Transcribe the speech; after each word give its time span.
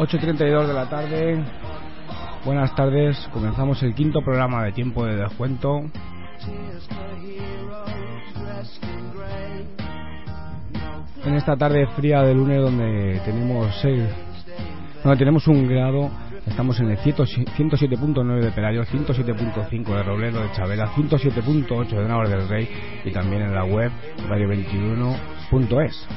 ...8.32 0.00 0.66
de 0.66 0.72
la 0.72 0.88
tarde... 0.88 1.44
Buenas 2.42 2.74
tardes, 2.74 3.18
comenzamos 3.34 3.82
el 3.82 3.94
quinto 3.94 4.22
programa 4.22 4.64
de 4.64 4.72
Tiempo 4.72 5.04
de 5.04 5.14
Descuento. 5.14 5.82
En 11.22 11.34
esta 11.34 11.54
tarde 11.54 11.86
fría 11.88 12.22
de 12.22 12.34
lunes 12.34 12.62
donde 12.62 13.20
tenemos 13.26 13.78
seis, 13.82 14.02
donde 15.04 15.18
tenemos 15.18 15.46
un 15.46 15.68
grado, 15.68 16.10
estamos 16.46 16.80
en 16.80 16.92
el 16.92 16.96
107.9 16.96 18.40
de 18.40 18.52
Pelayo, 18.52 18.84
107.5 18.84 19.84
de 19.84 20.02
Robledo 20.02 20.40
de 20.40 20.50
Chabela, 20.52 20.94
107.8 20.94 21.88
de 21.90 22.08
Navarra 22.08 22.38
del 22.38 22.48
Rey 22.48 22.66
y 23.04 23.10
también 23.10 23.42
en 23.42 23.54
la 23.54 23.66
web 23.66 23.92
radio21.es. 24.30 26.08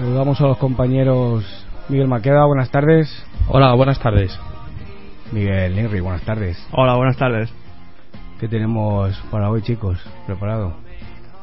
Saludamos 0.00 0.40
a 0.40 0.46
los 0.46 0.56
compañeros 0.56 1.44
Miguel 1.90 2.08
Maqueda, 2.08 2.46
buenas 2.46 2.70
tardes. 2.70 3.06
Hola, 3.48 3.74
buenas 3.74 4.00
tardes. 4.00 4.34
Miguel 5.30 5.76
Negri, 5.76 6.00
buenas 6.00 6.22
tardes. 6.22 6.56
Hola, 6.72 6.94
buenas 6.94 7.18
tardes. 7.18 7.52
¿Qué 8.40 8.48
tenemos 8.48 9.14
para 9.30 9.50
hoy, 9.50 9.60
chicos? 9.60 10.02
¿Preparado? 10.26 10.72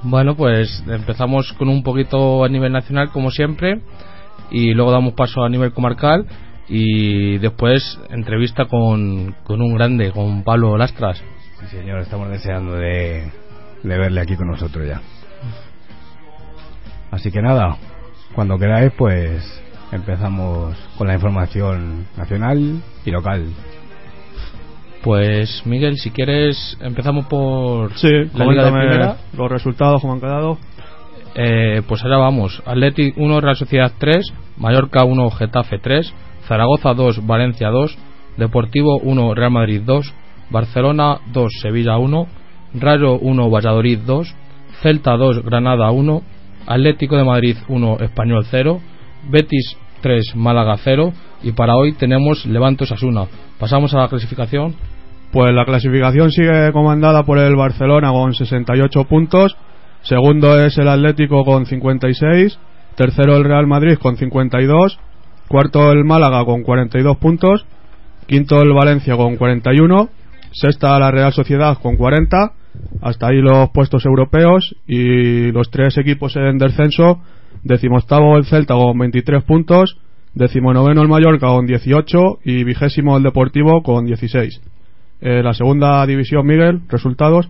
Bueno, 0.01 0.35
pues 0.35 0.83
empezamos 0.87 1.53
con 1.53 1.69
un 1.69 1.83
poquito 1.83 2.43
a 2.43 2.49
nivel 2.49 2.71
nacional, 2.71 3.11
como 3.11 3.29
siempre, 3.29 3.79
y 4.49 4.73
luego 4.73 4.91
damos 4.91 5.13
paso 5.13 5.43
a 5.43 5.49
nivel 5.49 5.71
comarcal, 5.71 6.25
y 6.67 7.37
después 7.37 7.99
entrevista 8.09 8.65
con, 8.65 9.35
con 9.43 9.61
un 9.61 9.75
grande, 9.75 10.11
con 10.11 10.41
Pablo 10.43 10.75
Lastras. 10.79 11.23
Sí, 11.59 11.67
señor, 11.67 11.99
estamos 11.99 12.27
deseando 12.29 12.73
de, 12.73 13.31
de 13.83 13.97
verle 13.99 14.19
aquí 14.19 14.35
con 14.35 14.47
nosotros 14.47 14.87
ya. 14.87 14.99
Así 17.11 17.31
que 17.31 17.43
nada, 17.43 17.77
cuando 18.37 18.59
queráis, 18.59 18.91
pues 18.95 19.41
empezamos 19.91 20.77
con 20.95 21.07
la 21.07 21.15
información 21.15 22.05
nacional 22.15 22.83
y 23.03 23.09
local. 23.09 23.47
Pues 25.01 25.63
Miguel, 25.65 25.97
si 25.97 26.11
quieres, 26.11 26.77
empezamos 26.79 27.25
por 27.25 27.97
Sí, 27.97 28.07
la 28.35 28.45
Liga 28.45 28.65
de 28.65 28.71
Primera. 28.71 29.17
los 29.35 29.51
resultados, 29.51 30.01
cómo 30.01 30.13
han 30.13 30.19
quedado. 30.19 30.59
Eh, 31.33 31.81
pues 31.87 32.03
ahora 32.03 32.17
vamos. 32.17 32.61
Athletic 32.67 33.17
1, 33.17 33.41
Real 33.41 33.55
Sociedad 33.55 33.91
3, 33.97 34.31
Mallorca 34.57 35.03
1, 35.03 35.31
Getafe 35.31 35.79
3, 35.79 36.13
Zaragoza 36.47 36.93
2, 36.93 37.25
Valencia 37.25 37.69
2, 37.69 37.97
Deportivo 38.37 38.99
1, 38.99 39.33
Real 39.33 39.49
Madrid 39.49 39.81
2, 39.83 40.13
Barcelona 40.51 41.21
2, 41.33 41.51
Sevilla 41.59 41.97
1, 41.97 42.27
Rayo 42.75 43.17
1, 43.17 43.49
Valladolid 43.49 43.97
2, 44.05 44.35
Celta 44.83 45.17
2, 45.17 45.43
Granada 45.43 45.89
1, 45.89 46.21
Atlético 46.67 47.15
de 47.17 47.23
Madrid 47.23 47.57
1, 47.69 47.97
Español 48.01 48.45
0, 48.51 48.81
Betis 49.29 49.77
3, 50.01 50.35
Málaga 50.35 50.75
0 50.83 51.13
y 51.43 51.53
para 51.53 51.75
hoy 51.75 51.93
tenemos 51.93 52.45
Levante 52.45 52.83
Osasuna. 52.83 53.25
Pasamos 53.59 53.93
a 53.93 53.99
la 53.99 54.09
clasificación. 54.09 54.75
Pues 55.31 55.51
la 55.53 55.65
clasificación 55.65 56.31
sigue 56.31 56.71
comandada 56.71 57.23
por 57.23 57.37
el 57.37 57.55
Barcelona 57.55 58.11
con 58.11 58.33
68 58.33 59.03
puntos. 59.05 59.57
Segundo 60.01 60.57
es 60.57 60.77
el 60.77 60.87
Atlético 60.87 61.43
con 61.43 61.65
56. 61.65 62.59
Tercero 62.95 63.35
el 63.35 63.43
Real 63.43 63.67
Madrid 63.67 63.97
con 63.97 64.15
52. 64.15 64.99
Cuarto 65.47 65.91
el 65.91 66.05
Málaga 66.05 66.45
con 66.45 66.63
42 66.63 67.17
puntos. 67.17 67.65
Quinto 68.25 68.61
el 68.61 68.73
Valencia 68.73 69.15
con 69.17 69.35
41. 69.35 70.09
Sexta 70.51 70.97
la 70.99 71.11
Real 71.11 71.33
Sociedad 71.33 71.77
con 71.81 71.97
40. 71.97 72.53
Hasta 73.01 73.27
ahí 73.27 73.41
los 73.41 73.69
puestos 73.69 74.05
europeos 74.05 74.75
y 74.87 75.51
los 75.51 75.69
tres 75.69 75.97
equipos 75.97 76.35
en 76.35 76.57
descenso. 76.57 77.21
Decimoctavo 77.63 78.37
el 78.37 78.45
Celta 78.45 78.73
con 78.73 78.97
23 78.97 79.43
puntos. 79.43 79.97
Decimonoveno 80.33 81.01
el 81.01 81.07
Mallorca 81.07 81.47
con 81.47 81.65
18 81.65 82.39
y 82.43 82.63
vigésimo 82.63 83.17
el 83.17 83.23
Deportivo 83.23 83.81
con 83.81 84.05
16. 84.05 84.61
Eh, 85.19 85.41
la 85.43 85.53
segunda 85.53 86.05
división, 86.05 86.45
Miguel, 86.45 86.81
resultados. 86.89 87.49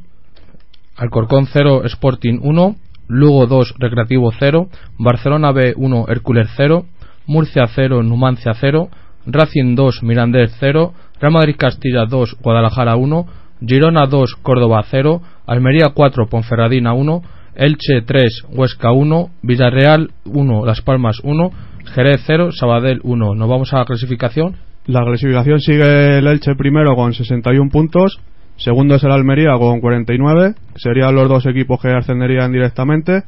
Alcorcón 0.95 1.47
0, 1.51 1.83
Sporting 1.85 2.39
1, 2.41 2.75
Lugo 3.07 3.45
2, 3.45 3.75
Recreativo 3.77 4.31
0, 4.38 4.67
Barcelona 4.97 5.51
B 5.51 5.73
1, 5.75 6.05
Hércules 6.07 6.49
0, 6.57 6.85
Murcia 7.27 7.67
0, 7.67 8.03
Numancia 8.03 8.53
0, 8.59 8.89
Racing 9.27 9.75
2, 9.75 10.03
Mirandés 10.03 10.55
0, 10.59 10.94
Real 11.19 11.33
Madrid 11.33 11.55
Castilla 11.57 12.05
2, 12.05 12.38
Guadalajara 12.41 12.95
1, 12.95 13.27
Girona 13.66 14.06
2, 14.06 14.35
Córdoba 14.41 14.84
0, 14.90 15.22
Almería 15.45 15.90
4, 15.94 16.28
Ponferradina 16.28 16.94
1, 16.94 17.22
Elche 17.56 18.01
3, 18.06 18.45
Huesca 18.50 18.91
1, 18.91 19.29
Villarreal 19.41 20.12
1, 20.25 20.66
Las 20.66 20.81
Palmas 20.81 21.19
1, 21.23 21.51
Jerez 21.94 22.22
0, 22.25 22.51
Sabadell 22.51 23.00
1. 23.03 23.35
Nos 23.35 23.50
vamos 23.50 23.73
a 23.73 23.79
la 23.79 23.85
clasificación. 23.85 24.57
La 24.85 25.03
clasificación 25.03 25.59
sigue 25.59 26.19
el 26.19 26.28
Elche 26.28 26.56
primero 26.56 26.95
con 26.95 27.13
61 27.13 27.69
puntos. 27.72 28.19
Segundo 28.57 28.95
es 28.95 29.03
el 29.03 29.12
Almería 29.12 29.57
con 29.57 29.81
49. 29.81 30.56
que 30.74 30.79
Serían 30.79 31.16
los 31.16 31.28
dos 31.28 31.45
equipos 31.45 31.81
que 31.81 31.89
ascenderían 31.89 32.51
directamente. 32.51 33.24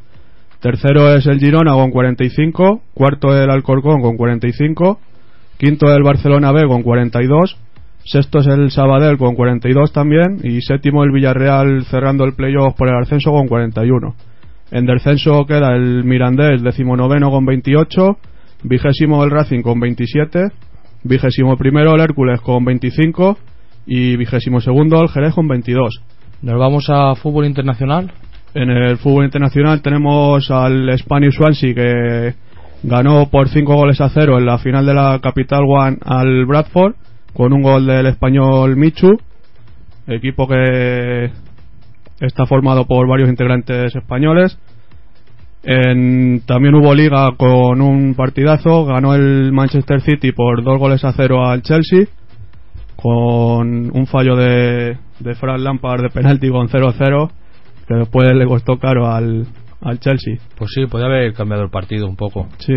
Tercero 0.60 1.14
es 1.16 1.26
el 1.28 1.40
Girona 1.40 1.74
con 1.74 1.92
45. 1.92 2.82
Cuarto 2.94 3.36
el 3.36 3.50
Alcorcón 3.50 4.02
con 4.02 4.18
45. 4.18 5.00
Quinto 5.58 5.94
el 5.94 6.04
Barcelona 6.04 6.52
B 6.52 6.68
con 6.68 6.84
42. 6.84 7.58
Sexto 8.06 8.40
es 8.40 8.48
el 8.48 8.72
Sabadell 8.72 9.18
con 9.18 9.36
42 9.36 9.92
también. 9.92 10.40
Y 10.44 10.62
séptimo 10.62 11.04
el 11.04 11.12
Villarreal 11.12 11.86
cerrando 11.86 12.26
el 12.26 12.34
playoff 12.34 12.76
por 12.76 12.88
el 12.88 12.96
ascenso 13.02 13.32
con 13.32 13.48
41. 13.48 14.16
En 14.72 14.86
descenso 14.86 15.46
queda 15.46 15.76
el 15.76 16.04
Mirandés 16.04 16.62
decimonoveno 16.64 17.30
con 17.30 17.46
28. 17.46 18.18
Vigésimo 18.64 19.24
el 19.24 19.32
Racing 19.32 19.62
con 19.62 19.80
27. 19.80 20.50
Vigésimo 21.04 21.58
primero 21.58 21.96
el 21.96 22.02
Hércules 22.02 22.42
con 22.42 22.66
25. 22.66 23.38
Y 23.86 24.18
vigésimo 24.18 24.62
segundo 24.62 25.02
el 25.02 25.10
Jerez 25.10 25.34
con 25.34 25.48
22. 25.48 26.02
Nos 26.42 26.60
vamos 26.60 26.90
a 26.90 27.16
fútbol 27.16 27.46
internacional. 27.46 28.12
En 28.54 28.70
el 28.70 28.98
fútbol 28.98 29.26
internacional 29.26 29.82
tenemos 29.82 30.50
al 30.50 30.98
Spanish 30.98 31.34
Swansea 31.34 31.74
que 31.76 32.34
ganó 32.84 33.30
por 33.30 33.50
5 33.50 33.76
goles 33.76 34.02
a 34.02 34.10
0 34.10 34.38
en 34.40 34.46
la 34.46 34.58
final 34.58 34.86
de 34.86 34.94
la 34.94 35.20
Capital 35.22 35.64
One 35.68 35.98
al 36.04 36.46
Bradford 36.46 36.96
con 37.40 37.54
un 37.54 37.62
gol 37.62 37.86
del 37.86 38.06
español 38.08 38.76
Michu, 38.76 39.18
equipo 40.08 40.46
que 40.46 41.32
está 42.20 42.46
formado 42.46 42.84
por 42.84 43.08
varios 43.08 43.30
integrantes 43.30 43.96
españoles. 43.96 44.60
En- 45.64 46.42
también 46.46 46.76
hubo 46.76 46.94
liga 46.94 47.32
con 47.38 47.80
un 47.82 48.14
partidazo, 48.16 48.84
ganó 48.84 49.16
el 49.16 49.54
Manchester 49.54 50.02
City 50.02 50.34
por 50.34 50.66
2 50.66 50.78
goles 50.80 51.06
a 51.06 51.14
0 51.14 51.46
al 51.48 51.62
Chelsea 51.62 52.08
con 52.98 53.90
un 53.98 54.06
fallo 54.06 54.36
de, 54.36 54.98
de 55.22 55.36
Frank 55.36 55.60
Lampard 55.60 56.02
de 56.02 56.10
penalti 56.10 56.50
con 56.50 56.68
0-0 56.68 57.30
que 57.88 57.94
después 57.96 58.30
le 58.36 58.46
costó 58.48 58.78
caro 58.80 59.08
al, 59.10 59.48
al 59.80 60.00
Chelsea. 60.02 60.40
Pues 60.58 60.72
sí, 60.76 60.88
podría 60.88 61.08
haber 61.08 61.34
cambiado 61.34 61.64
el 61.64 61.70
partido 61.70 62.06
un 62.06 62.18
poco. 62.18 62.50
Sí, 62.58 62.74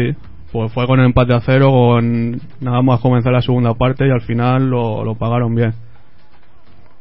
pues 0.53 0.71
fue 0.73 0.87
con 0.87 1.01
el 1.01 1.07
empate 1.07 1.35
a 1.35 1.41
cero, 1.41 1.71
con 1.71 2.41
nada 2.61 2.83
más 2.83 3.01
comenzar 3.01 3.33
la 3.33 3.41
segunda 3.41 3.75
parte 3.75 4.07
y 4.07 4.11
al 4.11 4.21
final 4.21 4.69
lo, 4.69 5.03
lo 5.03 5.15
pagaron 5.15 5.55
bien. 5.55 5.73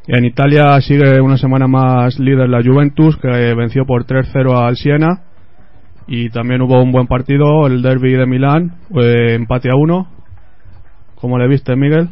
En 0.07 0.25
Italia 0.25 0.79
sigue 0.81 1.21
una 1.21 1.37
semana 1.37 1.67
más 1.67 2.17
líder 2.17 2.49
la 2.49 2.63
Juventus, 2.63 3.17
que 3.17 3.53
venció 3.53 3.85
por 3.85 4.05
3-0 4.05 4.57
al 4.57 4.75
Siena. 4.75 5.21
Y 6.07 6.29
también 6.29 6.61
hubo 6.61 6.81
un 6.81 6.91
buen 6.91 7.07
partido, 7.07 7.67
el 7.67 7.81
derby 7.81 8.13
de 8.13 8.25
Milán, 8.25 8.77
eh, 8.99 9.35
empate 9.35 9.69
a 9.69 9.75
1. 9.75 10.07
¿Cómo 11.15 11.37
le 11.37 11.47
viste, 11.47 11.75
Miguel? 11.75 12.09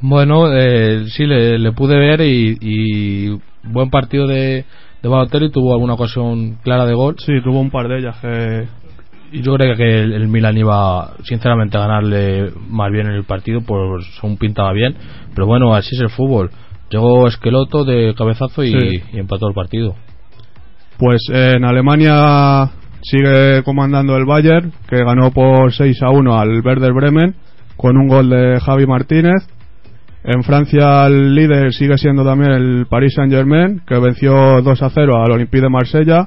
Bueno, 0.00 0.52
eh, 0.52 1.06
sí, 1.08 1.26
le, 1.26 1.58
le 1.58 1.72
pude 1.72 1.98
ver 1.98 2.20
y, 2.20 2.56
y 2.60 3.38
buen 3.64 3.90
partido 3.90 4.26
de, 4.26 4.64
de 5.02 5.08
Balotelli, 5.08 5.50
tuvo 5.50 5.72
alguna 5.72 5.94
ocasión 5.94 6.58
clara 6.62 6.86
de 6.86 6.94
gol. 6.94 7.16
Sí, 7.18 7.32
tuvo 7.42 7.58
un 7.58 7.70
par 7.70 7.88
de 7.88 7.98
ellas 7.98 8.16
que 8.20 8.68
yo 9.42 9.54
creo 9.56 9.76
que 9.76 10.00
el, 10.02 10.12
el 10.12 10.28
Milan 10.28 10.56
iba, 10.56 11.12
sinceramente, 11.24 11.76
a 11.76 11.82
ganarle 11.82 12.50
más 12.68 12.90
bien 12.90 13.06
en 13.06 13.12
el 13.14 13.24
partido, 13.24 13.60
pues 13.62 14.04
según 14.20 14.36
pintaba 14.36 14.72
bien. 14.72 14.94
Pero 15.34 15.46
bueno, 15.46 15.74
así 15.74 15.94
es 15.94 16.00
el 16.02 16.10
fútbol. 16.10 16.50
Llegó 16.90 17.26
Esqueloto 17.26 17.84
de 17.84 18.14
cabezazo 18.16 18.62
y, 18.62 18.70
Sí. 18.72 19.02
y 19.12 19.18
empató 19.18 19.48
el 19.48 19.54
partido. 19.54 19.94
Pues 20.98 21.22
en 21.32 21.64
Alemania 21.64 22.70
sigue 23.02 23.62
comandando 23.64 24.16
el 24.16 24.24
Bayern, 24.24 24.72
que 24.88 25.04
ganó 25.04 25.30
por 25.32 25.72
6 25.72 26.02
a 26.02 26.10
1 26.10 26.38
al 26.38 26.60
Werder 26.64 26.92
Bremen 26.92 27.34
con 27.76 27.96
un 27.96 28.06
gol 28.08 28.30
de 28.30 28.60
Javi 28.60 28.86
Martínez. 28.86 29.46
En 30.22 30.42
Francia 30.42 31.04
el 31.06 31.34
líder 31.34 31.72
sigue 31.74 31.98
siendo 31.98 32.24
también 32.24 32.52
el 32.52 32.86
Paris 32.88 33.12
Saint-Germain, 33.14 33.82
que 33.86 33.98
venció 33.98 34.62
2 34.62 34.82
a 34.82 34.88
0 34.90 35.22
al 35.22 35.32
Olympique 35.32 35.62
de 35.62 35.68
Marsella 35.68 36.26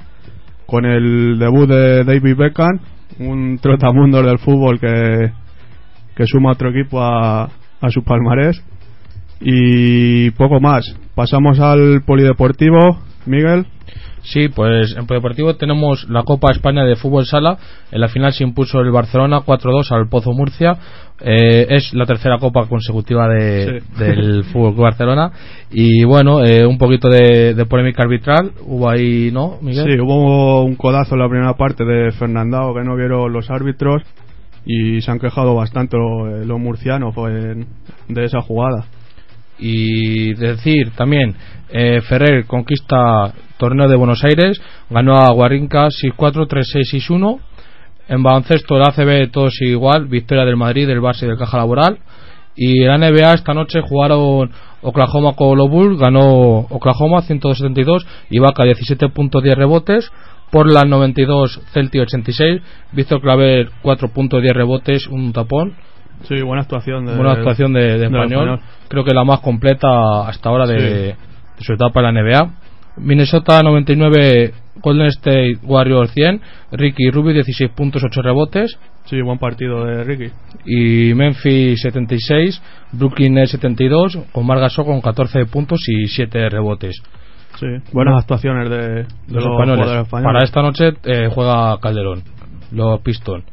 con 0.67 0.85
el 0.85 1.39
debut 1.39 1.67
de 1.67 2.03
David 2.03 2.35
Beckham, 2.37 2.79
un 3.19 3.59
trotamundos 3.59 4.25
del 4.25 4.39
fútbol 4.39 4.79
que, 4.79 5.31
que 6.15 6.25
suma 6.25 6.51
otro 6.51 6.69
equipo 6.69 7.01
a, 7.01 7.43
a 7.43 7.89
su 7.89 8.03
palmarés. 8.03 8.63
Y 9.39 10.31
poco 10.31 10.59
más. 10.59 10.95
Pasamos 11.15 11.59
al 11.59 12.01
polideportivo, 12.03 12.99
Miguel. 13.25 13.65
Sí, 14.23 14.49
pues 14.49 14.95
en 14.97 15.05
Polideportivo 15.07 15.55
tenemos 15.55 16.07
la 16.09 16.23
Copa 16.23 16.51
España 16.51 16.83
de 16.83 16.95
Fútbol 16.95 17.25
Sala. 17.25 17.57
En 17.91 18.01
la 18.01 18.09
final 18.09 18.33
se 18.33 18.43
impuso 18.43 18.79
el 18.81 18.91
Barcelona 18.91 19.41
4-2 19.45 19.91
al 19.91 20.09
Pozo 20.09 20.31
Murcia. 20.33 20.77
Eh, 21.21 21.67
es 21.69 21.93
la 21.93 22.05
tercera 22.05 22.37
Copa 22.37 22.67
consecutiva 22.67 23.27
de, 23.29 23.81
Sí. 23.81 24.03
del 24.03 24.43
Fútbol 24.51 24.73
Club 24.73 24.83
Barcelona. 24.83 25.31
Y 25.71 26.03
bueno, 26.03 26.43
eh, 26.43 26.65
un 26.65 26.77
poquito 26.77 27.09
de, 27.09 27.53
de 27.53 27.65
polémica 27.65 28.03
arbitral. 28.03 28.51
Hubo 28.65 28.89
ahí, 28.89 29.29
¿no, 29.31 29.57
Miguel? 29.61 29.85
Sí, 29.91 29.99
hubo 29.99 30.63
un 30.63 30.75
codazo 30.75 31.15
en 31.15 31.21
la 31.21 31.29
primera 31.29 31.53
parte 31.53 31.85
de 31.85 32.11
Fernandao 32.11 32.73
que 32.73 32.83
no 32.83 32.95
vieron 32.95 33.31
los 33.31 33.49
árbitros 33.49 34.03
y 34.65 34.99
se 35.01 35.09
han 35.09 35.19
quejado 35.19 35.55
bastante 35.55 35.97
los, 35.97 36.45
los 36.45 36.59
murcianos 36.59 37.15
pues, 37.15 37.33
de 38.09 38.25
esa 38.25 38.41
jugada. 38.41 38.85
Y 39.59 40.33
decir 40.35 40.91
también, 40.95 41.35
eh, 41.69 42.01
Ferrer 42.01 42.45
conquista 42.45 43.33
torneo 43.57 43.87
de 43.87 43.95
Buenos 43.95 44.23
Aires, 44.23 44.61
ganó 44.89 45.17
a 45.17 45.31
Guarrinca 45.33 45.87
6-4, 45.89 46.47
3-6, 46.47 46.85
6-1. 47.09 47.39
En 48.07 48.23
baloncesto, 48.23 48.77
el 48.77 48.83
ACB 48.83 49.31
todo 49.31 49.49
sigue 49.49 49.71
igual, 49.71 50.07
victoria 50.07 50.45
del 50.45 50.55
Madrid, 50.55 50.87
del 50.87 51.01
Barça 51.01 51.23
y 51.23 51.27
del 51.27 51.37
Caja 51.37 51.57
Laboral. 51.57 51.99
Y 52.55 52.83
en 52.83 52.87
la 52.87 52.97
NBA 52.97 53.33
esta 53.33 53.53
noche 53.53 53.81
jugaron 53.81 54.51
Oklahoma 54.81 55.33
con 55.33 55.57
los 55.57 55.69
Bulls, 55.69 55.99
ganó 55.99 56.65
Oklahoma 56.69 57.21
172, 57.21 58.05
Ibaka 58.29 58.63
17 58.63 59.09
puntos 59.09 59.43
10 59.43 59.55
rebotes, 59.55 60.11
Portland 60.51 60.89
92, 60.89 61.61
Celtic 61.73 62.01
86, 62.01 62.61
Víctor 62.93 63.21
Claver 63.21 63.69
4 63.81 64.07
puntos 64.09 64.41
10 64.41 64.53
rebotes, 64.55 65.07
un 65.07 65.33
tapón. 65.33 65.75
Sí, 66.23 66.41
buena 66.41 66.63
actuación 66.63 67.05
de, 67.05 67.15
Buena 67.15 67.33
actuación 67.33 67.73
de, 67.73 67.81
de 67.81 67.97
del 67.99 68.15
español. 68.15 68.59
Creo 68.87 69.03
que 69.03 69.13
la 69.13 69.23
más 69.23 69.39
completa 69.41 70.27
hasta 70.27 70.49
ahora 70.49 70.65
de, 70.65 70.79
Sí. 70.79 70.85
de 70.95 71.15
su 71.59 71.73
etapa 71.73 71.99
en 72.01 72.15
la 72.15 72.21
NBA. 72.21 72.51
Minnesota 72.97 73.61
99, 73.61 74.53
Golden 74.81 75.07
State 75.07 75.59
Warriors 75.63 76.11
100, 76.13 76.41
Ricky 76.71 77.11
Rubio 77.11 77.33
16 77.33 77.71
puntos 77.71 78.03
8 78.03 78.21
rebotes 78.23 78.77
Sí, 79.05 79.21
buen 79.21 79.37
partido 79.37 79.85
de 79.85 80.03
Ricky. 80.03 80.31
y 80.65 81.13
Memphis 81.13 81.79
76, 81.81 82.61
Brooklyn 82.91 83.35
Nets 83.35 83.51
72 83.51 84.17
con 84.31 84.45
Margasol 84.45 84.85
con 84.85 84.99
14 85.01 85.45
puntos 85.45 85.79
y 85.87 86.07
7 86.07 86.49
rebotes. 86.49 87.01
Sí, 87.59 87.67
buenas 87.93 88.19
actuaciones 88.21 88.69
de, 88.69 88.77
de 88.77 89.05
Los, 89.29 89.45
los, 89.45 89.53
españoles. 89.53 90.01
españoles. 90.03 90.33
Para 90.33 90.43
esta 90.43 90.61
noche 90.61 90.89
eh, 91.05 91.29
juega 91.33 91.77
Calderón, 91.79 92.23
los 92.71 92.99
Pistons. 93.01 93.45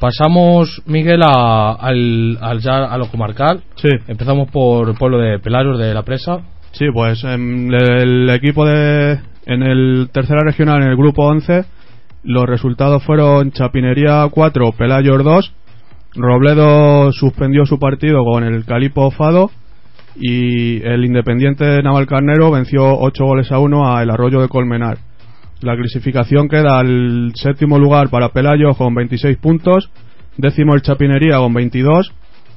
Pasamos, 0.00 0.82
Miguel, 0.86 1.22
a, 1.22 1.72
al, 1.72 2.38
al 2.40 2.60
ya 2.60 2.84
a 2.84 2.96
lo 2.98 3.08
comarcal. 3.10 3.62
Sí, 3.76 3.88
Empezamos 4.06 4.48
por 4.50 4.88
el 4.88 4.94
pueblo 4.94 5.18
de 5.18 5.38
Pelaros 5.40 5.78
de 5.78 5.92
la 5.92 6.02
Presa. 6.04 6.38
sí, 6.72 6.86
pues 6.92 7.24
en 7.24 7.72
el 7.72 8.30
equipo 8.30 8.64
de 8.64 9.18
en 9.46 9.62
el 9.62 10.10
tercera 10.12 10.42
regional 10.44 10.82
en 10.82 10.90
el 10.90 10.96
grupo 10.96 11.26
11 11.26 11.64
los 12.24 12.44
resultados 12.44 13.02
fueron 13.04 13.52
Chapinería 13.52 14.26
4, 14.30 14.72
Pelayos 14.72 15.24
2, 15.24 15.52
Robledo 16.16 17.10
suspendió 17.12 17.64
su 17.64 17.78
partido 17.78 18.24
con 18.24 18.44
el 18.44 18.64
Calipo 18.66 19.10
Fado 19.10 19.50
y 20.16 20.82
el 20.84 21.04
Independiente 21.04 21.82
Navalcarnero 21.82 22.50
venció 22.50 22.98
8 22.98 23.24
goles 23.24 23.50
a 23.52 23.58
1 23.58 23.96
a 23.96 24.02
el 24.02 24.10
Arroyo 24.10 24.40
de 24.40 24.48
Colmenar. 24.48 24.98
La 25.60 25.76
clasificación 25.76 26.48
queda 26.48 26.78
al 26.78 27.32
séptimo 27.34 27.80
lugar 27.80 28.10
para 28.10 28.28
Pelayo 28.28 28.74
con 28.74 28.94
26 28.94 29.38
puntos, 29.38 29.90
décimo 30.36 30.74
el 30.74 30.82
Chapinería 30.82 31.38
con 31.38 31.52
22, 31.52 32.12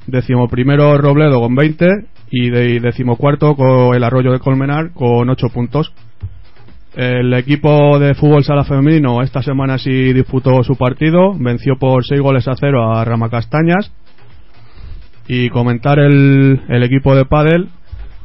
décimo 0.06 0.46
primero 0.46 0.96
Robledo 0.98 1.40
con 1.40 1.56
20 1.56 1.88
y 2.30 2.50
de, 2.50 2.78
décimo 2.78 3.16
cuarto 3.16 3.56
con 3.56 3.96
el 3.96 4.04
Arroyo 4.04 4.30
de 4.30 4.38
Colmenar 4.38 4.92
con 4.92 5.28
8 5.28 5.48
puntos. 5.48 5.92
El 6.94 7.34
equipo 7.34 7.98
de 7.98 8.14
fútbol 8.14 8.44
sala 8.44 8.62
femenino 8.62 9.20
esta 9.22 9.42
semana 9.42 9.78
sí 9.78 10.12
disputó 10.12 10.62
su 10.62 10.76
partido, 10.76 11.34
venció 11.36 11.76
por 11.80 12.04
6 12.04 12.20
goles 12.20 12.46
a 12.46 12.54
0 12.54 12.94
a 12.94 13.04
Rama 13.04 13.30
Castañas. 13.30 13.90
Y 15.26 15.48
comentar 15.48 15.98
el, 15.98 16.60
el 16.68 16.82
equipo 16.84 17.16
de 17.16 17.24
pádel 17.24 17.68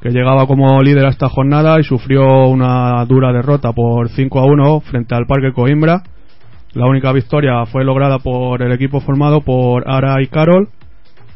que 0.02 0.10
llegaba 0.10 0.46
como 0.48 0.82
líder 0.82 1.06
a 1.06 1.10
esta 1.10 1.28
jornada 1.30 1.80
y 1.80 1.84
sufrió 1.84 2.48
una 2.48 3.04
dura 3.06 3.32
derrota 3.34 3.72
por 3.74 4.10
5 4.10 4.40
a 4.40 4.46
1 4.46 4.80
frente 4.82 5.16
al 5.16 5.26
Parque 5.26 5.52
Coimbra. 5.54 6.04
La 6.74 6.86
única 6.86 7.12
victoria 7.12 7.66
fue 7.66 7.84
lograda 7.84 8.20
por 8.20 8.62
el 8.62 8.72
equipo 8.72 9.00
formado 9.00 9.42
por 9.42 9.90
Ara 9.90 10.22
y 10.22 10.28
Carol. 10.28 10.70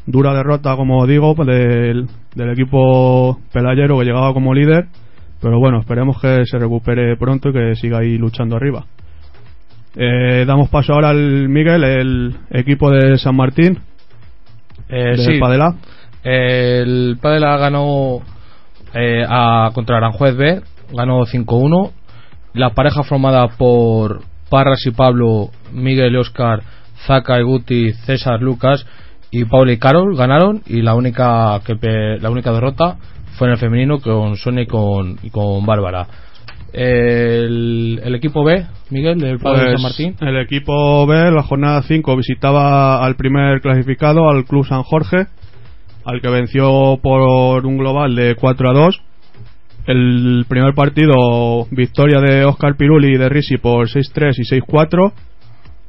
Dura 0.06 0.34
derrota, 0.34 0.76
como 0.76 1.06
digo, 1.06 1.34
del, 1.44 2.06
del 2.34 2.50
equipo 2.50 3.40
pelayero 3.52 3.98
que 3.98 4.04
llegaba 4.04 4.32
como 4.32 4.54
líder. 4.54 4.86
Pero 5.40 5.58
bueno, 5.58 5.80
esperemos 5.80 6.20
que 6.20 6.44
se 6.46 6.58
recupere 6.58 7.16
pronto 7.16 7.48
y 7.48 7.52
que 7.52 7.74
siga 7.74 7.98
ahí 7.98 8.16
luchando 8.16 8.56
arriba. 8.56 8.84
Eh, 9.96 10.44
damos 10.46 10.68
paso 10.70 10.92
ahora 10.94 11.10
al 11.10 11.48
Miguel, 11.48 11.82
el 11.84 12.34
equipo 12.50 12.90
de 12.90 13.18
San 13.18 13.36
Martín, 13.36 13.78
Eh, 14.88 15.16
de 15.16 15.16
sí, 15.16 15.38
Padela. 15.40 15.74
el 16.22 17.18
Padela 17.20 17.56
ganó 17.58 18.20
eh, 18.94 19.24
a, 19.28 19.70
contra 19.74 19.96
Aranjuez 19.96 20.36
B, 20.36 20.62
ganó 20.92 21.24
5-1. 21.24 21.92
La 22.54 22.70
pareja 22.70 23.02
formada 23.02 23.48
por 23.48 24.22
Parras 24.50 24.84
y 24.86 24.90
Pablo, 24.90 25.50
Miguel 25.72 26.12
y 26.14 26.16
Oscar, 26.16 26.62
Zaca 27.06 27.40
y 27.40 27.42
Guti, 27.42 27.92
César, 28.04 28.40
Lucas 28.40 28.86
y 29.30 29.46
Paula 29.46 29.72
y 29.72 29.78
Carol 29.78 30.14
ganaron 30.14 30.62
y 30.66 30.82
la 30.82 30.94
única 30.94 31.58
que 31.64 31.74
la 32.20 32.30
única 32.30 32.52
derrota 32.52 32.98
fue 33.38 33.48
en 33.48 33.52
el 33.52 33.58
femenino 33.58 33.98
con 33.98 34.36
Sonia 34.36 34.64
y 34.64 34.66
con, 34.66 35.18
y 35.22 35.30
con 35.30 35.64
Bárbara. 35.64 36.06
El, 36.72 38.00
el 38.02 38.14
equipo 38.14 38.44
B, 38.44 38.66
Miguel, 38.90 39.18
del 39.18 39.38
Padre 39.38 39.64
Pues, 39.64 39.72
San 39.72 39.82
Martín. 39.82 40.16
El 40.20 40.38
equipo 40.38 41.06
B, 41.06 41.30
la 41.30 41.42
jornada 41.42 41.82
5, 41.82 42.16
visitaba 42.16 43.04
al 43.04 43.16
primer 43.16 43.60
clasificado, 43.60 44.28
al 44.30 44.44
Club 44.44 44.66
San 44.66 44.82
Jorge, 44.82 45.26
al 46.04 46.20
que 46.20 46.28
venció 46.28 46.98
por 47.02 47.64
un 47.64 47.78
global 47.78 48.14
de 48.14 48.34
4 48.34 48.70
a 48.70 48.72
2. 48.72 49.02
El 49.86 50.44
primer 50.48 50.74
partido, 50.74 51.66
victoria 51.70 52.20
de 52.20 52.44
Oscar 52.44 52.76
Piruli 52.76 53.14
y 53.14 53.18
de 53.18 53.28
Risi 53.28 53.56
por 53.56 53.88
6-3 53.88 54.34
y 54.38 54.60
6-4. 54.60 55.12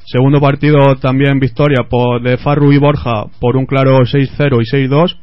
Segundo 0.05 0.41
partido, 0.41 0.95
también 0.97 1.39
victoria 1.39 1.87
por, 1.89 2.21
de 2.21 2.37
Farru 2.37 2.71
y 2.73 2.77
Borja 2.77 3.25
por 3.39 3.55
un 3.55 3.65
claro 3.65 3.99
6-0 3.99 4.61
y 4.61 4.87
6-2. 4.87 5.17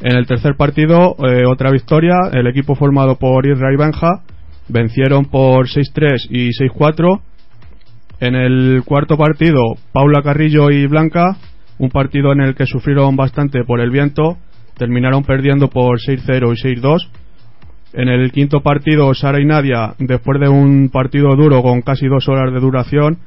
En 0.00 0.16
el 0.16 0.26
tercer 0.26 0.54
partido, 0.56 1.16
eh, 1.18 1.44
otra 1.46 1.72
victoria, 1.72 2.14
el 2.32 2.46
equipo 2.46 2.76
formado 2.76 3.16
por 3.16 3.44
Isra 3.46 3.72
y 3.72 3.76
Benja 3.76 4.22
vencieron 4.68 5.24
por 5.24 5.66
6-3 5.66 6.28
y 6.30 6.50
6-4. 6.50 7.20
En 8.20 8.34
el 8.36 8.82
cuarto 8.84 9.16
partido, 9.16 9.60
Paula 9.92 10.22
Carrillo 10.22 10.70
y 10.70 10.86
Blanca, 10.86 11.36
un 11.78 11.90
partido 11.90 12.32
en 12.32 12.40
el 12.40 12.54
que 12.54 12.66
sufrieron 12.66 13.16
bastante 13.16 13.64
por 13.64 13.80
el 13.80 13.90
viento, 13.90 14.36
terminaron 14.76 15.24
perdiendo 15.24 15.68
por 15.68 15.98
6-0 15.98 16.52
y 16.52 16.80
6-2. 16.80 17.08
En 17.94 18.08
el 18.08 18.30
quinto 18.32 18.60
partido, 18.60 19.12
Sara 19.14 19.40
y 19.40 19.46
Nadia, 19.46 19.94
después 19.98 20.40
de 20.40 20.48
un 20.48 20.90
partido 20.90 21.34
duro 21.36 21.62
con 21.62 21.82
casi 21.82 22.06
dos 22.06 22.28
horas 22.28 22.52
de 22.52 22.60
duración, 22.60 23.18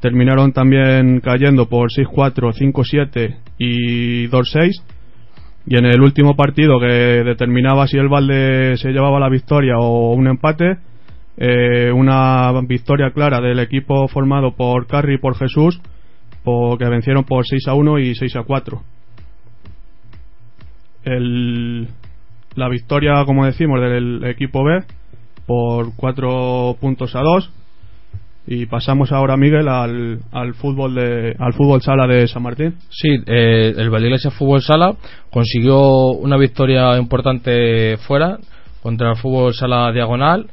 terminaron 0.00 0.52
también 0.52 1.20
cayendo 1.20 1.68
por 1.68 1.90
6-4, 1.90 2.52
5-7 2.52 3.36
y 3.58 4.28
2-6. 4.28 4.70
Y 5.66 5.76
en 5.76 5.86
el 5.86 6.00
último 6.00 6.36
partido 6.36 6.80
que 6.80 7.22
determinaba 7.24 7.86
si 7.86 7.98
el 7.98 8.08
Valde 8.08 8.76
se 8.76 8.90
llevaba 8.90 9.20
la 9.20 9.28
victoria 9.28 9.78
o 9.78 10.14
un 10.14 10.26
empate, 10.26 10.78
eh, 11.36 11.92
una 11.92 12.52
victoria 12.66 13.12
clara 13.12 13.40
del 13.40 13.58
equipo 13.60 14.08
formado 14.08 14.56
por 14.56 14.86
Carri 14.86 15.14
y 15.14 15.18
por 15.18 15.36
Jesús, 15.36 15.80
por- 16.44 16.78
que 16.78 16.84
vencieron 16.88 17.24
por 17.24 17.46
6 17.46 17.66
a 17.68 17.74
1 17.74 17.98
y 17.98 18.14
6 18.14 18.36
a 18.36 18.42
4. 18.42 18.82
El, 21.04 21.88
la 22.54 22.68
victoria, 22.68 23.24
como 23.24 23.46
decimos, 23.46 23.80
del 23.80 24.24
equipo 24.24 24.64
B 24.64 24.82
por 25.46 25.94
4 25.96 26.76
puntos 26.80 27.14
a 27.16 27.20
2. 27.20 27.50
Y 28.46 28.66
pasamos 28.66 29.12
ahora, 29.12 29.36
Miguel, 29.36 29.68
al, 29.68 30.20
al 30.32 30.54
fútbol 30.54 30.94
de, 30.94 31.36
al 31.38 31.52
fútbol 31.52 31.82
sala 31.82 32.06
de 32.06 32.26
San 32.26 32.42
Martín. 32.42 32.74
Sí, 32.88 33.08
eh, 33.26 33.74
el 33.76 33.90
Valdiglesias 33.90 34.34
Fútbol 34.34 34.62
Sala 34.62 34.94
consiguió 35.30 35.78
una 36.12 36.36
victoria 36.36 36.96
importante 36.98 37.96
fuera 37.98 38.38
contra 38.82 39.10
el 39.10 39.16
Fútbol 39.18 39.54
Sala 39.54 39.92
Diagonal. 39.92 40.46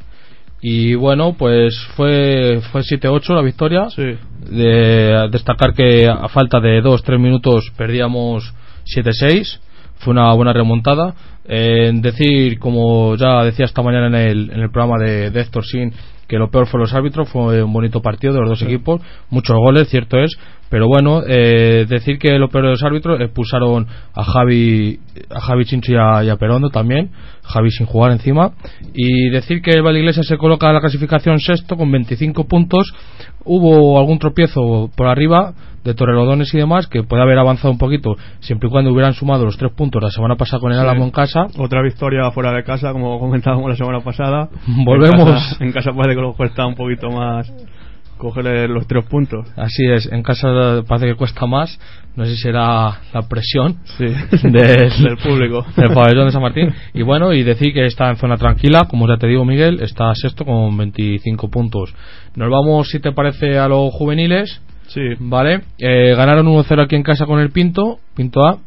Y 0.61 0.95
bueno, 0.95 1.33
pues 1.37 1.77
fue, 1.95 2.61
fue 2.71 2.81
7-8 2.81 3.35
la 3.35 3.41
victoria. 3.41 3.89
Sí. 3.89 4.17
De 4.49 5.27
destacar 5.31 5.73
que 5.73 6.07
a 6.07 6.27
falta 6.29 6.59
de 6.59 6.81
2-3 6.81 7.19
minutos 7.19 7.71
perdíamos 7.77 8.53
7-6. 8.85 9.59
Fue 9.99 10.11
una 10.11 10.33
buena 10.33 10.53
remontada. 10.53 11.15
Eh, 11.45 11.91
decir, 11.93 12.59
como 12.59 13.15
ya 13.15 13.43
decía 13.43 13.65
esta 13.65 13.81
mañana 13.81 14.07
en 14.07 14.15
el, 14.15 14.51
en 14.51 14.59
el 14.59 14.71
programa 14.71 14.97
de, 14.99 15.31
de 15.31 15.41
Héctor 15.41 15.65
Sin, 15.65 15.93
que 16.27 16.37
lo 16.37 16.49
peor 16.49 16.67
fue 16.67 16.79
los 16.79 16.93
árbitros, 16.93 17.29
fue 17.29 17.63
un 17.63 17.73
bonito 17.73 18.01
partido 18.01 18.33
de 18.33 18.41
los 18.41 18.49
dos 18.49 18.61
equipos, 18.61 19.01
muchos 19.29 19.55
goles, 19.57 19.89
cierto 19.89 20.17
es, 20.19 20.37
pero 20.69 20.87
bueno, 20.87 21.21
eh, 21.25 21.85
decir 21.87 22.19
que 22.19 22.37
lo 22.37 22.49
peor 22.49 22.65
de 22.65 22.71
los 22.71 22.83
árbitros 22.83 23.19
expulsaron 23.21 23.87
a 24.13 24.23
Javi, 24.23 24.99
a 25.29 25.39
Javi 25.39 25.65
Chincho 25.65 25.93
y 25.93 25.95
a, 25.95 26.23
y 26.23 26.29
a 26.29 26.35
Perondo 26.35 26.69
también, 26.69 27.11
Javi 27.43 27.71
sin 27.71 27.85
jugar 27.85 28.11
encima, 28.11 28.51
y 28.93 29.29
decir 29.29 29.61
que 29.61 29.71
el 29.71 29.81
Valiglesias 29.81 30.27
se 30.27 30.37
coloca 30.37 30.67
en 30.67 30.73
la 30.73 30.81
clasificación 30.81 31.39
sexto 31.39 31.77
con 31.77 31.91
25 31.91 32.47
puntos, 32.47 32.93
hubo 33.45 33.97
algún 33.97 34.19
tropiezo 34.19 34.91
por 34.95 35.07
arriba 35.07 35.53
de 35.87 35.93
Torrelodones 35.93 36.53
y 36.53 36.57
demás 36.57 36.87
que 36.87 37.03
puede 37.03 37.23
haber 37.23 37.39
avanzado 37.39 37.71
un 37.71 37.77
poquito 37.77 38.15
siempre 38.41 38.67
y 38.67 38.71
cuando 38.71 38.91
hubieran 38.91 39.13
sumado 39.13 39.45
los 39.45 39.57
tres 39.57 39.71
puntos 39.71 40.03
la 40.03 40.11
semana 40.11 40.35
pasada 40.35 40.59
con 40.59 40.71
el 40.73 40.77
Sí. 40.77 40.83
Álamo 40.83 41.05
en 41.05 41.11
casa 41.11 41.47
Otra 41.57 41.81
victoria 41.81 42.29
fuera 42.31 42.51
de 42.51 42.63
casa, 42.63 42.91
como 42.91 43.19
comentábamos 43.19 43.69
la 43.69 43.75
semana 43.75 44.01
pasada. 44.01 44.49
Volvemos. 44.85 45.29
En 45.29 45.33
casa, 45.33 45.63
en 45.63 45.71
casa 45.71 45.91
parece 45.93 46.15
que 46.17 46.21
nos 46.27 46.35
cuesta 46.35 46.65
un 46.65 46.75
poquito 46.75 47.09
más 47.09 47.51
coger 48.17 48.69
los 48.69 48.87
tres 48.87 49.05
puntos. 49.05 49.47
Así 49.55 49.85
es, 49.85 50.11
en 50.11 50.23
casa 50.23 50.83
parece 50.87 51.07
que 51.07 51.15
cuesta 51.15 51.45
más. 51.45 51.79
No 52.15 52.25
sé 52.25 52.31
si 52.35 52.41
será 52.41 52.99
la 53.13 53.21
presión 53.29 53.77
Sí. 53.97 54.05
del, 54.43 54.51
Del 55.03 55.17
público. 55.23 55.65
del 55.75 55.93
pabellón 55.93 56.25
de 56.25 56.31
San 56.31 56.41
Martín. 56.41 56.73
Y 56.95 57.03
bueno, 57.03 57.31
y 57.33 57.43
decir 57.43 57.73
que 57.73 57.85
está 57.85 58.09
en 58.09 58.15
zona 58.17 58.37
tranquila, 58.37 58.87
como 58.89 59.07
ya 59.07 59.17
te 59.17 59.27
digo, 59.27 59.45
Miguel, 59.45 59.81
está 59.81 60.13
sexto 60.15 60.45
con 60.45 60.75
25 60.75 61.49
puntos. 61.49 61.93
Nos 62.35 62.49
vamos, 62.49 62.89
si 62.89 62.99
te 62.99 63.11
parece, 63.11 63.59
a 63.59 63.67
los 63.67 63.93
juveniles. 63.93 64.61
Sí. 64.87 65.01
Vale, 65.19 65.61
eh, 65.77 66.15
ganaron 66.15 66.47
1-0 66.47 66.81
aquí 66.85 66.95
en 66.95 67.03
casa 67.03 67.25
con 67.25 67.39
el 67.39 67.51
Pinto, 67.51 67.99
Pinto 68.15 68.41
A. 68.47 68.57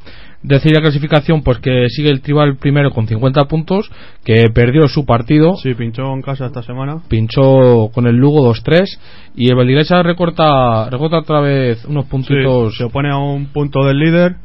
Decir 0.42 0.73
la 0.73 0.80
clasificación, 0.80 1.42
pues 1.42 1.59
que 1.59 1.87
sigue 1.90 2.09
el 2.09 2.23
Tribal 2.23 2.56
primero 2.56 2.90
con 2.92 3.06
50 3.06 3.44
puntos, 3.44 3.90
que 4.25 4.44
perdió 4.54 4.88
su 4.88 5.04
partido, 5.04 5.54
Sí, 5.56 5.75
pinchó 5.75 6.14
en 6.14 6.23
casa 6.23 6.47
esta 6.47 6.62
semana. 6.62 7.02
pinchó 7.09 7.90
con 7.92 8.06
el 8.06 8.16
Lugo 8.16 8.42
2-3 8.50 8.99
y 9.37 9.50
el 9.50 9.56
Valdiglesa 9.56 10.02
recorta, 10.02 10.88
recorta 10.88 11.18
otra 11.18 11.40
vez 11.40 11.85
unos 11.85 12.04
Sí, 12.04 12.11
puntitos. 12.11 12.76
se 12.78 12.85
opone 12.85 13.11
a 13.11 13.18
un 13.18 13.47
punto 13.49 13.85
del 13.85 13.99
líder. 13.99 14.37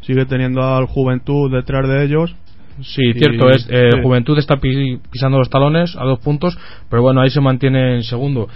Sigue 0.00 0.24
teniendo 0.24 0.62
al 0.62 0.86
Juventud 0.86 1.52
detrás 1.52 1.86
de 1.86 2.04
ellos. 2.06 2.34
Sí, 2.80 3.02
Y- 3.10 3.12
cierto 3.12 3.50
es. 3.50 3.68
eh, 3.70 3.90
sí. 3.92 3.98
Juventud 4.02 4.38
está 4.38 4.56
pi- 4.56 4.98
pisando 5.10 5.36
los 5.38 5.50
talones 5.50 5.94
a 5.96 6.04
dos 6.04 6.18
puntos, 6.20 6.56
pero 6.88 7.02
bueno, 7.02 7.20
ahí 7.20 7.28
se 7.30 7.42
mantiene 7.42 7.96
en 7.96 8.02
segundo. 8.02 8.48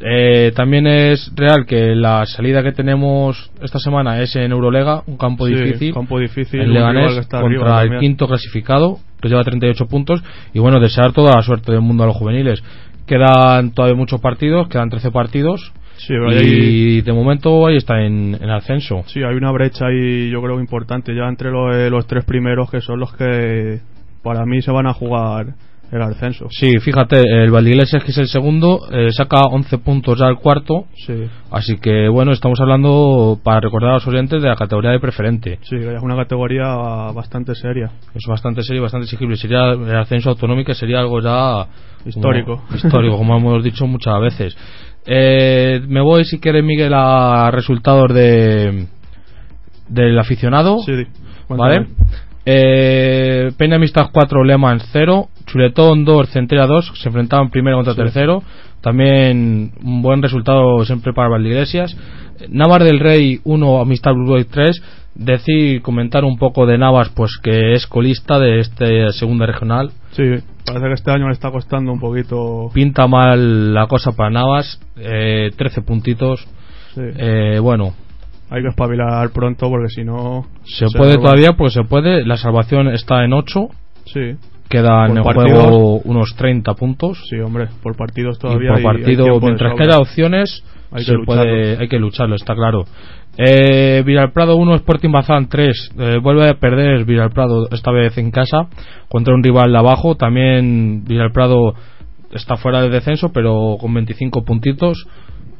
Eh, 0.00 0.52
también 0.56 0.86
es 0.86 1.30
real 1.36 1.64
que 1.66 1.94
la 1.94 2.26
salida 2.26 2.62
que 2.62 2.72
tenemos 2.72 3.50
esta 3.62 3.78
semana 3.78 4.20
es 4.20 4.34
en 4.36 4.50
Eurolega, 4.52 5.02
un 5.06 5.16
campo 5.16 5.46
Sí, 5.46 5.54
difícil. 5.54 5.94
campo 5.94 6.18
difícil. 6.18 6.60
el 6.60 6.72
Leganés 6.74 7.16
está 7.16 7.40
contra 7.40 7.78
arriba 7.78 7.94
el 7.96 8.00
quinto 8.00 8.26
clasificado, 8.26 8.98
que 9.22 9.28
lleva 9.28 9.44
38 9.44 9.86
puntos. 9.86 10.22
Y 10.52 10.58
bueno, 10.58 10.80
desear 10.80 11.12
toda 11.12 11.36
la 11.36 11.42
suerte 11.42 11.72
del 11.72 11.80
mundo 11.80 12.02
a 12.04 12.06
los 12.06 12.16
juveniles. 12.16 12.62
Quedan 13.06 13.72
todavía 13.72 13.96
muchos 13.96 14.20
partidos, 14.20 14.68
quedan 14.68 14.90
13 14.90 15.10
partidos. 15.10 15.72
Sí, 15.96 16.12
ahí- 16.28 16.98
Y 16.98 17.00
de 17.02 17.12
momento 17.12 17.66
ahí 17.66 17.76
está 17.76 18.02
en, 18.02 18.36
en 18.40 18.50
ascenso. 18.50 19.04
Sí, 19.06 19.20
hay 19.22 19.36
una 19.36 19.52
brecha 19.52 19.86
ahí, 19.86 20.28
yo 20.28 20.42
creo, 20.42 20.58
importante 20.60 21.14
ya 21.14 21.28
entre 21.28 21.50
los, 21.50 21.90
los 21.90 22.06
tres 22.06 22.24
primeros 22.24 22.70
que 22.70 22.80
son 22.80 22.98
los 22.98 23.14
que 23.14 23.78
para 24.22 24.44
mí 24.44 24.60
se 24.60 24.72
van 24.72 24.86
a 24.86 24.92
jugar 24.92 25.54
el 25.92 26.02
ascenso. 26.02 26.46
Sí, 26.50 26.78
fíjate, 26.80 27.20
el 27.20 27.50
Valdiglesias, 27.52 28.02
que 28.02 28.10
es 28.10 28.18
el 28.18 28.26
segundo, 28.26 28.80
eh, 28.90 29.12
saca 29.12 29.42
11 29.50 29.78
puntos 29.78 30.18
ya 30.18 30.26
al 30.26 30.38
cuarto. 30.38 30.86
Sí, 31.06 31.26
Así 31.50 31.76
que 31.78 32.08
bueno, 32.08 32.32
estamos 32.32 32.58
hablando, 32.60 33.38
para 33.44 33.60
recordar 33.60 33.90
a 33.90 33.94
los 33.94 34.06
oyentes, 34.08 34.42
de 34.42 34.48
la 34.48 34.56
categoría 34.56 34.90
de 34.90 34.98
preferente. 35.00 35.58
sí, 35.62 35.76
es 35.76 36.02
una 36.02 36.16
categoría 36.16 36.66
bastante 37.14 37.54
seria. 37.54 37.90
Es 38.14 38.24
bastante 38.28 38.62
serio 38.62 38.80
y 38.80 38.82
bastante 38.82 39.04
exigible. 39.04 39.36
Sería 39.36 39.70
el 39.72 39.96
ascenso 39.96 40.30
autonómico, 40.30 40.74
sería 40.74 40.98
algo 40.98 41.20
ya 41.20 41.66
como- 42.02 42.08
Histórico. 42.08 42.62
histórico, 42.74 43.16
como 43.16 43.36
hemos 43.36 43.62
dicho 43.62 43.86
muchas 43.86 44.20
veces. 44.20 44.56
Eh, 45.06 45.80
me 45.86 46.00
voy, 46.00 46.24
si 46.24 46.40
quieres, 46.40 46.64
Miguel, 46.64 46.92
a 46.94 47.50
resultados 47.52 48.12
de 48.12 48.86
del 49.88 50.18
aficionado. 50.18 50.78
Sí, 50.78 50.92
¿Vale? 51.48 51.86
Eh, 52.46 53.52
Peña 53.56 53.76
Amistad 53.76 54.10
4, 54.12 54.44
Leman 54.44 54.80
0, 54.92 55.28
Chuletón 55.46 56.04
2, 56.04 56.28
Centella 56.30 56.66
2, 56.66 56.92
se 56.94 57.08
enfrentaban 57.08 57.50
primero 57.50 57.76
contra 57.76 57.94
Sí. 57.94 58.00
tercero. 58.00 58.42
También 58.80 59.72
un 59.82 60.02
buen 60.02 60.20
resultado 60.22 60.84
siempre 60.84 61.14
para 61.14 61.28
Valdeiglesias. 61.30 61.96
Navar 62.50 62.84
del 62.84 63.00
Rey 63.00 63.40
1, 63.44 63.80
Amistad 63.80 64.12
Blue 64.12 64.26
Boy 64.26 64.44
3. 64.44 64.82
Decir, 65.14 65.80
comentar 65.80 66.24
un 66.24 66.36
poco 66.38 66.66
de 66.66 66.76
Navas, 66.76 67.08
pues 67.14 67.38
que 67.42 67.74
es 67.74 67.86
colista 67.86 68.38
de 68.40 68.58
esta 68.58 69.12
segunda 69.12 69.46
regional. 69.46 69.90
Sí, 70.10 70.24
parece 70.66 70.86
que 70.88 70.92
este 70.94 71.12
año 71.12 71.28
le 71.28 71.32
está 71.32 71.50
costando 71.52 71.92
un 71.92 72.00
poquito. 72.00 72.68
Pinta 72.74 73.06
mal 73.06 73.72
la 73.72 73.86
cosa 73.86 74.10
para 74.12 74.30
Navas, 74.30 74.80
eh, 74.96 75.50
13 75.56 75.82
puntitos. 75.82 76.46
Sí. 76.94 77.00
Eh, 77.16 77.58
bueno, 77.62 77.94
Hay 78.50 78.62
que 78.62 78.68
espabilar 78.68 79.30
pronto 79.30 79.68
porque 79.68 79.88
si 79.88 80.04
no. 80.04 80.46
se 80.64 80.86
se 80.88 80.96
puede 80.98 81.16
roba. 81.16 81.24
todavía, 81.30 81.52
pues 81.56 81.72
se 81.72 81.82
puede. 81.84 82.24
La 82.24 82.36
salvación 82.36 82.88
está 82.88 83.24
en 83.24 83.32
8. 83.32 83.68
Sí, 84.06 84.20
Quedan 84.68 85.08
Por 85.08 85.16
en 85.18 85.22
partidos. 85.24 85.62
juego 85.64 85.98
unos 86.04 86.34
30 86.36 86.74
puntos. 86.74 87.22
sí, 87.28 87.36
hombre, 87.38 87.68
por 87.82 87.96
partidos 87.96 88.36
y 88.38 88.40
todavía. 88.40 88.68
por 88.70 88.78
hay- 88.78 88.84
hay 88.84 88.98
partido, 88.98 89.40
mientras 89.40 89.72
que 89.72 89.78
sobra. 89.84 89.94
haya 89.94 89.98
opciones, 90.02 90.64
Hay 90.90 91.04
se 91.04 91.12
que 91.12 91.18
puede, 91.24 91.44
lucharlo. 91.44 91.80
hay 91.82 91.88
que 91.88 91.98
lucharlo, 91.98 92.34
está 92.36 92.54
claro. 92.54 92.84
Eh, 93.36 94.02
Villalprado 94.06 94.56
1, 94.56 94.74
Sporting 94.76 95.10
Bazán 95.10 95.48
3. 95.48 95.90
Eh, 95.98 96.18
vuelve 96.22 96.48
a 96.48 96.54
perder 96.54 97.04
Villalprado, 97.04 97.68
esta 97.70 97.90
vez 97.92 98.16
en 98.18 98.30
casa, 98.30 98.68
contra 99.08 99.34
un 99.34 99.42
rival 99.42 99.74
abajo. 99.76 100.14
También 100.16 101.04
Villalprado 101.04 101.74
está 102.32 102.56
fuera 102.56 102.80
de 102.80 102.90
descenso, 102.90 103.30
pero 103.32 103.76
con 103.78 103.92
25 103.92 104.44
puntitos, 104.44 105.06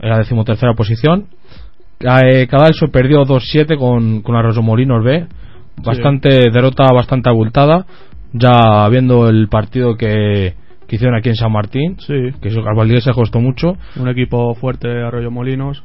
en 0.00 0.08
la 0.10 0.18
decimotercera 0.18 0.74
posición. 0.74 1.26
Eh, 2.04 2.46
Cadalso 2.48 2.88
perdió 2.88 3.22
2-7 3.24 3.78
con, 3.78 4.20
con 4.22 4.36
Arroyo 4.36 4.62
Molinos 4.62 5.02
B. 5.04 5.26
Bastante 5.82 6.50
derrota, 6.52 6.92
bastante 6.92 7.28
abultada. 7.30 7.86
Ya 8.32 8.88
viendo 8.90 9.28
el 9.28 9.48
partido 9.48 9.96
que, 9.96 10.54
que 10.86 10.96
hicieron 10.96 11.16
aquí 11.16 11.28
en 11.28 11.36
San 11.36 11.52
Martín, 11.52 11.96
Sí, 12.00 12.14
que 12.42 12.48
eso 12.48 12.62
al 12.66 13.00
se 13.02 13.12
costó 13.12 13.40
mucho. 13.40 13.76
un 13.96 14.08
equipo 14.08 14.54
fuerte, 14.54 14.88
Arroyo 14.88 15.30
Molinos, 15.30 15.82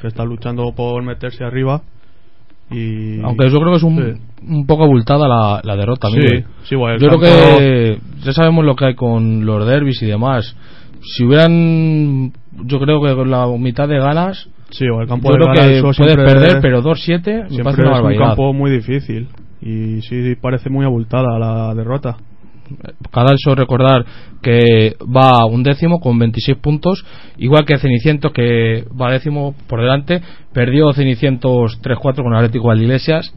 que 0.00 0.08
está 0.08 0.24
luchando 0.24 0.72
por 0.74 1.02
meterse 1.02 1.44
arriba. 1.44 1.82
Y. 2.70 3.20
Aunque 3.22 3.48
yo 3.48 3.58
creo 3.58 3.70
que 3.72 3.76
es 3.76 3.82
un, 3.82 3.96
Sí. 3.96 4.20
un 4.48 4.66
poco 4.66 4.84
abultada 4.84 5.28
la, 5.28 5.60
la 5.62 5.76
derrota. 5.76 6.08
Sí, 6.08 6.44
sí, 6.64 6.74
bueno, 6.74 6.98
yo 6.98 7.08
creo 7.08 7.20
que 7.20 7.98
ya 8.24 8.32
sabemos 8.32 8.64
lo 8.64 8.74
que 8.74 8.86
hay 8.86 8.94
con 8.94 9.44
los 9.46 9.66
derbis 9.66 10.02
y 10.02 10.06
demás. 10.06 10.56
Si 11.02 11.24
hubieran, 11.24 12.32
yo 12.64 12.80
creo 12.80 13.00
que 13.02 13.14
con 13.14 13.30
la 13.30 13.46
mitad 13.58 13.86
de 13.86 13.98
ganas, 13.98 14.48
Sí, 14.70 14.86
o 14.88 15.00
el 15.00 15.08
campo 15.08 15.28
yo 15.30 15.34
de 15.34 15.38
creo 15.40 15.52
que 15.54 15.80
puedes 15.82 15.96
siempre- 15.96 16.24
perder, 16.24 16.58
pero 16.60 16.82
2-7 16.82 17.42
me 17.44 17.48
siempre 17.50 17.86
una 17.86 17.96
es 17.98 18.02
un 18.02 18.16
campo 18.16 18.52
muy 18.52 18.70
difícil. 18.70 19.28
Y 19.62 20.02
sí, 20.02 20.34
parece 20.40 20.68
muy 20.70 20.84
abultada 20.84 21.38
la 21.38 21.74
derrota. 21.74 22.16
Cadalso 23.12 23.54
recordar 23.54 24.04
que 24.42 24.96
va 25.04 25.40
a 25.40 25.44
un 25.46 25.62
décimo 25.62 26.00
con 26.00 26.18
26 26.18 26.58
puntos, 26.58 27.04
igual 27.36 27.64
que 27.66 27.78
Cenicientos 27.78 28.32
que 28.32 28.84
va 29.00 29.12
décimo 29.12 29.54
por 29.68 29.80
delante, 29.80 30.22
perdió 30.52 30.92
Cenicientos 30.92 31.78
3-4 31.82 32.22
con 32.22 32.34
Atlético 32.34 32.68
Valdilesias 32.68 33.34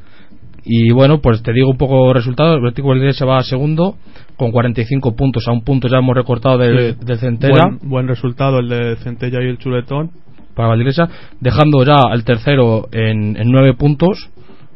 y 0.64 0.92
bueno, 0.94 1.20
pues 1.20 1.44
te 1.44 1.54
digo 1.54 1.70
un 1.70 1.78
poco 1.78 2.14
resultados, 2.14 2.58
Atlético 2.58 2.90
Valdilesias 2.90 3.28
va 3.28 3.38
a 3.40 3.44
segundo 3.44 3.96
con 4.38 4.52
45 4.52 5.16
puntos, 5.16 5.48
a 5.48 5.52
un 5.52 5.62
punto 5.62 5.88
ya 5.90 5.98
hemos 5.98 6.16
recortado 6.16 6.58
del, 6.58 6.96
Sí. 6.96 7.06
del 7.06 7.18
Centella 7.20 7.54
Buen, 7.54 7.80
buen 7.90 8.08
resultado 8.08 8.60
el 8.60 8.70
de 8.70 8.96
Centella 8.98 9.40
y 9.44 9.48
el 9.50 9.58
Chuletón. 9.58 10.12
Para 10.58 10.70
Valdilesias, 10.70 11.10
dejando 11.40 11.86
ya 11.86 11.96
al 12.12 12.26
tercero 12.26 12.90
en, 12.92 13.38
en 13.38 13.50
9 13.52 13.76
puntos, 13.76 14.30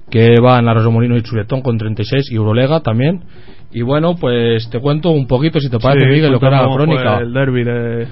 que 0.09 0.35
van 0.41 0.69
a 0.69 0.73
Molino 0.89 1.17
y 1.17 1.23
Chuletón 1.23 1.61
con 1.61 1.77
36 1.77 2.31
y 2.31 2.35
Eurolega 2.35 2.79
también. 2.81 3.23
Y 3.73 3.81
bueno, 3.81 4.15
pues 4.15 4.69
te 4.69 4.79
cuento 4.79 5.09
un 5.11 5.27
poquito, 5.27 5.59
si 5.59 5.69
te 5.69 5.79
parece, 5.79 6.05
Sí, 6.05 6.11
Miguel, 6.11 6.31
lo 6.33 6.39
que 6.39 6.45
era 6.45 6.61
la 6.61 6.67
cuéntanos, 6.67 6.95
crónica. 6.95 7.13
pues, 7.15 7.27
el 7.27 7.33
derby 7.33 7.63
de. 7.63 8.07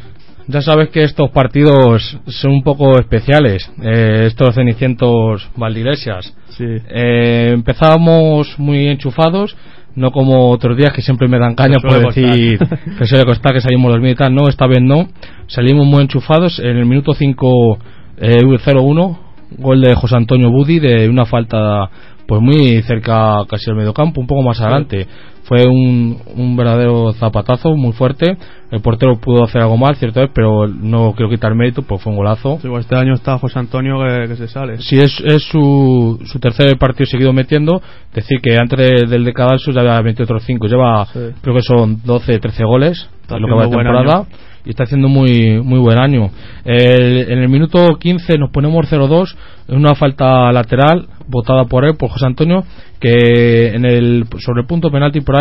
Ya 0.48 0.62
sabes 0.62 0.90
que 0.90 1.04
estos 1.04 1.30
partidos 1.30 2.18
son 2.26 2.52
un 2.54 2.64
poco 2.64 2.98
especiales, 2.98 3.70
eh, 3.84 4.24
estos 4.26 4.56
cenicientos 4.56 5.48
Valdiglesias. 5.56 6.34
Sí, 6.58 6.64
Eh, 6.66 7.52
empezábamos 7.54 8.58
muy 8.58 8.88
enchufados, 8.88 9.56
no 9.96 10.12
como 10.12 10.50
otros 10.50 10.78
días 10.78 10.94
que 10.94 11.02
siempre 11.02 11.28
me 11.28 11.40
dan 11.40 11.56
caña 11.56 11.80
por 11.80 12.14
decir 12.14 12.60
que 12.98 13.06
suele 13.06 13.26
costar 13.26 13.54
que 13.54 13.62
salimos 13.62 13.92
los 13.92 14.02
militar 14.02 14.32
no 14.32 14.48
esta 14.48 14.68
vez 14.68 14.82
no. 14.82 15.08
Salimos 15.48 15.86
muy 15.86 16.04
enchufados. 16.04 16.60
En 16.60 16.78
el 16.78 16.86
minuto 16.86 17.14
5 17.14 17.80
eh, 18.18 18.42
0-1 18.42 19.18
gol 19.58 19.82
de 19.82 19.96
José 19.96 20.16
Antonio 20.16 20.52
Budi 20.52 20.80
de 20.80 21.10
una 21.10 21.26
falta 21.26 21.90
pues 22.28 22.42
muy 22.42 22.82
cerca 22.84 23.44
casi 23.50 23.70
al 23.70 23.76
mediocampo 23.76 24.22
un 24.22 24.28
poco 24.28 24.44
más 24.44 24.62
adelante 24.62 25.08
fue 25.50 25.66
un, 25.68 26.18
un 26.36 26.56
verdadero 26.56 27.12
zapatazo 27.14 27.76
muy 27.76 27.92
fuerte 27.92 28.38
el 28.72 28.82
portero 28.82 29.20
pudo 29.20 29.44
hacer 29.44 29.62
algo 29.64 29.78
mal 29.78 29.96
cierto 29.96 30.22
es 30.22 30.30
pero 30.34 30.68
no 30.68 31.14
quiero 31.18 31.30
quitar 31.32 31.56
mérito 31.56 31.82
pues 31.82 32.02
fue 32.04 32.12
un 32.12 32.18
golazo 32.20 32.60
Sí, 32.62 32.68
pues 32.70 32.86
este 32.86 32.96
año 32.96 33.16
está 33.16 33.38
José 33.40 33.58
Antonio 33.60 33.96
que, 34.00 34.28
que 34.28 34.36
se 34.36 34.48
sale. 34.48 34.78
si 34.78 34.98
es, 35.00 35.20
es 35.26 35.42
su, 35.44 36.20
su 36.26 36.40
tercer 36.40 36.78
partido 36.78 37.08
seguido 37.08 37.34
metiendo, 37.34 37.82
decir 38.14 38.40
que 38.42 38.56
antes 38.58 38.78
de- 38.78 39.08
del 39.08 39.26
de 39.26 39.34
Cadalso 39.34 39.72
ya 39.72 39.82
había 39.82 40.02
metido 40.04 40.24
otros 40.26 40.44
5, 40.46 40.68
lleva 40.68 41.06
Sí. 41.08 41.20
creo 41.42 41.56
que 41.56 41.62
son 41.64 42.00
12, 42.06 42.38
13 42.40 42.64
goles 42.64 43.10
en 43.30 43.42
lo 43.42 43.48
que 43.48 43.54
va 43.56 43.64
de 43.64 43.70
temporada 43.76 44.18
año. 44.20 44.28
y 44.66 44.70
está 44.70 44.84
haciendo 44.84 45.08
muy 45.10 45.60
muy 45.64 45.80
buen 45.80 45.98
año. 46.00 46.30
El- 46.64 47.32
en 47.32 47.40
el 47.40 47.50
minuto 47.50 47.96
15 48.00 48.38
nos 48.38 48.52
ponemos 48.52 48.86
0-2 48.88 49.36
en 49.68 49.78
una 49.78 49.96
falta 49.96 50.52
lateral 50.52 51.08
votada 51.28 51.64
por 51.66 51.86
él, 51.86 51.96
por 51.98 52.10
José 52.10 52.26
Antonio, 52.28 52.64
que 53.00 53.68
en 53.76 53.86
el 53.86 54.26
sobre 54.40 54.62
el 54.62 54.68
punto 54.68 54.92
penalti 54.92 55.22
por 55.22 55.38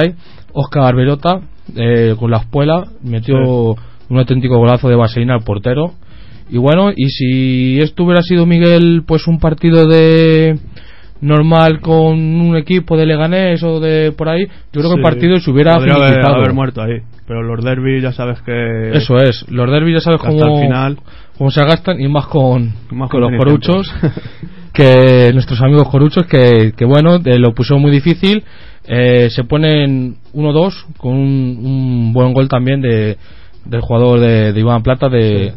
Oscar 0.53 0.95
Berota 0.95 1.41
eh, 1.77 2.15
con 2.19 2.31
la 2.31 2.39
espuela 2.39 2.85
metió 3.03 3.37
un 4.09 4.19
auténtico 4.19 4.59
golazo 4.59 4.89
de 4.89 4.97
vaselina 4.97 5.35
al 5.35 5.45
portero. 5.45 5.93
Y 6.51 6.57
bueno, 6.57 6.91
y 6.97 7.09
si 7.11 7.79
esto 7.79 8.05
hubiera 8.05 8.23
sido 8.23 8.47
Miguel, 8.47 9.03
pues 9.07 9.27
un 9.27 9.39
partido 9.39 9.87
de 9.87 10.59
normal 11.21 11.81
con 11.81 12.17
un 12.17 12.57
equipo 12.57 12.97
de 12.97 13.05
Leganés 13.05 13.63
o 13.63 13.81
de 13.81 14.13
por 14.13 14.29
ahí, 14.29 14.47
yo 14.73 14.81
creo 14.81 14.91
que 14.91 14.97
el 14.97 15.03
partido 15.03 15.37
se 15.39 15.51
hubiera 15.51 15.75
podría 15.75 15.95
haber, 15.95 16.55
muerto 16.55 16.83
ahí. 16.83 17.01
Pero 17.27 17.43
los 17.43 17.63
derbis 17.63 18.03
ya 18.03 18.13
sabes 18.13 18.41
que. 18.43 18.91
Eso 18.95 19.17
es, 19.19 19.45
los 19.51 19.71
derbis 19.71 19.95
ya 19.95 20.01
sabes 20.01 20.21
cómo, 20.21 20.61
final. 20.61 20.99
cómo 21.37 21.51
se 21.51 21.63
gastan 21.63 22.01
y 22.01 22.09
más 22.09 22.27
con, 22.27 22.73
Más 22.93 23.11
con 23.11 23.21
con 23.21 23.33
los 23.33 23.39
coruchos 23.39 23.95
que 24.73 25.31
nuestros 25.35 25.61
amigos 25.61 25.89
coruchos 25.89 26.27
que, 26.27 26.73
que 26.77 26.85
bueno, 26.85 27.17
eh, 27.17 27.39
lo 27.39 27.53
puso 27.53 27.79
muy 27.79 27.91
difícil. 27.91 28.45
Eh, 28.91 29.29
se 29.31 29.45
ponen 29.45 30.17
1-2 30.33 30.73
con 30.97 31.13
un, 31.15 31.59
un 31.63 32.13
buen 32.15 32.33
gol 32.33 32.49
también 32.49 32.81
de, 32.81 33.19
del 33.67 33.81
jugador 33.83 34.21
de, 34.21 34.53
de 34.53 34.61
Iván 34.61 34.83
Plata 34.83 35.09
de, 35.09 35.53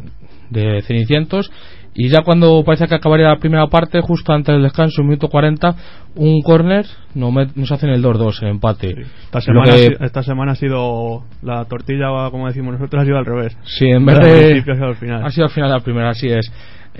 de 0.49 0.81
Cenicientos. 0.81 1.49
Y 1.93 2.07
ya 2.09 2.21
cuando 2.23 2.63
parece 2.63 2.87
que 2.87 2.95
acabaría 2.95 3.27
la 3.27 3.39
primera 3.39 3.67
parte, 3.67 3.99
justo 4.01 4.31
antes 4.31 4.53
del 4.53 4.63
descanso, 4.63 5.01
un 5.01 5.09
minuto 5.09 5.27
40, 5.27 5.75
un 6.15 6.41
córner 6.41 6.85
nos, 7.15 7.33
nos 7.57 7.71
hacen 7.71 7.89
el 7.89 8.01
2-2, 8.01 8.43
el 8.43 8.47
empate. 8.49 8.95
Esta 9.25 9.41
semana, 9.41 9.73
que- 9.73 9.97
ha 9.99 10.05
esta 10.05 10.23
semana 10.23 10.53
ha 10.53 10.55
sido. 10.55 11.23
La 11.41 11.65
tortilla, 11.65 12.07
como 12.31 12.47
decimos 12.47 12.73
nosotros, 12.73 13.01
ha 13.01 13.05
sido 13.05 13.17
al 13.17 13.25
revés. 13.25 13.57
Sí, 13.65 13.87
en 13.89 14.05
vez 14.05 14.19
de. 14.19 14.63
al 14.81 14.95
final. 14.95 15.25
Ha 15.25 15.31
sido 15.31 15.47
al 15.47 15.51
final 15.51 15.69
la 15.69 15.81
primera, 15.81 16.09
así 16.11 16.29
es. 16.29 16.49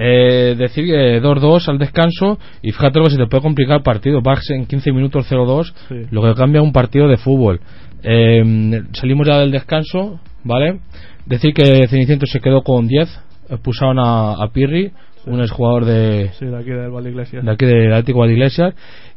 Eh, 0.04 0.56
decir 0.58 0.86
que 0.86 1.22
2-2 1.22 1.68
al 1.70 1.78
descanso 1.78 2.40
y 2.64 2.72
fíjate 2.72 2.98
lo 3.00 3.06
que 3.06 3.12
se 3.12 3.18
te 3.18 3.28
puede 3.28 3.44
complicar 3.44 3.78
el 3.78 3.84
partido. 3.84 4.22
Vas 4.22 4.50
en 4.50 4.66
15 4.66 4.92
minutos 4.92 5.28
0-2, 5.30 5.74
Sí. 5.90 5.96
lo 6.10 6.24
que 6.24 6.34
cambia 6.34 6.62
un 6.62 6.72
partido 6.72 7.08
de 7.08 7.18
fútbol. 7.18 7.60
Eh, 8.04 8.82
salimos 8.94 9.28
ya 9.28 9.38
del 9.40 9.52
descanso, 9.52 10.20
¿vale? 10.44 10.80
Decir 11.26 11.54
que 11.54 11.88
Ceniciento 11.88 12.26
se 12.26 12.40
quedó 12.40 12.64
con 12.64 12.88
10, 12.88 13.08
expulsaron 13.50 14.00
a, 14.00 14.34
a 14.44 14.48
Pirri, 14.52 14.92
un 15.28 15.40
exjugador 15.42 15.86
de, 15.86 16.32
Sí, 16.40 16.46
de 16.48 16.58
aquí 16.58 16.72
del 16.72 16.90
Valdeiglesias. 16.90 17.46
de 17.46 17.52
aquí 17.52 17.66
del 17.66 17.94
Atlético. 17.94 18.26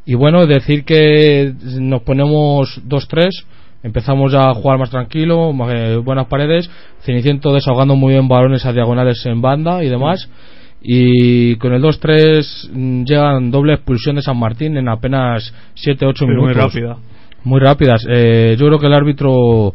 Y 0.04 0.14
bueno, 0.14 0.44
decir 0.46 0.84
que 0.84 1.54
nos 1.80 2.02
ponemos 2.02 2.82
2-3, 2.86 3.30
empezamos 3.82 4.34
a 4.34 4.52
jugar 4.52 4.78
más 4.78 4.90
tranquilo, 4.90 5.54
más, 5.54 5.72
eh, 5.74 5.96
buenas 5.96 6.26
paredes, 6.26 6.70
Ceniciento 7.00 7.54
desahogando 7.54 7.96
muy 7.96 8.12
bien 8.12 8.28
balones 8.28 8.66
a 8.66 8.72
diagonales 8.74 9.24
en 9.24 9.40
banda 9.40 9.82
y 9.82 9.88
demás. 9.88 10.28
Y 10.86 11.56
con 11.56 11.73
el 11.73 11.82
2-3 11.82 12.70
mm, 12.73 13.04
llegan 13.04 13.50
doble 13.50 13.73
expulsión 13.75 14.16
de 14.16 14.23
San 14.23 14.38
Martín 14.38 14.76
en 14.76 14.88
apenas 14.88 15.54
7-8 15.76 16.18
Sí, 16.18 16.26
minutos. 16.26 16.44
muy 16.44 16.52
rápida. 16.52 16.97
Muy 17.42 17.60
rápidas. 17.60 18.06
Eh, 18.08 18.56
yo 18.58 18.66
creo 18.66 18.78
que 18.78 18.86
el 18.86 18.92
árbitro 18.92 19.75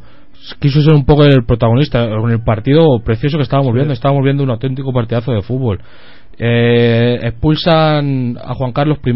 quiso 0.60 0.82
ser 0.82 0.94
un 0.94 1.06
poco 1.06 1.26
el 1.26 1.44
protagonista 1.46 2.04
en 2.06 2.30
el 2.30 2.44
partido 2.44 3.00
precioso 3.04 3.38
que 3.38 3.44
estábamos 3.44 3.74
viendo. 3.74 3.92
Estábamos 3.94 4.24
viendo 4.24 4.44
un 4.44 4.52
auténtico 4.52 4.94
partidazo 4.94 5.32
de 5.32 5.42
fútbol. 5.42 5.80
Eh, 6.38 7.20
expulsan 7.24 8.38
a 8.44 8.54
Juan 8.54 8.72
Carlos 8.72 9.00
I, 9.04 9.12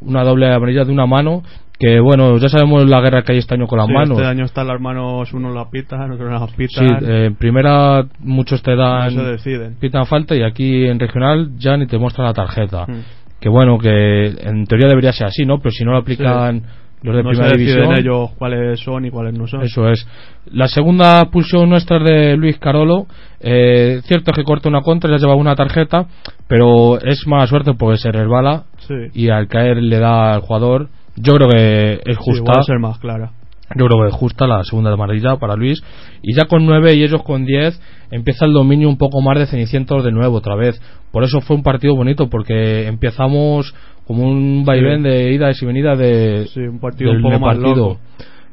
una 0.00 0.24
doble 0.24 0.52
amarilla 0.52 0.84
de 0.84 0.92
una 0.92 1.06
mano. 1.06 1.42
Que 1.78 1.98
bueno, 1.98 2.36
ya 2.38 2.48
sabemos 2.48 2.88
la 2.88 3.00
guerra 3.00 3.22
que 3.22 3.32
hay 3.32 3.38
este 3.38 3.54
año 3.54 3.66
con 3.66 3.78
las 3.78 3.88
Sí, 3.88 3.92
manos. 3.92 4.18
Este 4.18 4.24
año 4.30 4.44
están 4.44 4.68
las 4.68 4.80
manos, 4.80 5.32
uno 5.32 5.52
las 5.52 5.66
pita, 5.68 5.96
otro 6.12 6.30
las 6.30 6.50
Sí, 6.50 6.56
pita. 6.56 6.84
eh, 7.02 7.26
en 7.26 7.34
primera 7.36 8.04
muchos 8.20 8.62
te 8.62 8.76
no 8.76 8.82
dan 8.82 9.10
se 9.10 9.22
deciden. 9.22 9.76
pitan 9.80 10.06
falta 10.06 10.36
y 10.36 10.42
aquí 10.42 10.86
en 10.86 11.00
regional 11.00 11.50
ya 11.58 11.76
ni 11.76 11.86
te 11.86 11.98
muestran 11.98 12.26
la 12.28 12.34
tarjeta. 12.34 12.86
Mm. 12.86 13.00
Que 13.40 13.48
bueno, 13.48 13.78
que 13.78 14.26
en 14.28 14.66
teoría 14.66 14.86
debería 14.88 15.12
ser 15.12 15.26
así, 15.26 15.44
¿no? 15.44 15.58
Pero 15.58 15.72
si 15.72 15.84
no 15.84 15.90
lo 15.92 15.98
aplican 15.98 16.62
los 17.02 17.16
de 17.16 17.22
no 17.24 17.30
se 17.30 17.40
primera 17.40 17.56
deciden 17.56 17.82
división. 17.88 17.98
ellos 17.98 18.30
cuáles 18.38 18.78
son 18.78 19.04
y 19.04 19.10
cuáles 19.10 19.36
no 19.36 19.48
son. 19.48 19.62
Eso 19.62 19.88
es. 19.88 20.06
La 20.52 20.68
segunda 20.68 21.24
pulsión 21.32 21.68
nuestra 21.68 21.96
es 21.96 22.04
de 22.04 22.36
Luis 22.36 22.58
Carolo. 22.58 23.06
Eh, 23.40 24.00
cierto 24.04 24.30
es 24.30 24.36
que 24.36 24.44
corta 24.44 24.68
una 24.68 24.82
contra, 24.82 25.10
ya 25.10 25.16
lleva 25.16 25.34
una 25.34 25.56
tarjeta, 25.56 26.06
pero 26.46 27.00
es 27.00 27.26
mala 27.26 27.48
suerte 27.48 27.72
porque 27.76 27.98
se 27.98 28.12
resbala 28.12 28.66
Sí. 28.86 28.94
y 29.14 29.30
al 29.30 29.48
caer 29.48 29.78
le 29.78 29.98
da 29.98 30.34
al 30.34 30.42
jugador. 30.42 30.88
Yo 31.16 31.34
creo 31.34 31.48
que 31.48 32.00
es 32.04 32.16
justa. 32.18 32.42
igual 32.42 32.58
a 32.58 32.62
ser 32.62 32.78
más 32.78 32.98
clara. 32.98 33.32
Yo 33.74 33.86
creo 33.86 34.02
que 34.02 34.08
es 34.08 34.14
justa 34.14 34.46
la 34.46 34.62
segunda 34.64 34.92
amarilla 34.92 35.36
para 35.36 35.56
Luis. 35.56 35.82
Y 36.22 36.34
ya 36.36 36.44
con 36.44 36.66
9 36.66 36.94
y 36.94 37.02
ellos 37.04 37.22
con 37.22 37.46
10 37.46 37.80
empieza 38.10 38.44
el 38.44 38.52
dominio 38.52 38.88
un 38.88 38.98
poco 38.98 39.22
más 39.22 39.38
de 39.38 39.46
Cenicientos 39.46 40.04
de 40.04 40.12
nuevo 40.12 40.36
otra 40.36 40.56
vez. 40.56 40.80
Por 41.10 41.24
eso 41.24 41.40
fue 41.40 41.56
un 41.56 41.62
partido 41.62 41.94
bonito 41.96 42.28
porque 42.28 42.86
empezamos 42.86 43.74
como 44.06 44.24
un 44.24 44.64
vaivén 44.66 45.02
de 45.02 45.32
idas 45.32 45.62
y 45.62 45.66
venidas 45.66 45.98
de, 45.98 46.46
Sí, 46.52 46.60
un 46.60 46.80
partido 46.80 47.12
del 47.12 47.24
un 47.24 47.30
poco 47.30 47.40
más 47.40 47.56
partido. 47.56 47.76
loco. 47.76 48.00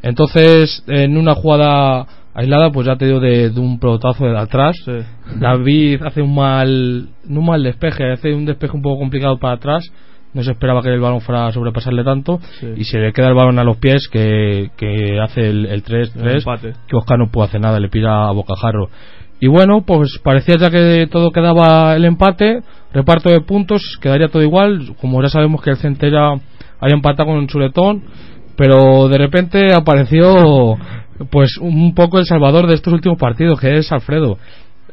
Entonces, 0.01 0.83
en 0.87 1.17
una 1.17 1.33
jugada 1.35 2.05
aislada, 2.33 2.71
pues 2.71 2.87
ya 2.87 2.95
te 2.95 3.05
digo 3.05 3.19
de, 3.19 3.49
de 3.49 3.59
un 3.59 3.79
pelotazo 3.79 4.25
de 4.25 4.37
atrás. 4.37 4.77
Sí. 4.85 4.93
David 5.41 6.01
hace 6.05 6.21
un 6.21 6.33
mal, 6.33 7.09
no 7.25 7.39
un 7.41 7.45
mal 7.45 7.61
despeje, 7.63 8.09
hace 8.11 8.33
un 8.33 8.45
despeje 8.45 8.73
un 8.77 8.81
poco 8.81 8.99
complicado 8.99 9.37
para 9.37 9.55
atrás. 9.55 9.91
No 10.33 10.43
se 10.43 10.51
esperaba 10.51 10.81
que 10.81 10.89
el 10.89 10.99
balón 10.99 11.21
fuera 11.21 11.47
a 11.47 11.51
sobrepasarle 11.51 12.03
tanto. 12.03 12.39
Sí. 12.59 12.67
Y 12.77 12.83
se 12.83 12.99
le 12.99 13.13
queda 13.13 13.29
el 13.29 13.33
balón 13.33 13.57
a 13.57 13.63
los 13.63 13.77
pies 13.77 14.07
que, 14.07 14.69
que 14.77 15.19
hace 15.19 15.49
el, 15.49 15.65
el 15.65 15.83
3-3. 15.83 16.11
El 16.21 16.37
empate. 16.37 16.73
Que 16.87 16.95
Oscar 16.95 17.17
no 17.17 17.31
puede 17.31 17.47
hacer 17.47 17.61
nada, 17.61 17.79
le 17.79 17.89
pira 17.89 18.27
a 18.27 18.31
bocajarro. 18.31 18.89
Y 19.39 19.47
bueno, 19.47 19.81
pues 19.85 20.19
parecía 20.21 20.57
ya 20.57 20.69
que 20.69 21.07
todo 21.09 21.31
quedaba 21.31 21.95
el 21.95 22.03
empate, 22.03 22.61
reparto 22.93 23.29
de 23.29 23.41
puntos, 23.41 23.97
quedaría 24.01 24.27
todo 24.27 24.43
igual. 24.43 24.95
Como 24.99 25.21
ya 25.21 25.29
sabemos 25.29 25.61
que 25.61 25.71
el 25.71 25.77
Centella 25.77 26.33
había 26.79 26.95
empatado 26.95 27.29
con 27.29 27.37
un 27.37 27.47
chuletón, 27.47 28.03
pero 28.57 29.07
de 29.07 29.17
repente 29.17 29.73
apareció 29.73 30.77
pues 31.29 31.57
un 31.57 31.93
poco 31.95 32.19
el 32.19 32.25
salvador 32.25 32.67
de 32.67 32.75
estos 32.75 32.93
últimos 32.93 33.17
partidos, 33.17 33.59
que 33.59 33.77
es 33.77 33.91
Alfredo. 33.91 34.37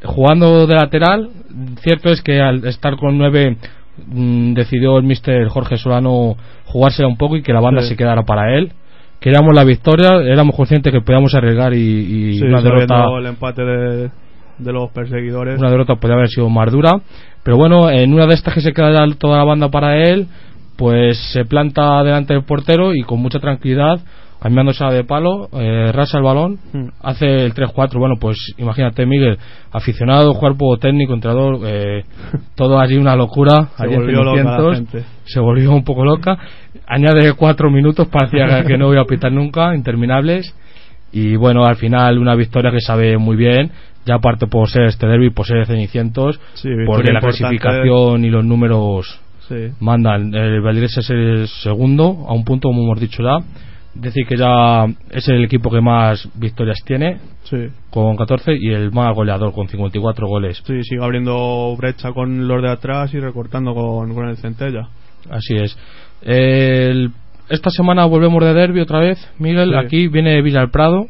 Jugando 0.03 0.67
de 0.67 0.75
lateral, 0.75 1.29
cierto 1.81 2.09
es 2.09 2.21
que 2.21 2.39
al 2.39 2.65
estar 2.65 2.95
con 2.97 3.17
nueve 3.17 3.57
mm, 4.05 4.53
decidió 4.53 4.97
el 4.97 5.03
mister 5.03 5.47
Jorge 5.47 5.77
Solano 5.77 6.35
jugársela 6.65 7.07
un 7.07 7.17
poco 7.17 7.35
y 7.37 7.41
que 7.41 7.53
la 7.53 7.61
banda 7.61 7.81
Sí. 7.81 7.89
se 7.89 7.95
quedara 7.97 8.23
para 8.23 8.55
él. 8.57 8.71
Queríamos 9.19 9.55
la 9.55 9.63
victoria, 9.63 10.09
éramos 10.23 10.55
conscientes 10.55 10.93
que 10.93 11.01
podíamos 11.01 11.33
arriesgar 11.33 11.73
y, 11.73 11.77
y 11.79 12.37
Sí, 12.39 12.45
una 12.45 12.61
derrota 12.61 13.03
el 13.17 13.25
empate 13.25 13.63
de, 13.63 14.09
de 14.59 14.73
los 14.73 14.91
perseguidores. 14.91 15.57
una 15.59 15.71
derrota 15.71 15.95
podría 15.95 16.17
haber 16.17 16.29
sido 16.29 16.49
más 16.49 16.71
dura 16.71 16.91
pero 17.43 17.57
bueno 17.57 17.89
en 17.89 18.13
una 18.13 18.25
de 18.27 18.33
estas 18.35 18.53
que 18.53 18.61
se 18.61 18.73
queda 18.73 19.05
toda 19.17 19.37
la 19.37 19.43
banda 19.43 19.69
para 19.69 19.97
él 19.97 20.27
pues 20.75 21.17
se 21.33 21.45
planta 21.45 22.03
delante 22.03 22.33
del 22.33 22.43
portero 22.43 22.93
y 22.93 23.01
con 23.01 23.19
mucha 23.19 23.39
tranquilidad 23.39 23.99
cambiándose 24.41 24.85
de 24.85 25.03
palo 25.03 25.49
eh, 25.53 25.91
rasa 25.91 26.17
el 26.17 26.23
balón 26.23 26.59
Mm. 26.73 26.87
hace 27.01 27.25
el 27.45 27.53
3-4 27.53 27.97
bueno 27.99 28.15
pues 28.19 28.37
imagínate 28.57 29.05
Miguel 29.05 29.37
aficionado 29.71 30.33
cuerpo 30.35 30.77
técnico 30.77 31.13
entrenador 31.13 31.59
eh, 31.65 32.03
todo 32.55 32.79
allí 32.79 32.97
una 32.97 33.15
locura 33.15 33.69
Se 33.77 33.83
allí 33.83 33.93
en 33.93 33.99
volvió 34.01 34.23
loca 34.23 34.43
la 34.43 34.57
Cenicientos. 34.57 34.75
gente. 34.77 35.03
se 35.25 35.39
volvió 35.39 35.71
un 35.71 35.83
poco 35.83 36.03
loca 36.05 36.37
añade 36.87 37.33
cuatro 37.33 37.69
minutos 37.71 38.07
parecía 38.07 38.63
que 38.67 38.77
no 38.77 38.91
iba 38.93 39.01
a 39.01 39.05
pitar 39.05 39.31
nunca 39.31 39.75
interminables 39.75 40.53
y 41.11 41.35
bueno 41.35 41.65
al 41.65 41.75
final 41.77 42.17
una 42.19 42.35
victoria 42.35 42.71
que 42.71 42.81
sabe 42.81 43.17
muy 43.17 43.35
bien 43.35 43.71
ya 44.05 44.15
aparte 44.15 44.47
por 44.47 44.69
ser 44.69 44.83
este 44.83 45.07
derby 45.07 45.31
por 45.31 45.45
ser 45.45 45.65
Cenicientos 45.65 46.39
Sí, 46.53 46.69
porque 46.85 47.11
la 47.11 47.19
clasificación 47.21 48.23
y 48.23 48.29
los 48.29 48.45
números 48.45 49.19
Sí. 49.47 49.69
mandan 49.79 50.33
el 50.35 50.59
Valdivieso 50.61 50.99
es 50.99 51.09
el 51.09 51.47
segundo 51.47 52.25
a 52.27 52.33
un 52.33 52.43
punto 52.43 52.67
como 52.67 52.83
hemos 52.83 52.99
dicho 52.99 53.23
ya 53.23 53.37
decir 53.99 54.25
que 54.27 54.37
ya 54.37 54.85
es 55.11 55.27
el 55.27 55.43
equipo 55.43 55.69
que 55.69 55.81
más 55.81 56.27
victorias 56.35 56.77
tiene 56.85 57.17
Sí. 57.43 57.67
con 57.89 58.15
14 58.17 58.53
y 58.59 58.73
el 58.73 58.91
más 58.91 59.15
goleador 59.15 59.53
con 59.53 59.67
54 59.67 60.27
goles 60.27 60.61
Sí, 60.65 60.83
sigue 60.83 61.03
abriendo 61.03 61.75
brecha 61.77 62.11
con 62.11 62.47
los 62.47 62.61
de 62.61 62.69
atrás 62.69 63.13
y 63.13 63.19
recortando 63.19 63.73
con, 63.73 64.13
con 64.13 64.27
el 64.27 64.37
centella. 64.37 64.89
Así 65.29 65.55
es. 65.55 65.77
El, 66.21 67.11
esta 67.49 67.69
semana 67.69 68.05
volvemos 68.05 68.43
de 68.43 68.53
derby 68.53 68.81
otra 68.81 68.99
vez, 68.99 69.17
Miguel. 69.39 69.69
Sí. 69.71 69.75
Aquí 69.85 70.07
viene 70.07 70.41
Villa 70.41 70.67
Prado, 70.67 71.07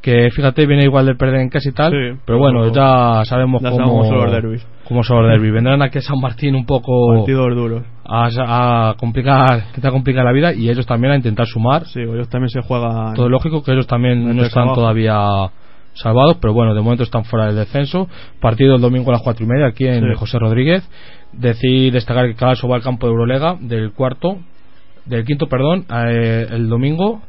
que 0.00 0.30
fíjate, 0.30 0.66
viene 0.66 0.84
igual 0.84 1.06
de 1.06 1.14
perder 1.16 1.40
en 1.40 1.48
casa 1.48 1.68
y 1.68 1.72
tal. 1.72 1.90
Sí, 1.92 2.20
pero 2.24 2.38
bueno, 2.38 2.60
pero 2.62 2.74
ya 2.74 3.24
sabemos 3.24 3.60
ya 3.62 3.70
cómo, 3.70 4.04
sabemos 4.04 4.10
los 4.24 4.32
derbis. 4.32 4.66
cómo 4.86 5.02
son 5.02 5.22
los 5.22 5.30
derbis. 5.32 5.52
Vendrán 5.52 5.82
aquí 5.82 5.98
a 5.98 6.02
San 6.02 6.20
Martín 6.20 6.54
un 6.54 6.64
poco 6.66 7.14
Partidos 7.16 7.54
duros. 7.56 7.82
a, 8.04 8.90
a 8.90 8.94
complicar, 8.94 9.72
que 9.74 9.80
te 9.80 9.90
complicar 9.90 10.24
la 10.24 10.32
vida 10.32 10.52
y 10.54 10.68
ellos 10.70 10.86
también 10.86 11.12
a 11.12 11.16
intentar 11.16 11.46
sumar. 11.46 11.84
Sí, 11.86 12.00
ellos 12.00 12.28
también 12.28 12.48
se 12.50 12.60
juegan. 12.62 13.14
Todo 13.14 13.28
lógico 13.28 13.62
que 13.62 13.72
ellos 13.72 13.86
también 13.86 14.20
no 14.22 14.28
Meterse 14.28 14.48
están 14.48 14.72
todavía 14.72 15.16
salvados, 15.94 16.36
pero 16.40 16.52
bueno, 16.54 16.74
de 16.74 16.80
momento 16.80 17.02
están 17.02 17.24
fuera 17.24 17.46
del 17.46 17.56
descenso. 17.56 18.08
Partido 18.40 18.76
el 18.76 18.80
domingo 18.80 19.10
a 19.10 19.14
las 19.14 19.22
cuatro 19.22 19.44
y 19.44 19.48
media 19.48 19.66
aquí 19.66 19.86
en 19.86 20.00
Sí. 20.04 20.14
José 20.16 20.38
Rodríguez. 20.38 20.88
Decir, 21.32 21.92
destacar 21.92 22.26
que 22.26 22.34
Calaso 22.36 22.68
va 22.68 22.76
al 22.76 22.82
campo 22.82 23.06
de 23.06 23.12
Eurolega 23.12 23.56
del 23.60 23.92
cuarto, 23.92 24.38
del 25.04 25.24
quinto, 25.24 25.46
perdón, 25.48 25.84
eh, 25.90 26.46
el 26.50 26.68
domingo 26.68 27.20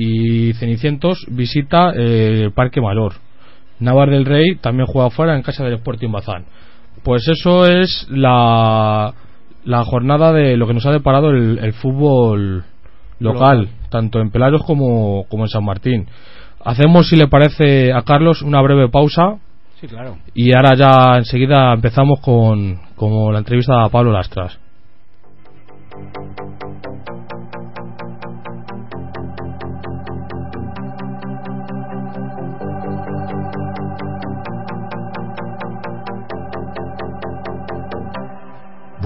y 0.00 0.52
Cenicientos 0.54 1.26
visita 1.28 1.92
eh, 1.96 2.42
el 2.44 2.52
Parque 2.52 2.80
Mayor. 2.80 3.14
Navar 3.80 4.10
del 4.10 4.24
Rey 4.24 4.56
también 4.60 4.86
juega 4.86 5.10
fuera 5.10 5.34
en 5.36 5.42
casa 5.42 5.64
del 5.64 5.74
Sporting 5.74 6.10
Bazán. 6.12 6.44
Pues 7.02 7.26
eso 7.28 7.66
es 7.66 8.06
la, 8.10 9.12
la 9.64 9.84
jornada 9.84 10.32
de 10.32 10.56
lo 10.56 10.66
que 10.66 10.74
nos 10.74 10.86
ha 10.86 10.92
deparado 10.92 11.30
el, 11.30 11.58
el 11.58 11.72
fútbol 11.72 12.64
local, 13.20 13.60
Local. 13.62 13.68
tanto 13.90 14.20
en 14.20 14.30
Pelaros 14.30 14.62
como, 14.64 15.24
como 15.28 15.44
en 15.44 15.48
San 15.48 15.64
Martín. 15.64 16.06
Hacemos, 16.64 17.08
si 17.08 17.16
le 17.16 17.28
parece 17.28 17.92
a 17.92 18.02
Carlos, 18.02 18.42
una 18.42 18.60
breve 18.62 18.88
pausa 18.88 19.38
Sí, 19.80 19.86
claro. 19.86 20.18
y 20.34 20.54
ahora 20.54 20.74
ya 20.76 21.18
enseguida 21.18 21.72
empezamos 21.72 22.20
con, 22.20 22.80
con 22.96 23.32
la 23.32 23.38
entrevista 23.38 23.84
a 23.84 23.88
Pablo 23.88 24.12
Lastras. 24.12 24.58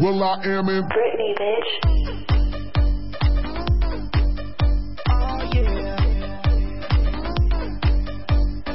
Will 0.00 0.24
I 0.24 0.42
Am 0.44 0.68
in 0.68 0.82
Britney, 0.82 1.34
bitch. 1.38 1.70
Oh 5.08 5.38
yeah. 5.52 5.96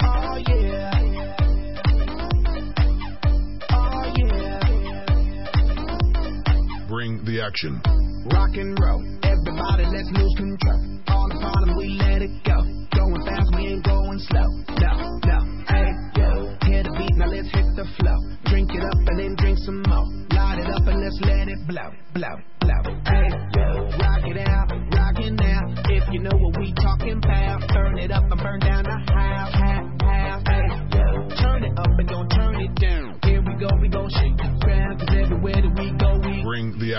Oh 0.02 0.38
yeah. 0.48 0.92
Oh 3.70 4.06
yeah. 4.16 4.60
Bring 6.88 7.12
the 7.26 7.42
action. 7.46 7.82
Rock 8.32 8.56
and 8.56 8.80
roll. 8.80 9.04
Everybody, 9.22 9.86
let's 9.92 10.10
lose 10.14 10.34
control. 10.38 11.00
All 11.10 11.28
the 11.28 11.36
bottom, 11.42 11.76
we 11.78 11.90
let 12.00 12.22
it 12.22 12.44
go. 12.46 12.56
Going 12.98 13.26
fast, 13.26 13.54
we 13.56 13.68
ain't 13.68 13.84
going 13.84 14.20
slow. 14.20 14.48
No, 14.80 15.20
no, 15.26 15.40
hey, 15.68 15.92
yo. 16.16 16.56
Hear 16.66 16.84
the 16.84 16.92
beat, 16.98 17.16
now 17.16 17.28
let's 17.28 17.52
hit 17.52 17.76
the 17.76 17.86
flow. 18.00 18.19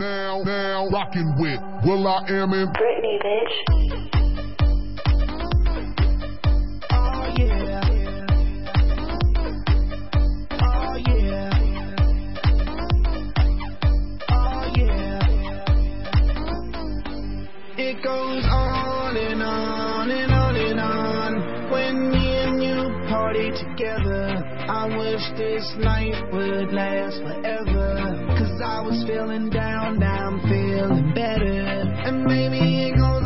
You 0.00 0.06
are 0.06 0.08
now, 0.08 0.42
now 0.44 0.88
rocking 0.88 1.34
with 1.36 1.60
Will 1.84 2.06
I 2.06 2.24
Am 2.28 2.52
in 2.54 2.68
Britney, 2.68 3.18
bitch. 3.22 3.54
Oh 6.90 7.26
yeah. 7.36 7.80
Oh 10.62 10.96
yeah. 11.06 11.50
Oh 14.30 14.64
yeah. 14.74 15.20
It 17.76 18.02
goes 18.02 18.44
on 18.50 19.16
and 19.16 19.42
on 19.42 20.10
and 20.10 20.32
on 20.32 20.56
and 20.56 20.80
on 20.80 21.70
when 21.70 22.10
me 22.10 22.36
and 22.38 22.62
you 22.62 22.90
party 23.10 23.50
together. 23.50 24.42
I 24.66 24.86
wish 24.96 25.22
this 25.36 25.74
night 25.78 26.32
would 26.32 26.72
last 26.72 27.20
forever. 27.20 28.09
Cause 28.60 28.68
I 28.68 28.80
was 28.82 29.04
feeling 29.06 29.48
down, 29.48 29.98
now 30.00 30.28
I'm 30.28 30.40
feeling 30.42 31.14
better. 31.14 31.48
And 32.04 32.24
maybe 32.24 32.90
it 32.90 32.98
goes 32.98 33.19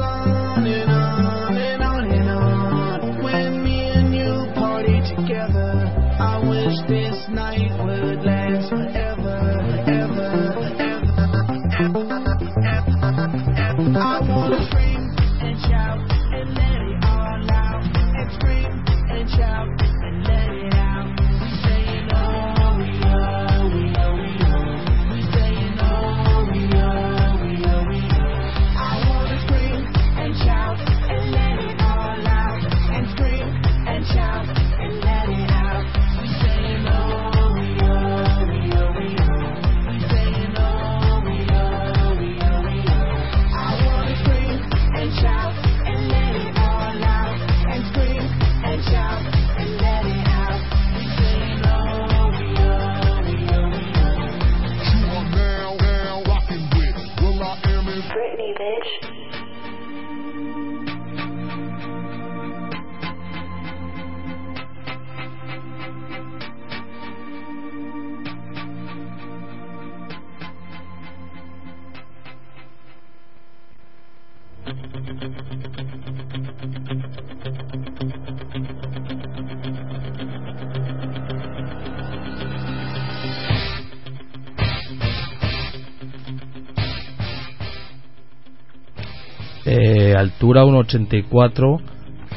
altura 90.60 90.64
1,84, 90.64 91.80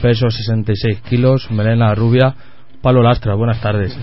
peso 0.01 0.29
66 0.29 1.01
kilos, 1.01 1.51
melena 1.51 1.93
rubia. 1.93 2.33
Pablo 2.81 3.01
Lastra, 3.01 3.35
buenas 3.35 3.59
tardes. 3.61 3.97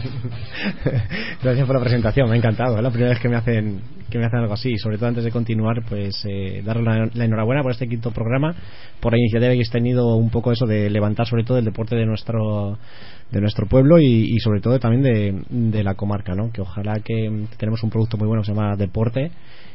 Gracias 1.42 1.66
por 1.66 1.76
la 1.76 1.80
presentación, 1.80 2.28
me 2.28 2.34
ha 2.34 2.38
encantado. 2.38 2.76
Es 2.76 2.82
la 2.82 2.90
primera 2.90 3.10
vez 3.10 3.20
que 3.20 3.28
me 3.28 3.36
hacen 3.36 3.80
que 4.10 4.18
me 4.18 4.26
hacen 4.26 4.40
algo 4.40 4.54
así. 4.54 4.76
Sobre 4.78 4.98
todo 4.98 5.08
antes 5.08 5.24
de 5.24 5.30
continuar, 5.30 5.82
pues 5.88 6.24
eh, 6.28 6.62
darle 6.64 7.10
la, 7.14 7.24
enhorabuena 7.24 7.62
por 7.62 7.72
este 7.72 7.88
quinto 7.88 8.10
programa, 8.10 8.54
por 9.00 9.12
la 9.12 9.18
iniciativa 9.18 9.48
que 9.48 9.54
habéis 9.54 9.70
tenido 9.70 10.16
un 10.16 10.30
poco 10.30 10.52
eso 10.52 10.66
de 10.66 10.90
levantar 10.90 11.26
sobre 11.26 11.44
todo 11.44 11.58
el 11.58 11.64
deporte 11.64 11.96
de 11.96 12.04
nuestro 12.06 12.78
de 13.30 13.40
nuestro 13.40 13.66
pueblo 13.66 13.98
y, 13.98 14.34
y 14.34 14.38
sobre 14.38 14.60
todo 14.60 14.78
también 14.78 15.02
de, 15.02 15.42
de 15.48 15.82
la 15.82 15.94
comarca, 15.94 16.34
¿no? 16.34 16.52
Que 16.52 16.60
ojalá 16.60 17.00
que 17.00 17.46
tenemos 17.56 17.82
un 17.82 17.90
producto 17.90 18.16
muy 18.16 18.28
bueno 18.28 18.42
que 18.42 18.46
se 18.46 18.54
llama 18.54 18.76
deporte 18.76 19.30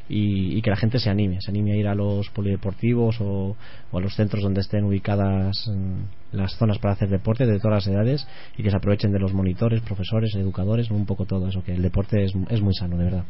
y, 0.09 0.57
y 0.57 0.61
que 0.61 0.71
la 0.71 0.75
gente 0.75 0.99
se 0.99 1.09
anime, 1.09 1.39
se 1.39 1.51
anime 1.51 1.73
a 1.73 1.75
ir 1.77 1.87
a 1.87 1.95
los 1.95 2.29
polideportivos 2.31 3.21
o, 3.21 3.55
o 3.91 3.97
a 3.97 4.01
los 4.01 4.15
centros 4.15 4.43
donde 4.43 4.61
estén 4.61 4.83
ubicadas 4.83 5.67
mm, 5.67 6.35
las 6.35 6.53
zonas 6.57 6.79
para 6.79 6.95
hacer 6.95 7.09
deporte 7.09 7.45
de 7.45 7.59
todas 7.59 7.85
las 7.85 7.87
edades 7.87 8.27
y 8.57 8.63
que 8.63 8.71
se 8.71 8.77
aprovechen 8.77 9.11
de 9.11 9.19
los 9.19 9.33
monitores, 9.33 9.81
profesores, 9.81 10.35
educadores, 10.35 10.89
un 10.89 11.05
poco 11.05 11.25
todo 11.25 11.47
eso, 11.47 11.63
que 11.63 11.73
el 11.73 11.81
deporte 11.81 12.23
es, 12.23 12.33
es 12.49 12.61
muy 12.61 12.73
sano, 12.73 12.97
de 12.97 13.03
verdad. 13.05 13.23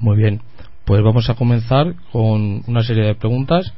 Muy 0.00 0.16
bien, 0.16 0.40
pues 0.84 1.02
vamos 1.02 1.30
a 1.30 1.34
comenzar 1.34 1.94
con 2.12 2.62
una 2.66 2.82
serie 2.82 3.04
de 3.04 3.14
preguntas 3.14 3.72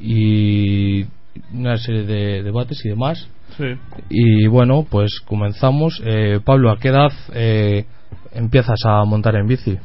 y 0.00 1.04
una 1.52 1.76
serie 1.76 2.04
de 2.04 2.42
debates 2.42 2.84
y 2.84 2.88
demás. 2.88 3.28
Sí. 3.56 3.64
Y 4.08 4.46
bueno, 4.46 4.86
pues 4.90 5.20
comenzamos. 5.20 6.02
Eh, 6.04 6.40
Pablo, 6.44 6.70
¿a 6.70 6.78
qué 6.78 6.88
edad 6.88 7.12
eh, 7.34 7.84
empiezas 8.32 8.80
a 8.84 9.04
montar 9.04 9.36
en 9.36 9.46
bici? 9.46 9.78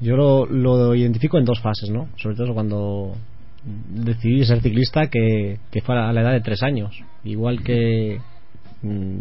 Yo 0.00 0.16
lo, 0.16 0.46
lo 0.46 0.94
identifico 0.94 1.38
en 1.38 1.44
dos 1.44 1.60
fases, 1.60 1.90
¿no? 1.90 2.08
Sobre 2.16 2.36
todo 2.36 2.52
cuando 2.52 3.16
decidí 3.88 4.44
ser 4.44 4.60
ciclista, 4.60 5.08
que, 5.08 5.58
que 5.70 5.80
fue 5.80 5.98
a 5.98 6.12
la 6.12 6.20
edad 6.20 6.32
de 6.32 6.40
tres 6.40 6.62
años. 6.62 6.98
Igual 7.24 7.62
que 7.62 8.20
mm, 8.82 9.18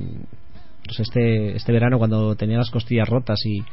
pues 0.86 1.00
este, 1.00 1.56
este 1.56 1.72
verano, 1.72 1.98
cuando 1.98 2.36
tenía 2.36 2.58
las 2.58 2.70
costillas 2.70 3.10
rotas 3.10 3.40
y, 3.46 3.64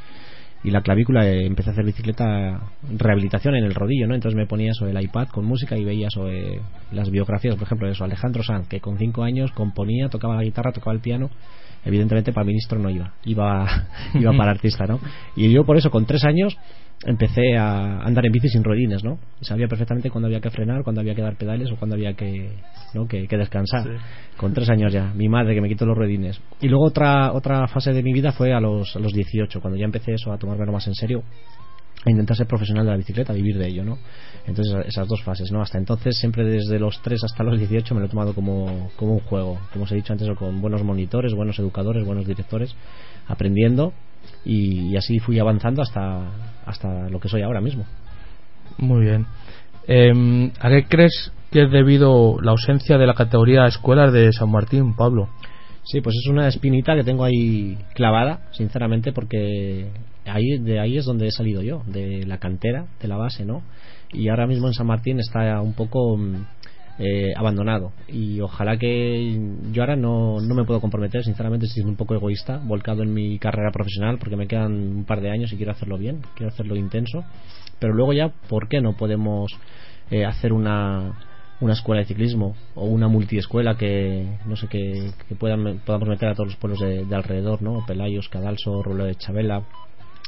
y 0.64 0.70
la 0.70 0.80
clavícula, 0.80 1.26
eh, 1.26 1.44
empecé 1.44 1.70
a 1.70 1.72
hacer 1.72 1.84
bicicleta 1.84 2.60
rehabilitación 2.96 3.56
en 3.56 3.64
el 3.64 3.74
rodillo, 3.74 4.06
¿no? 4.06 4.14
Entonces 4.14 4.36
me 4.36 4.46
ponía 4.46 4.70
eso, 4.70 4.86
el 4.86 5.00
iPad 5.00 5.28
con 5.28 5.44
música 5.44 5.76
y 5.76 5.84
veía 5.84 6.08
eh, 6.28 6.60
las 6.92 7.10
biografías, 7.10 7.56
por 7.56 7.64
ejemplo, 7.64 7.88
eso, 7.90 8.04
Alejandro 8.04 8.42
Sanz, 8.42 8.68
que 8.68 8.80
con 8.80 8.96
cinco 8.96 9.24
años 9.24 9.52
componía, 9.52 10.08
tocaba 10.08 10.36
la 10.36 10.44
guitarra, 10.44 10.72
tocaba 10.72 10.94
el 10.94 11.00
piano 11.00 11.30
evidentemente 11.84 12.32
para 12.32 12.44
ministro 12.44 12.78
no 12.78 12.90
iba, 12.90 13.12
iba, 13.24 13.66
iba 14.14 14.32
para 14.36 14.52
artista, 14.52 14.86
¿no? 14.86 15.00
Y 15.36 15.50
yo 15.50 15.64
por 15.64 15.76
eso 15.76 15.90
con 15.90 16.06
tres 16.06 16.24
años 16.24 16.56
empecé 17.04 17.56
a 17.56 18.00
andar 18.00 18.24
en 18.26 18.32
bici 18.32 18.48
sin 18.48 18.62
rodines, 18.62 19.02
¿no? 19.02 19.18
Y 19.40 19.44
sabía 19.44 19.66
perfectamente 19.66 20.10
cuándo 20.10 20.28
había 20.28 20.40
que 20.40 20.50
frenar, 20.50 20.82
cuándo 20.84 21.00
había 21.00 21.14
que 21.14 21.22
dar 21.22 21.36
pedales 21.36 21.70
o 21.70 21.76
cuándo 21.76 21.96
había 21.96 22.14
que, 22.14 22.52
¿no? 22.94 23.06
que, 23.06 23.26
que 23.26 23.36
descansar. 23.36 23.86
Con 24.36 24.52
tres 24.52 24.68
años 24.70 24.92
ya, 24.92 25.12
mi 25.14 25.28
madre 25.28 25.54
que 25.54 25.60
me 25.60 25.68
quitó 25.68 25.84
los 25.84 25.96
rodines. 25.96 26.40
Y 26.60 26.68
luego 26.68 26.86
otra 26.86 27.32
otra 27.32 27.66
fase 27.68 27.92
de 27.92 28.02
mi 28.02 28.12
vida 28.12 28.32
fue 28.32 28.52
a 28.52 28.60
los, 28.60 28.94
a 28.94 28.98
los 28.98 29.12
18, 29.12 29.60
cuando 29.60 29.78
ya 29.78 29.84
empecé 29.84 30.14
eso 30.14 30.32
a 30.32 30.38
tomármelo 30.38 30.72
más 30.72 30.86
en 30.86 30.94
serio 30.94 31.22
a 32.04 32.10
intentar 32.10 32.36
ser 32.36 32.48
profesional 32.48 32.84
de 32.84 32.90
la 32.90 32.96
bicicleta, 32.96 33.32
a 33.32 33.36
vivir 33.36 33.56
de 33.56 33.68
ello, 33.68 33.84
¿no? 33.84 33.98
Entonces 34.44 34.74
esas 34.86 35.06
dos 35.06 35.22
fases, 35.22 35.52
¿no? 35.52 35.62
Hasta 35.62 35.78
entonces 35.78 36.16
siempre 36.18 36.44
desde 36.44 36.80
los 36.80 37.00
3 37.00 37.22
hasta 37.22 37.44
los 37.44 37.56
18 37.58 37.94
me 37.94 38.00
lo 38.00 38.06
he 38.06 38.10
tomado 38.10 38.34
como, 38.34 38.90
como 38.96 39.12
un 39.12 39.20
juego, 39.20 39.60
como 39.72 39.84
os 39.84 39.92
he 39.92 39.94
dicho 39.94 40.12
antes, 40.12 40.28
con 40.36 40.60
buenos 40.60 40.82
monitores, 40.82 41.32
buenos 41.32 41.60
educadores, 41.60 42.04
buenos 42.04 42.26
directores, 42.26 42.74
aprendiendo 43.28 43.92
y, 44.44 44.88
y 44.88 44.96
así 44.96 45.20
fui 45.20 45.38
avanzando 45.38 45.80
hasta, 45.80 46.28
hasta 46.66 47.08
lo 47.08 47.20
que 47.20 47.28
soy 47.28 47.42
ahora 47.42 47.60
mismo. 47.60 47.84
Muy 48.78 49.02
bien. 49.02 49.26
Eh, 49.86 50.50
¿A 50.60 50.68
qué 50.68 50.84
crees 50.84 51.32
que 51.50 51.64
es 51.64 51.70
debido 51.70 52.40
la 52.40 52.52
ausencia 52.52 52.98
de 52.98 53.06
la 53.06 53.14
categoría 53.14 53.66
escuelas 53.66 54.12
de 54.12 54.32
San 54.32 54.50
Martín, 54.50 54.94
Pablo? 54.94 55.28
Sí, 55.84 56.00
pues 56.00 56.16
es 56.16 56.28
una 56.30 56.48
espinita 56.48 56.94
que 56.94 57.02
tengo 57.02 57.24
ahí 57.24 57.76
clavada, 57.94 58.48
sinceramente, 58.52 59.12
porque 59.12 59.88
ahí 60.24 60.58
de 60.58 60.78
ahí 60.78 60.96
es 60.96 61.04
donde 61.04 61.26
he 61.26 61.32
salido 61.32 61.62
yo, 61.62 61.82
de 61.86 62.24
la 62.24 62.38
cantera, 62.38 62.86
de 63.00 63.08
la 63.08 63.16
base, 63.16 63.44
¿no? 63.44 63.62
Y 64.12 64.28
ahora 64.28 64.46
mismo 64.46 64.68
en 64.68 64.74
San 64.74 64.86
Martín 64.86 65.18
está 65.18 65.60
un 65.60 65.72
poco 65.72 66.16
mm, 66.16 66.44
eh, 66.98 67.32
abandonado. 67.36 67.92
Y 68.08 68.40
ojalá 68.40 68.76
que 68.76 69.38
yo 69.72 69.82
ahora 69.82 69.96
no, 69.96 70.40
no 70.40 70.54
me 70.54 70.64
puedo 70.64 70.80
comprometer, 70.80 71.24
sinceramente, 71.24 71.66
siendo 71.66 71.90
un 71.90 71.96
poco 71.96 72.14
egoísta, 72.14 72.60
volcado 72.62 73.02
en 73.02 73.12
mi 73.12 73.38
carrera 73.38 73.70
profesional, 73.72 74.18
porque 74.18 74.36
me 74.36 74.46
quedan 74.46 74.72
un 74.72 75.04
par 75.04 75.20
de 75.20 75.30
años 75.30 75.52
y 75.52 75.56
quiero 75.56 75.72
hacerlo 75.72 75.98
bien, 75.98 76.20
quiero 76.34 76.52
hacerlo 76.52 76.76
intenso, 76.76 77.24
pero 77.78 77.94
luego 77.94 78.12
ya, 78.12 78.28
¿por 78.48 78.68
qué 78.68 78.80
no 78.80 78.94
podemos 78.96 79.50
eh, 80.10 80.24
hacer 80.24 80.52
una 80.52 81.14
una 81.62 81.74
escuela 81.74 82.00
de 82.00 82.08
ciclismo 82.08 82.56
o 82.74 82.86
una 82.86 83.06
multiescuela 83.06 83.76
que 83.76 84.36
no 84.46 84.56
sé 84.56 84.66
que, 84.66 85.12
que 85.28 85.36
puedan, 85.36 85.78
podamos 85.86 86.08
meter 86.08 86.28
a 86.28 86.34
todos 86.34 86.48
los 86.48 86.56
pueblos 86.56 86.80
de, 86.80 87.04
de 87.04 87.14
alrededor, 87.14 87.62
¿no? 87.62 87.86
Pelayos, 87.86 88.28
Cadalso, 88.28 88.82
Rulo 88.82 89.04
de 89.04 89.14
Chabela, 89.14 89.62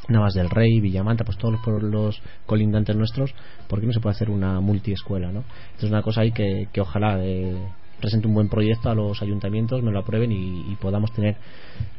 Navas 0.08 0.34
del 0.34 0.50
Rey, 0.50 0.80
Villamanta, 0.80 1.24
pues 1.24 1.38
todos 1.38 1.54
los 1.54 1.62
pueblos 1.62 2.20
colindantes 2.46 2.96
nuestros, 2.96 3.34
¿por 3.68 3.80
qué 3.80 3.86
no 3.86 3.92
se 3.92 4.00
puede 4.00 4.14
hacer 4.14 4.30
una 4.30 4.60
multiescuela, 4.60 5.32
no? 5.32 5.44
Entonces 5.66 5.90
una 5.90 6.02
cosa 6.02 6.22
ahí 6.22 6.32
que, 6.32 6.68
que 6.72 6.80
ojalá 6.80 7.18
eh, 7.22 7.56
presente 8.00 8.28
un 8.28 8.34
buen 8.34 8.48
proyecto 8.48 8.90
a 8.90 8.94
los 8.94 9.22
ayuntamientos, 9.22 9.82
me 9.82 9.90
lo 9.90 10.00
aprueben 10.00 10.30
y, 10.30 10.72
y, 10.72 10.76
podamos 10.76 11.12
tener 11.12 11.36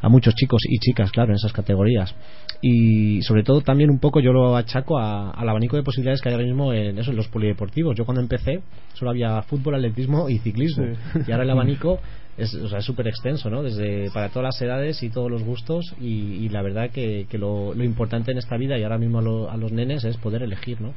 a 0.02 0.10
muchos 0.10 0.36
chicos 0.36 0.62
y 0.68 0.78
chicas, 0.78 1.12
claro, 1.12 1.32
en 1.32 1.36
esas 1.36 1.52
categorías. 1.52 2.14
Y 2.62 3.22
sobre 3.24 3.44
todo 3.44 3.62
también 3.62 3.90
un 3.90 4.00
poco 4.00 4.20
yo 4.20 4.32
lo 4.32 4.56
achaco 4.56 5.00
a, 5.00 5.32
al 5.32 5.50
abanico 5.50 5.76
de 5.76 5.84
posibilidades 5.84 6.22
que 6.22 6.30
hay 6.30 6.36
ahora 6.36 6.46
mismo 6.46 6.74
en, 6.74 6.98
eso, 7.00 7.12
en 7.12 7.18
los 7.18 7.28
polideportivos. 7.28 7.96
Yo 7.96 8.06
cuando 8.06 8.22
empecé 8.22 8.62
solo 8.94 9.12
había 9.12 9.42
fútbol, 9.44 9.76
atletismo 9.76 10.30
y 10.30 10.38
ciclismo. 10.40 10.86
Sí. 10.86 11.20
Y 11.28 11.32
ahora 11.32 11.44
el 11.44 11.50
abanico 11.50 12.00
es 12.38 12.54
o 12.54 12.68
sea, 12.68 12.82
súper 12.82 13.08
extenso, 13.08 13.50
¿no? 13.50 13.64
Desde 13.64 14.10
para 14.12 14.30
todas 14.30 14.44
las 14.56 14.62
edades 14.62 15.02
y 15.04 15.10
todos 15.10 15.32
los 15.32 15.44
gustos 15.44 15.94
y, 16.00 16.06
y 16.44 16.50
la 16.50 16.62
verdad 16.62 16.90
que, 16.90 17.28
que 17.30 17.38
lo, 17.38 17.74
lo, 17.74 17.84
importante 17.84 18.32
en 18.32 18.38
esta 18.38 18.58
vida 18.58 18.78
y 18.78 18.84
ahora 18.84 18.98
mismo 18.98 19.20
a, 19.20 19.22
lo, 19.22 19.50
a, 19.50 19.58
los 19.58 19.72
nenes 19.72 20.04
es 20.04 20.18
poder 20.18 20.44
elegir, 20.44 20.82
¿no? 20.82 20.94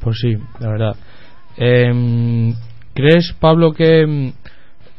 Pues 0.00 0.16
sí, 0.20 0.36
la 0.58 0.68
verdad. 0.68 0.96
Eh, 1.58 2.54
¿Crees, 2.94 3.34
Pablo, 3.38 3.72
que 3.72 4.06
mm, 4.06 4.32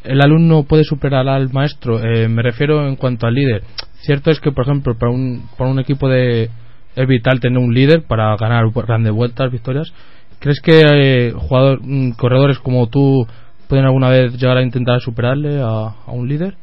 el 0.04 0.22
alumno 0.22 0.64
puede 0.64 0.84
superar 0.84 1.28
al 1.28 1.52
maestro? 1.52 2.00
Eh, 2.00 2.28
me 2.28 2.42
refiero 2.42 2.88
en 2.88 2.96
cuanto 2.96 3.28
al 3.28 3.34
líder. 3.34 3.64
Cierto 4.02 4.32
es 4.32 4.40
que, 4.40 4.52
por 4.52 4.66
ejemplo, 4.66 4.96
para 4.98 5.12
un, 5.12 5.50
para 5.58 5.70
un 5.70 5.80
equipo 5.80 6.08
de 6.08 6.50
es 6.96 7.08
vital 7.08 7.40
tener 7.40 7.58
un 7.58 7.74
líder 7.74 8.04
para 8.04 8.36
ganar 8.36 8.66
grandes 8.74 9.14
vueltas, 9.14 9.52
victorias. 9.52 9.94
¿Crees 10.40 10.60
que 10.62 10.82
eh, 10.82 11.32
jugador, 11.32 11.80
mm, 11.82 12.12
corredores 12.12 12.60
como 12.60 12.88
tú 12.88 13.26
pueden 13.72 13.86
alguna 13.86 14.10
vez 14.10 14.34
llegar 14.34 14.58
a 14.58 14.64
intentar 14.64 15.00
superarle 15.00 15.62
a, 15.62 15.96
un 16.08 16.28
líder? 16.28 16.58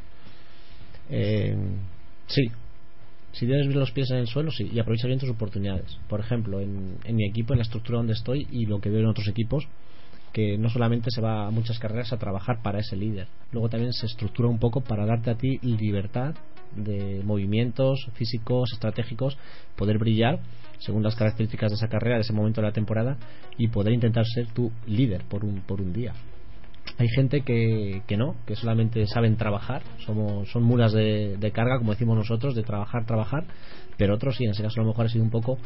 Eh, 1.09 1.57
sí. 2.27 2.51
Si 3.33 3.47
tienes 3.47 3.75
los 3.75 3.93
pies 3.93 4.11
en 4.11 4.19
el 4.19 4.27
suelo, 4.27 4.51
sí, 4.51 4.69
y 4.71 4.79
aprovechas 4.79 5.07
bien 5.07 5.19
tus 5.19 5.31
oportunidades. 5.31 5.97
Por 6.07 6.21
ejemplo, 6.21 6.61
en, 6.61 6.99
en 7.05 7.17
mi 7.17 7.27
equipo, 7.27 7.55
en 7.55 7.61
la 7.61 7.63
estructura 7.63 7.97
donde 7.97 8.13
estoy 8.13 8.47
y 8.51 8.67
lo 8.67 8.81
que 8.81 8.91
veo 8.91 9.01
en 9.01 9.07
otros 9.07 9.27
equipos, 9.27 9.67
que 10.35 10.59
no 10.59 10.69
solamente 10.69 11.11
se 11.11 11.23
va 11.23 11.47
a 11.47 11.51
muchas 11.51 11.79
carreras 11.79 12.13
a 12.13 12.19
trabajar 12.19 12.61
para 12.63 12.81
ese 12.81 12.95
líder, 12.95 13.29
luego 13.53 13.71
también 13.71 13.95
se 13.95 14.05
estructura 14.05 14.51
un 14.51 14.59
poco 14.59 14.83
para 14.83 15.07
darte 15.07 15.31
a 15.31 15.35
ti 15.35 15.59
libertad 15.63 16.35
de 16.77 17.23
movimientos 17.25 18.07
físicos, 18.17 18.71
estratégicos, 18.75 19.39
poder 19.77 19.97
brillar 19.97 20.41
según 20.79 21.03
las 21.03 21.17
características 21.17 21.71
de 21.71 21.77
esa 21.77 21.89
carrera, 21.89 22.17
de 22.17 22.21
ese 22.21 22.35
momento 22.35 22.61
de 22.61 22.67
la 22.67 22.75
temporada 22.75 23.17
y 23.57 23.69
poder 23.69 23.95
intentar 23.95 24.27
ser 24.27 24.49
tu 24.49 24.71
líder 24.87 25.25
por 25.25 25.43
un, 25.43 25.63
por 25.63 25.81
un 25.81 25.95
día. 25.95 26.13
Hay 26.99 27.09
gente 27.09 27.43
que, 27.43 28.03
que 28.09 28.17
no, 28.17 28.35
que 28.45 28.57
solamente 28.57 29.07
saben 29.07 29.37
trabajar, 29.37 29.83
somos, 30.05 30.51
son 30.51 30.65
mulas 30.65 30.93
de, 30.93 31.37
de 31.39 31.53
carga, 31.53 31.79
como 31.79 31.93
decimos 31.93 32.17
nosotros, 32.17 32.57
de 32.57 32.65
trabajar, 32.65 33.07
trabajar, 33.07 33.45
pero 33.97 34.15
otros 34.15 34.37
sí 34.37 34.45
en 34.45 34.51
ese 34.51 34.65
caso 34.65 34.81
a 34.81 34.83
lo 34.83 34.91
mejor 34.91 35.07
ha 35.07 35.09
sido 35.09 35.25
un 35.25 35.31
poco 35.31 35.59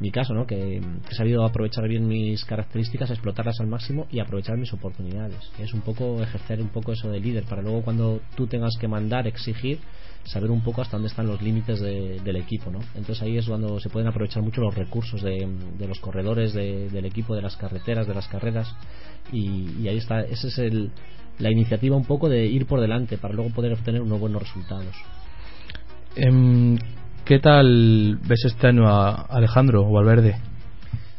mi 0.00 0.12
caso 0.12 0.32
no 0.32 0.46
que, 0.46 0.76
he 0.76 1.14
sabido 1.14 1.44
aprovechar 1.44 1.88
bien 1.88 2.06
mis 2.06 2.44
características 2.44 3.10
explotarlas 3.10 3.58
al 3.60 3.66
máximo 3.66 4.06
y 4.10 4.20
aprovechar 4.20 4.56
mis 4.56 4.72
oportunidades 4.72 5.50
es 5.58 5.74
un 5.74 5.80
poco 5.80 6.22
ejercer 6.22 6.60
un 6.60 6.68
poco 6.68 6.92
eso 6.92 7.10
de 7.10 7.18
líder 7.18 7.44
para 7.44 7.62
luego 7.62 7.82
cuando 7.82 8.20
tú 8.36 8.46
tengas 8.46 8.76
que 8.80 8.86
mandar 8.86 9.26
exigir 9.26 9.80
saber 10.24 10.50
un 10.50 10.62
poco 10.62 10.82
hasta 10.82 10.96
dónde 10.96 11.08
están 11.08 11.26
los 11.26 11.40
límites 11.40 11.80
de- 11.80 12.20
del 12.20 12.36
equipo 12.36 12.70
¿no? 12.70 12.80
entonces 12.94 13.22
ahí 13.22 13.38
es 13.38 13.46
cuando 13.46 13.80
se 13.80 13.88
pueden 13.88 14.08
aprovechar 14.08 14.42
mucho 14.42 14.60
los 14.60 14.74
recursos 14.74 15.22
de, 15.22 15.48
de 15.78 15.88
los 15.88 15.98
corredores 16.00 16.52
de- 16.52 16.88
del 16.90 17.04
equipo 17.06 17.34
de 17.34 17.42
las 17.42 17.56
carreteras 17.56 18.06
de 18.06 18.14
las 18.14 18.28
carreras 18.28 18.74
y, 19.32 19.70
y 19.80 19.88
ahí 19.88 19.96
está 19.98 20.20
esa 20.20 20.48
es 20.48 20.58
el, 20.58 20.90
la 21.38 21.50
iniciativa 21.50 21.96
un 21.96 22.04
poco 22.04 22.28
de 22.28 22.46
ir 22.46 22.66
por 22.66 22.80
delante 22.80 23.16
para 23.18 23.34
luego 23.34 23.50
poder 23.50 23.72
obtener 23.72 24.02
unos 24.02 24.20
buenos 24.20 24.42
resultados 24.42 24.94
Em, 26.16 26.76
¿Qué 27.24 27.38
tal 27.38 28.18
ves 28.26 28.44
este 28.46 28.68
año 28.68 28.88
a 28.88 29.10
Alejandro 29.28 29.88
Valverde? 29.90 30.36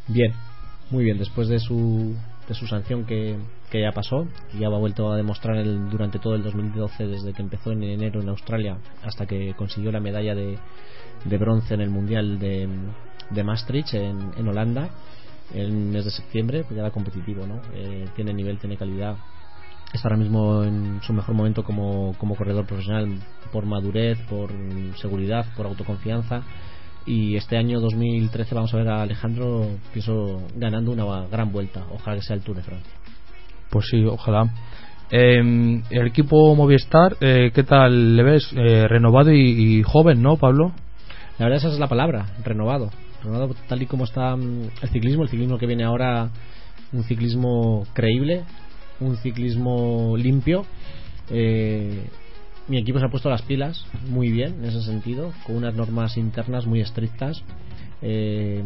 Bien, 0.07 0.33
muy 0.89 1.03
bien. 1.03 1.19
Después 1.19 1.47
de 1.47 1.59
su, 1.59 2.15
de 2.47 2.53
su 2.55 2.65
sanción 2.67 3.05
que, 3.05 3.37
que 3.71 3.81
ya 3.81 3.91
pasó, 3.91 4.27
ya 4.59 4.67
ha 4.67 4.69
vuelto 4.69 5.11
a 5.11 5.17
demostrar 5.17 5.57
el- 5.57 5.89
durante 5.89 6.19
todo 6.19 6.35
el 6.35 6.43
2012, 6.43 7.07
desde 7.07 7.33
que 7.33 7.41
empezó 7.41 7.71
en 7.71 7.83
enero 7.83 8.21
en 8.21 8.29
Australia 8.29 8.77
hasta 9.03 9.25
que 9.25 9.53
consiguió 9.55 9.91
la 9.91 9.99
medalla 9.99 10.35
de, 10.35 10.57
de 11.25 11.37
bronce 11.37 11.73
en 11.73 11.81
el 11.81 11.89
Mundial 11.89 12.39
de, 12.39 12.67
de 13.29 13.43
Maastricht 13.43 13.93
en, 13.93 14.31
en 14.37 14.47
Holanda 14.47 14.89
el 15.53 15.71
mes 15.71 16.05
de 16.05 16.11
septiembre, 16.11 16.63
pues 16.63 16.75
ya 16.75 16.81
era 16.81 16.91
competitivo, 16.91 17.45
¿no? 17.47 17.59
Eh, 17.73 18.07
tiene 18.15 18.33
nivel, 18.33 18.59
tiene 18.59 18.77
calidad. 18.77 19.15
Está 19.91 20.07
ahora 20.09 20.17
mismo 20.17 20.63
en 20.63 20.99
su 21.01 21.11
mejor 21.13 21.33
momento 21.33 21.63
como, 21.63 22.13
como 22.19 22.35
corredor 22.35 22.67
profesional 22.67 23.17
por 23.51 23.65
madurez, 23.65 24.19
por 24.29 24.51
seguridad, 25.01 25.47
por 25.57 25.65
autoconfianza 25.65 26.43
y 27.07 27.35
este 27.37 27.57
año 27.57 27.79
2013 27.79 28.53
vamos 28.53 28.71
a 28.73 28.77
ver 28.77 28.89
a 28.89 29.01
Alejandro 29.01 29.65
pienso 29.93 30.43
ganando 30.55 30.91
una 30.91 31.25
gran 31.27 31.51
vuelta 31.51 31.85
ojalá 31.91 32.17
que 32.17 32.21
sea 32.23 32.35
el 32.35 32.43
Tour 32.43 32.57
de 32.57 32.61
Francia 32.63 32.93
Pues 33.69 33.85
sí, 33.89 34.03
ojalá. 34.05 34.49
Em, 35.11 35.83
el 35.89 36.07
equipo 36.07 36.55
Movistar, 36.55 37.17
eh, 37.21 37.51
¿qué 37.53 37.63
tal 37.63 38.15
le 38.15 38.23
ves? 38.23 38.51
Eh, 38.55 38.87
renovado 38.87 39.31
y, 39.31 39.79
y 39.79 39.83
joven, 39.83 40.21
¿no, 40.21 40.37
Pablo? 40.37 40.73
la 41.39 41.45
verdad 41.45 41.57
esa 41.57 41.73
es 41.73 41.79
la 41.79 41.87
palabra 41.87 42.27
renovado 42.43 42.91
renovado 43.23 43.55
tal 43.67 43.81
y 43.81 43.85
como 43.85 44.03
está 44.03 44.35
mm, 44.35 44.69
el 44.81 44.89
ciclismo 44.89 45.23
el 45.23 45.29
ciclismo 45.29 45.57
que 45.57 45.65
viene 45.65 45.85
ahora 45.85 46.29
un 46.91 47.03
ciclismo 47.03 47.87
creíble 47.93 48.43
un 48.99 49.15
ciclismo 49.17 50.15
limpio 50.17 50.65
eh, 51.29 52.07
mi 52.67 52.77
equipo 52.77 52.99
se 52.99 53.05
ha 53.05 53.09
puesto 53.09 53.29
las 53.29 53.41
pilas 53.41 53.85
muy 54.09 54.31
bien 54.31 54.55
en 54.55 54.65
ese 54.65 54.81
sentido 54.81 55.31
con 55.45 55.55
unas 55.55 55.73
normas 55.73 56.17
internas 56.17 56.67
muy 56.67 56.81
estrictas 56.81 57.41
eh, 58.01 58.61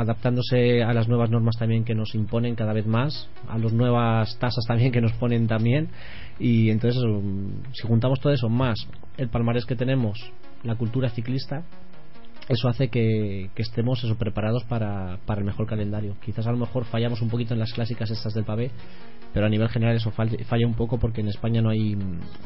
adaptándose 0.00 0.82
a 0.82 0.92
las 0.92 1.08
nuevas 1.08 1.30
normas 1.30 1.56
también 1.56 1.84
que 1.84 1.94
nos 1.94 2.14
imponen 2.14 2.54
cada 2.54 2.72
vez 2.72 2.86
más, 2.86 3.28
a 3.48 3.58
las 3.58 3.72
nuevas 3.72 4.38
tasas 4.38 4.64
también 4.66 4.92
que 4.92 5.00
nos 5.00 5.12
ponen 5.12 5.46
también. 5.46 5.88
Y 6.38 6.70
entonces 6.70 7.02
si 7.72 7.86
juntamos 7.86 8.20
todo 8.20 8.32
eso 8.32 8.48
más 8.48 8.86
el 9.16 9.28
palmarés 9.28 9.64
que 9.64 9.76
tenemos, 9.76 10.18
la 10.62 10.76
cultura 10.76 11.08
ciclista, 11.10 11.64
eso 12.48 12.68
hace 12.68 12.88
que, 12.88 13.50
que 13.54 13.62
estemos 13.62 14.02
eso, 14.04 14.16
preparados 14.16 14.64
para, 14.64 15.18
para 15.26 15.40
el 15.40 15.46
mejor 15.46 15.66
calendario. 15.66 16.16
Quizás 16.24 16.46
a 16.46 16.52
lo 16.52 16.58
mejor 16.58 16.84
fallamos 16.84 17.20
un 17.20 17.28
poquito 17.28 17.54
en 17.54 17.60
las 17.60 17.72
clásicas 17.72 18.10
estas 18.10 18.34
del 18.34 18.44
pavé, 18.44 18.70
pero 19.32 19.46
a 19.46 19.48
nivel 19.48 19.68
general 19.68 19.96
eso 19.96 20.10
falla, 20.12 20.36
falla 20.44 20.66
un 20.66 20.74
poco 20.74 20.98
porque 20.98 21.20
en 21.20 21.28
España 21.28 21.60
no 21.60 21.70
hay 21.70 21.96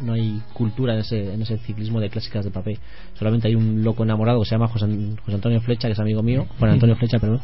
no 0.02 0.14
hay 0.14 0.40
cultura 0.54 0.94
en 0.94 1.00
ese, 1.00 1.34
en 1.34 1.42
ese 1.42 1.58
ciclismo 1.58 2.00
de 2.00 2.08
clásicas 2.08 2.44
de 2.44 2.50
papel. 2.50 2.78
Solamente 3.14 3.48
hay 3.48 3.54
un 3.54 3.84
loco 3.84 4.02
enamorado 4.02 4.40
que 4.40 4.46
se 4.46 4.54
llama 4.54 4.68
José, 4.68 4.86
José 5.24 5.34
Antonio 5.34 5.60
Flecha, 5.60 5.88
que 5.88 5.92
es 5.92 6.00
amigo 6.00 6.22
mío, 6.22 6.46
Juan 6.58 6.72
Antonio 6.72 6.96
Flecha, 6.98 7.18
perdón, 7.18 7.40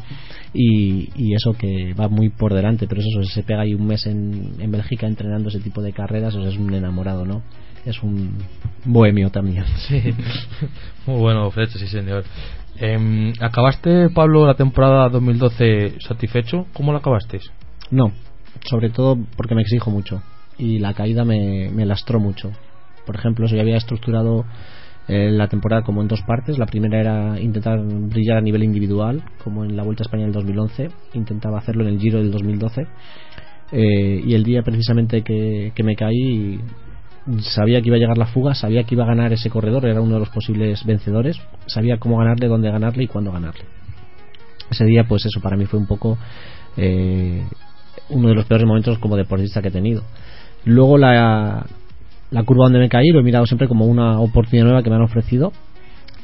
y, 0.53 1.09
y 1.15 1.35
eso 1.35 1.53
que 1.53 1.93
va 1.93 2.07
muy 2.09 2.29
por 2.29 2.53
delante, 2.53 2.87
pero 2.87 3.01
eso, 3.01 3.23
se 3.23 3.43
pega 3.43 3.61
ahí 3.61 3.73
un 3.73 3.85
mes 3.85 4.05
en, 4.07 4.55
en 4.59 4.71
Bélgica 4.71 5.05
entrenando 5.05 5.49
ese 5.49 5.59
tipo 5.59 5.81
de 5.81 5.93
carreras, 5.93 6.35
o 6.35 6.41
sea, 6.41 6.49
es 6.49 6.57
un 6.57 6.73
enamorado, 6.73 7.23
¿no? 7.23 7.43
Es 7.87 8.03
un 8.03 8.33
bohemio 8.83 9.29
también. 9.29 9.63
Sí. 9.87 10.13
Muy 11.05 11.19
bueno, 11.19 11.49
Flecha, 11.51 11.79
sí, 11.79 11.87
señor. 11.87 12.25
Em, 12.77 13.31
¿Acabaste, 13.39 14.09
Pablo, 14.09 14.45
la 14.45 14.55
temporada 14.55 15.07
2012 15.07 15.95
satisfecho? 15.99 16.67
¿Cómo 16.73 16.91
la 16.91 16.99
acabaste? 16.99 17.39
No, 17.89 18.11
sobre 18.65 18.89
todo 18.89 19.17
porque 19.37 19.55
me 19.55 19.61
exijo 19.61 19.89
mucho 19.89 20.21
y 20.57 20.79
la 20.79 20.93
caída 20.93 21.23
me, 21.23 21.69
me 21.71 21.85
lastró 21.85 22.19
mucho. 22.19 22.51
Por 23.05 23.15
ejemplo, 23.15 23.47
yo 23.47 23.59
había 23.61 23.77
estructurado 23.77 24.43
eh, 25.07 25.31
la 25.31 25.47
temporada 25.47 25.83
como 25.83 26.01
en 26.01 26.09
dos 26.09 26.21
partes. 26.23 26.57
La 26.57 26.65
primera 26.65 26.99
era 26.99 27.39
intentar 27.39 27.79
brillar 27.79 28.37
a 28.37 28.41
nivel 28.41 28.63
individual, 28.63 29.23
como 29.45 29.63
en 29.63 29.77
la 29.77 29.83
Vuelta 29.83 30.03
a 30.03 30.07
España 30.07 30.23
del 30.23 30.33
2011. 30.33 30.89
Intentaba 31.13 31.59
hacerlo 31.59 31.87
en 31.87 31.93
el 31.93 31.99
Giro 32.01 32.17
del 32.17 32.31
2012. 32.31 32.85
Eh, 33.71 34.21
y 34.25 34.33
el 34.33 34.43
día 34.43 34.61
precisamente 34.61 35.21
que, 35.21 35.71
que 35.73 35.83
me 35.83 35.95
caí 35.95 36.59
sabía 37.41 37.81
que 37.81 37.87
iba 37.87 37.97
a 37.97 37.99
llegar 37.99 38.17
la 38.17 38.27
fuga, 38.27 38.55
sabía 38.55 38.83
que 38.83 38.95
iba 38.95 39.03
a 39.03 39.07
ganar 39.07 39.33
ese 39.33 39.49
corredor, 39.49 39.85
era 39.85 40.01
uno 40.01 40.15
de 40.15 40.19
los 40.19 40.29
posibles 40.29 40.85
vencedores, 40.85 41.39
sabía 41.65 41.97
cómo 41.97 42.17
ganarle, 42.17 42.47
dónde 42.47 42.71
ganarle 42.71 43.03
y 43.03 43.07
cuándo 43.07 43.31
ganarle. 43.31 43.65
Ese 44.69 44.85
día, 44.85 45.05
pues 45.07 45.25
eso 45.25 45.39
para 45.41 45.57
mí 45.57 45.65
fue 45.65 45.79
un 45.79 45.87
poco 45.87 46.17
eh, 46.75 47.43
uno 48.09 48.29
de 48.29 48.35
los 48.35 48.45
peores 48.45 48.65
momentos 48.65 48.97
como 48.99 49.15
deportista 49.15 49.61
que 49.61 49.69
he 49.69 49.71
tenido. 49.71 50.03
Luego 50.65 50.97
la, 50.97 51.65
curva 52.45 52.65
donde 52.65 52.79
me 52.79 52.89
caí 52.89 53.09
lo 53.09 53.19
he 53.19 53.23
mirado 53.23 53.45
siempre 53.45 53.67
como 53.67 53.85
una 53.85 54.19
oportunidad 54.19 54.65
nueva 54.65 54.83
que 54.83 54.89
me 54.89 54.95
han 54.95 55.03
ofrecido 55.03 55.53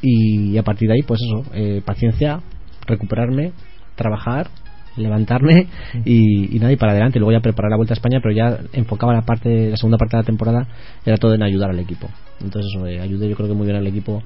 y 0.02 0.58
a 0.58 0.64
partir 0.64 0.90
de 0.90 0.96
ahí, 0.96 1.02
pues 1.04 1.22
eso, 1.22 1.50
eh, 1.54 1.82
paciencia, 1.86 2.42
recuperarme, 2.86 3.54
trabajar 3.96 4.50
levantarme 4.98 5.68
y, 6.06 6.56
y 6.56 6.60
nada 6.60 6.72
y 6.72 6.76
para 6.76 6.92
adelante 6.92 7.20
luego 7.20 7.32
ya 7.32 7.40
preparar 7.40 7.72
la 7.72 7.78
vuelta 7.78 7.94
a 7.94 7.98
España 7.98 8.20
pero 8.22 8.34
ya 8.36 8.58
enfocaba 8.74 9.14
la 9.14 9.22
parte 9.24 9.70
la 9.72 9.78
segunda 9.78 9.98
parte 9.98 10.18
de 10.18 10.22
la 10.24 10.26
temporada 10.26 10.68
era 11.06 11.18
todo 11.18 11.34
en 11.34 11.44
ayudar 11.44 11.70
al 11.72 11.80
equipo 11.80 12.08
entonces 12.42 12.72
eso 12.76 12.86
eh, 12.88 13.00
ayudé 13.00 13.30
yo 13.30 13.36
creo 13.36 13.48
que 13.48 13.56
muy 13.56 13.66
bien 13.66 13.78
al 13.78 13.88
equipo 13.88 14.22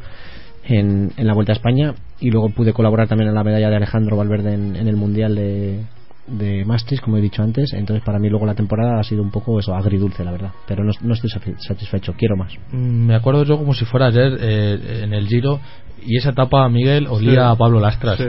en, 0.65 1.11
en 1.15 1.27
la 1.27 1.33
vuelta 1.33 1.53
a 1.53 1.55
España 1.55 1.93
y 2.19 2.29
luego 2.31 2.49
pude 2.49 2.73
colaborar 2.73 3.07
también 3.07 3.29
en 3.29 3.35
la 3.35 3.43
medalla 3.43 3.69
de 3.69 3.75
Alejandro 3.77 4.17
Valverde 4.17 4.53
en, 4.53 4.75
en 4.75 4.87
el 4.87 4.95
mundial 4.95 5.35
de 5.35 5.79
de 6.27 6.65
Maastricht, 6.65 7.01
como 7.01 7.15
he 7.15 7.21
dicho 7.21 7.41
antes, 7.41 7.71
entonces 7.71 8.03
para 8.03 8.19
mí 8.19 8.27
luego 8.29 8.45
la 8.45 8.53
temporada 8.53 8.99
ha 8.99 9.03
sido 9.05 9.23
un 9.23 9.31
poco 9.31 9.61
eso, 9.61 9.73
agridulce, 9.73 10.25
la 10.25 10.31
verdad, 10.31 10.51
pero 10.67 10.83
no, 10.83 10.91
no 10.99 11.13
estoy 11.13 11.29
satisfe- 11.29 11.55
satisfecho, 11.65 12.15
quiero 12.17 12.35
más. 12.35 12.51
Mm, 12.73 13.05
Me 13.07 13.15
acuerdo 13.15 13.45
yo 13.45 13.57
como 13.57 13.73
si 13.73 13.85
fuera 13.85 14.07
ayer 14.07 14.37
eh, 14.41 15.03
en 15.05 15.13
el 15.13 15.25
Giro 15.25 15.61
y 16.05 16.17
esa 16.17 16.31
etapa, 16.31 16.67
Miguel, 16.67 17.07
olía 17.07 17.31
Sí. 17.31 17.37
a 17.39 17.55
Pablo 17.55 17.79
Lastras. 17.79 18.17
Sí. 18.17 18.25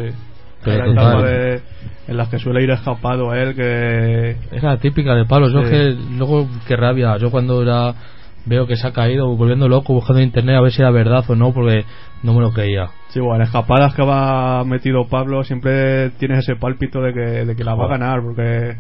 Pero 0.64 0.90
etapa 0.90 1.23
de, 1.23 1.61
en 2.09 2.16
las 2.16 2.29
que 2.29 2.38
suele 2.38 2.62
ir 2.62 2.71
escapado 2.71 3.33
él, 3.35 3.55
que 3.55 4.37
Era 4.51 4.77
típica 4.79 5.14
de 5.14 5.25
Pablo. 5.25 5.49
Yo 5.49 5.62
Sí. 5.64 5.71
que 5.71 5.97
luego 6.16 6.49
qué 6.66 6.77
rabia. 6.77 7.16
Yo 7.18 7.31
cuando 7.31 7.62
era 7.62 7.94
veo 8.47 8.66
que 8.66 8.77
se 8.77 8.87
ha 8.87 8.92
caído 8.92 9.37
volviendo 9.37 9.68
loco 9.68 9.92
buscando 9.92 10.21
en 10.21 10.29
internet 10.29 10.57
a 10.57 10.62
ver 10.62 10.73
si 10.73 10.81
era 10.81 10.90
verdad 10.90 11.23
o 11.29 11.35
no 11.37 11.53
porque 11.53 11.85
no 12.23 12.35
me 12.35 12.40
lo 12.40 12.51
creía. 12.51 12.88
Sí, 13.09 13.21
bueno, 13.21 13.37
en 13.37 13.42
escapadas 13.42 13.94
que 13.94 14.03
va 14.03 14.64
metido 14.64 15.07
Pablo 15.09 15.44
siempre 15.44 16.11
tienes 16.18 16.40
ese 16.40 16.57
pálpito 16.57 17.01
de 17.01 17.12
que, 17.12 17.44
de 17.44 17.57
que 17.57 17.64
la 17.64 17.75
va 17.75 17.85
a 17.85 17.88
ganar, 17.88 18.23
porque 18.23 18.77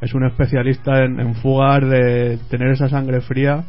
es 0.00 0.14
un 0.14 0.26
especialista 0.26 1.04
en, 1.04 1.20
en 1.20 1.34
fugar, 1.36 1.86
de 1.86 2.38
tener 2.50 2.68
esa 2.70 2.88
sangre 2.88 3.20
fría, 3.20 3.64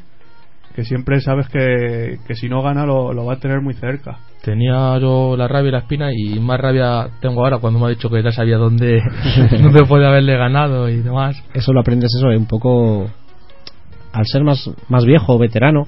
que 0.77 0.83
siempre 0.83 1.19
sabes 1.21 1.47
que, 1.49 2.19
que 2.27 2.35
si 2.35 2.47
no 2.47 2.61
gana 2.61 2.85
lo, 2.85 3.11
lo 3.11 3.25
va 3.25 3.33
a 3.33 3.39
tener 3.39 3.61
muy 3.61 3.73
cerca. 3.73 4.19
Tenía 4.43 4.95
yo 4.99 5.35
la 5.35 5.47
rabia 5.47 5.69
y 5.69 5.71
la 5.71 5.79
espina 5.79 6.09
y 6.13 6.39
más 6.39 6.59
rabia 6.59 7.09
tengo 7.19 7.43
ahora 7.43 7.57
cuando 7.57 7.79
me 7.79 7.87
ha 7.87 7.89
dicho 7.89 8.11
que 8.11 8.21
ya 8.21 8.31
sabía 8.31 8.57
dónde, 8.57 9.01
dónde 9.59 9.85
puede 9.85 10.05
haberle 10.05 10.37
ganado 10.37 10.87
y 10.87 10.97
demás. 10.97 11.43
Eso 11.55 11.73
lo 11.73 11.79
aprendes 11.79 12.13
eso 12.15 12.29
eh, 12.29 12.37
un 12.37 12.45
poco 12.45 13.09
al 14.13 14.25
ser 14.27 14.43
más, 14.43 14.69
más 14.87 15.03
viejo 15.03 15.33
o 15.33 15.39
veterano 15.39 15.87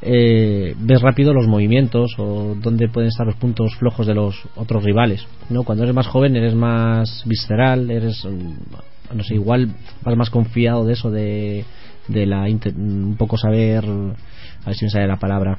eh, 0.00 0.74
ves 0.78 1.02
rápido 1.02 1.34
los 1.34 1.46
movimientos 1.46 2.14
o 2.16 2.56
dónde 2.58 2.88
pueden 2.88 3.08
estar 3.08 3.26
los 3.26 3.36
puntos 3.36 3.76
flojos 3.76 4.06
de 4.06 4.14
los 4.14 4.34
otros 4.56 4.82
rivales 4.82 5.26
no 5.48 5.62
cuando 5.62 5.84
eres 5.84 5.94
más 5.94 6.08
joven 6.08 6.34
eres 6.34 6.54
más 6.54 7.22
visceral 7.24 7.88
eres 7.88 8.24
mm, 8.24 9.16
no 9.16 9.22
sé 9.22 9.34
igual 9.36 9.68
vas 10.02 10.16
más 10.16 10.28
confiado 10.28 10.84
de 10.84 10.94
eso 10.94 11.10
de, 11.12 11.64
de 12.08 12.26
la 12.26 12.44
un 12.76 13.16
poco 13.16 13.36
saber 13.36 13.84
a 13.84 14.66
ver 14.66 14.74
si 14.76 14.84
me 14.84 14.90
sale 14.90 15.06
la 15.06 15.18
palabra 15.18 15.58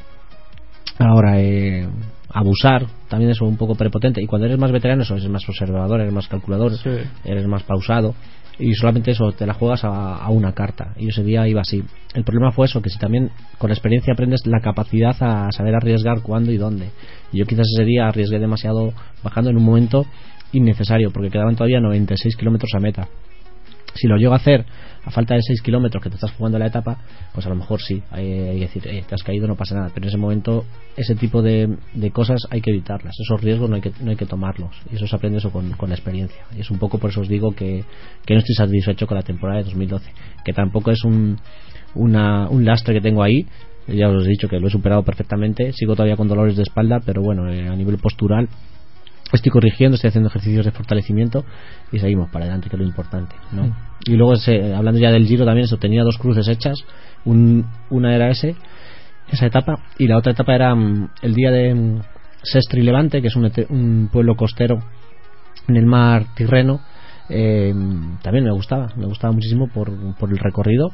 ahora 0.99 1.39
eh, 1.41 1.87
abusar 2.29 2.85
también 3.07 3.31
eso 3.31 3.45
un 3.45 3.57
poco 3.57 3.75
prepotente. 3.75 4.21
Y 4.21 4.27
cuando 4.27 4.47
eres 4.47 4.57
más 4.59 4.71
veterano 4.71 5.03
eso 5.03 5.15
eres 5.15 5.29
más 5.29 5.47
observador 5.47 6.01
eres 6.01 6.13
más 6.13 6.27
calculador 6.27 6.73
Sí. 6.77 6.89
eres 7.23 7.47
más 7.47 7.63
pausado 7.63 8.15
y 8.59 8.73
solamente 8.75 9.11
eso 9.11 9.31
te 9.31 9.47
la 9.47 9.53
juegas 9.53 9.83
a, 9.83 10.15
a 10.17 10.29
una 10.29 10.53
carta. 10.53 10.93
Y 10.97 11.09
ese 11.09 11.23
día 11.23 11.47
iba 11.47 11.61
así. 11.61 11.83
El 12.13 12.23
problema 12.23 12.51
fue 12.51 12.67
eso 12.67 12.81
que 12.83 12.89
si 12.91 12.99
también 12.99 13.31
con 13.57 13.69
la 13.69 13.73
experiencia 13.73 14.13
aprendes 14.13 14.45
la 14.45 14.59
capacidad 14.61 15.15
a 15.21 15.51
saber 15.51 15.73
arriesgar 15.75 16.21
cuándo 16.21 16.51
y 16.51 16.57
dónde. 16.57 16.89
Y 17.31 17.39
yo 17.39 17.45
quizás 17.45 17.65
ese 17.75 17.83
día 17.83 18.07
arriesgué 18.07 18.37
demasiado 18.37 18.93
bajando 19.23 19.49
en 19.49 19.57
un 19.57 19.63
momento 19.63 20.05
innecesario 20.51 21.09
porque 21.11 21.31
quedaban 21.31 21.55
todavía 21.55 21.79
96 21.79 22.35
kilómetros 22.37 22.69
a 22.75 22.79
meta 22.79 23.07
Si 23.93 24.07
lo 24.07 24.17
llego 24.17 24.33
a 24.33 24.37
hacer 24.37 24.65
a 25.05 25.11
falta 25.11 25.35
de 25.35 25.41
6 25.41 25.61
kilómetros 25.61 26.01
que 26.01 26.09
te 26.09 26.15
estás 26.15 26.31
jugando 26.31 26.57
la 26.57 26.67
etapa, 26.67 26.97
pues 27.33 27.45
a 27.45 27.49
lo 27.49 27.55
mejor 27.55 27.81
sí, 27.81 28.01
hay, 28.09 28.23
que 28.23 28.59
decir, 28.59 28.87
"Eh, 28.87 29.03
te 29.07 29.15
has 29.15 29.23
caído, 29.23 29.47
no 29.47 29.55
pasa 29.55 29.75
nada. 29.75 29.89
Pero 29.93 30.05
en 30.05 30.09
ese 30.09 30.17
momento, 30.17 30.65
ese 30.95 31.15
tipo 31.15 31.41
de, 31.41 31.77
de 31.93 32.11
cosas 32.11 32.41
hay 32.49 32.61
que 32.61 32.71
evitarlas. 32.71 33.13
Esos 33.19 33.41
riesgos 33.41 33.69
no 33.69 33.75
hay 33.75 33.81
que, 33.81 33.91
no 34.01 34.11
hay 34.11 34.15
que 34.15 34.25
tomarlos. 34.25 34.75
Y 34.91 34.95
eso 34.95 35.07
se 35.07 35.15
aprende 35.15 35.39
eso 35.39 35.51
con, 35.51 35.71
con 35.73 35.89
la 35.89 35.95
experiencia. 35.95 36.43
Y 36.55 36.61
es 36.61 36.71
un 36.71 36.79
poco 36.79 36.97
por 36.97 37.09
eso 37.09 37.21
os 37.21 37.27
digo 37.27 37.51
que, 37.51 37.83
que 38.25 38.33
no 38.33 38.39
estoy 38.39 38.55
satisfecho 38.55 39.05
con 39.07 39.17
la 39.17 39.23
temporada 39.23 39.59
de 39.59 39.65
2012. 39.65 40.11
Que 40.45 40.53
tampoco 40.53 40.91
es 40.91 41.03
un, 41.03 41.37
una, 41.95 42.49
un 42.49 42.65
lastre 42.65 42.93
que 42.93 43.01
tengo 43.01 43.23
ahí. 43.23 43.45
Ya 43.87 44.07
os 44.09 44.25
he 44.25 44.29
dicho 44.29 44.47
que 44.47 44.59
lo 44.59 44.67
he 44.67 44.71
superado 44.71 45.03
perfectamente. 45.03 45.73
Sigo 45.73 45.95
todavía 45.95 46.15
con 46.15 46.27
dolores 46.29 46.55
de 46.55 46.63
espalda, 46.63 47.01
pero 47.05 47.21
bueno, 47.21 47.51
eh, 47.51 47.67
a 47.67 47.75
nivel 47.75 47.97
postural 47.97 48.47
estoy 49.37 49.51
corrigiendo, 49.51 49.95
estoy 49.95 50.09
haciendo 50.09 50.29
ejercicios 50.29 50.65
de 50.65 50.71
fortalecimiento 50.71 51.45
y 51.91 51.99
seguimos 51.99 52.29
para 52.29 52.45
adelante, 52.45 52.69
que 52.69 52.75
es 52.75 52.79
lo 52.81 52.87
importante. 52.87 53.35
¿no? 53.51 53.63
Mm. 53.67 53.73
Y 54.05 54.15
luego, 54.15 54.35
se- 54.35 54.73
hablando 54.73 54.99
ya 54.99 55.11
del 55.11 55.25
giro, 55.27 55.45
también 55.45 55.65
eso, 55.65 55.77
tenía 55.77 56.03
dos 56.03 56.17
cruces 56.17 56.47
hechas. 56.47 56.77
Un- 57.25 57.65
una 57.89 58.15
era 58.15 58.29
ese, 58.29 58.55
esa 59.29 59.45
etapa, 59.45 59.79
y 59.97 60.07
la 60.07 60.17
otra 60.17 60.33
etapa 60.33 60.53
era 60.55 60.75
mm, 60.75 61.09
el 61.21 61.33
día 61.33 61.51
de 61.51 61.73
mm, 61.73 62.01
Sestri 62.43 62.81
Levante, 62.81 63.21
que 63.21 63.27
es 63.27 63.35
un, 63.35 63.51
un 63.69 64.09
pueblo 64.11 64.35
costero 64.35 64.79
en 65.67 65.77
el 65.77 65.85
mar 65.85 66.25
Tirreno. 66.35 66.81
Eh, 67.29 67.73
también 68.21 68.43
me 68.43 68.51
gustaba, 68.51 68.89
me 68.97 69.05
gustaba 69.05 69.33
muchísimo 69.33 69.67
por, 69.67 69.91
por 70.15 70.29
el 70.29 70.37
recorrido. 70.37 70.91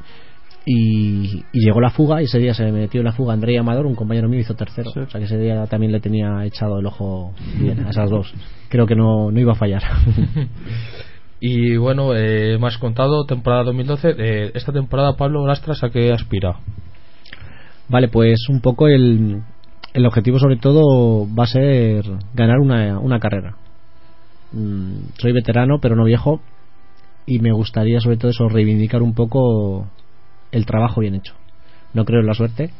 Y, 0.66 1.44
y 1.52 1.66
llegó 1.66 1.82
la 1.82 1.90
fuga 1.90 2.22
y 2.22 2.26
ese 2.26 2.38
día 2.38 2.54
se 2.54 2.72
metió 2.72 3.02
en 3.02 3.06
la 3.06 3.14
fuga 3.14 3.34
André 3.34 3.58
Amador, 3.58 3.86
un 3.86 3.96
compañero 3.96 4.28
mío 4.28 4.40
hizo 4.40 4.54
tercero. 4.56 4.90
O 4.90 5.10
sea 5.10 5.20
que 5.20 5.26
ese 5.26 5.38
día 5.38 5.66
también 5.66 5.92
le 5.92 6.00
tenía 6.00 6.46
echado 6.46 6.80
el 6.80 6.86
ojo 6.86 7.34
bien 7.60 7.86
a 7.86 7.90
esas 7.90 8.10
dos. 8.10 8.34
Creo 8.70 8.86
que 8.86 8.96
no, 8.96 9.32
no 9.32 9.40
iba 9.40 9.54
a 9.54 9.56
fallar. 9.56 9.84
Y 11.42 11.78
bueno, 11.78 12.14
eh, 12.16 12.58
me 12.60 12.68
has 12.68 12.78
contado 12.78 13.24
temporada 13.26 13.64
2012. 13.64 14.16
eh, 14.18 14.52
esta 14.56 14.74
temporada, 14.74 15.16
Pablo 15.16 15.48
Lastras, 15.48 15.84
¿a 15.84 15.90
qué 15.90 16.12
aspira? 16.12 16.60
Vale, 17.88 18.10
pues 18.10 18.50
un 18.50 18.60
poco 18.60 18.88
el, 18.88 19.42
el 19.94 20.06
objetivo 20.06 20.38
sobre 20.38 20.58
todo 20.58 21.28
va 21.34 21.46
a 21.46 21.48
ser 21.48 22.04
ganar 22.34 22.60
una, 22.60 23.00
una 23.00 23.20
carrera. 23.20 23.56
Mm, 24.52 25.12
soy 25.18 25.32
veterano, 25.32 25.80
pero 25.82 25.96
no 25.96 26.04
viejo, 26.04 26.42
y 27.26 27.40
me 27.40 27.52
gustaría 27.52 28.02
sobre 28.02 28.18
todo 28.18 28.32
eso, 28.32 28.50
reivindicar 28.50 29.02
un 29.02 29.14
poco 29.14 29.88
el 30.52 30.66
trabajo 30.66 31.02
bien 31.02 31.16
hecho. 31.16 31.34
No 31.94 32.06
creo 32.06 32.20
en 32.22 32.28
la 32.28 32.34
suerte, 32.34 32.72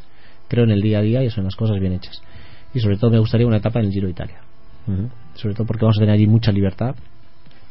creo 0.48 0.64
en 0.66 0.72
el 0.72 0.82
día 0.82 1.00
a 1.00 1.02
día 1.02 1.24
y 1.24 1.28
eso 1.28 1.40
en 1.42 1.46
las 1.46 1.56
cosas 1.56 1.80
bien 1.80 1.94
hechas. 1.94 2.22
Y 2.74 2.80
sobre 2.80 2.98
todo 2.98 3.12
me 3.12 3.20
gustaría 3.20 3.48
una 3.48 3.58
etapa 3.58 3.80
en 3.80 3.86
el 3.88 3.92
Giro 3.92 4.08
de 4.08 4.12
Italia. 4.12 4.42
Sobre 5.36 5.54
todo 5.56 5.66
porque 5.68 5.86
vamos 5.86 5.98
a 5.98 6.02
tener 6.02 6.14
allí 6.14 6.28
mucha 6.28 6.52
libertad. 6.52 6.96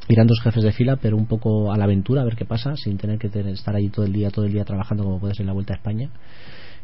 Irán 0.09 0.27
dos 0.27 0.41
jefes 0.43 0.65
de 0.65 0.73
fila, 0.73 0.97
pero 0.97 1.17
un 1.17 1.27
poco 1.27 1.73
a 1.73 1.77
la 1.77 1.85
aventura, 1.85 2.23
a 2.23 2.25
ver 2.25 2.35
qué 2.35 2.45
pasa, 2.47 2.75
sin 2.77 2.97
tener 2.97 3.19
que 3.19 3.29
tener- 3.29 3.53
estar 3.53 3.75
allí 3.77 3.91
todo 3.91 4.07
el 4.07 4.13
día, 4.13 4.31
todo 4.31 4.47
el 4.47 4.53
día 4.53 4.65
trabajando 4.65 5.05
como 5.05 5.21
puede 5.21 5.35
ser 5.35 5.43
en 5.43 5.49
la 5.49 5.53
Vuelta 5.53 5.75
a 5.75 5.77
España. 5.77 6.09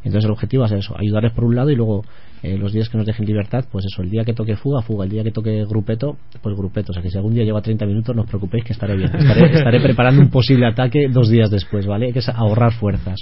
Entonces 0.05 0.25
el 0.25 0.31
objetivo 0.31 0.61
va 0.61 0.67
a 0.67 0.69
ser 0.69 0.77
eso, 0.77 0.95
ayudarles 0.97 1.33
por 1.33 1.45
un 1.45 1.55
lado 1.55 1.71
y 1.71 1.75
luego 1.75 2.03
eh, 2.43 2.59
los 2.59 2.71
días 2.71 2.89
que 2.89 2.97
nos 2.97 3.07
dejen 3.07 3.25
libertad, 3.25 3.65
pues 3.71 3.85
eso, 3.85 4.03
el 4.03 4.11
día 4.11 4.23
que 4.23 4.33
toque 4.33 4.55
fuga, 4.55 4.83
fuga, 4.83 5.05
el 5.05 5.09
día 5.09 5.23
que 5.23 5.31
toque 5.31 5.65
grupeto, 5.65 6.15
pues 6.43 6.55
grupeto. 6.55 6.91
O 6.91 6.93
sea 6.93 7.01
que 7.01 7.09
si 7.09 7.17
algún 7.17 7.33
día 7.33 7.43
llego 7.43 7.57
a 7.57 7.61
30 7.61 7.87
minutos, 7.87 8.15
no 8.15 8.21
os 8.21 8.27
preocupéis 8.27 8.63
que 8.63 8.73
estaré 8.73 8.95
bien. 8.95 9.09
Estaré, 9.15 9.45
estaré 9.53 9.81
preparando 9.81 10.21
un 10.21 10.29
posible 10.29 10.67
ataque 10.67 11.07
dos 11.09 11.29
días 11.29 11.49
después, 11.49 11.87
¿vale? 11.87 12.05
Hay 12.05 12.13
que 12.13 12.21
ahorrar 12.35 12.73
fuerzas. 12.73 13.19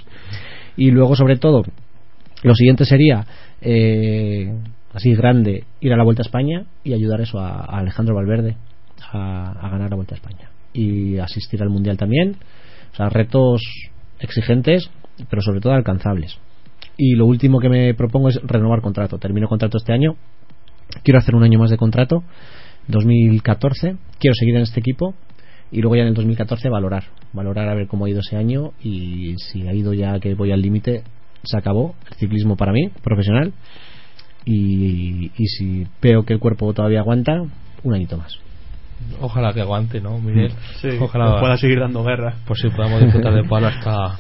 Y 0.76 0.92
luego, 0.92 1.16
sobre 1.16 1.38
todo, 1.38 1.64
lo 2.44 2.54
siguiente 2.54 2.84
sería, 2.84 3.26
eh, 3.62 4.54
así 4.94 5.16
grande, 5.16 5.64
ir 5.80 5.94
a 5.94 5.96
la 5.96 6.04
Vuelta 6.04 6.22
a 6.22 6.26
España 6.26 6.66
y 6.84 6.94
ayudar 6.94 7.22
eso 7.22 7.40
a, 7.40 7.62
a 7.62 7.80
Alejandro 7.80 8.16
Valverde 8.16 8.58
a, 9.10 9.52
a 9.52 9.70
ganar 9.70 9.90
la 9.90 9.96
Vuelta 9.96 10.16
a 10.16 10.18
España. 10.18 10.50
Y 10.74 11.18
asistir 11.20 11.62
al 11.62 11.70
Mundial 11.70 11.96
también. 11.96 12.36
O 12.92 12.96
sea, 12.98 13.08
retos 13.08 13.62
exigentes, 14.20 14.90
pero 15.30 15.42
sobre 15.42 15.62
todo 15.62 15.72
alcanzables. 15.72 16.38
Y 16.98 17.16
lo 17.16 17.26
último 17.26 17.60
que 17.60 17.70
me 17.70 17.94
propongo 17.94 18.30
es 18.30 18.40
renovar 18.44 18.82
contrato. 18.82 19.18
Termino 19.18 19.48
contrato 19.48 19.78
este 19.78 19.94
año. 19.94 20.16
Quiero 21.04 21.20
hacer 21.20 21.36
un 21.36 21.44
año 21.44 21.60
más 21.60 21.70
de 21.70 21.78
contrato. 21.78 22.24
2014. 22.88 23.96
Quiero 24.20 24.36
seguir 24.36 24.56
en 24.56 24.62
este 24.62 24.80
equipo. 24.80 25.16
Y 25.72 25.82
luego 25.82 25.96
ya 25.96 26.04
en 26.04 26.10
el 26.10 26.14
2014 26.14 26.70
valorar. 26.70 27.06
Valorar 27.34 27.70
a 27.70 27.74
ver 27.74 27.88
cómo 27.88 28.06
ha 28.06 28.10
ido 28.10 28.20
ese 28.20 28.38
año. 28.38 28.74
Y 28.82 29.36
si 29.38 29.68
ha 29.68 29.74
ido 29.74 29.94
ya 29.94 30.20
que 30.20 30.36
voy 30.36 30.52
al 30.52 30.62
límite, 30.62 31.04
se 31.44 31.58
acabó 31.58 31.96
el 32.10 32.18
ciclismo 32.18 32.56
para 32.56 32.72
mí, 32.72 32.90
profesional. 33.04 33.54
Y, 34.46 35.32
y 35.36 35.48
si 35.48 35.88
veo 36.02 36.24
que 36.24 36.34
el 36.34 36.40
cuerpo 36.40 36.74
todavía 36.74 37.00
aguanta, 37.00 37.42
un 37.84 37.94
añito 37.94 38.18
más. 38.18 38.38
Ojalá 39.22 39.54
que 39.54 39.62
aguante, 39.62 40.02
¿no, 40.02 40.20
Miguel? 40.20 40.52
Sí, 40.82 40.90
Ojalá 41.00 41.40
pueda 41.40 41.58
seguir 41.58 41.80
dando 41.80 42.04
guerra. 42.04 42.36
Pues 42.46 42.60
sí, 42.60 42.70
podamos 42.70 43.02
disfrutar 43.02 43.34
de 43.34 43.44
Pablo 43.44 43.68
hasta. 43.68 44.20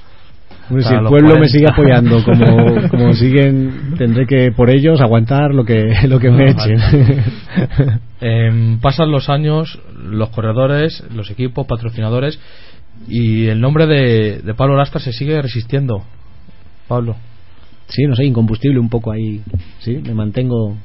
Hombre, 0.69 0.85
hasta 0.85 0.89
si 0.89 0.95
el 0.95 1.07
pueblo 1.09 1.29
me 1.39 1.47
40. 1.47 1.47
sigue 1.49 1.67
apoyando 1.69 2.23
como, 2.23 2.87
como 2.89 3.13
siguen, 3.13 3.95
tendré 3.97 4.25
que 4.25 4.51
por 4.51 4.69
ellos 4.69 5.01
aguantar 5.01 5.53
lo 5.53 5.65
que, 5.65 5.93
lo 6.07 6.19
que 6.19 6.29
me 6.31 6.45
Ah, 6.45 6.51
echen. 6.51 7.99
Em, 8.21 8.79
pasan 8.79 9.11
los 9.11 9.29
años, 9.29 9.79
los 10.01 10.29
corredores, 10.29 11.03
los 11.13 11.29
equipos, 11.29 11.67
patrocinadores 11.67 12.39
y 13.07 13.47
el 13.47 13.59
nombre 13.59 13.85
de, 13.85 14.39
de 14.41 14.53
Pablo 14.53 14.77
Lastras 14.77 15.03
se 15.03 15.11
sigue 15.11 15.41
resistiendo. 15.41 16.03
Pablo. 16.87 17.17
Sí, 17.89 18.03
no 18.05 18.15
sé, 18.15 18.23
incombustible 18.23 18.79
un 18.79 18.87
poco 18.89 19.11
ahí. 19.11 19.41
Sí, 19.79 19.97
me 20.05 20.13
mantengo. 20.13 20.77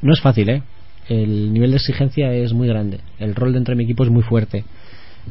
No 0.00 0.12
es 0.14 0.20
fácil, 0.22 0.48
¿eh? 0.48 0.62
El 1.08 1.52
nivel 1.52 1.70
de 1.72 1.76
exigencia 1.76 2.32
es 2.32 2.54
muy 2.54 2.66
grande. 2.68 3.00
El 3.18 3.34
rol 3.34 3.52
dentro 3.52 3.72
de 3.72 3.76
mi 3.76 3.84
equipo 3.84 4.04
es 4.04 4.10
muy 4.10 4.22
fuerte. 4.22 4.64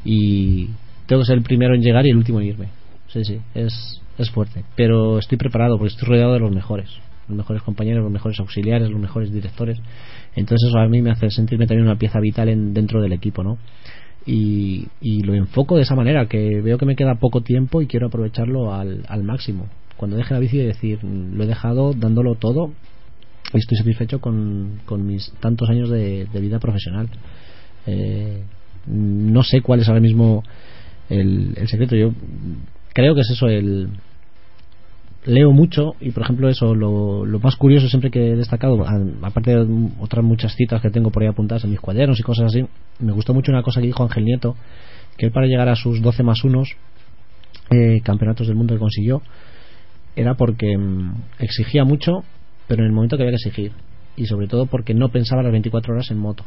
Y 0.06 0.68
tengo 1.08 1.24
que 1.24 1.26
ser 1.26 1.38
el 1.38 1.44
primero 1.44 1.74
en 1.74 1.82
llegar 1.82 2.06
y 2.06 2.12
el 2.12 2.18
último 2.18 2.40
en 2.40 2.48
irme. 2.48 2.68
Sí, 3.12 3.24
sí, 3.24 3.40
es, 3.54 4.02
es 4.18 4.30
fuerte. 4.32 4.64
Pero 4.76 5.20
estoy 5.20 5.38
preparado 5.38 5.78
porque 5.78 5.94
estoy 5.94 6.08
rodeado 6.10 6.34
de 6.34 6.40
los 6.40 6.52
mejores. 6.52 6.90
Los 7.28 7.38
mejores 7.38 7.62
compañeros, 7.64 8.04
los 8.04 8.12
mejores 8.12 8.40
auxiliares, 8.40 8.90
los 8.90 9.00
mejores 9.00 9.32
directores. 9.32 9.78
Entonces 10.36 10.70
eso 10.70 10.80
a 10.80 10.88
mí 10.88 11.02
me 11.02 11.12
hace 11.12 11.30
sentirme 11.30 11.68
también 11.68 11.86
una 11.88 11.98
pieza 11.98 12.20
vital 12.20 12.50
en, 12.50 12.74
dentro 12.74 13.02
del 13.02 13.14
equipo, 13.14 13.44
¿no? 13.44 13.58
Y, 14.26 14.88
y 15.02 15.22
lo 15.24 15.34
enfoco 15.34 15.76
de 15.76 15.84
esa 15.84 15.96
manera, 15.96 16.28
que 16.28 16.62
veo 16.62 16.78
que 16.78 16.86
me 16.86 16.96
queda 16.96 17.16
poco 17.16 17.42
tiempo 17.42 17.82
y 17.82 17.88
quiero 17.88 18.08
aprovecharlo 18.08 18.74
al, 18.74 19.04
al 19.08 19.24
máximo. 19.24 19.68
Cuando 19.98 20.18
deje 20.18 20.34
la 20.34 20.40
bici, 20.40 20.58
decir, 20.58 21.00
"Mm, 21.04 21.36
lo 21.36 21.44
he 21.44 21.48
dejado 21.48 21.94
dándolo 21.94 22.36
todo 22.36 22.72
y 23.54 23.58
estoy 23.58 23.78
satisfecho 23.78 24.20
con, 24.22 24.82
con 24.86 25.06
mis 25.06 25.32
tantos 25.40 25.70
años 25.70 25.90
de, 25.90 26.26
de 26.32 26.40
vida 26.42 26.60
profesional. 26.60 27.10
Eh, 27.88 28.44
no 28.88 29.44
sé 29.44 29.62
cuál 29.62 29.80
es 29.82 29.88
ahora 29.88 30.02
mismo 30.02 30.44
el, 31.10 31.54
el 31.58 31.68
secreto. 31.68 31.96
Yo 31.96 32.12
creo 33.02 33.16
que 33.16 33.22
es 33.22 33.30
eso, 33.32 33.48
el 33.48 33.90
leo 35.26 35.52
mucho 35.52 35.96
y 36.00 36.12
por 36.12 36.24
ejemplo 36.24 36.48
eso 36.48 36.74
lo, 36.74 37.26
lo 37.26 37.40
más 37.40 37.58
curioso 37.58 37.90
siempre 37.90 38.10
que 38.10 38.32
he 38.32 38.36
destacado 38.38 38.86
aparte 39.22 39.52
de 39.54 39.90
otras 40.00 40.24
muchas 40.24 40.56
citas 40.56 40.82
que 40.82 40.90
tengo 40.90 41.12
por 41.12 41.22
ahí 41.22 41.28
apuntadas 41.28 41.66
en 41.66 41.72
mis 41.72 41.82
cuadernos 41.82 42.18
y 42.18 42.24
cosas 42.24 42.46
así 42.46 42.66
me 43.00 43.12
gustó 43.12 43.34
mucho 43.34 43.52
una 43.52 43.62
cosa 43.62 43.82
que 43.82 43.88
dijo 43.88 44.02
Ángel 44.02 44.24
Nieto 44.24 44.56
que 45.18 45.26
él 45.26 45.34
para 45.34 45.46
llegar 45.46 45.68
a 45.68 45.76
sus 45.76 46.02
12 46.02 46.24
más 46.24 46.46
unos 46.46 46.78
eh, 47.70 48.00
campeonatos 48.02 48.48
del 48.48 48.56
mundo 48.56 48.74
que 48.74 48.80
consiguió 48.80 49.22
era 50.16 50.36
porque 50.36 50.78
mm, 50.78 51.16
exigía 51.40 51.84
mucho 51.84 52.24
pero 52.70 52.84
en 52.84 52.90
el 52.90 52.94
momento 52.94 53.18
que 53.18 53.24
había 53.24 53.32
que 53.32 53.50
exigir. 53.50 53.72
Y 54.16 54.28
sobre 54.28 54.48
todo 54.48 54.68
porque 54.68 54.94
no 54.94 55.10
pensaba 55.10 55.42
las 55.42 55.52
24 55.52 55.92
horas 55.92 56.12
en 56.12 56.20
moto 56.20 56.46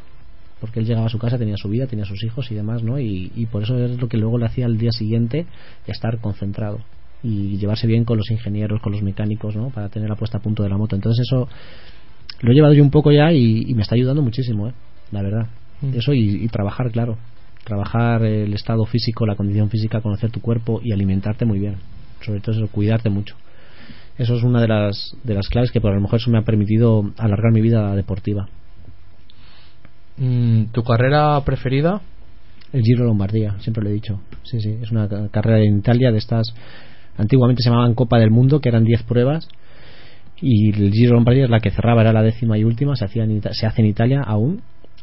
porque 0.62 0.78
él 0.78 0.86
llegaba 0.86 1.06
a 1.06 1.08
su 1.08 1.18
casa, 1.18 1.36
tenía 1.38 1.56
su 1.56 1.68
vida, 1.68 1.88
tenía 1.88 2.04
sus 2.04 2.22
hijos 2.22 2.48
y 2.52 2.54
demás, 2.54 2.84
¿no? 2.84 3.00
Y, 3.00 3.32
y 3.34 3.46
por 3.46 3.64
eso 3.64 3.76
es 3.84 4.00
lo 4.00 4.06
que 4.06 4.16
luego 4.16 4.38
le 4.38 4.46
hacía 4.46 4.64
al 4.64 4.78
día 4.78 4.92
siguiente 4.92 5.44
estar 5.88 6.20
concentrado 6.20 6.78
y 7.20 7.56
llevarse 7.58 7.88
bien 7.88 8.04
con 8.04 8.16
los 8.16 8.30
ingenieros, 8.30 8.80
con 8.80 8.92
los 8.92 9.02
mecánicos, 9.02 9.56
¿no? 9.56 9.70
Para 9.70 9.88
tener 9.88 10.08
la 10.08 10.14
puesta 10.14 10.38
a 10.38 10.40
punto 10.40 10.62
de 10.62 10.68
la 10.68 10.78
moto. 10.78 10.94
Entonces 10.94 11.26
eso 11.28 11.48
lo 12.42 12.52
he 12.52 12.54
llevado 12.54 12.74
yo 12.74 12.84
un 12.84 12.92
poco 12.92 13.10
ya 13.10 13.32
y, 13.32 13.64
y 13.66 13.74
me 13.74 13.82
está 13.82 13.96
ayudando 13.96 14.22
muchísimo, 14.22 14.68
¿eh? 14.68 14.72
La 15.10 15.20
verdad. 15.22 15.48
Mm. 15.80 15.94
Eso 15.94 16.12
y, 16.12 16.44
y 16.44 16.46
trabajar, 16.46 16.92
claro. 16.92 17.18
Trabajar 17.64 18.22
el 18.24 18.54
estado 18.54 18.84
físico, 18.84 19.26
la 19.26 19.34
condición 19.34 19.68
física, 19.68 20.00
conocer 20.00 20.30
tu 20.30 20.40
cuerpo 20.40 20.80
y 20.80 20.92
alimentarte 20.92 21.44
muy 21.44 21.58
bien. 21.58 21.78
Sobre 22.20 22.38
todo 22.38 22.54
eso, 22.54 22.68
cuidarte 22.68 23.10
mucho. 23.10 23.34
Eso 24.16 24.36
es 24.36 24.44
una 24.44 24.60
de 24.60 24.68
las, 24.68 25.16
de 25.24 25.34
las 25.34 25.48
claves 25.48 25.72
que 25.72 25.80
por 25.80 25.92
lo 25.92 26.00
mejor 26.00 26.20
eso 26.20 26.30
me 26.30 26.38
ha 26.38 26.42
permitido 26.42 27.02
alargar 27.18 27.50
mi 27.52 27.62
vida 27.62 27.96
deportiva. 27.96 28.48
Mm, 30.16 30.64
¿Tu 30.72 30.82
carrera 30.82 31.40
preferida? 31.44 32.00
El 32.72 32.82
Giro 32.82 33.04
Lombardía, 33.04 33.56
siempre 33.60 33.82
lo 33.82 33.90
he 33.90 33.92
dicho. 33.92 34.20
Sí, 34.44 34.60
sí, 34.60 34.76
es 34.82 34.90
una 34.90 35.08
ca- 35.08 35.28
carrera 35.28 35.58
en 35.60 35.78
Italia 35.78 36.10
de 36.10 36.18
estas. 36.18 36.54
Antiguamente 37.18 37.62
se 37.62 37.68
llamaban 37.68 37.94
Copa 37.94 38.18
del 38.18 38.30
Mundo, 38.30 38.60
que 38.60 38.68
eran 38.70 38.84
10 38.84 39.02
pruebas. 39.02 39.48
Y 40.40 40.70
el 40.70 40.90
Giro 40.92 41.14
Lombardía 41.14 41.44
es 41.44 41.50
la 41.50 41.60
que 41.60 41.70
cerraba, 41.70 42.00
era 42.02 42.12
la 42.12 42.22
décima 42.22 42.58
y 42.58 42.64
última. 42.64 42.96
Se, 42.96 43.04
hacía 43.04 43.24
en 43.24 43.40
se 43.52 43.66
hace 43.66 43.82
en 43.82 43.88
Italia 43.88 44.22
aún. 44.22 44.62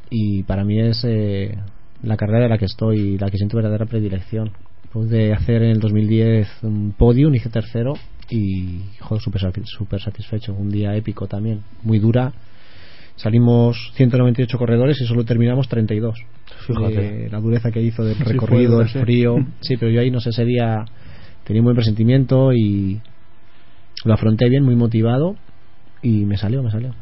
Y 0.10 0.43
para 0.43 0.64
mí 0.64 0.80
es 0.80 1.03
eh, 1.07 1.55
la 2.03 2.18
carrera 2.18 2.39
de 2.43 2.49
la 2.49 2.57
que 2.57 2.66
estoy, 2.66 3.18
la 3.18 3.30
que 3.30 3.38
siento 3.38 3.57
verdadera 3.57 3.86
predilección. 3.86 4.51
Pude 4.91 5.34
hacer 5.34 5.62
en 5.62 5.70
el 5.72 5.80
2010 5.80 6.47
un 6.64 6.93
podium, 6.97 7.34
hice 7.36 7.49
tercero. 7.49 7.93
Y, 8.32 8.82
joder, 8.99 9.22
súper 9.22 9.41
súper 9.66 10.01
satisfecho. 10.01 10.53
Un 10.53 10.70
día 10.70 10.95
épico 10.95 11.28
también. 11.28 11.62
Muy 11.84 11.99
dura 11.99 12.34
salimos 13.22 13.92
198 13.96 14.58
corredores 14.58 15.00
y 15.02 15.06
solo 15.06 15.24
terminamos 15.26 15.68
32 15.68 16.18
Fíjate. 16.68 17.02
De 17.02 17.30
la 17.30 17.40
dureza 17.40 17.70
que 17.72 17.82
hizo 17.82 18.04
del 18.04 18.16
Sí, 18.18 18.24
recorrido 18.24 18.82
el 18.82 18.90
sí. 18.90 19.00
frío 19.00 19.36
sí 19.62 19.78
pero 19.78 19.92
yo 19.92 20.02
ahí 20.02 20.10
no 20.12 20.20
sé 20.22 20.30
ese 20.30 20.46
día 20.46 20.86
tenía 21.44 21.62
un 21.62 21.66
buen 21.66 21.76
presentimiento 21.76 22.54
y 22.54 23.00
lo 24.06 24.14
afronté 24.14 24.48
bien 24.50 24.64
muy 24.64 24.76
motivado 24.76 25.36
y 26.02 26.26
me 26.26 26.38
salió 26.38 26.64
me 26.64 26.72
salió 26.72 26.94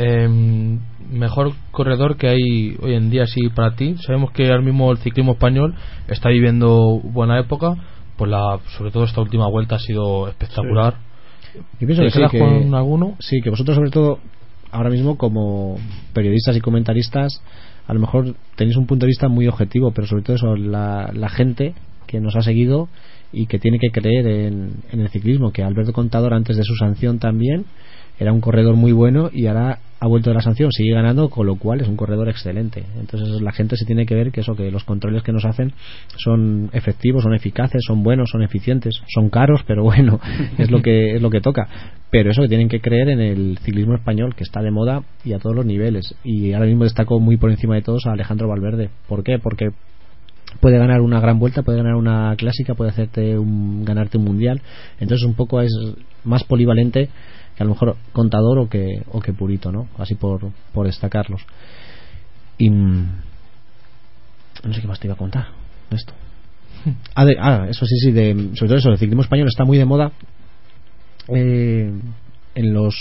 Em, 0.00 0.78
mejor 1.10 1.54
corredor 1.72 2.16
que 2.16 2.28
hay 2.28 2.76
hoy 2.80 2.94
en 2.94 3.10
día 3.10 3.26
sí 3.26 3.48
para 3.52 3.74
ti 3.74 3.96
sabemos 4.06 4.30
que 4.30 4.48
ahora 4.48 4.62
mismo 4.62 4.92
el 4.92 4.98
ciclismo 4.98 5.32
español 5.32 5.74
está 6.06 6.28
viviendo 6.28 7.00
buena 7.02 7.40
época 7.40 7.74
pues 8.16 8.30
la 8.30 8.60
sobre 8.76 8.92
todo 8.92 9.02
esta 9.04 9.20
última 9.20 9.48
vuelta 9.48 9.74
ha 9.74 9.78
sido 9.80 10.28
espectacular 10.28 10.94
Yo 11.80 11.86
pienso 11.88 12.02
¿Te 12.02 12.10
que 12.10 12.10
sí, 12.12 12.20
que- 12.30 12.38
con 12.38 12.74
alguno? 12.76 13.16
Sí, 13.18 13.40
que 13.42 13.50
vosotros 13.50 13.74
sobre 13.76 13.90
todo 13.90 14.20
ahora 14.72 14.90
mismo 14.90 15.16
como 15.16 15.76
periodistas 16.12 16.56
y 16.56 16.60
comentaristas 16.60 17.42
a 17.88 17.94
lo 17.94 18.00
mejor 18.00 18.34
tenéis 18.54 18.76
un 18.76 18.86
punto 18.86 19.06
de 19.06 19.08
vista 19.08 19.28
muy 19.28 19.48
objetivo, 19.48 19.92
pero 19.92 20.06
sobre 20.06 20.22
todo 20.22 20.36
eso, 20.36 20.56
la, 20.56 21.10
la 21.14 21.30
gente 21.30 21.74
que 22.06 22.20
nos 22.20 22.36
ha 22.36 22.42
seguido 22.42 22.88
y 23.32 23.46
que 23.46 23.58
tiene 23.58 23.78
que 23.78 23.90
creer 23.90 24.26
en, 24.26 24.82
en 24.92 25.00
el 25.00 25.08
ciclismo, 25.08 25.52
que 25.52 25.62
Alberto 25.62 25.94
Contador 25.94 26.34
antes 26.34 26.58
de 26.58 26.64
su 26.64 26.74
sanción 26.76 27.18
también 27.18 27.64
era 28.18 28.32
un 28.32 28.42
corredor 28.42 28.76
muy 28.76 28.92
bueno 28.92 29.30
y 29.32 29.46
ahora 29.46 29.78
ha 30.00 30.06
vuelto 30.06 30.30
de 30.30 30.34
la 30.34 30.42
sanción, 30.42 30.70
sigue 30.70 30.94
ganando, 30.94 31.28
con 31.28 31.46
lo 31.46 31.56
cual 31.56 31.80
es 31.80 31.88
un 31.88 31.96
corredor 31.96 32.28
excelente. 32.28 32.84
Entonces 32.98 33.40
la 33.40 33.52
gente 33.52 33.76
se 33.76 33.84
tiene 33.84 34.06
que 34.06 34.14
ver 34.14 34.30
que 34.30 34.42
eso, 34.42 34.54
que 34.54 34.70
los 34.70 34.84
controles 34.84 35.22
que 35.22 35.32
nos 35.32 35.44
hacen 35.44 35.72
son 36.16 36.70
efectivos, 36.72 37.24
son 37.24 37.34
eficaces, 37.34 37.82
son 37.84 38.02
buenos, 38.02 38.30
son 38.30 38.42
eficientes, 38.42 39.02
son 39.08 39.28
caros, 39.28 39.64
pero 39.66 39.82
bueno, 39.82 40.20
es 40.58 40.70
lo 40.70 40.82
que 40.82 41.16
es 41.16 41.22
lo 41.22 41.30
que 41.30 41.40
toca. 41.40 41.68
Pero 42.10 42.30
eso 42.30 42.42
que 42.42 42.48
tienen 42.48 42.68
que 42.68 42.80
creer 42.80 43.08
en 43.08 43.20
el 43.20 43.58
ciclismo 43.58 43.94
español, 43.94 44.34
que 44.34 44.44
está 44.44 44.62
de 44.62 44.70
moda 44.70 45.02
y 45.24 45.32
a 45.32 45.38
todos 45.38 45.54
los 45.54 45.66
niveles. 45.66 46.14
Y 46.24 46.52
ahora 46.52 46.66
mismo 46.66 46.84
destaco 46.84 47.18
muy 47.18 47.36
por 47.36 47.50
encima 47.50 47.74
de 47.74 47.82
todos 47.82 48.06
a 48.06 48.12
Alejandro 48.12 48.48
Valverde. 48.48 48.90
¿Por 49.08 49.24
qué? 49.24 49.38
Porque 49.38 49.70
puede 50.60 50.78
ganar 50.78 51.00
una 51.00 51.20
gran 51.20 51.38
vuelta, 51.38 51.62
puede 51.62 51.78
ganar 51.78 51.96
una 51.96 52.34
clásica, 52.36 52.74
puede 52.74 52.90
hacerte 52.90 53.36
un, 53.38 53.84
ganarte 53.84 54.16
un 54.16 54.24
mundial. 54.24 54.62
Entonces 55.00 55.26
un 55.26 55.34
poco 55.34 55.60
es 55.60 55.72
más 56.24 56.44
polivalente 56.44 57.10
que 57.58 57.64
a 57.64 57.66
lo 57.66 57.72
mejor 57.72 57.96
contador 58.12 58.60
o 58.60 58.68
que, 58.68 59.02
o 59.10 59.18
que 59.20 59.32
purito, 59.32 59.72
¿no? 59.72 59.88
Así 59.98 60.14
por, 60.14 60.52
por 60.72 60.86
destacarlos. 60.86 61.42
Y 62.56 62.70
mm, 62.70 63.08
no 64.64 64.72
sé 64.72 64.80
qué 64.80 64.86
más 64.86 65.00
te 65.00 65.08
iba 65.08 65.14
a 65.14 65.18
contar 65.18 65.48
esto. 65.90 66.12
Ah, 67.16 67.24
de- 67.24 67.36
ah, 67.40 67.66
eso 67.68 67.84
sí, 67.84 67.96
sí, 67.98 68.12
de, 68.12 68.50
sobre 68.54 68.68
todo 68.68 68.76
eso, 68.76 68.90
el 68.90 68.98
ciclismo 68.98 69.22
español 69.22 69.48
está 69.48 69.64
muy 69.64 69.76
de 69.76 69.84
moda 69.84 70.12
eh, 71.34 71.90
en 72.54 72.72
los 72.72 72.94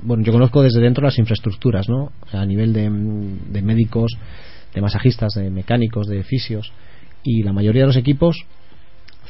bueno, 0.00 0.22
yo 0.22 0.30
conozco 0.32 0.62
desde 0.62 0.80
dentro 0.80 1.02
las 1.02 1.18
infraestructuras, 1.18 1.88
¿no? 1.88 2.12
A 2.30 2.46
nivel 2.46 2.72
de, 2.72 2.82
de 2.88 3.62
médicos, 3.62 4.12
de 4.72 4.80
masajistas, 4.80 5.32
de 5.34 5.50
mecánicos, 5.50 6.06
de 6.06 6.22
fisios 6.22 6.70
y 7.24 7.42
la 7.42 7.52
mayoría 7.52 7.82
de 7.82 7.88
los 7.88 7.96
equipos 7.96 8.36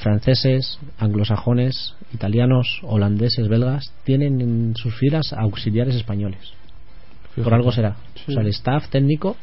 franceses, 0.03 0.79
anglosajones, 0.99 1.95
italianos, 2.15 2.81
holandeses, 2.83 3.49
belgas 3.49 3.93
tienen 4.05 4.41
en 4.41 4.75
sus 4.77 4.95
filas 4.97 5.33
auxiliares 5.33 5.95
españoles. 5.95 6.53
Por 7.43 7.55
algo 7.55 7.71
será. 7.73 7.97
O 8.27 8.33
sea, 8.33 8.43
el 8.43 8.49
staff 8.49 8.89
técnico 8.89 9.37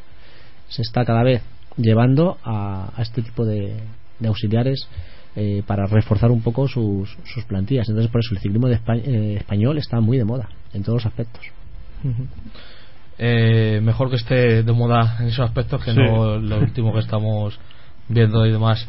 se 0.68 0.82
está 0.82 1.04
cada 1.04 1.22
vez 1.22 1.42
llevando 1.76 2.36
a, 2.44 2.90
a 2.94 3.02
este 3.02 3.22
tipo 3.22 3.44
de, 3.44 3.76
de 4.18 4.28
auxiliares 4.28 4.88
eh, 5.34 5.62
para 5.66 5.86
reforzar 5.86 6.30
un 6.30 6.42
poco 6.42 6.68
sus, 6.68 7.16
sus 7.24 7.44
plantillas. 7.44 7.88
Entonces, 7.88 8.10
por 8.10 8.20
eso 8.20 8.34
el 8.34 8.40
ciclismo 8.40 8.68
de 8.68 8.76
eh, 8.76 9.36
español 9.38 9.78
está 9.78 10.00
muy 10.00 10.18
de 10.18 10.24
moda 10.24 10.48
en 10.72 10.82
todos 10.82 11.04
los 11.04 11.06
aspectos. 11.06 11.42
Eh, 13.18 13.80
mejor 13.82 14.10
que 14.10 14.16
esté 14.16 14.62
de 14.62 14.72
moda 14.72 15.16
en 15.20 15.28
esos 15.28 15.44
aspectos 15.46 15.82
que 15.84 15.92
Sí. 15.92 15.98
no 15.98 16.36
lo 16.38 16.58
último 16.58 16.92
que 16.92 17.00
estamos 17.00 17.58
viendo 18.08 18.44
y 18.46 18.52
demás. 18.52 18.86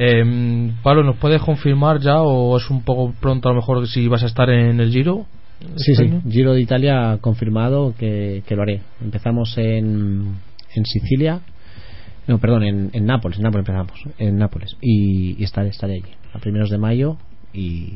Eh, 0.00 0.70
Pablo, 0.84 1.02
¿nos 1.02 1.16
puedes 1.16 1.42
confirmar 1.42 1.98
ya 1.98 2.22
o 2.22 2.56
es 2.56 2.70
un 2.70 2.82
poco 2.82 3.12
pronto 3.20 3.48
a 3.48 3.52
lo 3.52 3.56
mejor 3.56 3.88
si 3.88 4.06
vas 4.06 4.22
a 4.22 4.26
estar 4.26 4.48
en 4.48 4.78
el 4.78 4.92
Giro? 4.92 5.26
Sí, 5.74 5.96
sí. 5.96 6.08
Giro 6.30 6.54
de 6.54 6.60
Italia 6.60 7.18
confirmado 7.20 7.92
que, 7.98 8.44
que 8.46 8.54
lo 8.54 8.62
haré. 8.62 8.82
Empezamos 9.00 9.58
en, 9.58 10.36
en 10.72 10.84
Sicilia. 10.84 11.40
No, 12.28 12.38
perdón, 12.38 12.62
en, 12.62 12.90
en 12.92 13.06
Nápoles. 13.06 13.38
En 13.38 13.42
Nápoles 13.42 13.66
empezamos. 13.66 14.04
En 14.18 14.38
Nápoles. 14.38 14.76
Y, 14.80 15.34
y 15.36 15.42
estaré, 15.42 15.70
estaré 15.70 15.94
allí. 15.94 16.14
A 16.32 16.38
primeros 16.38 16.70
de 16.70 16.78
mayo. 16.78 17.16
Y, 17.52 17.94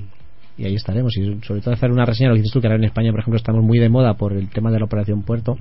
y 0.59 0.65
ahí 0.65 0.75
estaremos. 0.75 1.17
Y 1.17 1.39
sobre 1.47 1.61
todo 1.61 1.73
hacer 1.73 1.93
una 1.93 2.05
reseña. 2.05 2.31
Lo 2.31 2.35
que 2.35 2.41
dices 2.41 2.53
tú, 2.53 2.61
que 2.61 2.67
ahora 2.67 2.79
en 2.79 2.85
España, 2.85 3.13
por 3.13 3.21
ejemplo, 3.21 3.37
estamos 3.37 3.63
muy 3.63 3.79
de 3.79 3.89
moda 3.89 4.15
por 4.15 4.33
el 4.33 4.49
tema 4.49 4.73
de 4.73 4.81
la 4.81 4.87
Operación 4.87 5.23
Puerto. 5.23 5.53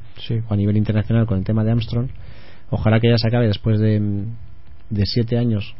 O 0.47 0.53
a 0.53 0.57
nivel 0.57 0.75
internacional 0.75 1.27
con 1.27 1.37
el 1.37 1.43
tema 1.43 1.63
de 1.63 1.69
Armstrong. 1.69 2.07
Ojalá 2.71 2.99
que 2.99 3.09
ya 3.09 3.17
se 3.17 3.27
acabe 3.27 3.45
después 3.45 3.79
de, 3.79 4.25
de 4.89 5.05
siete 5.05 5.37
años 5.37 5.75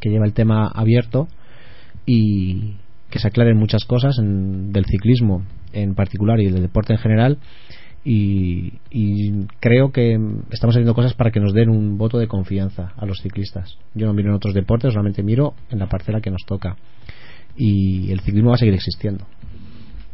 que 0.00 0.10
lleva 0.10 0.26
el 0.26 0.32
tema 0.32 0.68
abierto. 0.68 1.28
Y, 2.06 2.76
que 3.10 3.18
se 3.18 3.28
aclaren 3.28 3.56
muchas 3.56 3.84
cosas 3.84 4.18
en- 4.18 4.72
del 4.72 4.84
ciclismo 4.86 5.42
en 5.72 5.94
particular 5.94 6.40
y 6.40 6.50
del 6.50 6.62
deporte 6.62 6.92
en 6.92 6.98
general 6.98 7.38
y, 8.04 8.74
y 8.90 9.46
creo 9.58 9.90
que 9.90 10.18
estamos 10.50 10.76
haciendo 10.76 10.94
cosas 10.94 11.14
para 11.14 11.30
que 11.32 11.40
nos 11.40 11.52
den 11.52 11.68
un 11.68 11.98
voto 11.98 12.18
de 12.18 12.28
confianza 12.28 12.92
a 12.96 13.04
los 13.04 13.20
ciclistas. 13.20 13.78
Yo 13.94 14.06
no 14.06 14.12
miro 14.12 14.28
en 14.28 14.36
otros 14.36 14.54
deportes, 14.54 14.92
solamente 14.92 15.22
miro 15.22 15.54
en 15.70 15.80
la 15.80 15.88
parcela 15.88 16.20
que 16.20 16.30
nos 16.30 16.44
toca 16.46 16.76
y 17.56 18.10
el 18.12 18.20
ciclismo 18.20 18.50
va 18.50 18.56
a 18.56 18.58
seguir 18.58 18.74
existiendo. 18.74 19.24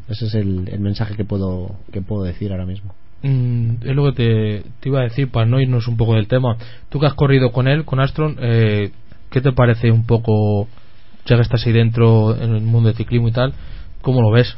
Ese 0.09 0.27
es 0.27 0.35
el, 0.35 0.79
mensaje 0.81 1.17
que 1.17 1.25
puedo 1.25 1.77
que 1.93 2.03
puedo 2.03 2.25
decir 2.25 2.51
ahora 2.53 2.67
mismo. 2.67 2.95
Mm, 3.23 3.75
es 3.83 3.95
lo 3.95 4.13
que 4.13 4.13
te, 4.13 4.71
te 4.81 4.89
iba 4.89 5.01
a 5.01 5.05
decir 5.05 5.31
para 5.31 5.47
no 5.47 5.61
irnos 5.61 5.87
un 5.87 5.97
poco 5.97 6.15
del 6.15 6.29
tema. 6.29 6.57
Tú 6.89 6.99
que 6.99 7.07
has 7.07 7.15
corrido 7.15 7.53
con 7.53 7.69
él, 7.69 7.85
con 7.85 8.01
Astron, 8.01 8.37
eh, 8.41 8.91
¿qué 9.33 9.41
te 9.41 9.53
parece 9.53 9.91
un 9.91 10.05
poco, 10.05 10.69
ya 11.27 11.37
que 11.37 11.43
estás 11.43 11.67
ahí 11.67 11.73
dentro 11.73 12.37
en 12.37 12.55
el 12.55 12.63
mundo 12.63 12.89
del 12.89 12.97
ciclismo 12.97 13.29
y 13.29 13.33
tal, 13.33 13.55
cómo 14.03 14.21
lo 14.21 14.31
ves? 14.31 14.57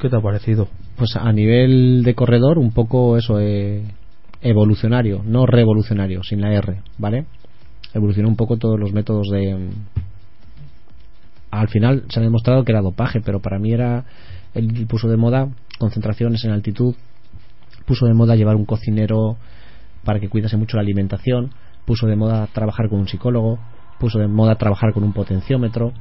¿Qué 0.00 0.10
te 0.10 0.16
ha 0.16 0.20
parecido? 0.20 0.68
Pues 0.96 1.16
a 1.16 1.32
nivel 1.32 2.02
de 2.02 2.14
corredor, 2.14 2.58
un 2.58 2.72
poco 2.72 3.16
eso, 3.16 3.38
eh, 3.40 3.84
evolucionario, 4.42 5.22
no 5.24 5.46
revolucionario, 5.46 6.22
sin 6.24 6.40
la 6.40 6.52
R, 6.52 6.80
¿vale? 6.98 7.26
Evolucionó 7.94 8.28
un 8.28 8.36
poco 8.36 8.56
todos 8.56 8.78
los 8.78 8.92
métodos 8.92 9.28
de. 9.30 9.54
mm, 9.54 9.70
Al 11.52 11.68
final 11.68 12.04
se 12.08 12.18
ha 12.18 12.22
demostrado 12.22 12.64
que 12.64 12.72
era 12.72 12.80
dopaje, 12.80 13.20
pero 13.20 13.40
para 13.40 13.58
mí 13.58 13.72
era. 13.72 14.04
Él 14.54 14.86
puso 14.88 15.08
de 15.08 15.16
moda 15.16 15.48
concentraciones 15.78 16.44
en 16.44 16.50
altitud, 16.50 16.94
puso 17.86 18.06
de 18.06 18.14
moda 18.14 18.36
llevar 18.36 18.56
un 18.56 18.66
cocinero 18.66 19.36
para 20.04 20.20
que 20.20 20.28
cuidase 20.28 20.56
mucho 20.56 20.76
la 20.76 20.82
alimentación, 20.82 21.50
puso 21.84 22.06
de 22.06 22.16
moda 22.16 22.48
trabajar 22.52 22.88
con 22.88 23.00
un 23.00 23.08
psicólogo, 23.08 23.58
puso 24.02 24.18
de 24.18 24.26
moda 24.26 24.56
trabajar 24.56 24.92
con 24.92 25.04
un 25.04 25.12
potenciómetro, 25.12 25.92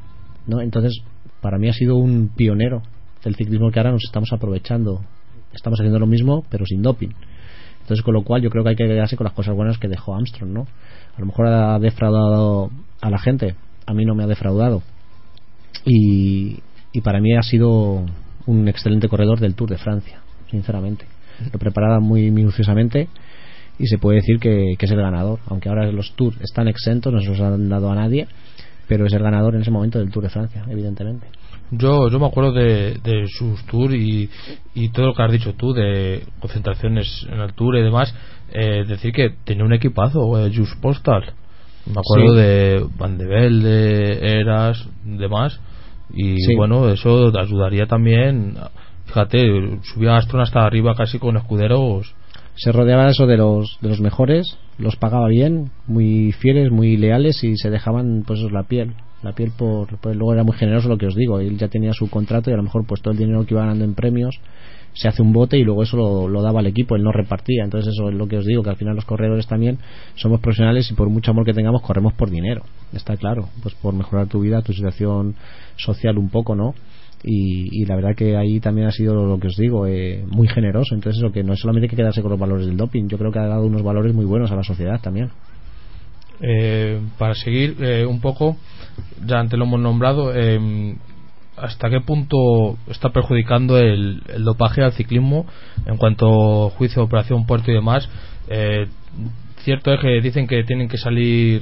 ¿no? 0.47 0.59
Entonces, 0.59 1.03
para 1.39 1.59
mí 1.59 1.69
ha 1.69 1.73
sido 1.73 1.97
un 1.97 2.29
pionero 2.35 2.81
del 3.23 3.35
ciclismo 3.35 3.69
que 3.69 3.79
ahora 3.79 3.91
nos 3.91 4.03
estamos 4.03 4.33
aprovechando. 4.33 5.01
Estamos 5.53 5.79
haciendo 5.79 5.99
lo 5.99 6.07
mismo, 6.07 6.43
pero 6.49 6.65
sin 6.65 6.81
doping. 6.81 7.11
Entonces, 7.81 8.03
con 8.03 8.15
lo 8.15 8.23
cual, 8.23 8.41
yo 8.41 8.49
creo 8.49 8.63
que 8.63 8.71
hay 8.71 8.75
que 8.75 8.87
quedarse 8.87 9.15
con 9.17 9.25
las 9.25 9.33
cosas 9.33 9.55
buenas 9.55 9.77
que 9.77 9.87
dejó 9.87 10.15
Armstrong, 10.15 10.51
¿no? 10.51 10.61
A 11.15 11.19
lo 11.19 11.27
mejor 11.27 11.45
ha 11.45 11.77
defraudado 11.77 12.71
a 13.01 13.09
la 13.11 13.19
gente, 13.19 13.53
a 13.85 13.93
mí 13.93 14.03
no 14.03 14.15
me 14.15 14.23
ha 14.23 14.27
defraudado. 14.27 14.81
Y, 15.85 16.57
y 16.93 17.01
para 17.01 17.21
mí 17.21 17.35
ha 17.35 17.43
sido 17.43 18.03
un 18.47 18.67
excelente 18.67 19.09
corredor 19.09 19.39
del 19.39 19.53
Tour 19.53 19.69
de 19.69 19.77
Francia, 19.77 20.21
sinceramente. 20.49 21.05
Lo 21.53 21.59
preparaba 21.59 21.99
muy 21.99 22.31
minuciosamente 22.31 23.09
y 23.81 23.87
se 23.87 23.97
puede 23.97 24.17
decir 24.17 24.39
que, 24.39 24.75
que 24.77 24.85
es 24.85 24.91
el 24.91 25.01
ganador, 25.01 25.39
aunque 25.47 25.69
ahora 25.69 25.91
los 25.91 26.13
Tours 26.15 26.39
están 26.41 26.67
exentos, 26.67 27.11
no 27.11 27.19
se 27.19 27.29
los 27.29 27.39
han 27.39 27.67
dado 27.69 27.91
a 27.91 27.95
nadie, 27.95 28.27
pero 28.87 29.05
es 29.05 29.13
el 29.13 29.23
ganador 29.23 29.55
en 29.55 29.61
ese 29.61 29.71
momento 29.71 29.99
del 29.99 30.11
Tour 30.11 30.23
de 30.23 30.29
Francia, 30.29 30.63
evidentemente. 30.69 31.27
Yo, 31.71 32.09
yo 32.09 32.19
me 32.19 32.27
acuerdo 32.27 32.51
de, 32.51 32.95
de 33.01 33.25
sus 33.27 33.63
tours 33.65 33.93
y, 33.93 34.29
y 34.75 34.89
todo 34.89 35.05
lo 35.07 35.13
que 35.13 35.23
has 35.23 35.31
dicho 35.31 35.53
tú 35.53 35.71
de 35.71 36.21
concentraciones 36.41 37.25
en 37.31 37.39
altura 37.39 37.79
y 37.79 37.83
demás. 37.83 38.13
Eh, 38.51 38.83
decir 38.85 39.13
que 39.13 39.29
tenía 39.45 39.63
un 39.63 39.71
equipazo, 39.71 40.37
eh, 40.45 40.51
Just 40.53 40.81
Postal. 40.81 41.33
Me 41.85 41.93
acuerdo 42.01 42.33
Sí. 42.33 42.41
de 42.41 42.85
Van 42.97 43.17
de 43.17 43.25
Velde, 43.25 44.39
Eras, 44.41 44.85
demás. 45.05 45.61
Y 46.13 46.35
Sí. 46.41 46.55
bueno, 46.57 46.89
eso 46.89 47.31
ayudaría 47.39 47.85
también. 47.85 48.55
Fíjate, 49.05 49.41
subía 49.83 50.17
Astron 50.17 50.41
hasta 50.41 50.65
arriba 50.65 50.93
casi 50.93 51.19
con 51.19 51.37
escuderos. 51.37 52.13
Se 52.55 52.71
rodeaba 52.71 53.09
eso 53.09 53.25
de 53.27 53.37
los 53.37 53.77
de 53.81 53.89
los 53.89 54.01
mejores 54.01 54.45
los 54.77 54.95
pagaba 54.95 55.27
bien 55.27 55.71
muy 55.87 56.31
fieles 56.33 56.71
muy 56.71 56.97
leales 56.97 57.43
y 57.43 57.55
se 57.57 57.69
dejaban 57.69 58.23
pues 58.25 58.39
eso, 58.39 58.49
la 58.49 58.63
piel 58.63 58.93
la 59.23 59.33
piel 59.33 59.51
por, 59.57 59.97
por- 59.99 60.15
luego 60.15 60.33
era 60.33 60.43
muy 60.43 60.55
generoso 60.57 60.89
lo 60.89 60.97
que 60.97 61.07
os 61.07 61.15
digo 61.15 61.39
él 61.39 61.57
ya 61.57 61.67
tenía 61.67 61.93
su 61.93 62.09
contrato 62.09 62.49
y 62.49 62.53
a 62.53 62.57
lo 62.57 62.63
mejor 62.63 62.85
pues 62.85 63.01
todo 63.01 63.13
el 63.13 63.19
dinero 63.19 63.45
que 63.45 63.53
iba 63.53 63.61
ganando 63.61 63.85
en 63.85 63.93
premios 63.95 64.39
se 64.93 65.07
hace 65.07 65.21
un 65.21 65.31
bote 65.31 65.57
y 65.57 65.63
luego 65.63 65.83
eso 65.83 65.95
lo, 65.95 66.27
lo 66.27 66.41
daba 66.41 66.59
al 66.59 66.67
equipo 66.67 66.97
él 66.97 67.03
no 67.03 67.13
repartía. 67.13 67.63
Entonces 67.63 67.93
eso 67.93 68.09
es 68.09 68.15
lo 68.15 68.27
que 68.27 68.37
os 68.37 68.45
digo 68.45 68.61
que 68.61 68.71
al 68.71 68.75
final 68.75 68.93
los 68.95 69.05
corredores 69.05 69.47
también 69.47 69.77
somos 70.15 70.41
profesionales 70.41 70.91
y 70.91 70.95
por 70.95 71.09
mucho 71.09 71.31
amor 71.31 71.45
que 71.45 71.53
tengamos 71.53 71.81
corremos 71.81 72.11
por 72.13 72.29
dinero 72.29 72.63
está 72.91 73.15
claro. 73.15 73.47
Pues 73.63 73.73
por 73.75 73.93
mejorar 73.93 74.27
tu 74.27 74.41
vida 74.41 74.61
tu 74.61 74.73
situación 74.73 75.35
social 75.77 76.17
un 76.17 76.29
poco 76.29 76.55
no 76.55 76.73
y, 77.23 77.81
y 77.81 77.85
la 77.85 77.95
verdad 77.95 78.15
que 78.15 78.35
ahí 78.35 78.59
también 78.59 78.87
ha 78.87 78.91
sido 78.91 79.25
lo 79.25 79.39
que 79.39 79.47
os 79.47 79.55
digo 79.55 79.85
eh, 79.87 80.25
muy 80.29 80.47
generoso 80.47 80.95
entonces 80.95 81.21
eso 81.21 81.31
que 81.31 81.43
no 81.43 81.53
es 81.53 81.59
solamente 81.59 81.87
que 81.87 81.95
quedarse 81.95 82.21
con 82.21 82.31
los 82.31 82.39
valores 82.39 82.65
del 82.65 82.77
doping 82.77 83.07
yo 83.07 83.17
creo 83.17 83.31
que 83.31 83.39
ha 83.39 83.47
dado 83.47 83.65
unos 83.65 83.83
valores 83.83 84.13
muy 84.13 84.25
buenos 84.25 84.51
a 84.51 84.55
la 84.55 84.63
sociedad 84.63 84.99
también 85.01 85.29
Eh, 86.43 86.99
para 87.19 87.35
seguir 87.35 87.77
eh, 87.81 88.03
un 88.05 88.19
poco, 88.19 88.57
ya 89.23 89.39
antes 89.39 89.59
lo 89.59 89.65
hemos 89.65 89.79
nombrado, 89.79 90.33
eh, 90.33 90.95
¿hasta 91.55 91.89
qué 91.91 92.01
punto 92.01 92.77
está 92.89 93.09
perjudicando 93.09 93.77
el, 93.77 94.23
el 94.33 94.43
dopaje 94.43 94.81
al 94.81 94.93
ciclismo 94.93 95.45
en 95.85 95.97
cuanto 95.97 96.69
juicio, 96.71 97.03
operación, 97.03 97.45
puerto 97.45 97.69
y 97.69 97.75
demás? 97.75 98.09
Eh, 98.49 98.87
cierto 99.63 99.93
es 99.93 99.99
que 99.99 100.19
dicen 100.21 100.47
que 100.47 100.63
tienen 100.63 100.87
que 100.87 100.97
salir 100.97 101.61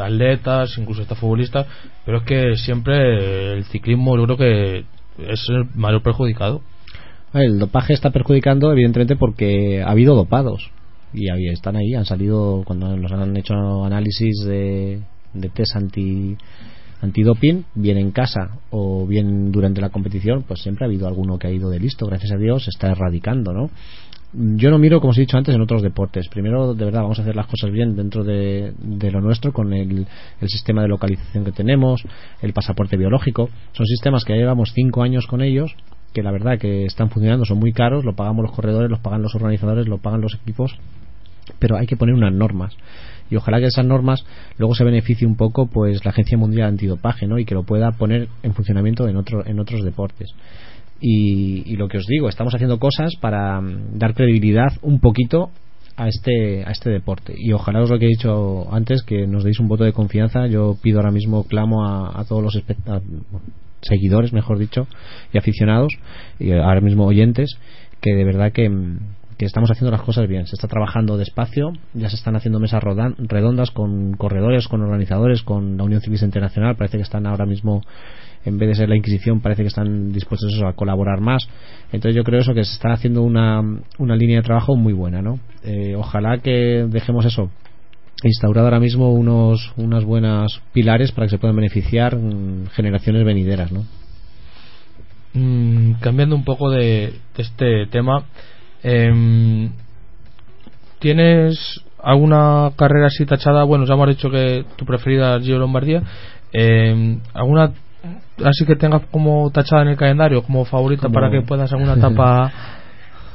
atletas, 0.00 0.76
incluso 0.78 1.02
hasta 1.02 1.14
futbolistas, 1.14 1.66
pero 2.04 2.18
es 2.18 2.24
que 2.24 2.56
siempre 2.56 3.54
el 3.54 3.64
ciclismo 3.64 4.16
yo 4.16 4.24
creo 4.24 4.36
que 4.36 4.84
es 5.18 5.46
el 5.48 5.66
mayor 5.74 6.02
perjudicado. 6.02 6.62
el 7.34 7.58
dopaje 7.58 7.92
está 7.92 8.10
perjudicando 8.10 8.72
evidentemente 8.72 9.16
porque 9.16 9.82
ha 9.82 9.90
habido 9.90 10.14
dopados 10.14 10.70
y 11.12 11.30
ahí 11.30 11.48
están 11.48 11.76
ahí 11.76 11.94
han 11.94 12.04
salido 12.04 12.62
cuando 12.64 12.96
nos 12.96 13.12
han 13.12 13.36
hecho 13.36 13.84
análisis 13.84 14.44
de, 14.44 15.00
de 15.34 15.48
test 15.50 15.76
anti 15.76 16.36
antidoping 17.02 17.64
bien 17.74 17.98
en 17.98 18.12
casa 18.12 18.58
o 18.70 19.06
bien 19.06 19.50
durante 19.52 19.80
la 19.80 19.90
competición 19.90 20.44
pues 20.46 20.62
siempre 20.62 20.84
ha 20.84 20.88
habido 20.88 21.06
alguno 21.08 21.38
que 21.38 21.48
ha 21.48 21.50
ido 21.50 21.68
de 21.68 21.80
listo 21.80 22.06
gracias 22.06 22.32
a 22.32 22.36
Dios 22.38 22.64
se 22.64 22.70
está 22.70 22.90
erradicando 22.90 23.52
no 23.52 23.70
yo 24.32 24.70
no 24.70 24.78
miro 24.78 25.00
como 25.00 25.10
os 25.10 25.18
he 25.18 25.22
dicho 25.22 25.36
antes 25.36 25.54
en 25.54 25.60
otros 25.60 25.82
deportes. 25.82 26.28
Primero 26.28 26.74
de 26.74 26.84
verdad 26.84 27.02
vamos 27.02 27.18
a 27.18 27.22
hacer 27.22 27.36
las 27.36 27.46
cosas 27.46 27.70
bien 27.70 27.94
dentro 27.94 28.24
de, 28.24 28.72
de 28.78 29.10
lo 29.10 29.20
nuestro 29.20 29.52
con 29.52 29.72
el, 29.72 30.06
el 30.40 30.48
sistema 30.48 30.82
de 30.82 30.88
localización 30.88 31.44
que 31.44 31.52
tenemos 31.52 32.02
el 32.40 32.52
pasaporte 32.52 32.96
biológico. 32.96 33.50
Son 33.72 33.86
sistemas 33.86 34.24
que 34.24 34.32
ya 34.32 34.38
llevamos 34.38 34.72
cinco 34.74 35.02
años 35.02 35.26
con 35.26 35.42
ellos 35.42 35.74
que 36.14 36.22
la 36.22 36.30
verdad 36.30 36.58
que 36.58 36.84
están 36.84 37.08
funcionando 37.08 37.46
son 37.46 37.58
muy 37.58 37.72
caros 37.72 38.04
lo 38.04 38.14
pagamos 38.14 38.42
los 38.42 38.52
corredores 38.52 38.90
los 38.90 39.00
pagan 39.00 39.22
los 39.22 39.34
organizadores 39.34 39.88
lo 39.88 39.96
pagan 39.96 40.20
los 40.20 40.34
equipos 40.34 40.76
pero 41.58 41.76
hay 41.76 41.86
que 41.86 41.96
poner 41.96 42.14
unas 42.14 42.32
normas. 42.32 42.76
Y 43.30 43.36
ojalá 43.36 43.58
que 43.60 43.66
esas 43.66 43.86
normas 43.86 44.24
luego 44.58 44.74
se 44.74 44.84
beneficie 44.84 45.26
un 45.26 45.36
poco 45.36 45.66
pues 45.66 46.04
la 46.04 46.10
agencia 46.10 46.36
mundial 46.36 46.68
antidopaje 46.68 47.26
¿no? 47.26 47.38
y 47.38 47.44
que 47.44 47.54
lo 47.54 47.62
pueda 47.62 47.92
poner 47.92 48.28
en 48.42 48.52
funcionamiento 48.52 49.08
en 49.08 49.16
otro, 49.16 49.46
en 49.46 49.58
otros 49.58 49.82
deportes 49.84 50.34
y, 51.02 51.64
y 51.66 51.76
lo 51.76 51.88
que 51.88 51.98
os 51.98 52.06
digo 52.06 52.28
estamos 52.28 52.54
haciendo 52.54 52.78
cosas 52.78 53.16
para 53.20 53.60
mm, 53.60 53.98
dar 53.98 54.14
credibilidad 54.14 54.72
un 54.82 55.00
poquito 55.00 55.50
a 55.96 56.08
este 56.08 56.64
a 56.64 56.70
este 56.70 56.90
deporte. 56.90 57.34
Y 57.36 57.52
ojalá 57.52 57.82
os 57.82 57.90
lo 57.90 57.98
que 57.98 58.06
he 58.06 58.08
dicho 58.08 58.72
antes 58.72 59.02
que 59.02 59.26
nos 59.26 59.44
deis 59.44 59.60
un 59.60 59.68
voto 59.68 59.84
de 59.84 59.92
confianza. 59.92 60.46
Yo 60.46 60.76
pido 60.80 60.98
ahora 60.98 61.10
mismo 61.10 61.44
clamo 61.44 61.84
a, 61.84 62.24
todos 62.24 62.42
los 62.42 62.62
seguidores 63.82 64.32
mejor 64.32 64.58
dicho 64.58 64.86
y 65.32 65.38
aficionados 65.38 65.92
y 66.38 66.52
ahora 66.52 66.80
mismo 66.80 67.04
oyentes 67.04 67.58
que 68.00 68.14
de 68.14 68.24
verdad 68.24 68.52
que, 68.52 68.68
mm, 68.68 68.98
que 69.36 69.44
estamos 69.44 69.70
haciendo 69.70 69.90
las 69.90 70.02
cosas 70.02 70.28
bien 70.28 70.46
se 70.46 70.54
está 70.54 70.68
trabajando 70.68 71.16
despacio 71.16 71.72
ya 71.94 72.08
se 72.08 72.16
están 72.16 72.36
haciendo 72.36 72.60
mesas 72.60 72.82
redondas 72.82 73.70
con 73.70 74.14
corredores 74.14 74.68
con 74.68 74.82
organizadores 74.82 75.42
con 75.42 75.76
la 75.76 75.84
Unión 75.84 76.00
Ciclista 76.00 76.26
Internacional 76.26 76.76
parece 76.76 76.96
que 76.96 77.02
están 77.02 77.26
ahora 77.26 77.46
mismo 77.46 77.82
en 78.44 78.58
vez 78.58 78.70
de 78.70 78.74
ser 78.74 78.88
la 78.88 78.96
Inquisición 78.96 79.40
parece 79.40 79.62
que 79.62 79.68
están 79.68 80.12
dispuestos 80.12 80.60
a 80.62 80.72
colaborar 80.72 81.20
más 81.20 81.48
entonces 81.92 82.16
yo 82.16 82.24
creo 82.24 82.40
eso 82.40 82.54
que 82.54 82.64
se 82.64 82.74
está 82.74 82.92
haciendo 82.92 83.22
una, 83.22 83.60
una 83.98 84.16
línea 84.16 84.38
de 84.38 84.42
trabajo 84.42 84.76
muy 84.76 84.92
buena 84.92 85.22
¿no? 85.22 85.38
Eh, 85.64 85.94
ojalá 85.96 86.38
que 86.38 86.86
dejemos 86.88 87.24
eso 87.24 87.50
instaurado 88.24 88.66
ahora 88.66 88.80
mismo 88.80 89.12
unos 89.12 89.72
unas 89.76 90.04
buenas 90.04 90.60
pilares 90.72 91.12
para 91.12 91.26
que 91.26 91.30
se 91.30 91.38
puedan 91.38 91.56
beneficiar 91.56 92.16
mm, 92.16 92.68
generaciones 92.68 93.24
venideras 93.24 93.72
¿no? 93.72 93.84
Mm, 95.34 95.94
cambiando 96.00 96.36
un 96.36 96.44
poco 96.44 96.70
de 96.70 97.14
este 97.38 97.86
tema, 97.86 98.24
em, 98.82 99.70
¿tienes 100.98 101.80
alguna 102.02 102.70
carrera 102.76 103.06
así 103.06 103.24
tachada? 103.26 103.64
Bueno, 103.64 103.84
ya 103.86 103.94
hemos 103.94 104.08
dicho 104.08 104.30
que 104.30 104.64
tu 104.76 104.84
preferida 104.84 105.36
es 105.36 105.44
Giro 105.44 105.58
Lombardía. 105.58 106.02
em, 106.52 107.20
¿Alguna 107.34 107.72
así 108.44 108.64
que 108.66 108.76
tengas 108.76 109.02
como 109.10 109.50
tachada 109.50 109.82
en 109.82 109.88
el 109.88 109.96
calendario 109.96 110.42
como 110.42 110.64
favorita 110.64 111.02
Como- 111.02 111.14
para 111.14 111.30
que 111.30 111.42
puedas 111.42 111.72
alguna 111.72 111.94
etapa? 111.94 112.52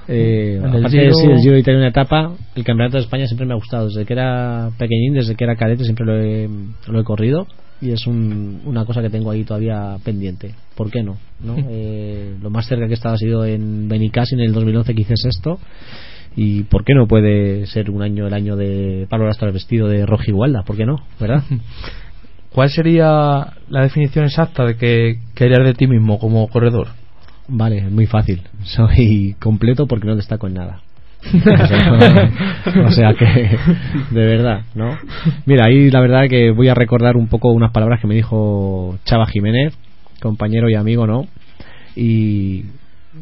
Eh, 0.10 0.56
En 0.64 0.64
el 0.74 0.86
aparte 0.86 0.98
de 1.00 1.12
sí, 1.14 1.28
el 1.30 1.38
Giro 1.40 1.54
de 1.56 1.60
Italia 1.60 1.80
una 1.80 1.90
etapa, 1.90 2.32
el 2.56 2.64
Campeonato 2.64 2.96
de 2.96 3.04
España 3.04 3.26
siempre 3.28 3.46
me 3.46 3.52
ha 3.52 3.58
gustado. 3.58 3.88
Desde 3.88 4.06
que 4.06 4.14
era 4.14 4.70
pequeñín, 4.78 5.14
desde 5.16 5.36
que 5.36 5.44
era 5.44 5.58
cadete, 5.58 5.84
siempre 5.84 6.06
lo 6.06 6.16
he, 6.16 6.48
lo 6.88 7.02
he 7.02 7.04
corrido. 7.04 7.46
Y 7.82 7.92
es 7.92 8.08
un- 8.08 8.62
una 8.66 8.86
cosa 8.86 9.02
que 9.02 9.10
tengo 9.10 9.30
ahí 9.32 9.44
todavía 9.44 9.98
pendiente. 10.04 10.56
¿Por 10.76 10.90
qué 10.92 11.04
no? 11.04 11.18
¿no? 11.44 11.56
Eh, 11.70 12.36
lo 12.42 12.50
más 12.50 12.68
cerca 12.68 12.86
que 12.88 12.92
he 12.92 12.96
estado 12.96 13.16
ha 13.16 13.20
sido 13.20 13.46
en 13.46 13.88
Benicassin 13.88 14.40
en 14.40 14.48
el 14.48 14.54
2011 14.54 14.96
que 14.96 15.02
hice 15.02 15.14
sexto. 15.16 15.60
¿Y 16.36 16.64
por 16.64 16.84
qué 16.84 16.94
no 16.94 17.08
puede 17.08 17.66
ser 17.66 17.90
un 17.90 18.02
año 18.04 18.28
el 18.28 18.34
año 18.34 18.56
de 18.56 19.08
Pablo 19.10 19.26
Lastra 19.26 19.50
vestido 19.52 19.88
de 19.88 20.06
rojo 20.06 20.24
igualda? 20.28 20.64
¿Por 20.64 20.78
qué 20.78 20.86
no? 20.86 20.98
¿Verdad? 21.20 21.44
¿Cuál 22.52 22.70
sería 22.70 23.54
la 23.70 23.82
definición 23.82 24.26
exacta 24.26 24.66
de 24.66 24.76
que 24.78 25.20
querer 25.36 25.64
de 25.64 25.74
ti 25.74 25.88
mismo 25.88 26.20
como 26.20 26.48
corredor? 26.48 26.88
Vale, 27.48 27.90
muy 27.90 28.06
fácil. 28.08 28.42
Soy 28.64 29.36
completo 29.40 29.88
porque 29.88 30.08
no 30.08 30.16
destaco 30.16 30.48
en 30.48 30.56
nada. 30.56 30.82
O 32.86 32.92
sea, 32.92 33.14
que, 33.14 33.58
de 34.12 34.26
verdad, 34.26 34.62
¿no? 34.76 34.98
Mira, 35.46 35.66
ahí 35.66 35.90
la 35.90 36.02
verdad 36.02 36.28
que 36.30 36.52
voy 36.52 36.68
a 36.68 36.74
recordar 36.74 37.18
un 37.18 37.28
poco 37.28 37.50
unas 37.52 37.72
palabras 37.72 38.00
que 38.00 38.08
me 38.08 38.16
dijo 38.16 38.98
Chava 39.06 39.26
Jiménez, 39.28 39.74
compañero 40.22 40.70
y 40.70 40.76
amigo, 40.76 41.08
¿no? 41.08 41.28
Y 41.96 42.66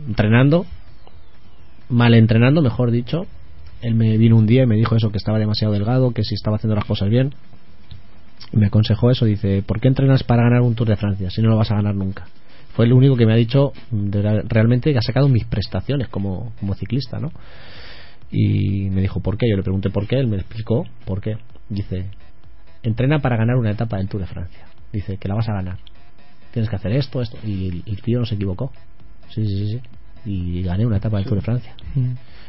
entrenando, 0.08 0.66
mal 1.90 2.14
entrenando, 2.14 2.62
mejor 2.62 2.92
dicho, 2.92 3.26
él 3.82 3.96
me 3.96 4.18
vino 4.18 4.36
un 4.36 4.48
día 4.48 4.64
y 4.64 4.68
me 4.68 4.76
dijo 4.76 4.96
eso, 4.96 5.12
que 5.12 5.18
estaba 5.18 5.40
demasiado 5.40 5.74
delgado, 5.74 6.12
que 6.12 6.24
si 6.24 6.36
estaba 6.36 6.58
haciendo 6.58 6.76
las 6.76 6.86
cosas 6.86 7.10
bien. 7.10 7.34
Me 8.52 8.68
aconsejó 8.68 9.12
eso, 9.12 9.26
dice, 9.26 9.64
¿por 9.66 9.80
qué 9.80 9.88
entrenas 9.88 10.24
para 10.24 10.44
ganar 10.44 10.62
un 10.62 10.76
Tour 10.76 10.88
de 10.88 10.96
Francia 10.96 11.30
si 11.30 11.42
no 11.42 11.50
lo 11.50 11.58
vas 11.58 11.72
a 11.72 11.76
ganar 11.76 11.96
nunca? 11.96 12.26
Fue 12.74 12.86
el 12.86 12.94
único 12.94 13.16
que 13.16 13.26
me 13.26 13.34
ha 13.34 13.38
dicho 13.38 13.72
realmente 13.92 14.92
que 14.92 14.98
ha 14.98 15.02
sacado 15.02 15.30
mis 15.30 15.46
prestaciones 15.46 16.10
como, 16.10 16.52
como 16.60 16.74
ciclista, 16.76 17.20
¿no? 17.20 17.32
Y 18.32 18.90
me 18.90 19.02
dijo, 19.02 19.20
¿por 19.22 19.38
qué? 19.38 19.48
Yo 19.50 19.56
le 19.58 19.64
pregunté 19.64 19.90
por 19.90 20.08
qué, 20.08 20.18
él 20.18 20.28
me 20.28 20.38
explicó 20.38 20.86
por 21.06 21.22
qué. 21.22 21.38
Dice, 21.70 22.06
entrena 22.84 23.20
para 23.20 23.38
ganar 23.38 23.56
una 23.58 23.72
etapa 23.72 23.98
del 23.98 24.08
Tour 24.08 24.22
de 24.22 24.28
Francia. 24.28 24.66
Dice, 24.92 25.18
que 25.18 25.28
la 25.28 25.36
vas 25.36 25.48
a 25.50 25.54
ganar. 25.54 25.78
Tienes 26.52 26.70
que 26.70 26.76
hacer 26.76 26.92
esto, 26.94 27.22
esto. 27.22 27.38
Y 27.46 27.68
el, 27.68 27.84
el 27.86 28.02
tío 28.02 28.20
no 28.20 28.26
se 28.26 28.36
equivocó. 28.36 28.72
Sí, 29.30 29.46
sí, 29.46 29.58
sí, 29.58 29.68
sí. 29.74 29.82
Y 30.26 30.64
gané 30.64 30.86
una 30.86 30.98
etapa 30.98 31.18
del 31.18 31.26
Tour 31.26 31.38
de 31.38 31.44
Francia. 31.44 31.74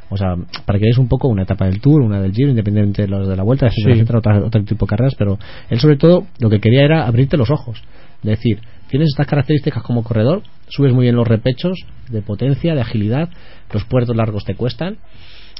O 0.08 0.16
sea, 0.16 0.34
para 0.64 0.78
que 0.78 0.84
veáis 0.84 0.98
un 0.98 1.08
poco 1.08 1.28
una 1.28 1.42
etapa 1.42 1.66
del 1.66 1.80
Tour, 1.80 2.00
una 2.00 2.20
del 2.20 2.32
Giro, 2.32 2.50
independientemente 2.50 3.02
de 3.02 3.08
los 3.08 3.28
de 3.28 3.36
la 3.36 3.42
Vuelta, 3.42 3.68
Sí. 3.70 3.82
etcétera, 3.90 4.18
otra- 4.20 4.44
otro 4.44 4.64
tipo 4.64 4.86
de 4.86 4.90
carreras, 4.90 5.14
pero 5.18 5.38
él 5.68 5.80
sobre 5.80 5.96
todo 5.96 6.26
lo 6.38 6.48
que 6.48 6.60
quería 6.60 6.84
era 6.84 7.06
abrirte 7.06 7.36
los 7.36 7.50
ojos. 7.50 7.82
Decir, 8.22 8.60
tienes 8.88 9.08
estas 9.08 9.26
características 9.26 9.82
como 9.82 10.02
corredor, 10.04 10.42
subes 10.68 10.92
muy 10.94 11.02
bien 11.04 11.16
los 11.16 11.26
repechos 11.26 11.72
de 12.10 12.22
potencia, 12.22 12.74
de 12.74 12.80
agilidad, 12.80 13.28
los 13.72 13.84
puertos 13.84 14.16
largos 14.16 14.44
te 14.44 14.54
cuestan. 14.54 14.98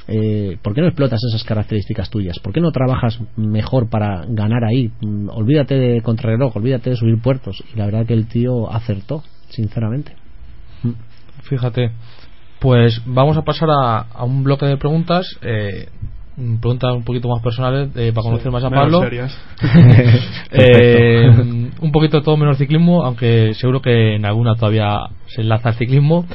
eh, 0.07 0.57
¿Por 0.61 0.73
qué 0.73 0.81
no 0.81 0.87
explotas 0.87 1.19
esas 1.29 1.43
características 1.43 2.09
tuyas? 2.09 2.39
¿Por 2.39 2.53
qué 2.53 2.61
no 2.61 2.71
trabajas 2.71 3.19
mejor 3.35 3.89
para 3.89 4.25
ganar 4.27 4.63
ahí? 4.63 4.91
Mm, 5.01 5.29
Olvídate 5.29 5.75
de 5.75 6.01
contrarreloj, 6.01 6.55
olvídate 6.55 6.91
de 6.91 6.95
subir 6.95 7.21
puertos. 7.21 7.63
Y 7.73 7.77
la 7.77 7.85
verdad 7.85 8.05
que 8.05 8.13
el 8.13 8.27
tío 8.27 8.71
acertó, 8.71 9.23
sinceramente. 9.49 10.13
Fíjate. 11.43 11.91
Pues 12.59 13.01
vamos 13.05 13.37
a 13.37 13.43
pasar 13.43 13.69
a, 13.69 13.99
a 13.99 14.23
un 14.23 14.43
bloque 14.43 14.65
de 14.65 14.77
preguntas. 14.77 15.27
Eh, 15.41 15.89
mm, 15.91 16.16
preguntas 16.37 16.93
un 16.93 17.03
poquito 17.03 17.27
más 17.27 17.41
personales 17.41 17.89
eh, 17.95 18.11
para 18.13 18.23
conocer 18.23 18.51
más 18.51 18.63
a 18.63 18.69
Pablo. 18.69 19.01
Eh, 20.49 21.29
un 21.81 21.91
poquito 21.91 22.21
todo 22.21 22.37
menos 22.37 22.57
ciclismo, 22.57 23.03
aunque 23.03 23.53
seguro 23.55 23.81
que 23.81 24.15
en 24.15 24.25
alguna 24.25 24.55
todavía 24.55 24.99
se 25.27 25.41
enlaza 25.41 25.69
al 25.69 25.75
ciclismo. 25.75 26.25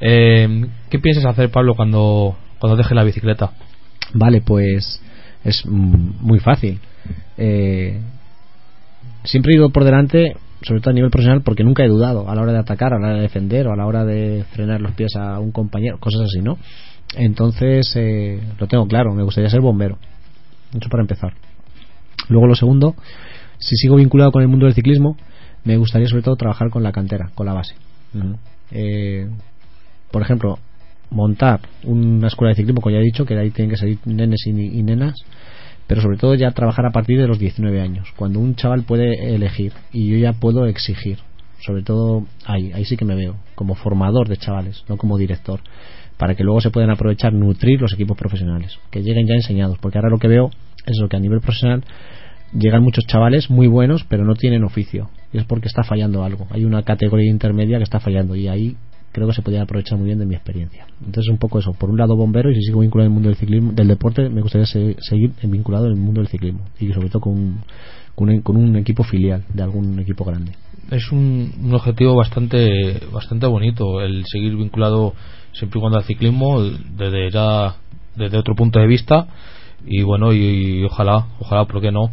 Eh, 0.00 0.66
¿Qué 0.90 0.98
piensas 0.98 1.24
hacer, 1.24 1.50
Pablo, 1.50 1.74
cuando, 1.74 2.36
cuando 2.58 2.76
dejes 2.76 2.92
la 2.92 3.02
bicicleta? 3.02 3.52
Vale, 4.12 4.42
pues 4.42 5.00
es 5.44 5.64
mm, 5.64 6.20
muy 6.20 6.38
fácil. 6.38 6.80
Eh, 7.38 8.00
siempre 9.24 9.52
he 9.52 9.56
ido 9.56 9.70
por 9.70 9.84
delante, 9.84 10.36
sobre 10.62 10.80
todo 10.80 10.90
a 10.90 10.94
nivel 10.94 11.10
profesional, 11.10 11.42
porque 11.42 11.64
nunca 11.64 11.84
he 11.84 11.88
dudado 11.88 12.28
a 12.28 12.34
la 12.34 12.42
hora 12.42 12.52
de 12.52 12.58
atacar, 12.58 12.92
a 12.92 12.98
la 12.98 13.06
hora 13.06 13.16
de 13.16 13.22
defender 13.22 13.66
o 13.66 13.72
a 13.72 13.76
la 13.76 13.86
hora 13.86 14.04
de 14.04 14.44
frenar 14.52 14.80
los 14.80 14.92
pies 14.92 15.16
a 15.16 15.38
un 15.40 15.50
compañero, 15.50 15.98
cosas 15.98 16.22
así, 16.22 16.42
¿no? 16.42 16.58
Entonces, 17.14 17.92
eh, 17.96 18.40
lo 18.58 18.66
tengo 18.66 18.86
claro, 18.86 19.14
me 19.14 19.22
gustaría 19.22 19.50
ser 19.50 19.60
bombero. 19.60 19.98
Eso 20.70 20.88
para 20.88 21.02
empezar. 21.02 21.34
Luego, 22.28 22.46
lo 22.46 22.54
segundo, 22.54 22.94
si 23.58 23.76
sigo 23.76 23.96
vinculado 23.96 24.32
con 24.32 24.42
el 24.42 24.48
mundo 24.48 24.66
del 24.66 24.74
ciclismo, 24.74 25.16
me 25.64 25.76
gustaría 25.76 26.08
sobre 26.08 26.22
todo 26.22 26.36
trabajar 26.36 26.70
con 26.70 26.82
la 26.82 26.92
cantera, 26.92 27.30
con 27.34 27.46
la 27.46 27.52
base. 27.52 27.74
Eh, 28.70 29.28
por 30.10 30.22
ejemplo, 30.22 30.58
montar 31.10 31.60
una 31.84 32.28
escuela 32.28 32.50
de 32.50 32.56
ciclismo, 32.56 32.80
como 32.80 32.94
ya 32.94 33.00
he 33.00 33.04
dicho, 33.04 33.24
que 33.24 33.34
de 33.34 33.40
ahí 33.40 33.50
tienen 33.50 33.70
que 33.70 33.76
salir 33.76 33.98
nenes 34.04 34.46
y, 34.46 34.50
y 34.50 34.82
nenas, 34.82 35.14
pero 35.86 36.00
sobre 36.00 36.16
todo 36.16 36.34
ya 36.34 36.50
trabajar 36.52 36.86
a 36.86 36.90
partir 36.90 37.20
de 37.20 37.26
los 37.26 37.38
19 37.38 37.80
años, 37.80 38.08
cuando 38.16 38.40
un 38.40 38.54
chaval 38.54 38.82
puede 38.84 39.34
elegir 39.34 39.72
y 39.92 40.08
yo 40.08 40.16
ya 40.16 40.32
puedo 40.32 40.66
exigir. 40.66 41.18
sobre 41.60 41.82
todo 41.82 42.26
ahí, 42.44 42.72
ahí 42.72 42.84
sí 42.84 42.96
que 42.96 43.04
me 43.04 43.14
veo, 43.14 43.36
como 43.54 43.74
formador 43.74 44.28
de 44.28 44.36
chavales, 44.36 44.84
no 44.88 44.96
como 44.96 45.18
director, 45.18 45.60
para 46.22 46.36
que 46.36 46.44
luego 46.44 46.60
se 46.60 46.70
puedan 46.70 46.88
aprovechar, 46.90 47.32
nutrir 47.32 47.80
los 47.80 47.92
equipos 47.94 48.16
profesionales, 48.16 48.78
que 48.92 49.02
lleguen 49.02 49.26
ya 49.26 49.34
enseñados, 49.34 49.78
porque 49.80 49.98
ahora 49.98 50.08
lo 50.08 50.18
que 50.18 50.28
veo 50.28 50.50
es 50.86 50.96
lo 51.00 51.08
que 51.08 51.16
a 51.16 51.18
nivel 51.18 51.40
profesional 51.40 51.82
llegan 52.56 52.84
muchos 52.84 53.04
chavales 53.08 53.50
muy 53.50 53.66
buenos, 53.66 54.04
pero 54.08 54.24
no 54.24 54.36
tienen 54.36 54.62
oficio, 54.62 55.10
y 55.32 55.38
es 55.38 55.44
porque 55.46 55.66
está 55.66 55.82
fallando 55.82 56.22
algo, 56.22 56.46
hay 56.50 56.64
una 56.64 56.84
categoría 56.84 57.28
intermedia 57.28 57.78
que 57.78 57.82
está 57.82 57.98
fallando, 57.98 58.36
y 58.36 58.46
ahí 58.46 58.76
creo 59.10 59.26
que 59.26 59.32
se 59.34 59.42
podría 59.42 59.62
aprovechar 59.62 59.98
muy 59.98 60.06
bien 60.06 60.20
de 60.20 60.26
mi 60.26 60.36
experiencia. 60.36 60.86
Entonces 61.04 61.28
un 61.28 61.38
poco 61.38 61.58
eso, 61.58 61.72
por 61.72 61.90
un 61.90 61.98
lado 61.98 62.14
bombero 62.14 62.52
y 62.52 62.54
si 62.54 62.62
sigo 62.62 62.82
vinculado 62.82 63.08
el 63.08 63.12
mundo 63.12 63.28
del 63.28 63.36
ciclismo, 63.36 63.72
del 63.72 63.88
deporte, 63.88 64.28
me 64.28 64.42
gustaría 64.42 64.66
se- 64.66 64.94
seguir 65.00 65.32
vinculado 65.42 65.88
el 65.88 65.96
mundo 65.96 66.20
del 66.20 66.28
ciclismo 66.28 66.60
y 66.78 66.92
sobre 66.92 67.08
todo 67.08 67.20
con 67.22 67.32
un, 67.32 67.58
con 68.14 68.28
un, 68.28 68.42
con 68.42 68.56
un 68.56 68.76
equipo 68.76 69.02
filial 69.02 69.42
de 69.52 69.60
algún 69.64 69.98
equipo 69.98 70.24
grande. 70.24 70.52
Es 70.92 71.10
un, 71.10 71.52
un 71.64 71.74
objetivo 71.74 72.14
bastante 72.14 73.00
bastante 73.12 73.46
bonito 73.46 74.00
el 74.00 74.24
seguir 74.24 74.54
vinculado 74.56 75.14
siempre 75.52 75.78
y 75.78 75.80
cuando 75.80 75.98
al 75.98 76.04
ciclismo 76.04 76.62
desde 76.62 77.30
ya 77.30 77.76
desde 78.16 78.38
otro 78.38 78.54
punto 78.54 78.78
de 78.78 78.86
vista 78.86 79.26
y 79.86 80.02
bueno 80.02 80.32
y, 80.32 80.80
y 80.80 80.84
ojalá 80.84 81.26
ojalá 81.40 81.64
por 81.64 81.80
qué 81.80 81.90
no 81.90 82.10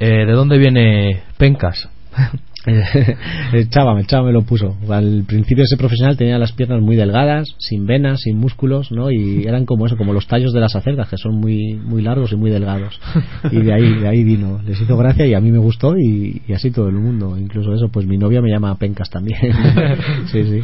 Eh, 0.00 0.26
¿de 0.26 0.32
dónde 0.32 0.58
viene 0.58 1.22
Pencas? 1.38 1.88
el 3.52 3.68
Chava, 3.70 3.98
el 3.98 4.06
Chava 4.06 4.26
me 4.26 4.32
lo 4.32 4.42
puso. 4.42 4.76
Al 4.88 5.24
principio 5.26 5.64
ese 5.64 5.76
profesional 5.76 6.16
tenía 6.16 6.38
las 6.38 6.52
piernas 6.52 6.80
muy 6.80 6.96
delgadas, 6.96 7.48
sin 7.58 7.86
venas, 7.86 8.20
sin 8.20 8.36
músculos, 8.38 8.92
¿no? 8.92 9.10
Y 9.10 9.44
eran 9.44 9.66
como 9.66 9.86
eso, 9.86 9.96
como 9.96 10.12
los 10.12 10.26
tallos 10.26 10.52
de 10.52 10.60
las 10.60 10.76
acergas, 10.76 11.08
que 11.08 11.16
son 11.16 11.34
muy 11.40 11.74
muy 11.74 12.02
largos 12.02 12.32
y 12.32 12.36
muy 12.36 12.50
delgados. 12.50 13.00
Y 13.50 13.60
de 13.62 13.72
ahí 13.72 13.94
de 13.94 14.08
ahí 14.08 14.24
vino. 14.24 14.60
Les 14.64 14.80
hizo 14.80 14.96
gracia 14.96 15.26
y 15.26 15.34
a 15.34 15.40
mí 15.40 15.50
me 15.50 15.58
gustó 15.58 15.96
y, 15.96 16.42
y 16.46 16.52
así 16.52 16.70
todo 16.70 16.88
el 16.88 16.96
mundo. 16.96 17.36
Incluso 17.38 17.72
eso, 17.74 17.88
pues 17.88 18.06
mi 18.06 18.18
novia 18.18 18.40
me 18.40 18.50
llama 18.50 18.76
Pencas 18.76 19.10
también. 19.10 19.38
sí, 20.32 20.44
sí. 20.44 20.60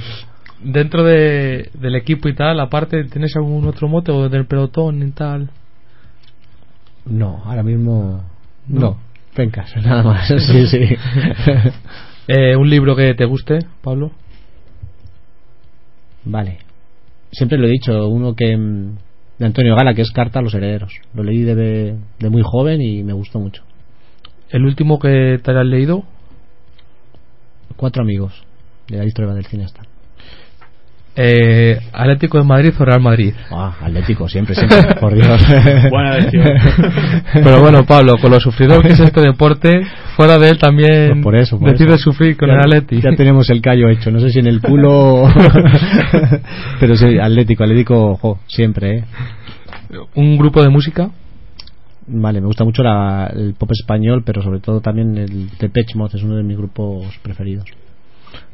Dentro 0.64 1.04
de, 1.04 1.70
del 1.74 1.94
equipo 1.94 2.28
y 2.28 2.34
tal, 2.34 2.58
aparte, 2.58 3.04
¿tienes 3.04 3.36
algún 3.36 3.66
otro 3.66 3.86
mote 3.86 4.12
del 4.30 4.46
pelotón 4.46 5.06
y 5.06 5.10
tal? 5.10 5.50
No, 7.04 7.42
ahora 7.44 7.62
mismo 7.62 8.24
No. 8.66 8.80
no. 8.80 8.98
Pencas, 9.34 9.74
nada 9.84 10.02
más. 10.02 10.28
Sí, 10.38 10.66
sí. 10.66 10.78
Eh, 12.28 12.56
¿Un 12.56 12.70
libro 12.70 12.96
que 12.96 13.12
te 13.14 13.26
guste, 13.26 13.58
Pablo? 13.82 14.10
Vale. 16.24 16.58
Siempre 17.30 17.58
lo 17.58 17.66
he 17.66 17.70
dicho, 17.70 18.08
uno 18.08 18.34
que 18.34 18.56
mm, 18.56 18.96
de 19.38 19.46
Antonio 19.46 19.74
Gala, 19.76 19.92
que 19.92 20.02
es 20.02 20.10
Carta 20.12 20.38
a 20.38 20.42
los 20.42 20.54
herederos. 20.54 20.94
Lo 21.12 21.22
leí 21.22 21.42
de, 21.42 21.96
de 22.18 22.30
muy 22.30 22.42
joven 22.42 22.80
y 22.80 23.02
me 23.02 23.12
gustó 23.12 23.38
mucho. 23.40 23.62
¿El 24.48 24.64
último 24.64 24.98
que 24.98 25.38
te 25.42 25.50
hayas 25.50 25.66
leído? 25.66 26.04
Cuatro 27.76 28.02
amigos 28.02 28.32
de 28.88 28.98
la 28.98 29.04
historia 29.04 29.34
del 29.34 29.44
cineasta. 29.46 29.82
Eh, 31.16 31.78
¿Atlético 31.92 32.38
de 32.38 32.44
Madrid 32.44 32.72
o 32.76 32.84
Real 32.84 33.00
Madrid? 33.00 33.32
Ah, 33.50 33.72
Atlético, 33.82 34.28
siempre, 34.28 34.54
siempre, 34.56 34.78
por 35.00 35.14
Dios. 35.14 35.40
Buena 35.90 36.16
elección. 36.16 36.44
Pero 37.32 37.60
bueno, 37.60 37.84
Pablo, 37.86 38.16
con 38.20 38.32
lo 38.32 38.40
sufridor 38.40 38.82
que 38.82 38.94
es 38.94 39.00
este 39.00 39.20
deporte, 39.20 39.82
fuera 40.16 40.38
de 40.38 40.48
él 40.50 40.58
también 40.58 41.10
Pues 41.12 41.22
por 41.22 41.36
eso, 41.36 41.58
por 41.60 41.70
decides 41.70 41.96
eso. 42.00 42.10
sufrir 42.10 42.36
con 42.36 42.48
Ya- 42.48 42.54
el 42.54 42.60
Atleti. 42.62 43.00
Ya 43.00 43.14
tenemos 43.16 43.48
el 43.50 43.60
callo 43.62 43.88
hecho, 43.90 44.10
no 44.10 44.18
sé 44.18 44.30
si 44.30 44.40
en 44.40 44.48
el 44.48 44.60
culo. 44.60 45.28
Pero 46.80 46.96
sí, 46.96 47.18
Atlético, 47.18 47.62
Atlético, 47.64 48.40
siempre, 48.48 48.98
¿eh? 48.98 49.04
¿Un 50.16 50.36
grupo 50.36 50.62
de 50.62 50.68
música? 50.70 51.10
Vale, 52.06 52.40
me 52.40 52.46
gusta 52.48 52.64
mucho 52.64 52.82
la- 52.82 53.30
el 53.34 53.54
pop 53.54 53.70
español, 53.72 54.22
pero 54.26 54.42
sobre 54.42 54.58
todo 54.60 54.80
también 54.80 55.16
el 55.16 55.48
Depeche 55.58 55.96
Mode, 55.96 56.16
es 56.18 56.22
uno 56.24 56.36
de 56.36 56.42
mis 56.42 56.56
grupos 56.58 57.18
preferidos. 57.22 57.64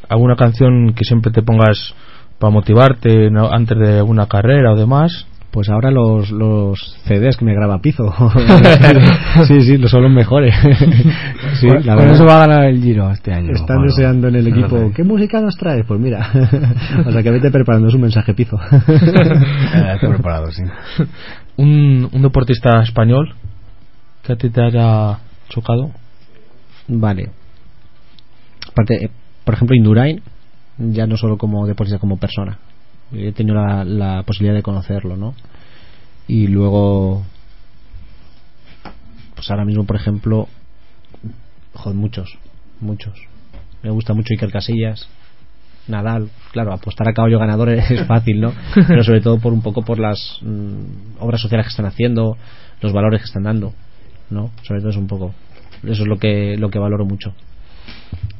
¿Alguna 0.08 0.36
canción 0.36 0.92
que 0.92 1.04
siempre 1.04 1.32
te 1.32 1.42
pongas 1.42 1.94
para 2.41 2.51
motivarte 2.51 3.30
¿no? 3.30 3.53
antes 3.53 3.78
de 3.78 3.99
alguna 3.99 4.26
carrera 4.26 4.72
o 4.72 4.76
demás? 4.76 5.26
Pues 5.51 5.68
ahora 5.68 5.91
los, 5.91 6.30
los 6.30 6.97
CDs 7.05 7.36
que 7.36 7.45
me 7.45 7.53
graba 7.55 7.80
Pizo. 7.80 8.09
sí, 9.49 9.62
sí, 9.62 9.76
los 9.76 9.91
son 9.91 10.05
los 10.05 10.12
mejores. 10.12 10.55
sí, 11.61 11.66
la 11.84 11.97
verdad. 11.97 12.14
eso 12.14 12.24
va 12.24 12.36
a 12.36 12.47
ganar 12.47 12.64
el 12.66 12.80
Giro 12.80 13.11
este 13.11 13.32
año. 13.32 13.51
Están 13.53 13.82
deseando 13.82 14.28
en 14.28 14.36
el 14.36 14.47
equipo. 14.47 14.68
Fíjate. 14.68 14.93
¿Qué 14.95 15.05
música 15.05 15.41
nos 15.41 15.57
traes? 15.57 15.84
Pues 15.86 16.01
mira. 16.01 16.30
o 17.07 17.11
sea 17.11 17.22
que 17.22 17.30
vete 17.30 17.51
preparando 17.51 17.88
es 17.88 17.95
un 17.95 18.01
mensaje 18.01 18.32
pizo. 18.32 18.59
Eh, 18.70 19.97
preparado, 20.01 20.51
sí. 20.51 20.62
¿Un, 21.57 22.09
un 22.12 22.22
deportista 22.22 22.80
español 22.82 23.34
que 24.22 24.32
a 24.32 24.36
ti 24.36 24.51
te 24.51 24.62
haya 24.62 25.18
chocado? 25.49 25.91
vale. 26.88 27.30
Aparte, 28.68 29.05
eh, 29.05 29.11
por 29.45 29.55
ejemplo, 29.55 29.76
Indurain, 29.76 30.22
ya 30.81 31.07
no 31.07 31.16
solo 31.16 31.39
como 31.39 31.66
deportista, 31.66 31.99
como 31.99 32.16
persona. 32.16 32.59
He 33.12 33.33
tenido 33.33 33.57
la, 33.57 33.85
la 33.85 34.22
posibilidad 34.24 34.55
de 34.55 34.62
conocerlo, 34.62 35.16
¿no? 35.16 35.35
Y 36.26 36.47
luego, 36.47 37.24
pues 39.35 39.51
ahora 39.51 39.64
mismo, 39.64 39.85
por 39.85 39.97
ejemplo, 39.97 40.49
joder, 41.74 41.99
muchos, 41.99 42.39
muchos. 42.81 43.14
Me 43.83 43.91
gusta 43.91 44.14
mucho 44.14 44.33
Iker 44.35 44.51
Casillas, 44.51 45.09
Nadal, 45.89 46.31
claro, 46.53 46.72
apostar 46.72 47.09
a 47.09 47.12
caballo 47.12 47.39
ganador 47.39 47.70
es 47.70 48.07
fácil, 48.07 48.41
¿no? 48.41 48.53
Pero 48.74 49.03
sobre 49.03 49.20
todo 49.20 49.39
por 49.39 49.53
un 49.53 49.62
poco 49.62 49.83
por 49.83 49.99
las 49.99 50.39
mm, 50.43 51.18
obras 51.18 51.41
sociales 51.41 51.66
que 51.66 51.70
están 51.70 51.87
haciendo, 51.87 52.37
los 52.81 52.93
valores 52.93 53.20
que 53.20 53.26
están 53.26 53.43
dando, 53.43 53.72
¿no? 54.31 54.51
Sobre 54.62 54.81
todo 54.81 54.91
es 54.91 54.97
un 54.97 55.07
poco. 55.07 55.35
Eso 55.83 56.03
es 56.03 56.09
lo 56.09 56.18
que 56.18 56.57
lo 56.57 56.70
que 56.70 56.78
valoro 56.78 57.05
mucho. 57.05 57.35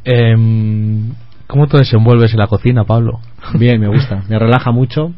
Em, 0.05 1.12
¿Cómo 1.51 1.66
te 1.66 1.78
desenvuelves 1.78 2.32
en 2.32 2.38
la 2.38 2.46
cocina, 2.46 2.84
Pablo? 2.84 3.18
Bien, 3.59 3.80
me 3.80 3.88
gusta, 3.88 4.22
me 4.28 4.38
relaja 4.38 4.70
mucho 4.70 5.12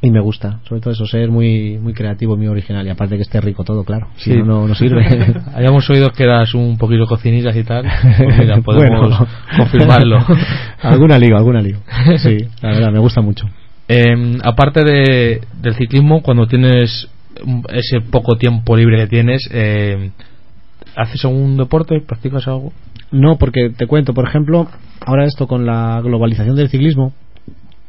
y 0.00 0.10
me 0.10 0.18
gusta, 0.20 0.58
sobre 0.68 0.80
todo 0.80 0.92
eso, 0.92 1.06
ser 1.06 1.30
muy 1.30 1.78
muy 1.78 1.94
creativo, 1.94 2.36
muy 2.36 2.48
original 2.48 2.84
y 2.84 2.90
aparte 2.90 3.14
que 3.14 3.22
esté 3.22 3.40
rico 3.40 3.62
todo, 3.62 3.84
claro. 3.84 4.08
Si 4.16 4.32
Sí. 4.32 4.38
no, 4.38 4.44
no, 4.44 4.68
no 4.68 4.74
sirve. 4.74 5.04
Habíamos 5.54 5.88
oído 5.88 6.10
que 6.10 6.24
eras 6.24 6.52
un 6.54 6.76
poquito 6.78 7.06
cocinillas 7.06 7.54
y 7.54 7.62
tal. 7.62 7.84
Pues 8.18 8.38
mira, 8.38 8.60
podemos 8.64 9.08
Bueno. 9.10 9.26
confirmarlo. 9.56 10.18
alguna 10.82 11.16
lío, 11.18 11.36
alguna 11.36 11.60
lío. 11.62 11.78
Sí, 12.18 12.38
la 12.60 12.70
verdad, 12.70 12.90
me 12.90 12.98
gusta 12.98 13.20
mucho. 13.20 13.48
Em, 13.86 14.38
aparte 14.42 14.82
de, 14.82 15.42
del 15.60 15.74
ciclismo, 15.74 16.22
cuando 16.22 16.46
tienes 16.48 17.08
ese 17.72 18.00
poco 18.00 18.34
tiempo 18.36 18.76
libre 18.76 18.96
que 18.98 19.06
tienes, 19.06 19.48
em, 19.52 20.10
¿haces 20.96 21.24
algún 21.24 21.56
deporte? 21.56 22.00
¿Practicas 22.00 22.48
algo? 22.48 22.72
No, 23.12 23.36
porque 23.36 23.70
te 23.70 23.86
cuento, 23.86 24.14
por 24.14 24.26
ejemplo, 24.26 24.66
ahora 25.00 25.26
esto 25.26 25.46
con 25.46 25.66
la 25.66 26.00
globalización 26.00 26.56
del 26.56 26.70
ciclismo, 26.70 27.12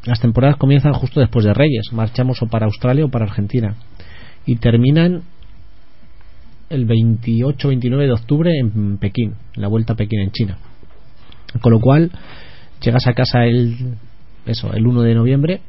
las 0.03 0.19
temporadas 0.19 0.57
comienzan 0.57 0.93
justo 0.93 1.21
después 1.21 1.45
de 1.45 1.53
Reyes. 1.53 1.93
Marchamos 1.93 2.41
o 2.41 2.47
para 2.47 2.65
Australia 2.65 3.05
o 3.05 3.09
para 3.09 3.25
Argentina. 3.25 3.75
Y 4.45 4.57
terminan 4.57 5.23
el 6.69 6.87
28-29 6.87 8.05
de 8.05 8.11
octubre 8.11 8.51
en 8.59 8.97
Pekín, 8.97 9.35
en 9.55 9.61
la 9.61 9.69
vuelta 9.69 9.93
a 9.93 9.95
Pekín 9.95 10.19
en 10.19 10.31
China. 10.31 10.57
Con 11.61 11.71
lo 11.71 11.79
cual, 11.79 12.11
llegas 12.81 13.07
a 13.07 13.13
casa 13.13 13.45
el, 13.45 13.95
eso, 14.45 14.73
el 14.73 14.85
1 14.85 15.01
de 15.03 15.15
noviembre. 15.15 15.61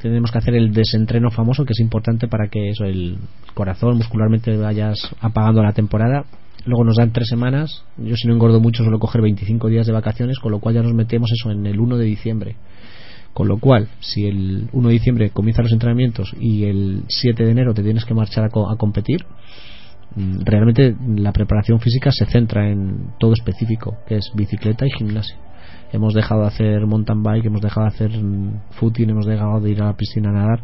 Tenemos 0.00 0.30
que 0.30 0.38
hacer 0.38 0.54
el 0.54 0.72
desentreno 0.72 1.30
famoso, 1.30 1.66
que 1.66 1.72
es 1.72 1.80
importante 1.80 2.28
para 2.28 2.48
que 2.48 2.70
eso, 2.70 2.84
el 2.84 3.18
corazón 3.52 3.98
muscularmente 3.98 4.56
vayas 4.56 5.14
apagando 5.20 5.62
la 5.62 5.72
temporada. 5.72 6.24
Luego 6.66 6.84
nos 6.84 6.96
dan 6.96 7.12
tres 7.12 7.28
semanas. 7.28 7.84
Yo, 7.98 8.16
si 8.16 8.26
no 8.26 8.34
engordo 8.34 8.60
mucho, 8.60 8.82
suelo 8.82 8.98
coger 8.98 9.20
25 9.22 9.68
días 9.68 9.86
de 9.86 9.92
vacaciones, 9.92 10.38
con 10.38 10.50
lo 10.52 10.60
cual 10.60 10.74
ya 10.76 10.82
nos 10.82 10.94
metemos 10.94 11.30
eso 11.32 11.50
en 11.50 11.66
el 11.66 11.78
1 11.78 11.96
de 11.98 12.04
diciembre. 12.04 12.56
Con 13.34 13.48
lo 13.48 13.58
cual, 13.58 13.88
si 14.00 14.26
el 14.26 14.68
1 14.72 14.88
de 14.88 14.92
diciembre 14.94 15.30
comienzan 15.30 15.64
los 15.64 15.72
entrenamientos 15.72 16.34
y 16.40 16.64
el 16.64 17.02
7 17.08 17.44
de 17.44 17.50
enero 17.50 17.74
te 17.74 17.82
tienes 17.82 18.04
que 18.04 18.14
marchar 18.14 18.44
a, 18.44 18.48
co- 18.48 18.70
a 18.70 18.76
competir, 18.76 19.24
mm, 20.16 20.40
realmente 20.44 20.94
la 21.16 21.32
preparación 21.32 21.80
física 21.80 22.10
se 22.12 22.26
centra 22.26 22.70
en 22.70 23.08
todo 23.18 23.32
específico, 23.32 23.96
que 24.06 24.16
es 24.16 24.30
bicicleta 24.34 24.86
y 24.86 24.90
gimnasio. 24.90 25.36
Hemos 25.94 26.12
dejado 26.12 26.40
de 26.40 26.48
hacer 26.48 26.86
mountain 26.86 27.22
bike, 27.22 27.46
hemos 27.46 27.60
dejado 27.60 27.86
de 27.86 27.94
hacer 27.94 28.10
footing, 28.72 29.10
hemos 29.10 29.26
dejado 29.26 29.60
de 29.60 29.70
ir 29.70 29.80
a 29.80 29.86
la 29.86 29.96
piscina 29.96 30.30
a 30.30 30.32
nadar, 30.32 30.60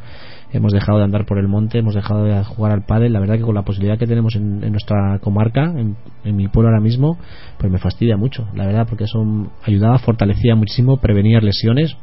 hemos 0.53 0.73
dejado 0.73 0.99
de 0.99 1.05
andar 1.05 1.25
por 1.25 1.39
el 1.39 1.47
monte, 1.47 1.79
hemos 1.79 1.95
dejado 1.95 2.25
de 2.25 2.43
jugar 2.43 2.73
al 2.73 2.85
pádel. 2.85 3.13
La 3.13 3.21
verdad 3.21 3.37
que 3.37 3.43
con 3.43 3.55
la 3.55 3.63
posibilidad 3.63 3.97
que 3.97 4.09
tenemos 4.09 4.35
en, 4.35 4.65
en 4.65 4.73
nuestra 4.73 5.21
comarca, 5.21 5.67
en, 5.77 5.97
en 6.25 6.37
mi 6.37 6.49
pueblo 6.49 6.71
ahora 6.71 6.81
mismo, 6.81 7.17
pues 7.59 7.71
me 7.71 7.79
fastidia 7.79 8.17
mucho, 8.17 8.49
la 8.55 8.67
verdad, 8.67 8.87
porque 8.89 9.05
eso 9.05 9.25
ayudaba, 9.63 9.99
fortalecía 9.99 10.57
muchísimo, 10.57 10.97
prevenir 10.97 11.43
lesiones, 11.45 11.97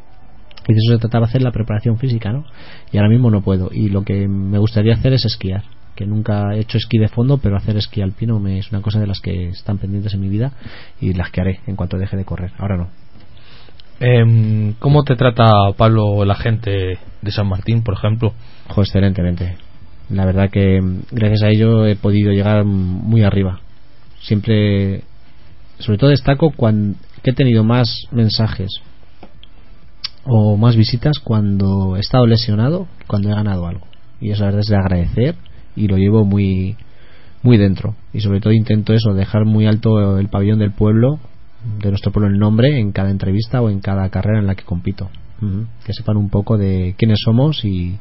y 0.68 0.74
de 0.74 0.80
eso 0.80 0.94
se 0.94 1.00
trataba 1.00 1.26
hacer 1.26 1.42
la 1.42 1.52
preparación 1.52 1.98
física, 1.98 2.32
¿no? 2.32 2.46
Y 2.92 2.98
ahora 2.98 3.10
mismo 3.10 3.32
no 3.32 3.42
puedo. 3.42 3.70
Y 3.72 3.90
lo 3.90 4.04
que 4.04 4.28
me 4.28 4.58
gustaría 4.58 4.94
hacer 4.94 5.14
es 5.14 5.26
esquiar. 5.26 5.64
Que 5.96 6.06
nunca 6.06 6.54
he 6.54 6.60
hecho 6.60 6.78
esquí 6.78 6.98
de 7.00 7.08
fondo, 7.08 7.40
pero 7.40 7.56
hacer 7.56 7.78
esquí 7.78 8.02
alpino 8.02 8.40
me 8.40 8.60
es 8.60 8.72
una 8.72 8.82
cosa 8.82 9.00
de 9.00 9.08
las 9.08 9.20
que 9.20 9.48
están 9.50 9.78
pendientes 9.78 10.14
en 10.14 10.20
mi 10.20 10.30
vida 10.30 10.52
y 11.00 11.14
las 11.14 11.32
que 11.32 11.42
haré 11.42 11.60
en 11.68 11.76
cuanto 11.76 11.98
deje 11.98 12.18
de 12.18 12.26
correr. 12.26 12.52
Ahora 12.60 12.78
no. 12.78 12.90
Em, 14.00 14.74
¿Cómo 14.74 15.04
te 15.04 15.16
trata, 15.16 15.72
Pablo, 15.76 16.24
la 16.24 16.36
gente 16.36 17.00
de 17.22 17.32
San 17.32 17.48
Martín, 17.48 17.82
por 17.82 17.96
ejemplo? 17.96 18.34
Excelentemente. 18.78 19.58
La 20.10 20.26
verdad 20.26 20.50
que 20.52 20.80
mm, 20.82 21.02
gracias 21.12 21.44
a 21.44 21.50
ello 21.50 21.86
he 21.86 21.96
podido 21.96 22.32
llegar 22.32 22.64
muy 22.64 23.24
arriba. 23.24 23.60
Siempre, 24.22 25.02
sobre 25.80 25.98
todo 25.98 26.10
destaco 26.12 26.52
cuando 26.52 26.98
que 27.24 27.32
he 27.32 27.34
tenido 27.34 27.64
más 27.64 28.08
mensajes 28.12 28.70
o 30.24 30.56
más 30.58 30.76
visitas 30.76 31.20
cuando 31.20 31.96
he 31.96 32.00
estado 32.00 32.28
lesionado 32.28 32.88
cuando 33.08 33.30
he 33.30 33.34
ganado 33.34 33.68
algo. 33.68 33.88
Y 34.22 34.32
eso 34.32 34.42
la 34.42 34.48
verdad 34.48 34.62
es 34.62 34.68
de 34.68 34.78
agradecer 34.78 35.36
y 35.76 35.88
lo 35.88 35.98
llevo 35.98 36.24
muy 36.24 36.76
muy 37.42 37.58
dentro. 37.58 37.96
Y 38.14 38.20
sobre 38.22 38.42
todo 38.42 38.54
intento 38.54 38.94
eso, 38.94 39.14
dejar 39.14 39.46
muy 39.46 39.66
alto 39.66 40.20
el 40.20 40.30
pabellón 40.30 40.60
del 40.60 40.72
pueblo, 40.72 41.20
de 41.82 41.90
nuestro 41.90 42.12
pueblo 42.12 42.30
el 42.30 42.40
nombre, 42.40 42.80
en 42.80 42.92
cada 42.92 43.10
entrevista 43.10 43.62
o 43.62 43.70
en 43.70 43.80
cada 43.80 44.10
carrera 44.10 44.40
en 44.40 44.48
la 44.48 44.56
que 44.56 44.64
compito. 44.64 45.10
Que 45.86 45.94
sepan 45.94 46.18
un 46.18 46.30
poco 46.30 46.58
de 46.58 46.96
quiénes 46.98 47.20
somos 47.24 47.64
y, 47.64 48.00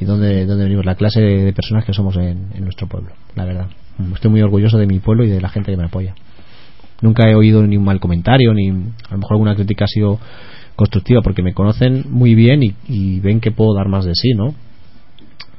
y 0.00 0.04
dónde, 0.04 0.46
dónde 0.46 0.64
venimos, 0.64 0.86
la 0.86 0.94
clase 0.94 1.20
de, 1.20 1.52
personas 1.52 1.84
que 1.84 1.92
somos 1.92 2.16
en, 2.16 2.48
nuestro 2.60 2.86
pueblo, 2.86 3.10
la 3.34 3.44
verdad. 3.44 3.66
Estoy 4.14 4.30
muy 4.30 4.40
orgulloso 4.40 4.78
de 4.78 4.86
mi 4.86 4.98
pueblo 4.98 5.24
y 5.24 5.28
de 5.28 5.42
la 5.42 5.50
gente 5.50 5.70
que 5.70 5.76
me 5.76 5.84
apoya. 5.84 6.14
Nunca 7.02 7.28
he 7.28 7.34
oído 7.34 7.66
ni 7.66 7.76
un 7.76 7.84
mal 7.84 8.00
comentario, 8.00 8.54
ni 8.54 8.70
a 8.70 8.72
lo 9.12 9.18
mejor 9.18 9.32
alguna 9.32 9.54
crítica 9.54 9.84
ha 9.84 9.88
sido 9.88 10.18
constructiva, 10.74 11.20
porque 11.20 11.42
me 11.42 11.52
conocen 11.52 12.04
muy 12.08 12.34
bien 12.34 12.62
y, 12.62 12.74
y 12.88 13.20
ven 13.20 13.40
que 13.40 13.50
puedo 13.50 13.74
dar 13.74 13.88
más 13.88 14.06
de 14.06 14.12
sí, 14.14 14.32
¿no? 14.34 14.54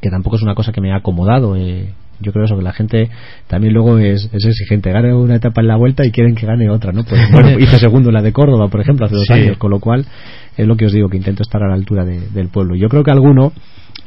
Que 0.01 0.09
tampoco 0.09 0.37
es 0.37 0.41
una 0.41 0.55
cosa 0.55 0.71
que 0.71 0.81
me 0.81 0.91
ha 0.91 0.97
acomodado. 0.97 1.55
eh, 1.55 1.93
yo 2.21 2.31
creo 2.31 2.45
eso, 2.45 2.55
que 2.57 2.63
la 2.63 2.73
gente 2.73 3.09
también 3.47 3.73
luego 3.73 3.97
es, 3.97 4.29
es 4.31 4.45
exigente. 4.45 4.91
Gana 4.91 5.15
una 5.15 5.35
etapa 5.35 5.61
en 5.61 5.67
la 5.67 5.75
vuelta 5.77 6.05
y 6.05 6.11
quieren 6.11 6.35
que 6.35 6.45
gane 6.45 6.69
otra, 6.69 6.91
¿no? 6.91 7.03
Pues, 7.03 7.21
bueno, 7.31 7.51
hice 7.59 7.77
segundo 7.79 8.09
en 8.09 8.15
la 8.15 8.21
de 8.21 8.31
Córdoba, 8.31 8.67
por 8.69 8.81
ejemplo, 8.81 9.05
hace 9.05 9.15
dos 9.15 9.25
Sí. 9.27 9.33
años, 9.33 9.57
con 9.57 9.71
lo 9.71 9.79
cual 9.79 10.05
es 10.57 10.67
lo 10.67 10.75
que 10.75 10.85
os 10.85 10.93
digo, 10.93 11.09
que 11.09 11.17
intento 11.17 11.43
estar 11.43 11.61
a 11.63 11.67
la 11.67 11.73
altura 11.75 12.05
de- 12.05 12.29
del 12.29 12.49
pueblo. 12.49 12.75
Yo 12.75 12.87
creo 12.89 13.03
que 13.03 13.11
alguno, 13.11 13.51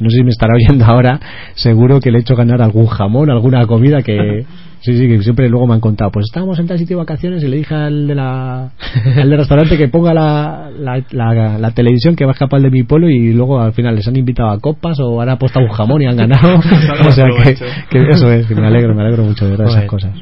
no 0.00 0.10
sé 0.10 0.16
si 0.18 0.22
me 0.24 0.30
estará 0.30 0.54
oyendo 0.54 0.84
ahora, 0.84 1.20
seguro 1.54 2.00
que 2.00 2.10
le 2.10 2.18
he 2.18 2.20
hecho 2.22 2.34
ganar 2.36 2.60
algún 2.62 2.86
jamón, 2.86 3.30
alguna 3.30 3.66
comida 3.66 4.02
que... 4.02 4.44
Sí, 4.84 4.98
sí, 4.98 5.08
que 5.08 5.22
siempre 5.22 5.48
luego 5.48 5.66
me 5.66 5.72
han 5.72 5.80
contado. 5.80 6.10
Pues 6.10 6.26
estábamos 6.28 6.58
en 6.58 6.66
tal 6.66 6.76
sitio 6.78 6.98
de 6.98 7.04
vacaciones 7.04 7.42
y 7.42 7.48
le 7.48 7.56
dije 7.56 7.74
al 7.74 8.06
de 8.06 8.14
la, 8.14 8.64
al 9.16 9.30
del 9.30 9.38
restaurante 9.38 9.78
que 9.78 9.88
ponga 9.88 10.12
la, 10.12 10.68
la, 10.78 11.02
la- 11.12 11.58
la 11.58 11.70
televisión 11.70 12.14
que 12.14 12.26
va 12.26 12.32
a 12.32 12.34
escapar 12.34 12.60
de 12.60 12.68
mi 12.68 12.82
pueblo 12.82 13.08
y 13.08 13.32
luego 13.32 13.62
al 13.62 13.72
final 13.72 13.94
les 13.96 14.06
han 14.08 14.16
invitado 14.16 14.50
a 14.50 14.60
copas 14.60 15.00
o 15.00 15.22
han 15.22 15.30
apostado 15.30 15.64
un 15.64 15.72
jamón 15.72 16.02
y 16.02 16.06
han 16.06 16.18
ganado. 16.18 16.58
o 17.08 17.12
sea 17.12 17.24
que, 17.42 17.54
que 17.88 18.10
eso 18.10 18.30
es, 18.30 18.46
que 18.46 18.54
me 18.54 18.66
alegro, 18.66 18.94
me 18.94 19.00
alegro 19.04 19.24
mucho 19.24 19.46
de 19.48 19.56
de 19.56 19.64
esas 19.64 19.86
cosas. 19.86 20.12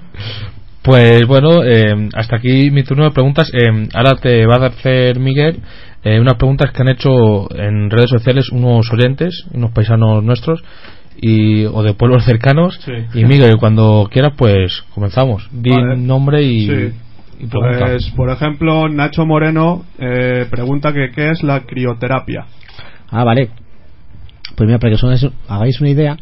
Pues 0.83 1.27
bueno, 1.29 1.63
eh, 1.65 2.09
hasta 2.15 2.37
aquí 2.37 2.71
mi 2.71 2.83
turno 2.83 3.05
de 3.05 3.11
preguntas. 3.13 3.51
Eh, 3.55 3.89
ahora 3.95 4.13
te 4.21 4.47
va 4.47 4.57
a 4.57 4.67
hacer 4.67 5.19
Miguel 5.21 5.61
eh, 6.03 6.19
unas 6.19 6.35
preguntas 6.35 6.73
que 6.73 6.83
han 6.83 6.89
hecho 6.89 7.49
en 7.57 7.89
redes 7.89 8.11
sociales 8.11 8.51
unos 8.51 8.91
oyentes, 8.93 9.45
unos 9.53 9.71
paisanos 9.71 10.25
nuestros 10.25 10.63
y 11.21 11.65
o 11.67 11.83
de 11.85 11.95
pueblos 11.95 12.25
cercanos. 12.25 12.81
Sí. 12.85 12.93
Y 13.21 13.25
Miguel, 13.25 13.59
cuando 13.59 14.09
quieras, 14.11 14.33
pues 14.37 14.83
comenzamos. 14.95 15.49
Di 15.53 15.71
Vale. 15.71 15.97
nombre 15.97 16.43
y, 16.43 16.67
Sí. 16.67 16.93
y 17.41 17.47
pregunta. 17.47 17.79
Pues, 17.87 18.11
por 18.17 18.31
ejemplo, 18.31 18.89
Nacho 18.89 19.25
Moreno 19.25 19.85
eh, 20.01 20.47
pregunta 20.51 20.93
que 20.93 21.13
qué 21.15 21.31
es 21.31 21.45
la 21.45 21.61
crioterapia. 21.61 22.47
Ah, 23.09 23.23
vale. 23.23 23.51
Pues 24.57 24.67
mira, 24.67 24.81
para 24.81 24.91
que 24.91 24.95
os 24.97 25.05
hagáis- 25.05 25.33
hagáis 25.49 25.81
una 25.81 25.91
idea, 25.91 26.17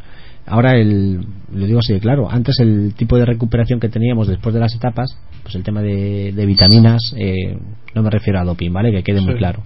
ahora 0.51 0.77
el, 0.77 1.21
lo 1.53 1.67
digo 1.67 1.79
así 1.79 1.93
de 1.93 2.01
claro, 2.01 2.31
antes 2.31 2.59
el 2.61 2.95
tipo 2.95 3.17
de 3.17 3.25
recuperación 3.25 3.81
que 3.81 3.89
teníamos 3.89 4.29
después 4.29 4.55
de 4.55 4.61
las 4.61 4.75
etapas, 4.75 5.17
pues 5.43 5.55
el 5.55 5.63
tema 5.63 5.81
de, 5.81 6.33
de 6.33 6.47
vitaminas, 6.47 7.15
eh, 7.17 7.57
no 7.95 8.03
me 8.03 8.11
refiero 8.11 8.41
a 8.41 8.45
doping, 8.45 8.73
¿vale? 8.73 8.93
Que 8.93 9.03
quede 9.03 9.21
muy 9.21 9.37
claro. 9.37 9.63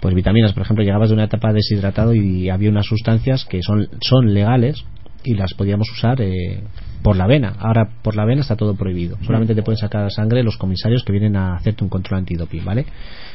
Pues 0.00 0.14
vitaminas, 0.14 0.52
por 0.52 0.62
ejemplo, 0.62 0.84
llegabas 0.84 1.08
de 1.08 1.14
una 1.14 1.24
etapa 1.24 1.52
deshidratado 1.52 2.14
y 2.14 2.50
había 2.50 2.70
unas 2.70 2.86
sustancias 2.86 3.44
que 3.44 3.62
son, 3.62 3.88
son 4.00 4.32
legales 4.34 4.84
y 5.24 5.34
las 5.34 5.54
podíamos 5.54 5.90
usar 5.90 6.20
eh, 6.20 6.62
por 7.02 7.16
la 7.16 7.26
vena. 7.26 7.54
Ahora 7.58 7.88
por 8.02 8.16
la 8.16 8.24
vena 8.24 8.42
está 8.42 8.56
todo 8.56 8.74
prohibido. 8.74 9.16
Solamente 9.24 9.54
te 9.54 9.62
pueden 9.62 9.78
sacar 9.78 10.10
sangre 10.10 10.42
los 10.42 10.56
comisarios 10.56 11.04
que 11.04 11.12
vienen 11.12 11.36
a 11.36 11.56
hacerte 11.56 11.84
un 11.84 11.90
control 11.90 12.20
antidoping, 12.20 12.64
¿vale? 12.64 12.86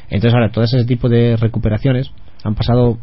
Entonces 0.10 0.34
ahora 0.34 0.52
todo 0.52 0.64
ese 0.64 0.86
tipo 0.86 1.10
de 1.10 1.36
recuperaciones 1.38 2.12
han 2.44 2.56
pasado 2.56 2.98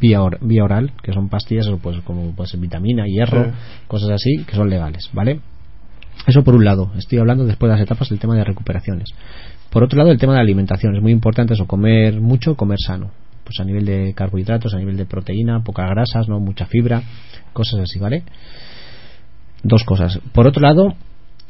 vía, 0.00 0.22
or- 0.22 0.38
vía 0.40 0.64
oral, 0.64 0.92
que 1.02 1.12
son 1.12 1.28
pastillas 1.28 1.66
pues 1.82 2.00
como 2.02 2.34
pues 2.34 2.58
vitamina, 2.58 3.04
hierro, 3.06 3.44
Sí. 3.44 3.50
cosas 3.88 4.10
así, 4.10 4.44
que 4.44 4.54
son 4.56 4.68
legales, 4.68 5.08
¿vale? 5.12 5.40
Eso 6.26 6.44
por 6.44 6.54
un 6.54 6.64
lado, 6.64 6.92
estoy 6.96 7.18
hablando 7.18 7.44
después 7.44 7.68
de 7.70 7.76
las 7.76 7.82
etapas 7.84 8.08
del 8.08 8.18
tema 8.18 8.34
de 8.34 8.44
recuperaciones. 8.44 9.08
Por 9.70 9.82
otro 9.82 9.98
lado, 9.98 10.10
el 10.10 10.18
tema 10.18 10.34
de 10.34 10.38
la 10.38 10.42
alimentación, 10.42 10.94
es 10.94 11.02
muy 11.02 11.12
importante 11.12 11.54
eso, 11.54 11.66
comer 11.66 12.20
mucho, 12.20 12.56
comer 12.56 12.78
sano. 12.84 13.10
Pues 13.44 13.58
a 13.58 13.64
nivel 13.64 13.84
de 13.86 14.12
carbohidratos, 14.14 14.74
a 14.74 14.78
nivel 14.78 14.96
de 14.96 15.06
proteína, 15.06 15.64
pocas 15.64 15.88
grasas, 15.90 16.28
no 16.28 16.38
mucha 16.38 16.66
fibra, 16.66 17.02
cosas 17.52 17.80
así, 17.80 17.98
¿vale? 17.98 18.22
Dos 19.62 19.84
cosas. 19.84 20.18
Por 20.32 20.46
otro 20.46 20.60
lado, 20.62 20.94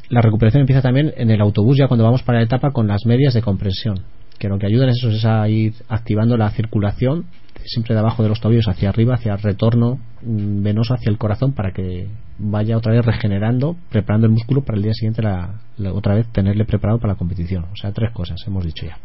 la 0.09 0.21
recuperación 0.21 0.61
empieza 0.61 0.81
también 0.81 1.13
en 1.17 1.29
el 1.31 1.41
autobús 1.41 1.77
ya 1.77 1.87
cuando 1.87 2.03
vamos 2.03 2.23
para 2.23 2.39
la 2.39 2.45
etapa 2.45 2.71
con 2.71 2.87
las 2.87 3.05
medias 3.05 3.33
de 3.33 3.41
compresión, 3.41 3.99
que 4.39 4.47
lo 4.47 4.57
que 4.57 4.67
ayudan 4.67 4.89
es, 4.89 4.97
eso, 4.97 5.09
es 5.09 5.25
a 5.25 5.47
ir 5.49 5.73
activando 5.89 6.37
la 6.37 6.49
circulación 6.51 7.25
siempre 7.65 7.93
de 7.93 7.99
abajo 7.99 8.23
de 8.23 8.29
los 8.29 8.39
tobillos 8.41 8.67
hacia 8.67 8.89
arriba, 8.89 9.15
hacia 9.15 9.33
el 9.33 9.39
retorno 9.41 9.99
venoso 10.21 10.93
hacia 10.93 11.09
el 11.09 11.17
corazón 11.17 11.53
para 11.53 11.71
que 11.71 12.07
vaya 12.37 12.77
otra 12.77 12.93
vez 12.93 13.05
regenerando, 13.05 13.75
preparando 13.89 14.27
el 14.27 14.33
músculo 14.33 14.63
para 14.63 14.77
el 14.77 14.83
día 14.83 14.93
siguiente 14.93 15.21
la, 15.21 15.61
la- 15.77 15.93
otra 15.93 16.15
vez 16.15 16.27
tenerle 16.31 16.65
preparado 16.65 16.99
para 16.99 17.13
la 17.13 17.17
competición. 17.19 17.65
O 17.71 17.75
sea, 17.75 17.91
tres 17.91 18.11
cosas 18.11 18.39
hemos 18.47 18.65
dicho 18.65 18.85
ya. 18.85 18.97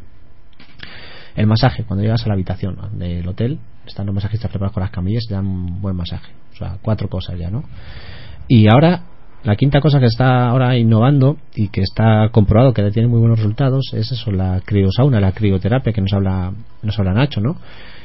El 1.37 1.47
masaje, 1.47 1.85
cuando 1.85 2.03
llegas 2.03 2.25
a 2.25 2.29
la 2.29 2.35
habitación 2.35 2.77
del 2.99 3.29
hotel, 3.29 3.59
están 3.87 4.07
los 4.07 4.15
masajistas 4.15 4.51
preparados 4.51 4.75
con 4.75 4.83
las 4.83 4.91
camillas 4.91 5.25
y 5.29 5.33
dan 5.33 5.47
un 5.47 5.81
buen 5.81 5.95
masaje. 5.95 6.33
O 6.53 6.57
sea, 6.57 6.79
cuatro 6.83 7.09
cosas 7.09 7.39
ya, 7.39 7.49
¿no? 7.51 7.63
Y 8.49 8.69
ahora, 8.69 9.03
la 9.45 9.55
quinta 9.55 9.81
cosa 9.81 10.01
que 10.01 10.07
está 10.07 10.49
ahora 10.49 10.77
innovando 10.77 11.37
y 11.55 11.69
que 11.69 11.83
está 11.83 12.31
comprobado 12.33 12.73
que 12.75 12.91
tiene 12.91 13.07
muy 13.09 13.21
buenos 13.21 13.39
resultados 13.39 13.91
es 13.93 14.11
eso, 14.11 14.33
la 14.33 14.61
criosauna, 14.65 15.21
la 15.21 15.31
crioterapia 15.33 15.93
que 15.93 16.01
nos 16.01 16.13
habla, 16.13 16.53
nos 16.83 16.99
habla 16.99 17.13
Nacho, 17.13 17.41
¿no? 17.41 17.57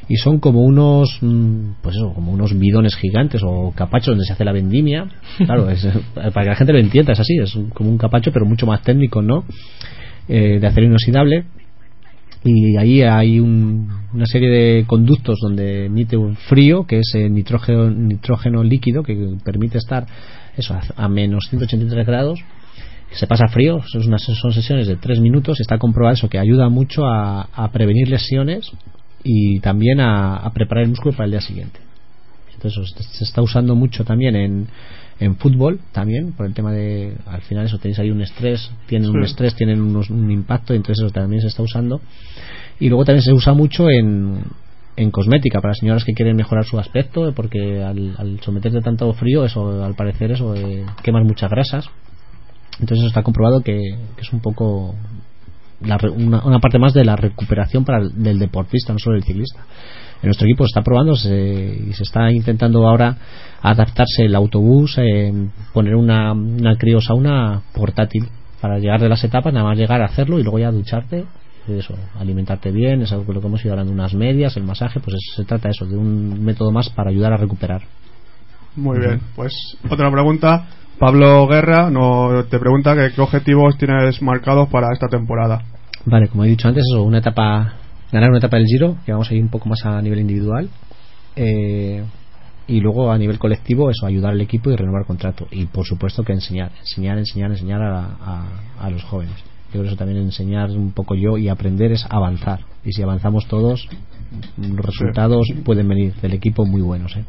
Y 0.10 0.18
son 0.18 0.39
como 0.39 0.62
unos, 0.64 1.18
mm, 1.22 1.76
pues 1.82 1.95
eso, 1.95 2.14
como 2.14 2.34
unos 2.34 2.58
bidones 2.58 2.95
gigantes 2.95 3.41
o 3.43 3.72
capachos 3.76 4.08
donde 4.08 4.26
se 4.26 4.34
hace 4.34 4.43
la 4.45 4.51
vendimia. 4.51 5.08
Claro, 5.38 5.70
es, 5.70 5.84
eh, 5.86 5.91
para 6.16 6.43
que 6.43 6.49
la 6.49 6.56
gente 6.56 6.74
lo 6.74 6.80
entienda, 6.80 7.14
es 7.14 7.20
así, 7.20 7.38
es 7.38 7.58
como 7.74 7.89
un 7.89 7.97
capacho, 7.97 8.32
pero 8.32 8.45
mucho 8.45 8.66
más 8.66 8.82
técnico, 8.82 9.22
¿no? 9.22 9.45
Eh, 10.28 10.60
de 10.60 10.68
acero 10.68 10.86
inoxidable 10.88 11.45
y 12.45 12.78
ahí 12.78 13.01
hay 13.01 13.39
un- 13.39 13.89
una 14.14 14.26
serie 14.26 14.49
de 14.49 14.86
conductos 14.86 15.38
donde 15.41 15.86
emite 15.86 16.18
un 16.18 16.36
frío 16.36 16.86
que 16.86 16.99
es 16.99 17.12
el 17.16 17.34
nitrógeno, 17.34 17.89
nitrógeno 17.89 18.64
líquido 18.64 19.04
que 19.04 19.16
permite 19.43 19.78
estar 19.78 20.06
eso 20.58 20.74
a, 20.74 20.82
a 20.95 21.08
menos 21.10 21.45
183 21.49 22.06
grados 22.06 22.39
se 23.12 23.28
pasa 23.28 23.47
frío 23.47 23.82
son, 23.86 24.54
sesiones 24.54 24.88
de 24.88 24.95
3 24.97 25.20
minutos 25.20 25.60
está 25.62 25.78
comprobado 25.78 26.14
eso 26.16 26.30
que 26.30 26.39
ayuda 26.39 26.70
mucho 26.70 27.06
a 27.06 27.70
prevenir 27.74 28.10
lesiones 28.10 28.72
y 29.24 29.59
también 29.59 29.99
a, 29.99 30.36
a 30.38 30.51
preparar 30.53 30.84
el 30.84 30.89
músculo 30.89 31.13
para 31.13 31.26
el 31.26 31.32
día 31.32 31.41
siguiente. 31.41 31.80
Entonces 32.53 32.93
se 33.11 33.24
está 33.24 33.41
usando 33.41 33.76
mucho 33.76 34.03
también 34.05 34.36
en, 34.36 34.67
en 35.19 35.36
fútbol 35.36 35.80
también 35.91 36.32
por 36.34 36.45
el 36.45 36.53
tema 36.53 36.71
de 36.71 37.13
al 37.26 37.41
final 37.41 37.65
eso 37.65 37.78
tenéis 37.78 37.99
ahí 37.99 38.09
un 38.09 38.21
estrés 38.21 38.71
tienen 38.88 39.09
un 39.09 39.24
estrés 39.24 39.53
tienen 39.55 39.82
unos- 39.82 40.09
un 40.09 40.32
impacto 40.32 40.74
entonces 40.74 41.03
eso 41.03 41.11
también 41.13 41.41
se 41.41 41.47
está 41.49 41.61
usando. 41.61 41.99
Y 42.80 42.88
luego 42.89 43.05
también 43.05 43.21
se 43.24 43.34
usa 43.34 43.53
mucho 43.53 43.89
en, 43.89 44.43
en 44.95 45.11
cosmética 45.11 45.59
para 45.61 45.74
señoras 45.74 46.03
que 46.05 46.13
quieren 46.13 46.36
mejorar 46.38 46.65
su 46.65 46.80
aspecto 46.80 47.32
porque 47.36 47.84
al, 47.84 48.15
al 48.17 48.39
someterte 48.41 48.78
a 48.78 48.82
tanto 48.82 49.11
frío 49.13 49.43
eso 49.45 49.84
al 49.84 49.95
parecer 49.95 50.32
eso 50.32 50.55
eh, 50.55 50.86
quemas 51.03 51.24
muchas 51.26 51.49
grasas. 51.51 51.86
Entonces 52.80 52.99
eso 52.99 53.07
está 53.07 53.24
comprobado 53.24 53.61
que, 53.61 53.78
que 54.15 54.21
es 54.21 54.34
un 54.34 54.39
poco 54.39 54.95
la 55.86 55.97
re- 55.97 56.09
una, 56.09 56.43
una 56.45 56.59
parte 56.59 56.79
más 56.79 56.93
de 56.93 57.03
la 57.05 57.15
recuperación 57.15 57.84
para 57.86 57.99
el- 57.99 58.23
del 58.23 58.39
deportista 58.39 58.93
no 58.93 58.99
solo 58.99 59.15
del 59.15 59.23
ciclista 59.23 59.59
en 60.21 60.27
nuestro 60.27 60.47
equipo 60.47 60.63
se 60.65 60.69
está 60.69 60.81
probando 60.81 61.15
se- 61.15 61.81
y 61.89 61.93
se 61.93 62.03
está 62.03 62.31
intentando 62.31 62.88
ahora 62.88 63.17
adaptarse 63.61 64.23
el 64.25 64.36
autobús 64.36 64.97
eh, 64.97 65.31
poner 65.73 65.95
una, 65.95 66.31
una 66.34 66.75
criosauna 66.75 67.61
portátil 67.73 68.27
para 68.61 68.79
llegar 68.79 69.01
de 69.01 69.09
las 69.09 69.23
etapas 69.23 69.53
nada 69.53 69.65
más 69.67 69.77
llegar 69.77 70.01
a 70.01 70.05
hacerlo 70.05 70.39
y 70.39 70.43
luego 70.43 70.59
ya 70.59 70.71
ducharte 70.71 71.25
eso, 71.67 71.95
alimentarte 72.19 72.71
bien, 72.71 73.03
es 73.03 73.11
algo 73.13 73.25
que 73.25 73.31
lo 73.31 73.39
que 73.39 73.47
hemos 73.47 73.63
ido 73.63 73.71
hablando, 73.71 73.93
unas 73.93 74.13
medias, 74.13 74.57
el 74.57 74.63
masaje, 74.63 74.99
pues 74.99 75.15
es- 75.15 75.36
se 75.38 75.45
trata 75.45 75.69
eso, 75.69 75.86
de 75.86 75.95
un 75.95 76.43
método 76.43 76.71
más 76.71 76.89
para 76.89 77.09
ayudar 77.09 77.31
a 77.31 77.38
recuperar. 77.38 77.84
Muy 78.75 78.99
bien, 78.99 79.21
pues 79.34 79.53
otra 79.89 80.11
pregunta. 80.11 80.67
Pablo 80.99 81.47
Guerra 81.47 81.89
no, 81.89 82.43
te 82.49 82.59
pregunta 82.59 82.93
que 82.95 83.13
qué 83.15 83.21
objetivos 83.21 83.77
tienes 83.77 84.21
marcados 84.21 84.67
para 84.67 84.91
esta 84.91 85.07
temporada. 85.07 85.61
Vale, 86.06 86.28
como 86.28 86.43
he 86.43 86.49
dicho 86.49 86.68
antes, 86.68 86.84
eso, 86.91 87.04
una 87.04 87.20
etapa, 87.20 87.74
ganar 88.12 88.30
una 88.30 88.39
etapa 88.39 88.58
del 88.58 88.66
Giro, 88.68 88.97
que 89.06 89.12
vamos 89.12 89.30
a 89.32 89.34
ir 89.36 89.41
un 89.41 89.49
poco 89.49 89.70
más 89.70 89.86
a 89.86 90.01
nivel 90.01 90.20
individual. 90.20 90.70
Eh, 91.36 92.04
y 92.68 92.80
luego 92.80 93.12
a 93.12 93.18
nivel 93.18 93.39
colectivo, 93.39 93.89
eso, 93.89 94.06
ayudar 94.06 94.32
al 94.32 94.41
equipo 94.41 94.70
y 94.72 94.76
renovar 94.76 95.06
contrato. 95.06 95.47
Y 95.51 95.66
por 95.66 95.86
supuesto 95.86 96.24
que 96.24 96.34
enseñar, 96.34 96.72
enseñar, 96.80 97.18
enseñar, 97.18 97.51
enseñar 97.51 97.82
a, 97.82 97.99
a- 98.06 98.47
a 98.80 98.89
los 98.89 99.04
jóvenes. 99.04 99.36
Yo 99.68 99.80
creo 99.80 99.84
que 99.84 99.88
eso 99.89 99.97
también 99.97 100.20
enseñar 100.22 100.70
un 100.72 100.91
poco 100.91 101.16
yo 101.16 101.38
y 101.38 101.49
aprender 101.49 101.91
es 101.91 102.06
avanzar. 102.10 102.60
Y 102.86 102.91
si 102.91 103.01
avanzamos 103.01 103.47
todos, 103.47 103.88
los 104.58 104.86
resultados 104.86 105.47
pueden 105.66 105.88
venir 105.88 106.14
del 106.22 106.34
equipo 106.34 106.66
muy 106.66 106.82
buenos. 106.82 107.16
¿eh? 107.18 107.24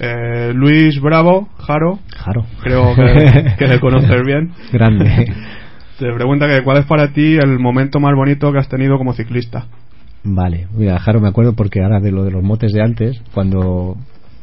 Eh, 0.00 0.52
Luis 0.54 1.00
Bravo, 1.00 1.48
Jaro, 1.58 1.98
Jaro. 2.16 2.44
creo 2.62 2.94
que, 2.94 3.54
que 3.58 3.66
le 3.66 3.80
conoces 3.80 4.22
bien. 4.26 4.52
Grande. 4.72 5.26
Te 5.98 6.12
pregunta 6.14 6.46
que 6.48 6.62
cuál 6.62 6.78
es 6.78 6.86
para 6.86 7.12
ti 7.12 7.36
el 7.36 7.58
momento 7.58 7.98
más 7.98 8.14
bonito 8.14 8.52
que 8.52 8.58
has 8.58 8.68
tenido 8.68 8.98
como 8.98 9.14
ciclista. 9.14 9.66
Vale, 10.22 10.68
mira, 10.72 10.98
Jaro, 11.00 11.20
me 11.20 11.28
acuerdo 11.28 11.54
porque 11.54 11.82
ahora 11.82 11.98
de 12.00 12.12
lo 12.12 12.22
de 12.22 12.30
los 12.30 12.42
motes 12.42 12.72
de 12.72 12.82
antes, 12.82 13.20
cuando 13.34 13.96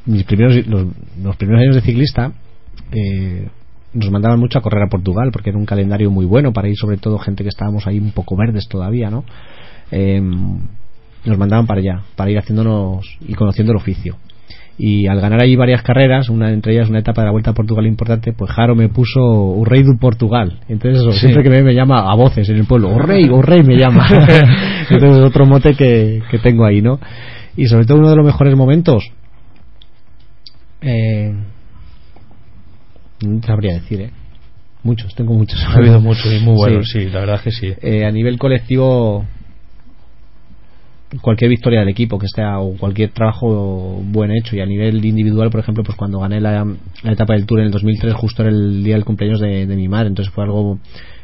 mis 0.06 0.26
primeros 0.26 0.68
los, 0.68 0.88
los 1.22 1.36
primeros 1.38 1.62
años 1.62 1.76
de 1.76 1.82
ciclista 1.82 2.34
eh, 2.92 3.48
nos 3.94 4.12
mandaban 4.12 4.38
mucho 4.38 4.60
a 4.60 4.62
correr 4.62 4.84
a 4.84 4.90
Portugal 4.90 5.30
porque 5.32 5.52
era 5.52 5.58
un 5.58 5.66
calendario 5.66 6.12
muy 6.12 6.26
bueno 6.26 6.52
para 6.52 6.68
ir 6.68 6.76
sobre 6.76 6.98
todo 6.98 7.18
gente 7.20 7.44
que 7.44 7.50
estábamos 7.50 7.88
ahí 7.88 8.00
un 8.00 8.12
poco 8.12 8.36
verdes 8.36 8.68
todavía, 8.68 9.10
¿no? 9.10 9.24
Eh, 9.92 10.22
nos 10.22 11.38
mandaban 11.38 11.68
para 11.68 11.80
allá, 11.80 12.02
para 12.18 12.32
ir 12.32 12.38
haciéndonos 12.38 13.18
y 13.22 13.34
conociendo 13.34 13.72
el 13.72 13.78
oficio. 13.78 14.18
Y 14.78 15.08
al 15.08 15.22
ganar 15.22 15.42
ahí 15.42 15.56
varias 15.56 15.82
carreras, 15.84 16.28
una 16.30 16.52
entre 16.52 16.74
ellas 16.74 16.90
una 16.90 17.00
etapa 17.00 17.22
de 17.22 17.28
la 17.28 17.32
Vuelta 17.32 17.52
a 17.52 17.54
Portugal 17.54 17.86
importante, 17.88 18.34
pues 18.34 18.52
Jaro 18.52 18.76
me 18.76 18.90
puso 18.90 19.64
rei 19.64 19.84
do 19.84 19.98
Portugal. 19.98 20.60
Entonces 20.68 21.02
eso, 21.02 21.12
Sí. 21.14 21.20
siempre 21.20 21.44
que 21.44 21.50
me, 21.50 21.64
me 21.64 21.74
llama 21.74 22.12
a 22.12 22.16
voces 22.16 22.50
en 22.50 22.58
el 22.58 22.66
pueblo, 22.66 22.90
o 22.90 23.00
rey, 23.00 23.30
o 23.32 23.42
rey 23.42 23.64
me 23.64 23.78
llama. 23.78 24.06
Entonces 24.90 25.18
es 25.18 25.24
otro 25.26 25.46
mote 25.46 25.76
que, 25.76 26.22
que 26.30 26.40
tengo 26.40 26.66
ahí, 26.66 26.82
¿no? 26.82 27.00
Y 27.56 27.68
sobre 27.68 27.86
todo 27.86 28.00
uno 28.00 28.10
de 28.10 28.18
los 28.18 28.26
mejores 28.26 28.54
momentos, 28.58 29.12
eh, 30.82 31.34
no 33.26 33.42
sabría 33.44 33.74
decir, 33.76 34.02
¿eh? 34.02 34.12
Muchos, 34.84 35.16
tengo 35.16 35.34
muchos. 35.34 35.60
Ha 35.66 35.78
habido 35.78 36.00
muchos 36.00 36.28
y 36.32 36.44
muy 36.44 36.56
buenos, 36.58 36.90
sí, 36.92 37.06
la 37.10 37.22
verdad 37.22 37.36
es 37.38 37.42
que 37.42 37.52
sí. 37.52 37.74
Eh, 37.82 38.06
a 38.06 38.12
nivel 38.12 38.38
colectivo, 38.38 39.26
cualquier 41.22 41.50
victoria 41.50 41.80
del 41.80 41.90
equipo 41.90 42.18
que 42.20 42.26
esté 42.26 42.44
o 42.46 42.76
cualquier 42.78 43.12
trabajo 43.12 44.02
buen 44.04 44.32
hecho 44.32 44.56
y 44.56 44.62
a 44.62 44.66
nivel 44.66 45.04
individual, 45.04 45.50
por 45.50 45.60
ejemplo, 45.60 45.84
pues 45.84 45.98
cuando 45.98 46.20
gané 46.20 46.40
la, 46.42 46.66
la 47.04 47.12
etapa 47.12 47.34
del 47.34 47.46
Tour 47.46 47.60
en 47.60 47.66
el 47.68 47.72
2003, 47.72 48.14
justo 48.14 48.44
era 48.44 48.52
el 48.52 48.84
día 48.84 48.96
del 48.96 49.06
cumpleaños 49.06 49.40
de, 49.40 49.66
de 49.66 49.76
mi 49.76 49.88
madre, 49.88 50.08
entonces 50.08 50.34
fue 50.34 50.44
algo 50.44 50.80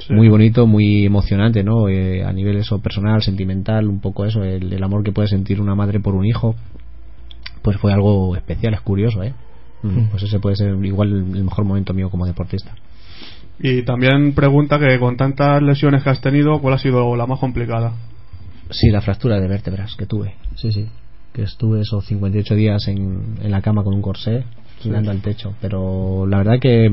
muy 0.09 0.29
bonito, 0.29 0.67
muy 0.67 1.05
emocionante, 1.05 1.63
¿no? 1.63 1.87
Eh, 1.89 2.23
a 2.23 2.33
nivel 2.33 2.57
eso 2.57 2.79
personal, 2.79 3.21
sentimental, 3.21 3.87
un 3.87 3.99
poco 3.99 4.25
eso, 4.25 4.43
el, 4.43 4.71
el 4.73 4.83
amor 4.83 5.03
que 5.03 5.11
puede 5.11 5.27
sentir 5.27 5.61
una 5.61 5.75
madre 5.75 5.99
por 5.99 6.15
un 6.15 6.25
hijo, 6.25 6.55
pues 7.61 7.77
fue 7.77 7.93
algo 7.93 8.35
especial, 8.35 8.73
es 8.73 8.81
curioso, 8.81 9.23
¿eh? 9.23 9.33
Mm, 9.83 10.09
Pues 10.11 10.23
ese 10.23 10.39
puede 10.39 10.55
ser 10.55 10.73
igual 10.85 11.09
el 11.09 11.35
el 11.37 11.43
mejor 11.43 11.65
momento 11.65 11.93
mío 11.93 12.09
como 12.09 12.25
deportista. 12.25 12.73
Y 13.59 13.83
también 13.83 14.33
pregunta 14.33 14.79
que 14.79 14.97
con 14.99 15.17
tantas 15.17 15.61
lesiones 15.61 16.03
que 16.03 16.09
has 16.09 16.21
tenido, 16.21 16.59
¿cuál 16.59 16.73
ha 16.75 16.77
sido 16.79 17.15
la 17.15 17.27
más 17.27 17.39
complicada? 17.39 17.93
Sí, 18.71 18.89
la 18.89 19.01
fractura 19.01 19.39
de 19.39 19.47
vértebras 19.47 19.95
que 19.95 20.05
tuve. 20.05 20.35
Sí, 20.55 20.71
sí. 20.71 20.87
Que 21.33 21.43
estuve 21.43 21.81
esos 21.81 22.05
58 22.05 22.55
días 22.55 22.87
en, 22.87 23.37
en 23.41 23.51
la 23.51 23.61
cama 23.61 23.83
con 23.83 23.93
un 23.93 24.01
corsé, 24.01 24.43
girando 24.79 25.11
al 25.11 25.21
techo. 25.21 25.53
Pero 25.61 26.25
la 26.27 26.37
verdad 26.37 26.59
que, 26.59 26.89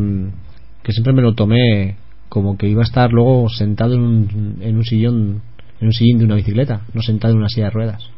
que 0.82 0.92
siempre 0.92 1.12
me 1.12 1.22
lo 1.22 1.34
tomé 1.34 1.96
como 2.28 2.56
que 2.58 2.68
iba 2.68 2.82
a 2.82 2.84
estar 2.84 3.12
luego 3.12 3.48
sentado 3.48 3.94
en 3.94 4.00
un, 4.00 4.58
en 4.60 4.76
un 4.76 4.84
sillón 4.84 5.42
en 5.80 5.86
un 5.86 5.92
sillín 5.92 6.18
de 6.18 6.24
una 6.24 6.34
bicicleta, 6.34 6.82
no 6.92 7.02
sentado 7.02 7.32
en 7.34 7.38
una 7.38 7.48
silla 7.48 7.66
de 7.66 7.70
ruedas. 7.70 8.10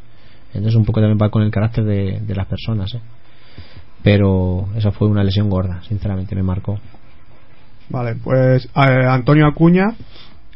Entonces 0.55 0.75
un 0.75 0.85
poco 0.85 1.01
también 1.01 1.19
va 1.21 1.31
con 1.31 1.43
el 1.43 1.51
carácter 1.51 1.85
de, 1.85 2.21
de 2.21 2.35
las 2.35 2.47
personas. 2.47 2.95
¿eh? 2.95 3.01
Pero 4.03 4.69
esa 4.77 4.91
fue 4.93 5.09
una 5.09 5.23
lesión 5.23 5.51
gorda, 5.51 5.83
sinceramente, 5.87 6.35
me 6.35 6.43
marcó. 6.43 6.79
Vale, 7.91 8.17
pues 8.23 8.67
eh, 8.67 9.07
Antonio 9.09 9.47
Acuña 9.47 9.95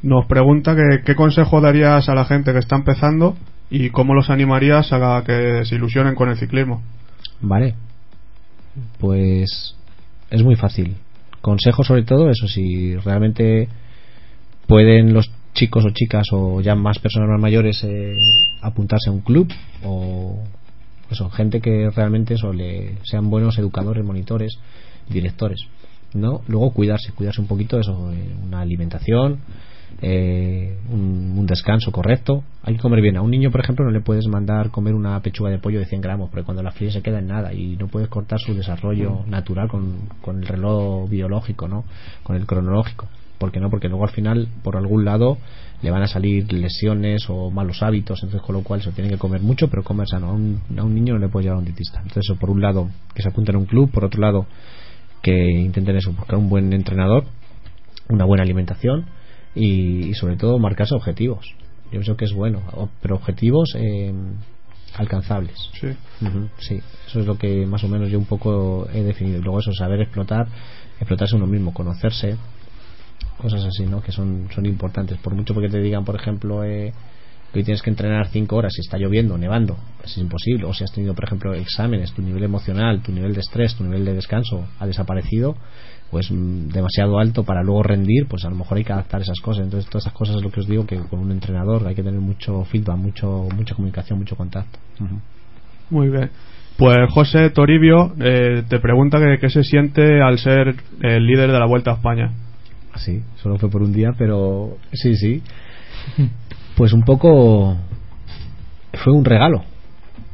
nos 0.05 0.27
pregunta 0.27 0.77
que 0.77 1.03
qué 1.05 1.15
consejo 1.15 1.61
darías 1.61 2.09
a 2.09 2.15
la 2.15 2.27
gente 2.27 2.53
que 2.53 2.59
está 2.59 2.77
empezando 2.77 3.37
y 3.71 3.89
cómo 3.89 4.15
los 4.15 4.29
animarías 4.29 4.93
a 4.93 5.23
que 5.25 5.65
se 5.65 5.75
ilusionen 5.75 6.15
con 6.15 6.29
el 6.29 6.37
ciclismo. 6.37 6.83
Vale. 7.41 7.75
Pues 8.99 9.75
es 10.31 10.43
muy 10.43 10.57
fácil. 10.57 10.97
Consejo 11.41 11.85
sobre 11.85 12.03
todo, 12.03 12.31
eso 12.31 12.47
si 12.49 12.97
realmente 12.97 13.69
pueden 14.67 15.15
los 15.15 15.31
chicos 15.55 15.85
o 15.87 15.91
chicas 15.91 16.27
o 16.33 16.61
ya 16.61 16.75
más 16.75 16.99
personas 16.99 17.29
más 17.31 17.41
mayores 17.41 17.83
eh, 17.85 18.15
apuntarse 18.61 19.09
a 19.09 19.13
un 19.13 19.21
club 19.21 19.51
o 19.85 20.43
eso, 21.11 21.31
gente 21.31 21.61
que 21.61 21.91
realmente 21.91 22.35
eso 22.35 22.51
sean 23.05 23.31
buenos 23.31 23.59
educadores, 23.59 24.05
monitores, 24.05 24.59
directores. 25.09 25.61
¿no? 26.13 26.43
Luego 26.47 26.73
cuidarse, 26.73 27.13
cuidarse 27.13 27.41
un 27.41 27.47
poquito, 27.47 27.79
eso, 27.79 28.13
eh, 28.13 28.35
una 28.43 28.61
alimentación, 28.61 29.41
eh, 30.03 30.77
un, 30.91 31.35
un 31.39 31.47
descanso 31.47 31.93
correcto. 31.93 32.45
Hay 32.63 32.77
que 32.77 32.81
comer 32.81 33.01
bien. 33.01 33.17
A 33.17 33.23
un 33.23 33.31
niño, 33.31 33.51
por 33.51 33.61
ejemplo, 33.61 33.85
no 33.85 33.91
le 33.91 34.01
puedes 34.01 34.27
mandar 34.27 34.71
comer 34.71 34.95
una 34.95 35.21
pechuga 35.21 35.51
de 35.51 35.59
pollo 35.59 35.79
de 35.79 35.87
100 35.87 36.01
gramos, 36.01 36.31
porque 36.31 36.45
cuando 36.45 36.63
la 36.63 36.73
fríe 36.73 36.91
se 36.91 37.03
queda 37.03 37.19
en 37.19 37.27
nada 37.27 37.53
y 37.53 37.77
no 37.77 37.89
puedes 37.89 38.09
cortar 38.09 38.39
su 38.39 38.55
desarrollo 38.55 39.25
natural 39.27 39.69
con, 39.69 40.09
con 40.21 40.39
el 40.41 40.47
reloj 40.47 41.09
biológico, 41.09 41.69
¿no? 41.69 41.85
Con 42.23 42.37
el 42.37 42.47
cronológico. 42.47 43.07
¿Por 43.39 43.51
qué 43.51 43.61
no? 43.61 43.69
Porque 43.69 43.89
luego 43.89 44.05
al 44.05 44.11
final, 44.11 44.49
por 44.63 44.77
algún 44.77 45.05
lado, 45.05 45.39
le 45.83 45.91
van 45.91 46.03
a 46.03 46.07
salir 46.07 46.51
lesiones 46.53 47.29
o 47.29 47.51
malos 47.51 47.83
hábitos, 47.83 48.23
entonces 48.23 48.47
con 48.47 48.55
lo 48.55 48.63
cual 48.63 48.81
se 48.81 48.93
tiene 48.93 49.11
que 49.11 49.19
comer 49.19 49.43
mucho, 49.43 49.69
pero 49.69 49.83
comer 49.83 50.09
sano. 50.09 50.31
A 50.31 50.33
un, 50.33 50.61
a 50.79 50.85
un 50.85 50.95
niño 50.95 51.15
no 51.15 51.21
le 51.21 51.29
puedes 51.29 51.45
llevar 51.45 51.57
a 51.57 51.59
un 51.59 51.65
dietista. 51.65 51.99
Entonces, 51.99 52.23
eso, 52.25 52.37
por 52.37 52.51
un 52.51 52.61
lado, 52.61 52.89
que 53.15 53.23
se 53.23 53.29
apunten 53.29 53.57
a 53.57 53.59
un 53.59 53.67
club, 53.67 53.91
por 53.91 54.05
otro 54.05 54.21
lado, 54.21 54.47
que 55.23 55.33
intenten 55.33 55.97
eso, 55.97 56.13
buscar 56.13 56.39
un 56.39 56.49
buen 56.49 56.73
entrenador, 56.73 57.25
una 58.09 58.25
buena 58.25 58.45
alimentación 58.45 59.07
y, 59.55 60.09
y 60.09 60.15
sobre 60.15 60.37
todo 60.37 60.59
marcarse 60.59 60.95
objetivos. 60.95 61.55
Yo 61.87 61.91
pienso 61.91 62.17
que 62.17 62.25
es 62.25 62.33
bueno, 62.33 62.63
pero 63.01 63.17
objetivos 63.17 63.75
eh, 63.77 64.13
alcanzables. 64.97 65.57
Sí. 65.81 65.89
Ujú, 66.25 66.49
sí, 66.59 66.81
eso 67.07 67.21
es 67.21 67.27
lo 67.27 67.37
que 67.37 67.67
más 67.67 67.85
o 67.85 67.89
menos 67.89 68.11
yo 68.11 68.19
un 68.19 68.27
poco 68.27 68.89
he 68.93 69.03
definido. 69.03 69.39
Y 69.39 69.43
luego 69.43 69.61
eso, 69.61 69.73
saber 69.73 70.01
explotar, 70.01 70.47
explotarse 70.99 71.37
uno 71.37 71.47
mismo, 71.47 71.73
conocerse, 71.73 72.37
cosas 73.39 73.65
así, 73.65 73.85
¿no? 73.85 74.03
Que 74.03 74.13
son, 74.13 74.49
son 74.55 74.67
importantes. 74.67 75.19
Por 75.19 75.35
mucho 75.35 75.55
porque 75.55 75.69
te 75.69 75.81
digan, 75.81 76.05
por 76.05 76.17
ejemplo, 76.17 76.65
eh, 76.65 76.93
que 77.53 77.61
hoy 77.61 77.65
tienes 77.65 77.83
que 77.83 77.91
entrenar 77.91 78.29
5 78.29 78.57
horas 78.57 78.73
si 78.75 78.81
está 78.81 78.99
lloviendo, 78.99 79.39
nevando, 79.39 79.77
es 80.03 80.17
imposible. 80.19 80.65
O 80.67 80.75
si 80.75 80.85
has 80.85 80.93
tenido, 80.93 81.15
por 81.15 81.25
ejemplo, 81.25 81.55
exámenes, 81.55 82.13
tu 82.13 82.23
nivel 82.23 82.43
emocional, 82.43 83.03
tu 83.03 83.13
nivel 83.13 83.35
de 83.35 83.41
estrés, 83.41 83.77
tu 83.77 83.85
nivel 83.85 84.05
de 84.05 84.15
descanso 84.15 84.67
ha 84.79 84.87
desaparecido, 84.87 85.57
pues 86.15 86.31
mm, 86.31 86.69
demasiado 86.69 87.19
alto 87.19 87.43
para 87.43 87.65
luego 87.65 87.83
rendir, 87.83 88.29
pues 88.29 88.45
a 88.45 88.49
lo 88.49 88.55
mejor 88.55 88.79
hay 88.79 88.85
que 88.85 88.93
adaptar 88.93 89.21
esas 89.21 89.41
cosas. 89.41 89.65
Entonces, 89.65 89.91
todas 89.91 90.05
esas 90.05 90.17
cosas 90.17 90.37
es 90.37 90.43
lo 90.43 90.53
que 90.53 90.61
os 90.61 90.69
digo 90.69 90.87
que 90.87 90.97
con 90.97 91.19
un 91.19 91.33
entrenador 91.33 91.85
hay 91.89 91.97
que 91.97 92.05
tener 92.05 92.21
mucho 92.21 92.63
feedback, 92.67 92.97
mucho 92.97 93.49
mucha 93.53 93.75
comunicación, 93.75 94.21
mucho 94.21 94.37
contacto. 94.37 94.79
Muy 95.91 96.11
bien. 96.11 96.31
Pues 96.77 96.97
José 97.11 97.51
Toribio 97.51 98.15
eh, 98.21 98.63
te 98.69 98.79
pregunta 98.79 99.19
que 99.19 99.39
qué 99.41 99.51
se 99.51 99.65
siente 99.65 100.23
al 100.23 100.39
ser 100.39 100.77
el 101.01 101.27
líder 101.27 101.51
de 101.51 101.59
la 101.59 101.67
Vuelta 101.67 101.91
a 101.91 101.95
España. 101.95 102.31
Sí, 102.95 103.21
solo 103.43 103.59
fue 103.59 103.69
por 103.69 103.83
un 103.83 103.93
día, 103.93 104.13
pero 104.17 104.77
sí, 104.93 105.17
sí. 105.17 105.43
Pues 106.77 106.93
un 106.93 107.03
poco 107.03 107.77
fue 109.03 109.13
un 109.13 109.25
regalo. 109.25 109.65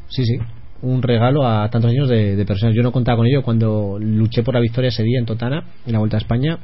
Sí, 0.08 0.26
sí. 0.26 0.36
Un 0.82 1.02
regalo 1.02 1.46
a 1.46 1.68
tantos 1.68 1.90
años 1.90 2.08
de, 2.08 2.36
de 2.36 2.44
personas. 2.46 2.74
Yo 2.74 2.82
no 2.82 2.92
contaba 2.92 3.18
con 3.18 3.26
ello 3.26 3.42
cuando 3.42 3.98
luché 4.00 4.42
por 4.42 4.54
la 4.54 4.60
victoria 4.60 4.88
ese 4.88 5.02
día 5.02 5.18
en 5.18 5.26
Totana, 5.26 5.64
en 5.86 5.92
la 5.92 5.98
Vuelta 5.98 6.16
a 6.16 6.20
España, 6.20 6.58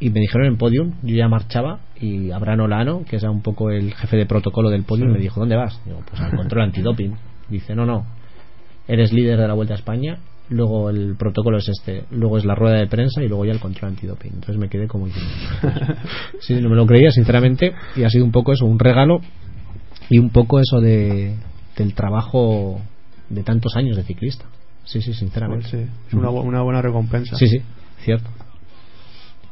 y 0.00 0.10
me 0.10 0.20
dijeron 0.20 0.46
en 0.46 0.56
podium, 0.56 0.94
yo 1.02 1.16
ya 1.16 1.28
marchaba, 1.28 1.80
y 2.00 2.30
Abraham 2.30 2.60
Olano, 2.60 3.04
que 3.04 3.16
es 3.16 3.22
un 3.24 3.42
poco 3.42 3.70
el 3.70 3.94
jefe 3.94 4.16
de 4.16 4.26
protocolo 4.26 4.70
del 4.70 4.84
podium, 4.84 5.10
me 5.10 5.18
dijo, 5.18 5.40
¿dónde 5.40 5.56
vas? 5.56 5.80
Digo, 5.84 6.02
pues 6.08 6.20
al 6.20 6.36
control 6.36 6.62
antidoping. 6.62 7.14
Dice, 7.48 7.74
no, 7.74 7.84
no, 7.84 8.06
eres 8.86 9.12
líder 9.12 9.38
de 9.38 9.48
la 9.48 9.54
Vuelta 9.54 9.74
a 9.74 9.76
España, 9.76 10.18
luego 10.50 10.90
el 10.90 11.16
protocolo 11.16 11.58
es 11.58 11.68
este, 11.68 12.04
luego 12.10 12.38
es 12.38 12.44
la 12.44 12.54
rueda 12.54 12.76
de 12.76 12.86
prensa 12.86 13.22
y 13.22 13.28
luego 13.28 13.44
ya 13.44 13.52
el 13.52 13.60
control 13.60 13.90
antidoping. 13.90 14.32
Entonces 14.34 14.56
me 14.56 14.68
quedé 14.68 14.86
como 14.86 15.08
sí, 16.40 16.54
no 16.60 16.68
me 16.68 16.76
lo 16.76 16.86
creía 16.86 17.10
sinceramente 17.10 17.74
y 17.96 18.04
ha 18.04 18.10
sido 18.10 18.24
un 18.24 18.32
poco 18.32 18.52
eso, 18.52 18.64
un 18.66 18.78
regalo 18.78 19.20
y 20.08 20.18
un 20.18 20.30
poco 20.30 20.60
eso 20.60 20.80
de 20.80 21.34
del 21.76 21.94
trabajo 21.94 22.80
de 23.28 23.42
tantos 23.42 23.76
años 23.76 23.96
de 23.96 24.02
ciclista. 24.02 24.44
Sí, 24.84 25.02
sí, 25.02 25.12
sinceramente. 25.12 25.68
Pues 25.70 25.82
sí, 25.84 25.90
es 26.08 26.14
una, 26.14 26.30
una 26.30 26.62
buena 26.62 26.82
recompensa. 26.82 27.36
Sí, 27.36 27.46
sí, 27.48 27.58
cierto. 28.04 28.30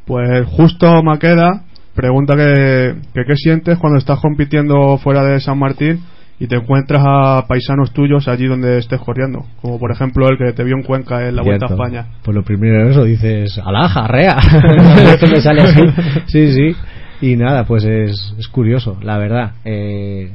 Pues 0.07 0.47
justo 0.47 1.03
Maqueda 1.03 1.65
pregunta 1.95 2.37
que, 2.37 2.95
que 3.15 3.25
qué 3.27 3.37
sientes 3.37 3.79
cuando 3.79 3.99
estás 3.99 4.21
compitiendo 4.21 4.99
fuera 4.99 5.25
de 5.25 5.41
San 5.41 5.59
Martín 5.59 6.01
y 6.39 6.47
te 6.47 6.57
encuentras 6.57 7.03
a 7.07 7.47
paisanos 7.49 7.93
tuyos 7.93 8.29
allí 8.29 8.47
donde 8.47 8.79
estés 8.79 9.01
corriendo, 9.01 9.47
como 9.63 9.79
por 9.79 9.91
ejemplo 9.91 10.29
el 10.29 10.37
que 10.37 10.53
te 10.53 10.65
vio 10.65 10.77
en 10.77 10.83
Cuenca 10.83 11.27
en 11.27 11.35
la 11.35 11.43
Vuelta 11.43 11.67
a. 11.67 11.71
España. 11.71 12.07
Pues 12.23 12.35
lo 12.35 12.43
primero 12.43 12.89
eso 12.89 13.05
dices, 13.05 13.59
alaja, 13.65 14.05
arrea. 14.05 14.37
Esto 15.15 15.27
me 15.27 15.41
sale 15.41 15.63
así. 15.63 15.81
Sí, 16.27 16.53
sí. 16.53 16.77
Y 17.23 17.37
nada, 17.37 17.65
pues 17.65 17.85
es, 17.85 18.35
es 18.39 18.49
curioso, 18.49 18.99
la 19.03 19.17
verdad. 19.17 19.53
Eh, 19.65 20.33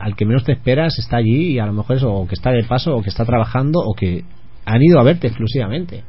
al 0.00 0.16
que 0.16 0.24
menos 0.24 0.44
te 0.44 0.52
esperas 0.52 0.98
está 0.98 1.18
allí 1.18 1.52
y 1.52 1.58
a 1.58 1.66
lo 1.66 1.72
mejor 1.72 1.96
es 1.96 2.02
o 2.02 2.26
que 2.26 2.34
está 2.34 2.50
de 2.50 2.64
paso 2.64 2.96
o 2.96 3.02
que 3.02 3.10
está 3.10 3.24
trabajando 3.24 3.80
o 3.80 3.94
que 3.94 4.24
han 4.64 4.82
ido 4.82 4.98
a 4.98 5.04
verte 5.04 5.26
exclusivamente. 5.26 6.02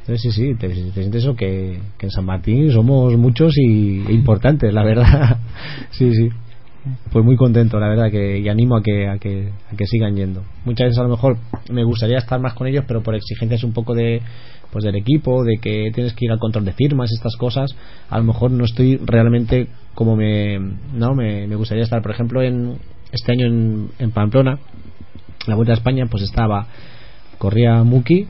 Entonces 0.00 0.22
sí, 0.22 0.30
sí, 0.32 0.54
te, 0.54 0.68
te 0.68 0.74
sientes 0.74 1.22
eso 1.22 1.34
que, 1.34 1.80
que 1.98 2.06
en 2.06 2.10
San 2.10 2.24
Martín 2.24 2.70
somos 2.70 3.16
muchos 3.16 3.54
y 3.58 4.00
e 4.06 4.12
importantes, 4.12 4.72
la 4.72 4.84
verdad. 4.84 5.38
sí, 5.90 6.14
sí. 6.14 6.28
pues 7.12 7.24
muy 7.24 7.36
contento 7.36 7.78
la 7.78 7.88
verdad 7.88 8.10
que 8.10 8.38
y 8.38 8.48
animo 8.48 8.76
a 8.76 8.82
que, 8.82 9.08
a 9.08 9.18
que 9.18 9.50
a 9.70 9.76
que 9.76 9.86
sigan 9.86 10.16
yendo 10.16 10.42
muchas 10.64 10.86
veces 10.86 10.98
a 10.98 11.02
lo 11.02 11.10
mejor 11.10 11.36
me 11.70 11.84
gustaría 11.84 12.16
estar 12.16 12.40
más 12.40 12.54
con 12.54 12.66
ellos 12.66 12.84
pero 12.88 13.02
por 13.02 13.14
exigencias 13.14 13.64
un 13.64 13.74
poco 13.74 13.94
de 13.94 14.22
pues 14.72 14.84
del 14.84 14.96
equipo 14.96 15.44
de 15.44 15.58
que 15.60 15.90
tienes 15.92 16.14
que 16.14 16.24
ir 16.24 16.32
al 16.32 16.38
control 16.38 16.64
de 16.64 16.72
firmas 16.72 17.12
estas 17.12 17.36
cosas 17.36 17.76
a 18.08 18.18
lo 18.18 18.24
mejor 18.24 18.50
no 18.50 18.64
estoy 18.64 18.96
realmente 18.96 19.66
como 19.94 20.16
me 20.16 20.58
no 20.94 21.14
me, 21.14 21.46
me 21.46 21.56
gustaría 21.56 21.84
estar 21.84 22.00
por 22.00 22.12
ejemplo 22.12 22.42
en 22.42 22.78
este 23.12 23.32
año 23.32 23.46
en, 23.46 24.10
Pamplona 24.12 24.58
la 25.46 25.54
vuelta 25.54 25.72
a 25.72 25.76
España 25.76 26.06
pues 26.10 26.22
estaba 26.22 26.66
corría 27.38 27.82
Muki 27.82 28.26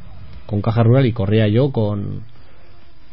con 0.46 0.62
Caja 0.62 0.82
Rural 0.82 1.06
y 1.06 1.12
corría 1.12 1.48
yo 1.48 1.70
con 1.72 2.22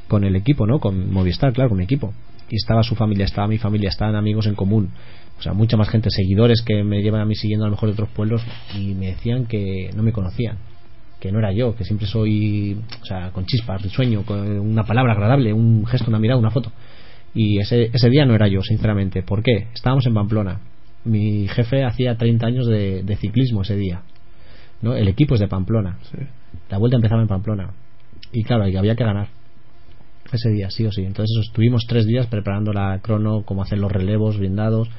con 0.08 0.24
el 0.24 0.36
equipo 0.36 0.66
no 0.68 0.80
con 0.80 1.12
Movistar 1.12 1.54
claro 1.54 1.70
con 1.70 1.78
mi 1.78 1.84
equipo 1.84 2.14
y 2.50 2.56
estaba 2.56 2.84
su 2.84 2.96
familia 2.96 3.26
estaba 3.26 3.48
mi 3.48 3.58
familia 3.58 3.90
estaban 3.90 4.16
amigos 4.16 4.48
en 4.48 4.56
común 4.56 4.92
o 5.40 5.42
sea, 5.42 5.54
mucha 5.54 5.78
más 5.78 5.90
gente, 5.90 6.10
seguidores 6.10 6.64
que 6.64 6.84
me 6.84 7.02
llevan 7.02 7.22
a 7.22 7.26
mí 7.26 7.36
siguiendo 7.36 7.66
a 7.66 7.68
lo 7.68 7.76
mejor 7.76 7.90
de 7.90 7.94
otros 7.94 8.10
pueblos 8.10 8.42
y 8.76 8.96
me 8.96 9.08
decían 9.08 9.46
que 9.46 9.92
no 9.96 10.02
me 10.02 10.12
conocían, 10.12 10.58
que 11.20 11.32
no 11.32 11.40
era 11.40 11.52
yo, 11.52 11.76
que 11.76 11.84
siempre 11.84 12.08
soy, 12.08 12.80
o 13.02 13.06
sea, 13.06 13.32
con 13.32 13.46
chispas, 13.46 13.82
risueño, 13.84 14.24
con 14.24 14.60
una 14.60 14.84
palabra 14.84 15.14
agradable, 15.14 15.54
un 15.54 15.86
gesto, 15.86 16.10
una 16.10 16.20
mirada, 16.20 16.40
una 16.40 16.50
foto. 16.50 16.72
Y 17.36 17.60
ese, 17.60 17.92
ese 17.94 18.10
día 18.10 18.26
no 18.26 18.34
era 18.34 18.48
yo, 18.48 18.62
sinceramente. 18.64 19.22
¿Por 19.22 19.44
qué? 19.44 19.68
Estábamos 19.76 20.08
en 20.08 20.16
Pamplona. 20.16 20.60
Mi 21.08 21.48
jefe 21.48 21.84
hacía 21.84 22.18
30 22.18 22.46
años 22.46 22.68
de, 22.68 23.04
de 23.04 23.16
ciclismo 23.16 23.62
ese 23.62 23.76
día. 23.76 24.04
¿no? 24.82 24.96
El 24.96 25.08
equipo 25.08 25.36
es 25.36 25.40
de 25.40 25.48
Pamplona. 25.48 25.98
La 26.70 26.78
vuelta 26.78 26.98
empezaba 26.98 27.22
en 27.22 27.28
Pamplona. 27.28 27.72
Y 28.32 28.44
claro, 28.44 28.64
había 28.64 28.96
que 28.96 29.04
ganar 29.04 29.30
ese 30.32 30.50
día, 30.50 30.70
sí 30.70 30.86
o 30.86 30.92
sí. 30.92 31.04
Entonces 31.04 31.36
estuvimos 31.48 31.86
tres 31.88 32.06
días 32.06 32.28
preparando 32.28 32.74
la 32.74 33.00
crono, 33.02 33.44
cómo 33.44 33.64
hacer 33.64 33.80
los 33.80 33.92
relevos, 33.92 34.38
blindados, 34.38 34.90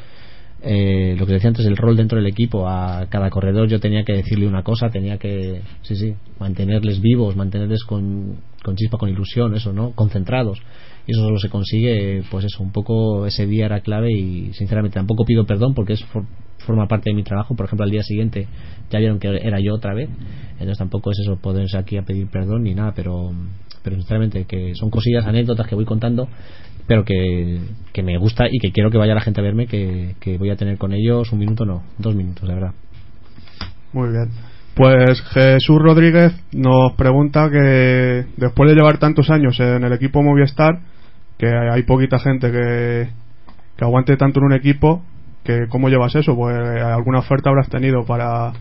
eh, 0.62 1.14
lo 1.18 1.26
que 1.26 1.34
decía 1.34 1.48
antes, 1.48 1.66
el 1.66 1.76
rol 1.76 1.96
dentro 1.96 2.16
del 2.16 2.26
equipo. 2.26 2.68
A 2.68 3.06
cada 3.10 3.30
corredor 3.30 3.68
yo 3.68 3.80
tenía 3.80 4.04
que 4.04 4.14
decirle 4.14 4.46
una 4.46 4.62
cosa, 4.62 4.90
tenía 4.90 5.18
que, 5.18 5.62
sí, 5.82 5.96
sí, 5.96 6.14
mantenerles 6.38 7.00
vivos, 7.00 7.36
mantenerles 7.36 7.84
con, 7.84 8.38
con 8.62 8.76
chispa, 8.76 8.98
con 8.98 9.08
ilusión, 9.08 9.54
eso, 9.54 9.72
¿no? 9.72 9.92
Concentrados. 9.92 10.60
Y 11.06 11.12
eso 11.12 11.22
solo 11.22 11.38
se 11.38 11.48
consigue, 11.48 12.22
pues 12.30 12.44
eso, 12.44 12.62
un 12.62 12.70
poco 12.72 13.26
ese 13.26 13.46
día 13.46 13.66
era 13.66 13.80
clave 13.80 14.12
y 14.12 14.52
sinceramente 14.52 14.96
tampoco 14.96 15.24
pido 15.24 15.46
perdón 15.46 15.74
porque 15.74 15.94
es 15.94 16.04
for- 16.04 16.26
forma 16.58 16.86
parte 16.86 17.10
de 17.10 17.16
mi 17.16 17.22
trabajo. 17.22 17.54
Por 17.56 17.66
ejemplo, 17.66 17.84
al 17.84 17.90
día 17.90 18.02
siguiente 18.02 18.46
ya 18.90 18.98
vieron 18.98 19.18
que 19.18 19.28
era 19.28 19.58
yo 19.60 19.74
otra 19.74 19.94
vez. 19.94 20.10
Entonces 20.52 20.78
tampoco 20.78 21.10
es 21.12 21.18
eso, 21.20 21.36
ponerse 21.36 21.78
aquí 21.78 21.96
a 21.96 22.02
pedir 22.02 22.28
perdón 22.28 22.64
ni 22.64 22.74
nada, 22.74 22.92
pero, 22.94 23.30
pero 23.82 23.96
sinceramente 23.96 24.44
que 24.44 24.74
son 24.74 24.90
cosillas, 24.90 25.24
anécdotas 25.26 25.66
que 25.66 25.74
voy 25.74 25.84
contando 25.84 26.28
pero 26.86 27.04
que, 27.04 27.60
que 27.92 28.02
me 28.02 28.16
gusta 28.16 28.46
y 28.50 28.58
que 28.60 28.72
quiero 28.72 28.90
que 28.90 28.96
vaya 28.96 29.14
la 29.14 29.20
gente 29.20 29.40
a 29.40 29.44
verme 29.44 29.66
que, 29.66 30.14
que 30.20 30.38
voy 30.38 30.48
a 30.48 30.56
tener 30.56 30.78
con 30.78 30.94
ellos 30.94 31.30
un 31.32 31.38
minuto 31.38 31.66
no, 31.66 31.82
dos 31.98 32.14
minutos 32.14 32.48
de 32.48 32.54
verdad 32.54 32.72
Muy 33.92 34.08
bien. 34.08 34.30
Pues 34.78 35.20
Jesús 35.32 35.78
Rodríguez 35.82 36.32
nos 36.52 36.92
pregunta 36.94 37.50
que 37.50 38.26
después 38.36 38.70
de 38.70 38.76
llevar 38.76 38.98
tantos 38.98 39.28
años 39.28 39.58
en 39.58 39.82
el 39.82 39.92
equipo 39.92 40.22
Movistar, 40.22 40.78
que 41.36 41.48
hay 41.48 41.82
poquita 41.82 42.20
gente 42.20 42.52
que, 42.52 43.08
que 43.76 43.84
aguante 43.84 44.16
tanto 44.16 44.38
en 44.38 44.46
un 44.46 44.52
equipo, 44.52 45.02
que 45.42 45.66
cómo 45.68 45.88
llevas 45.88 46.14
eso, 46.14 46.36
pues 46.36 46.56
alguna 46.56 47.18
oferta 47.18 47.50
habrás 47.50 47.68
tenido 47.68 48.04
para, 48.06 48.52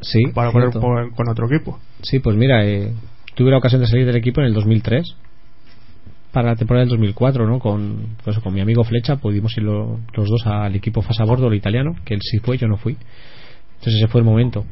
sí 0.00 0.28
para 0.34 0.50
cierto. 0.50 0.80
con, 0.80 1.10
con 1.10 1.28
otro 1.28 1.46
equipo. 1.46 1.78
sí 2.02 2.20
pues 2.20 2.34
mira 2.36 2.64
eh, 2.64 2.94
tuve 3.34 3.50
la 3.50 3.58
ocasión 3.58 3.82
de 3.82 3.86
salir 3.86 4.06
del 4.06 4.16
equipo 4.16 4.40
en 4.40 4.46
el 4.46 4.54
2003 4.54 5.04
para 6.32 6.48
la 6.50 6.56
temporada 6.56 6.84
del 6.84 6.90
2004 6.90 7.46
¿no? 7.46 7.58
con, 7.58 8.16
pues, 8.24 8.38
con 8.38 8.54
mi 8.54 8.60
amigo 8.60 8.84
Flecha 8.84 9.16
pudimos 9.16 9.56
ir 9.58 9.64
lo- 9.64 9.98
los 10.14 10.28
dos 10.28 10.46
al 10.46 10.74
equipo 10.76 11.02
Fasa 11.02 11.24
Bordo 11.24 11.48
el 11.48 11.54
italiano 11.54 11.96
que 12.04 12.14
él 12.14 12.20
sí 12.22 12.38
fue 12.38 12.56
yo 12.58 12.68
no 12.68 12.76
fui 12.76 12.96
entonces 13.78 13.94
ese 14.02 14.08
fue 14.08 14.20
el 14.20 14.24
momento 14.26 14.64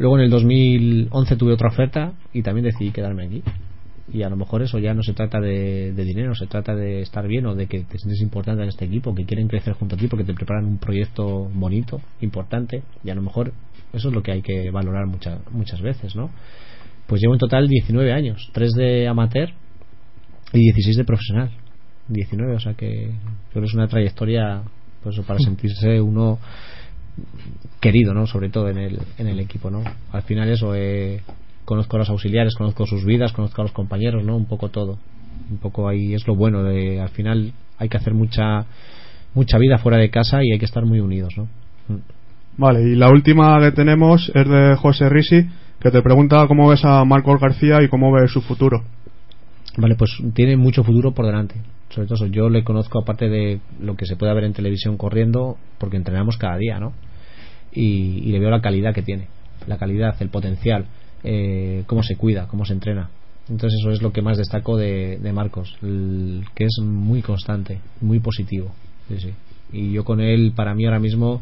luego 0.00 0.18
en 0.18 0.24
el 0.24 0.30
2011 0.30 1.36
tuve 1.36 1.52
otra 1.52 1.68
oferta 1.68 2.14
y 2.32 2.42
también 2.42 2.64
decidí 2.64 2.90
quedarme 2.90 3.26
aquí 3.26 3.42
y 4.12 4.22
a 4.22 4.30
lo 4.30 4.36
mejor 4.36 4.62
eso 4.62 4.78
ya 4.78 4.94
no 4.94 5.02
se 5.02 5.12
trata 5.12 5.40
de, 5.40 5.92
de 5.92 6.04
dinero, 6.04 6.34
se 6.34 6.46
trata 6.46 6.74
de 6.74 7.02
estar 7.02 7.28
bien 7.28 7.46
o 7.46 7.54
de 7.54 7.66
que 7.66 7.84
te 7.84 7.98
sientes 7.98 8.20
importante 8.22 8.62
en 8.62 8.70
este 8.70 8.86
equipo, 8.86 9.14
que 9.14 9.24
quieren 9.24 9.46
crecer 9.46 9.74
junto 9.74 9.94
a 9.94 9.98
ti 9.98 10.08
porque 10.08 10.24
te 10.24 10.34
preparan 10.34 10.64
un 10.64 10.78
proyecto 10.78 11.48
bonito, 11.52 12.00
importante 12.20 12.82
y 13.04 13.10
a 13.10 13.14
lo 13.14 13.22
mejor 13.22 13.52
eso 13.92 14.08
es 14.08 14.14
lo 14.14 14.22
que 14.22 14.32
hay 14.32 14.42
que 14.42 14.70
valorar 14.70 15.06
muchas 15.06 15.38
muchas 15.52 15.80
veces, 15.80 16.16
¿no? 16.16 16.30
Pues 17.06 17.20
llevo 17.20 17.34
en 17.34 17.40
total 17.40 17.68
19 17.68 18.12
años, 18.12 18.50
3 18.52 18.72
de 18.72 19.06
amateur 19.06 19.50
y 20.52 20.60
16 20.60 20.96
de 20.96 21.04
profesional. 21.04 21.50
19, 22.08 22.54
o 22.54 22.60
sea 22.60 22.74
que 22.74 23.12
creo 23.50 23.62
que 23.62 23.68
es 23.68 23.74
una 23.74 23.86
trayectoria 23.86 24.62
pues 25.02 25.20
para 25.20 25.38
sentirse 25.44 26.00
uno 26.00 26.38
querido, 27.80 28.14
¿no? 28.14 28.26
Sobre 28.26 28.50
todo 28.50 28.68
en 28.68 28.78
el, 28.78 28.98
en 29.18 29.26
el 29.26 29.40
equipo, 29.40 29.70
¿no? 29.70 29.82
Al 30.12 30.22
final 30.22 30.48
eso, 30.48 30.74
eh, 30.74 31.22
conozco 31.64 31.96
a 31.96 32.00
los 32.00 32.10
auxiliares, 32.10 32.54
conozco 32.54 32.86
sus 32.86 33.04
vidas, 33.04 33.32
conozco 33.32 33.62
a 33.62 33.64
los 33.64 33.72
compañeros, 33.72 34.24
¿no? 34.24 34.36
Un 34.36 34.46
poco 34.46 34.68
todo. 34.68 34.98
Un 35.50 35.58
poco 35.58 35.88
ahí 35.88 36.14
es 36.14 36.26
lo 36.26 36.34
bueno 36.34 36.62
de, 36.62 37.00
al 37.00 37.08
final 37.08 37.52
hay 37.78 37.88
que 37.88 37.96
hacer 37.96 38.14
mucha 38.14 38.66
mucha 39.34 39.58
vida 39.58 39.78
fuera 39.78 39.98
de 39.98 40.10
casa 40.10 40.42
y 40.42 40.52
hay 40.52 40.58
que 40.58 40.64
estar 40.64 40.84
muy 40.84 41.00
unidos, 41.00 41.34
¿no? 41.36 41.44
Mm. 41.88 42.00
Vale, 42.56 42.82
y 42.82 42.96
la 42.96 43.08
última 43.08 43.58
que 43.60 43.72
tenemos 43.72 44.30
es 44.34 44.48
de 44.48 44.76
José 44.76 45.08
Risi, 45.08 45.46
que 45.80 45.90
te 45.90 46.02
pregunta 46.02 46.46
cómo 46.46 46.68
ves 46.68 46.84
a 46.84 47.04
Marcos 47.04 47.40
García 47.40 47.82
y 47.82 47.88
cómo 47.88 48.12
ves 48.12 48.30
su 48.30 48.42
futuro. 48.42 48.82
Vale, 49.78 49.94
pues 49.94 50.10
tiene 50.34 50.56
mucho 50.56 50.82
futuro 50.84 51.12
por 51.12 51.26
delante. 51.26 51.54
Sobre 51.88 52.06
todo 52.06 52.16
eso, 52.16 52.26
yo 52.26 52.50
le 52.50 52.62
conozco 52.64 53.00
aparte 53.00 53.28
de 53.28 53.60
lo 53.80 53.96
que 53.96 54.04
se 54.04 54.16
puede 54.16 54.34
ver 54.34 54.44
en 54.44 54.52
televisión 54.52 54.96
corriendo, 54.96 55.56
porque 55.78 55.96
entrenamos 55.96 56.36
cada 56.36 56.58
día, 56.58 56.78
¿no? 56.78 56.92
Y, 57.72 58.22
y 58.24 58.32
le 58.32 58.38
veo 58.40 58.50
la 58.50 58.60
calidad 58.60 58.94
que 58.94 59.02
tiene, 59.02 59.28
la 59.66 59.78
calidad, 59.78 60.16
el 60.20 60.28
potencial, 60.28 60.86
eh, 61.22 61.84
cómo 61.86 62.02
se 62.02 62.16
cuida, 62.16 62.46
cómo 62.48 62.64
se 62.64 62.72
entrena. 62.72 63.10
Entonces 63.48 63.78
eso 63.80 63.90
es 63.90 64.02
lo 64.02 64.12
que 64.12 64.22
más 64.22 64.38
destaco 64.38 64.76
de, 64.76 65.18
Marcos, 65.34 65.76
el- 65.82 66.44
que 66.54 66.64
es 66.64 66.78
muy 66.82 67.22
constante, 67.22 67.80
muy 68.00 68.20
positivo. 68.20 68.72
Sí, 69.08 69.18
sí. 69.18 69.30
Y 69.72 69.92
yo 69.92 70.04
con 70.04 70.20
él, 70.20 70.52
para 70.54 70.74
mí 70.74 70.84
ahora 70.84 70.98
mismo, 71.00 71.40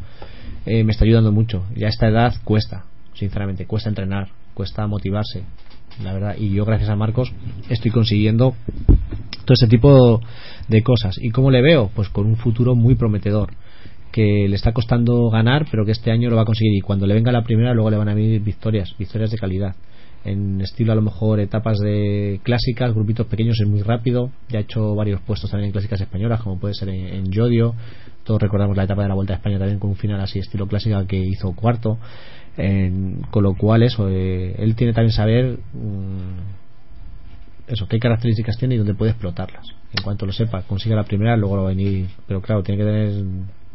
eh, 0.65 0.83
me 0.83 0.91
está 0.91 1.05
ayudando 1.05 1.31
mucho. 1.31 1.65
Ya 1.75 1.87
a 1.87 1.89
esta 1.89 2.07
edad 2.07 2.33
cuesta, 2.43 2.85
sinceramente, 3.13 3.65
cuesta 3.65 3.89
entrenar, 3.89 4.29
cuesta 4.53 4.85
motivarse, 4.87 5.43
la 6.03 6.13
verdad. 6.13 6.35
Y 6.37 6.49
yo, 6.51 6.65
gracias 6.65 6.89
a 6.89 6.95
Marcos, 6.95 7.31
estoy 7.69 7.91
consiguiendo 7.91 8.55
todo 9.45 9.53
ese 9.53 9.67
tipo 9.67 10.21
de 10.67 10.83
cosas. 10.83 11.15
¿Y 11.19 11.29
cómo 11.29 11.49
le 11.51 11.61
veo? 11.61 11.89
Pues 11.95 12.09
con 12.09 12.25
un 12.27 12.35
futuro 12.37 12.75
muy 12.75 12.95
prometedor 12.95 13.49
que 14.11 14.47
le 14.47 14.55
está 14.55 14.73
costando 14.73 15.29
ganar, 15.29 15.65
pero 15.69 15.85
que 15.85 15.91
este 15.91 16.11
año 16.11 16.29
lo 16.29 16.35
va 16.35 16.43
a 16.43 16.45
conseguir. 16.45 16.75
Y 16.75 16.81
cuando 16.81 17.05
le 17.07 17.13
venga 17.13 17.31
la 17.31 17.43
primera, 17.43 17.73
luego 17.73 17.89
le 17.89 17.97
van 17.97 18.09
a 18.09 18.13
venir 18.13 18.41
victorias, 18.41 18.95
victorias 18.97 19.31
de 19.31 19.37
calidad. 19.37 19.75
En 20.25 20.59
estilo, 20.61 20.91
a 20.91 20.95
lo 20.95 21.01
mejor, 21.01 21.39
etapas 21.39 21.77
de 21.79 22.41
clásicas, 22.43 22.93
grupitos 22.93 23.27
pequeños, 23.27 23.59
es 23.61 23.67
muy 23.67 23.81
rápido. 23.81 24.31
Ya 24.49 24.59
ha 24.59 24.61
hecho 24.61 24.93
varios 24.95 25.21
puestos 25.21 25.49
también 25.49 25.67
en 25.67 25.71
clásicas 25.71 26.01
españolas, 26.01 26.41
como 26.41 26.59
puede 26.59 26.73
ser 26.73 26.89
en, 26.89 27.31
Yodio. 27.31 27.73
Todos 28.25 28.41
recordamos 28.41 28.75
la 28.75 28.83
etapa 28.83 29.03
de 29.03 29.07
la 29.07 29.15
Vuelta 29.15 29.33
a 29.33 29.37
España 29.37 29.57
también 29.57 29.79
con 29.79 29.91
un 29.91 29.95
final 29.95 30.19
así, 30.19 30.39
estilo 30.39 30.67
clásica, 30.67 31.05
que 31.07 31.17
hizo 31.17 31.53
cuarto. 31.53 31.97
En- 32.57 33.21
con 33.31 33.43
lo 33.43 33.53
cual, 33.55 33.83
eso, 33.83 34.09
eh, 34.09 34.55
él 34.59 34.75
tiene 34.75 34.93
también 34.93 35.13
saber. 35.13 35.59
mm, 35.73 36.59
eso, 37.71 37.87
qué 37.87 37.99
características 37.99 38.57
tiene 38.57 38.75
y 38.75 38.77
dónde 38.79 38.95
puede 38.95 39.11
explotarlas. 39.11 39.65
En 39.95 40.03
cuanto 40.03 40.25
lo 40.25 40.33
sepa, 40.33 40.63
consiga 40.63 40.95
la 40.95 41.03
primera, 41.03 41.37
luego 41.37 41.55
lo 41.55 41.63
va 41.63 41.69
a 41.69 41.73
venir. 41.75 42.07
Pero 42.27 42.41
claro, 42.41 42.63
tiene 42.63 42.83
que 42.83 42.89
tener 42.89 43.23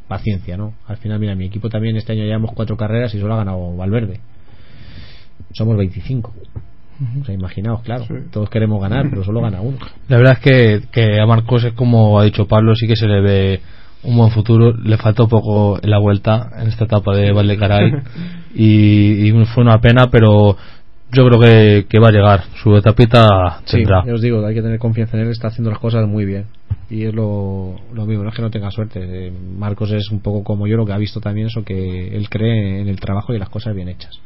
paciencia, 0.09 0.56
¿no? 0.56 0.74
Al 0.86 0.97
final, 0.98 1.18
mira, 1.18 1.35
mi 1.35 1.47
equipo 1.47 1.68
también 1.68 1.97
este 1.97 2.12
año 2.12 2.24
llevamos 2.24 2.52
cuatro 2.55 2.76
carreras 2.76 3.14
y 3.14 3.20
solo 3.20 3.35
ha 3.35 3.39
ganado 3.39 3.76
Valverde. 3.76 4.20
Somos 5.52 5.76
25. 5.76 6.32
O 7.20 7.24
sea, 7.24 7.35
imaginaos, 7.35 7.82
claro. 7.82 8.06
Todos 8.31 8.48
queremos 8.51 8.81
ganar, 8.81 9.09
pero 9.10 9.24
solo 9.24 9.40
gana 9.40 9.60
uno. 9.60 9.78
La 10.09 10.16
verdad 10.16 10.35
es 10.35 10.39
que, 10.39 10.82
que 10.93 11.20
a 11.20 11.26
Marcos 11.26 11.64
es 11.64 11.72
como 11.72 12.20
ha 12.20 12.24
dicho 12.24 12.47
Pablo, 12.47 12.74
sí 12.76 12.86
que 12.86 12.97
se 12.97 13.06
le 13.06 13.20
ve 13.20 13.60
un 14.05 14.16
buen 14.16 14.31
futuro. 14.31 14.72
Le 14.72 14.97
faltó 14.97 15.28
poco 15.28 15.78
en 15.82 15.90
la 15.90 15.98
vuelta 15.98 16.51
en 16.56 16.68
esta 16.68 16.85
etapa 16.85 17.14
de 17.16 17.32
Valdecaray 17.32 17.93
y, 18.55 19.28
y 19.28 19.44
fue 19.47 19.64
una 19.64 19.81
pena, 19.81 20.09
pero 20.10 20.56
yo 21.12 21.26
creo 21.26 21.40
que, 21.40 21.86
que 21.89 21.98
va 21.98 22.09
a 22.09 22.12
llegar. 22.12 22.44
Su 22.62 22.76
etapita 22.76 23.60
Sí, 23.64 23.78
tendrá. 23.78 24.05
ya 24.05 24.14
os 24.14 24.20
digo, 24.20 24.44
hay 24.44 24.55
que 24.55 24.62
tener 24.62 24.78
confianza 24.78 25.16
en 25.16 25.24
él, 25.24 25.31
está 25.31 25.48
haciendo 25.48 25.70
las 25.70 25.78
cosas 25.78 26.06
muy 26.09 26.24
bien. 26.24 26.47
Y 26.90 27.05
es 27.05 27.14
lo, 27.14 27.76
lo 27.93 28.06
mismo, 28.06 28.24
no 28.24 28.31
es 28.31 28.36
que 28.36 28.43
no 28.43 28.51
tenga 28.51 28.70
suerte. 28.70 29.01
Eh, 29.02 29.32
Marcos 29.59 29.90
es 29.93 30.10
un 30.10 30.20
poco 30.20 30.44
como 30.44 30.66
yo, 30.66 30.76
lo 30.76 30.85
que 30.85 30.93
ha 30.93 30.98
visto 30.98 31.20
también, 31.20 31.47
eso 31.47 31.64
que 31.64 32.14
él 32.16 32.28
cree 32.28 32.81
en 32.81 32.89
el 32.89 33.01
trabajo 33.01 33.32
y 33.32 33.36
en 33.36 33.40
las 33.40 33.48
cosas 33.48 33.74
bien 33.74 33.89
hechas. 33.89 34.20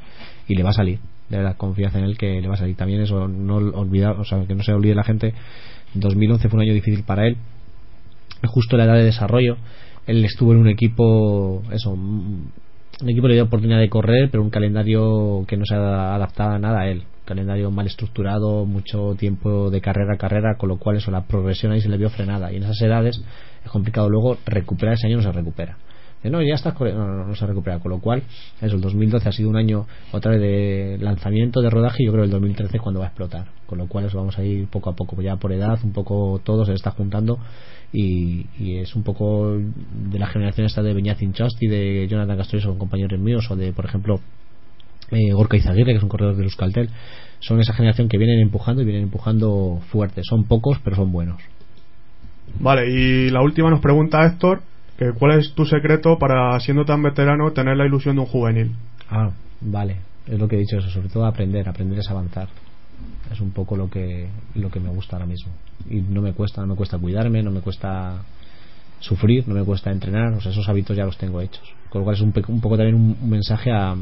Y 0.49 0.55
le 0.57 0.63
va 0.63 0.71
a 0.71 0.75
salir, 0.75 0.99
de 1.29 1.37
verdad, 1.37 1.57
confianza 1.57 1.99
en 1.99 2.05
él 2.05 2.19
que 2.19 2.41
le 2.41 2.49
va 2.49 2.55
a 2.55 2.59
salir. 2.59 2.75
También 2.77 3.01
eso, 3.01 3.29
no 3.29 3.57
olvidar, 3.57 4.19
o 4.19 4.25
sea, 4.25 4.45
que 4.47 4.55
no 4.55 4.63
se 4.63 4.73
olvide 4.73 4.95
la 4.95 5.05
gente, 5.05 5.35
2011 5.95 6.49
fue 6.49 6.57
un 6.59 6.63
año 6.65 6.75
difícil 6.75 7.05
para 7.05 7.27
él, 7.27 7.37
justo 8.47 8.77
la 8.77 8.85
edad 8.85 8.95
de 8.95 9.05
desarrollo. 9.05 9.57
Él 10.07 10.25
estuvo 10.25 10.53
en 10.53 10.59
un 10.59 10.69
equipo, 10.69 11.63
eso, 11.71 11.97
un 13.01 13.11
equipo 13.11 13.29
le 13.29 13.35
dio 13.35 13.45
oportunidad 13.45 13.79
de 13.79 13.89
correr, 13.89 14.29
pero 14.31 14.43
un 14.43 14.51
calendario 14.51 15.45
que 15.47 15.57
no 15.57 15.65
se 15.65 15.75
ha 15.75 16.15
adaptado 16.15 16.51
a 16.51 16.59
nada 16.59 16.81
a 16.81 16.89
él. 16.89 17.05
calendario 17.25 17.71
mal 17.71 17.87
estructurado, 17.87 18.65
mucho 18.65 19.15
tiempo 19.19 19.71
de 19.71 19.81
carrera 19.81 20.15
a 20.15 20.17
carrera, 20.17 20.57
con 20.57 20.71
lo 20.71 20.79
cual 20.79 20.97
eso, 20.97 21.11
la 21.11 21.27
progresión 21.27 21.73
ahí 21.73 21.81
se 21.81 21.89
le 21.89 21.99
vio 21.99 22.09
frenada. 22.11 22.51
Y 22.51 22.57
en 22.57 22.63
esas 22.63 22.81
edades 22.81 23.21
es 23.65 23.71
complicado 23.71 24.09
luego 24.09 24.39
recuperar 24.47 24.95
ese 24.95 25.07
año, 25.07 25.19
no 25.19 25.23
se 25.23 25.33
recupera. 25.33 25.77
No, 26.25 26.43
ya 26.43 26.55
estás 26.55 26.75
no, 26.81 27.07
no, 27.07 27.25
no 27.27 27.35
se 27.37 27.47
recupera. 27.47 27.79
Con 27.79 27.93
lo 27.93 28.01
cual, 28.01 28.23
eso, 28.61 28.75
el 28.75 28.81
2012 28.81 29.29
ha 29.29 29.33
sido 29.33 29.49
un 29.51 29.57
año 29.57 29.87
otra 30.11 30.33
vez 30.33 30.41
de 30.41 30.99
lanzamiento, 31.01 31.61
de 31.61 31.71
rodaje, 31.71 32.03
y 32.03 32.07
yo 32.07 32.13
creo 32.13 32.23
que 32.23 32.27
el 32.27 32.33
2013 32.33 32.77
es 32.79 32.83
cuando 32.83 33.01
va 33.01 33.07
a 33.07 33.09
explotar. 33.11 33.47
Con 33.67 33.79
lo 33.79 33.87
cual, 33.87 34.07
eso 34.07 34.19
vamos 34.19 34.37
a 34.39 34.43
ir 34.43 34.67
poco 34.69 34.91
a 34.91 34.97
poco, 34.97 35.21
ya 35.23 35.37
por 35.37 35.53
edad, 35.53 35.79
un 35.85 35.93
poco 35.93 36.41
todo 36.43 36.65
se 36.65 36.73
está 36.73 36.91
juntando. 36.91 37.39
Y, 37.93 38.47
y 38.59 38.77
es 38.79 38.95
un 38.95 39.03
poco 39.03 39.57
de 39.57 40.19
la 40.19 40.27
generación 40.27 40.67
esta 40.67 40.83
de 40.83 40.93
Beñat 40.93 41.23
Inchosti, 41.23 41.67
de 41.67 42.07
Jonathan 42.09 42.37
Castro, 42.37 42.61
son 42.61 42.79
compañeros 42.79 43.19
míos, 43.19 43.51
o 43.51 43.57
de, 43.57 43.73
por 43.73 43.87
ejemplo, 43.87 44.21
eh, 45.11 45.33
Gorka 45.33 45.57
Izaguirre, 45.57 45.93
que 45.93 45.99
es 45.99 46.03
un 46.03 46.09
corredor 46.09 46.37
de 46.37 46.45
Euskaltel, 46.45 46.91
son 47.41 47.61
esa 47.61 47.73
generación 47.73 48.09
que 48.09 48.19
vienen 48.19 48.41
empujando 48.41 48.83
y 48.83 48.85
vienen 48.85 49.05
empujando 49.05 49.81
fuerte. 49.91 50.21
Son 50.25 50.45
pocos, 50.45 50.79
pero 50.85 50.97
son 50.97 51.13
buenos. 51.13 51.41
Vale, 52.61 52.91
y 52.91 53.31
la 53.31 53.43
última 53.43 53.71
nos 53.71 53.81
pregunta 53.81 54.27
Héctor, 54.27 54.63
que 54.99 55.13
cuál 55.13 55.39
es 55.39 55.55
tu 55.55 55.65
secreto 55.65 56.19
para, 56.19 56.59
siendo 56.61 56.85
tan 56.85 57.03
veterano, 57.03 57.53
tener 57.53 57.77
la 57.77 57.87
ilusión 57.87 58.17
de 58.17 58.23
un 58.23 58.27
juvenil. 58.27 58.73
Ah, 59.09 59.31
vale. 59.61 59.97
Es 60.27 60.39
lo 60.39 60.47
que 60.47 60.57
he 60.57 60.59
dicho 60.59 60.77
eso, 60.77 60.91
sobre 60.91 61.09
todo 61.09 61.25
aprender, 61.25 61.69
aprender 61.69 61.99
es 62.01 62.11
avanzar. 62.11 62.49
Es 63.33 63.41
un 63.41 63.51
poco 63.51 63.77
lo 63.77 63.91
que 63.91 64.29
lo 64.55 64.71
que 64.71 64.81
me 64.81 64.89
gusta 64.89 65.17
ahora 65.17 65.27
mismo. 65.27 65.53
Y 65.89 66.01
no 66.01 66.23
me 66.23 66.33
cuesta, 66.33 66.61
no 66.63 66.69
me 66.69 66.75
cuesta 66.75 66.99
cuidarme, 66.99 67.43
no 67.43 67.51
me 67.51 67.61
cuesta 67.61 68.23
sufrir, 69.01 69.47
no 69.47 69.55
me 69.55 69.65
cuesta 69.65 69.91
entrenar, 69.91 70.33
o 70.33 70.41
sea, 70.41 70.51
esos 70.51 70.69
hábitos 70.69 70.97
ya 70.97 71.05
los 71.05 71.17
tengo 71.19 71.41
hechos. 71.41 71.63
Con 71.91 72.01
lo 72.01 72.05
cual 72.05 72.17
es 72.17 72.23
un, 72.23 72.33
un 72.49 72.61
poco 72.61 72.77
también 72.77 72.97
un, 72.97 73.31
mensaje 73.31 73.71
a 73.71 73.95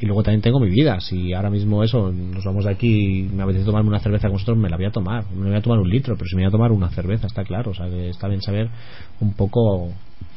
y 0.00 0.06
luego 0.06 0.22
también 0.22 0.42
tengo 0.42 0.58
mi 0.58 0.70
vida. 0.70 1.00
Si 1.00 1.32
ahora 1.32 1.50
mismo 1.50 1.82
eso, 1.82 2.10
nos 2.12 2.44
vamos 2.44 2.64
de 2.64 2.70
aquí 2.72 3.20
y 3.20 3.22
me 3.22 3.42
apetece 3.44 3.64
tomarme 3.64 3.90
una 3.90 4.00
cerveza 4.00 4.28
con 4.28 4.34
vosotros, 4.34 4.58
me 4.58 4.68
la 4.68 4.76
voy 4.76 4.86
a 4.86 4.90
tomar. 4.90 5.24
Me 5.32 5.48
voy 5.48 5.56
a 5.56 5.62
tomar 5.62 5.78
un 5.78 5.88
litro, 5.88 6.16
pero 6.16 6.28
si 6.28 6.36
me 6.36 6.42
voy 6.42 6.48
a 6.48 6.50
tomar 6.50 6.72
una 6.72 6.90
cerveza, 6.90 7.26
está 7.26 7.44
claro. 7.44 7.70
O 7.70 7.74
sea, 7.74 7.86
que 7.86 8.08
está 8.08 8.28
bien 8.28 8.42
saber 8.42 8.68
un 9.20 9.34
poco, 9.34 9.84
un 9.84 9.94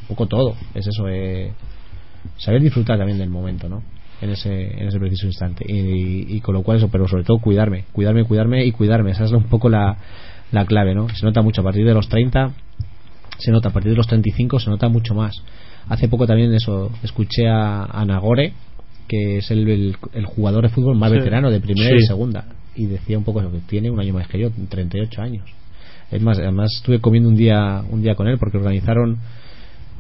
poco 0.08 0.28
todo. 0.28 0.56
Es 0.76 0.86
eso, 0.88 1.08
eh, 1.10 1.52
saber 2.38 2.62
disfrutar 2.62 2.98
también 2.98 3.18
del 3.18 3.30
momento, 3.30 3.68
¿no? 3.68 3.82
En 4.22 4.32
ese, 4.32 4.50
en 4.82 4.88
ese 4.88 5.00
preciso 5.00 5.28
instante. 5.28 5.64
Y, 5.68 6.36
y 6.36 6.42
con 6.42 6.56
lo 6.56 6.64
cual 6.64 6.78
eso, 6.78 6.90
pero 6.90 7.08
sobre 7.08 7.24
todo 7.24 7.38
cuidarme, 7.38 7.86
cuidarme, 7.92 8.24
cuidarme 8.24 8.66
y 8.66 8.72
cuidarme. 8.72 9.12
Esa 9.12 9.26
es 9.26 9.32
un 9.32 9.44
poco 9.44 9.70
la, 9.70 9.96
la 10.52 10.66
clave, 10.66 10.96
¿no? 10.96 11.08
Se 11.10 11.24
nota 11.26 11.42
mucho 11.44 11.62
a 11.62 11.64
partir 11.64 11.86
de 11.86 11.94
los 11.94 12.10
30, 12.10 12.52
se 13.38 13.52
nota 13.52 13.70
a 13.70 13.74
partir 13.74 13.92
de 13.92 13.98
los 13.98 14.08
35, 14.08 14.60
se 14.60 14.70
nota 14.72 14.88
mucho 14.90 15.14
más. 15.14 15.36
Hace 15.88 16.08
poco 16.08 16.26
también 16.26 16.52
eso, 16.54 16.92
escuché 17.04 17.48
a, 17.48 17.84
a 17.86 18.06
Nagore, 18.06 18.54
que 19.08 19.38
es 19.38 19.52
el, 19.52 19.68
el, 19.70 19.96
el 20.14 20.26
jugador 20.26 20.64
de 20.64 20.70
fútbol 20.70 20.98
más 20.98 21.12
Sí. 21.12 21.18
veterano 21.20 21.52
de 21.52 21.62
primera 21.62 21.90
Sí. 21.90 21.96
y 22.04 22.08
segunda. 22.08 22.46
Y 22.76 22.86
decía 22.88 23.18
un 23.20 23.24
poco 23.24 23.40
eso, 23.42 23.52
que 23.52 23.60
tiene 23.60 23.90
un 23.92 24.00
año 24.00 24.14
más 24.16 24.28
que 24.28 24.40
yo, 24.40 24.50
38 24.70 25.22
años. 25.22 25.46
Es 26.12 26.22
más, 26.24 26.40
además 26.40 26.72
estuve 26.76 27.00
comiendo 27.00 27.30
un 27.30 27.36
día, 27.36 27.84
un 27.90 28.02
día 28.02 28.16
con 28.16 28.28
él 28.28 28.38
porque 28.40 28.58
organizaron 28.58 29.18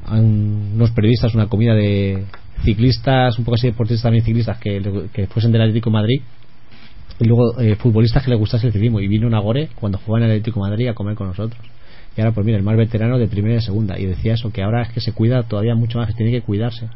a 0.05 0.15
un- 0.15 0.71
unos 0.75 0.91
periodistas 0.91 1.35
una 1.35 1.47
comida 1.47 1.73
de 1.75 2.23
ciclistas, 2.63 3.37
un 3.37 3.45
poco 3.45 3.55
así 3.55 3.67
deportistas 3.67 4.03
también 4.03 4.23
ciclistas 4.23 4.57
que, 4.57 5.09
que 5.13 5.27
fuesen 5.27 5.51
del 5.51 5.61
Atlético 5.61 5.89
de 5.89 5.93
Madrid 5.93 6.21
y 7.19 7.25
luego 7.25 7.59
eh, 7.59 7.75
futbolistas 7.75 8.23
que 8.23 8.29
le 8.29 8.35
gustase 8.35 8.67
el 8.67 8.73
ciclismo. 8.73 8.99
Y 8.99 9.07
vino 9.07 9.29
Nagore 9.29 9.69
cuando 9.75 9.97
jugaba 9.97 10.19
en 10.19 10.31
el 10.31 10.37
Atlético 10.37 10.63
de 10.63 10.69
Madrid 10.69 10.87
a 10.87 10.93
comer 10.93 11.15
con 11.15 11.27
nosotros. 11.27 11.59
Y 12.15 12.21
ahora 12.21 12.33
pues 12.33 12.45
mira 12.45 12.57
el 12.57 12.63
más 12.63 12.77
veterano 12.77 13.17
de 13.17 13.27
primera 13.27 13.55
y 13.55 13.61
segunda. 13.61 13.99
Y 13.99 14.05
decía 14.05 14.33
eso 14.33 14.51
que 14.51 14.63
ahora 14.63 14.83
es 14.83 14.89
que 14.89 15.01
se 15.01 15.13
cuida 15.13 15.43
todavía 15.43 15.75
mucho 15.75 15.99
más 15.99 16.07
que 16.07 16.13
tiene 16.13 16.31
que 16.31 16.41
cuidarse. 16.41 16.87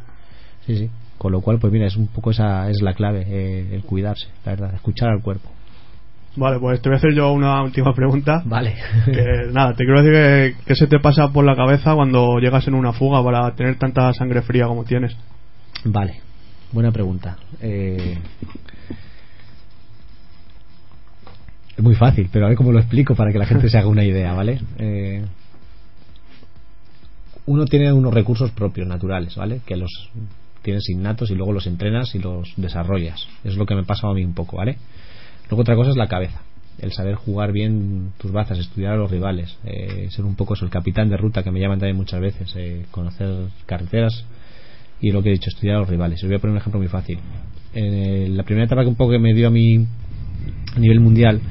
Sí 0.66 0.78
sí. 0.78 0.90
Con 1.18 1.32
lo 1.32 1.42
cual 1.42 1.60
pues 1.60 1.72
mira 1.72 1.88
es 1.88 1.96
un 1.96 2.08
poco 2.08 2.32
esa 2.32 2.70
es 2.70 2.82
la 2.82 2.94
clave 2.94 3.26
eh, 3.28 3.76
el 3.76 3.84
cuidarse 3.84 4.28
la 4.46 4.54
verdad 4.54 4.74
escuchar 4.74 5.10
al 5.10 5.22
cuerpo. 5.22 5.50
Vale, 6.36 6.60
pues 6.60 6.82
te 6.82 6.88
voy 6.88 6.96
a 6.96 6.98
hacer 6.98 7.14
yo 7.14 7.32
una 7.34 7.62
última 7.62 7.94
pregunta. 7.94 8.42
vale. 8.46 8.76
Que, 9.06 9.52
nada, 9.52 9.74
te 9.74 9.84
quiero 9.84 10.02
decir 10.02 10.14
que, 10.14 10.66
que 10.66 10.76
se 10.76 10.88
te 10.88 11.00
pasa 11.00 11.28
por 11.34 11.44
la 11.44 11.56
cabeza 11.56 11.94
cuando 11.94 12.40
llegas 12.40 12.68
en 12.68 12.74
una 12.74 12.94
fuga 12.94 13.24
para 13.24 13.54
tener 13.56 13.78
tanta 13.78 14.14
sangre 14.14 14.42
fría 14.42 14.66
como 14.68 14.86
tienes. 14.86 15.16
Vale, 15.84 16.22
buena 16.72 16.92
pregunta. 16.92 17.38
Eh, 17.60 18.18
es 21.76 21.84
muy 21.84 21.96
fácil, 21.96 22.30
pero 22.32 22.46
a 22.46 22.50
ver 22.50 22.58
cómo 22.58 22.72
lo 22.72 22.80
explico 22.80 23.16
para 23.16 23.32
que 23.32 23.40
la 23.40 23.46
gente 23.46 23.70
se 23.70 23.78
haga 23.78 23.88
una 23.88 24.04
idea, 24.04 24.34
¿vale? 24.34 24.62
Eh, 24.78 25.26
uno 27.48 27.66
tiene 27.66 27.92
unos 27.92 28.14
recursos 28.14 28.52
propios, 28.52 28.88
naturales, 28.88 29.36
¿vale? 29.36 29.62
Que 29.66 29.76
los 29.76 30.10
tienes 30.62 30.88
innatos 30.90 31.32
y 31.32 31.36
luego 31.36 31.54
los 31.54 31.66
entrenas 31.66 32.14
y 32.14 32.20
los 32.20 32.54
desarrollas. 32.58 33.28
Es 33.44 33.56
lo 33.56 33.66
que 33.66 33.76
me 33.76 33.84
pasa 33.84 34.08
a 34.08 34.14
mí 34.14 34.24
un 34.24 34.36
poco, 34.36 34.58
¿vale? 34.58 34.78
Luego 35.50 35.62
otra 35.62 35.76
cosa 35.76 35.90
es 35.90 35.98
la 35.98 36.08
cabeza. 36.08 36.42
El 36.80 36.92
saber 36.94 37.16
jugar 37.16 37.52
bien 37.52 38.14
tus 38.18 38.32
bazas, 38.32 38.60
estudiar 38.60 38.94
a 38.94 38.98
los 38.98 39.10
rivales, 39.10 39.58
eh, 39.64 40.08
ser 40.12 40.26
un 40.26 40.36
poco 40.36 40.54
eso, 40.54 40.66
el 40.66 40.72
capitán 40.72 41.10
de 41.10 41.18
ruta 41.18 41.44
que 41.44 41.52
me 41.52 41.60
llaman 41.60 41.80
también 41.80 41.98
muchas 41.98 42.22
veces, 42.22 42.54
eh, 42.56 42.86
conocer 42.92 43.48
carreteras, 43.66 44.24
y 45.02 45.12
lo 45.12 45.22
que 45.24 45.30
he 45.30 45.34
dicho, 45.34 45.50
estudiar 45.50 45.78
a 45.78 45.80
los 45.80 45.90
rivales. 45.90 46.22
Os 46.24 46.28
voy 46.30 46.38
a 46.38 46.40
poner 46.40 46.52
un 46.54 46.58
ejemplo 46.60 46.80
muy 46.80 46.88
fácil. 46.90 47.18
En 47.74 47.94
el- 47.94 48.38
la 48.38 48.44
primera 48.44 48.66
etapa 48.66 48.84
que 48.84 48.90
un 48.90 48.96
poco 48.96 49.12
que 49.12 49.20
me 49.20 49.34
dio 49.34 49.48
a 49.48 49.52
mí 49.52 49.86
a 50.76 50.80
nivel 50.80 51.00
mundial, 51.00 51.42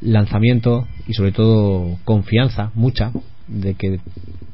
lanzamiento 0.00 0.86
y 1.06 1.12
sobre 1.14 1.32
todo 1.32 1.98
confianza, 2.04 2.70
mucha, 2.74 3.12
de 3.48 3.74
que 3.74 3.98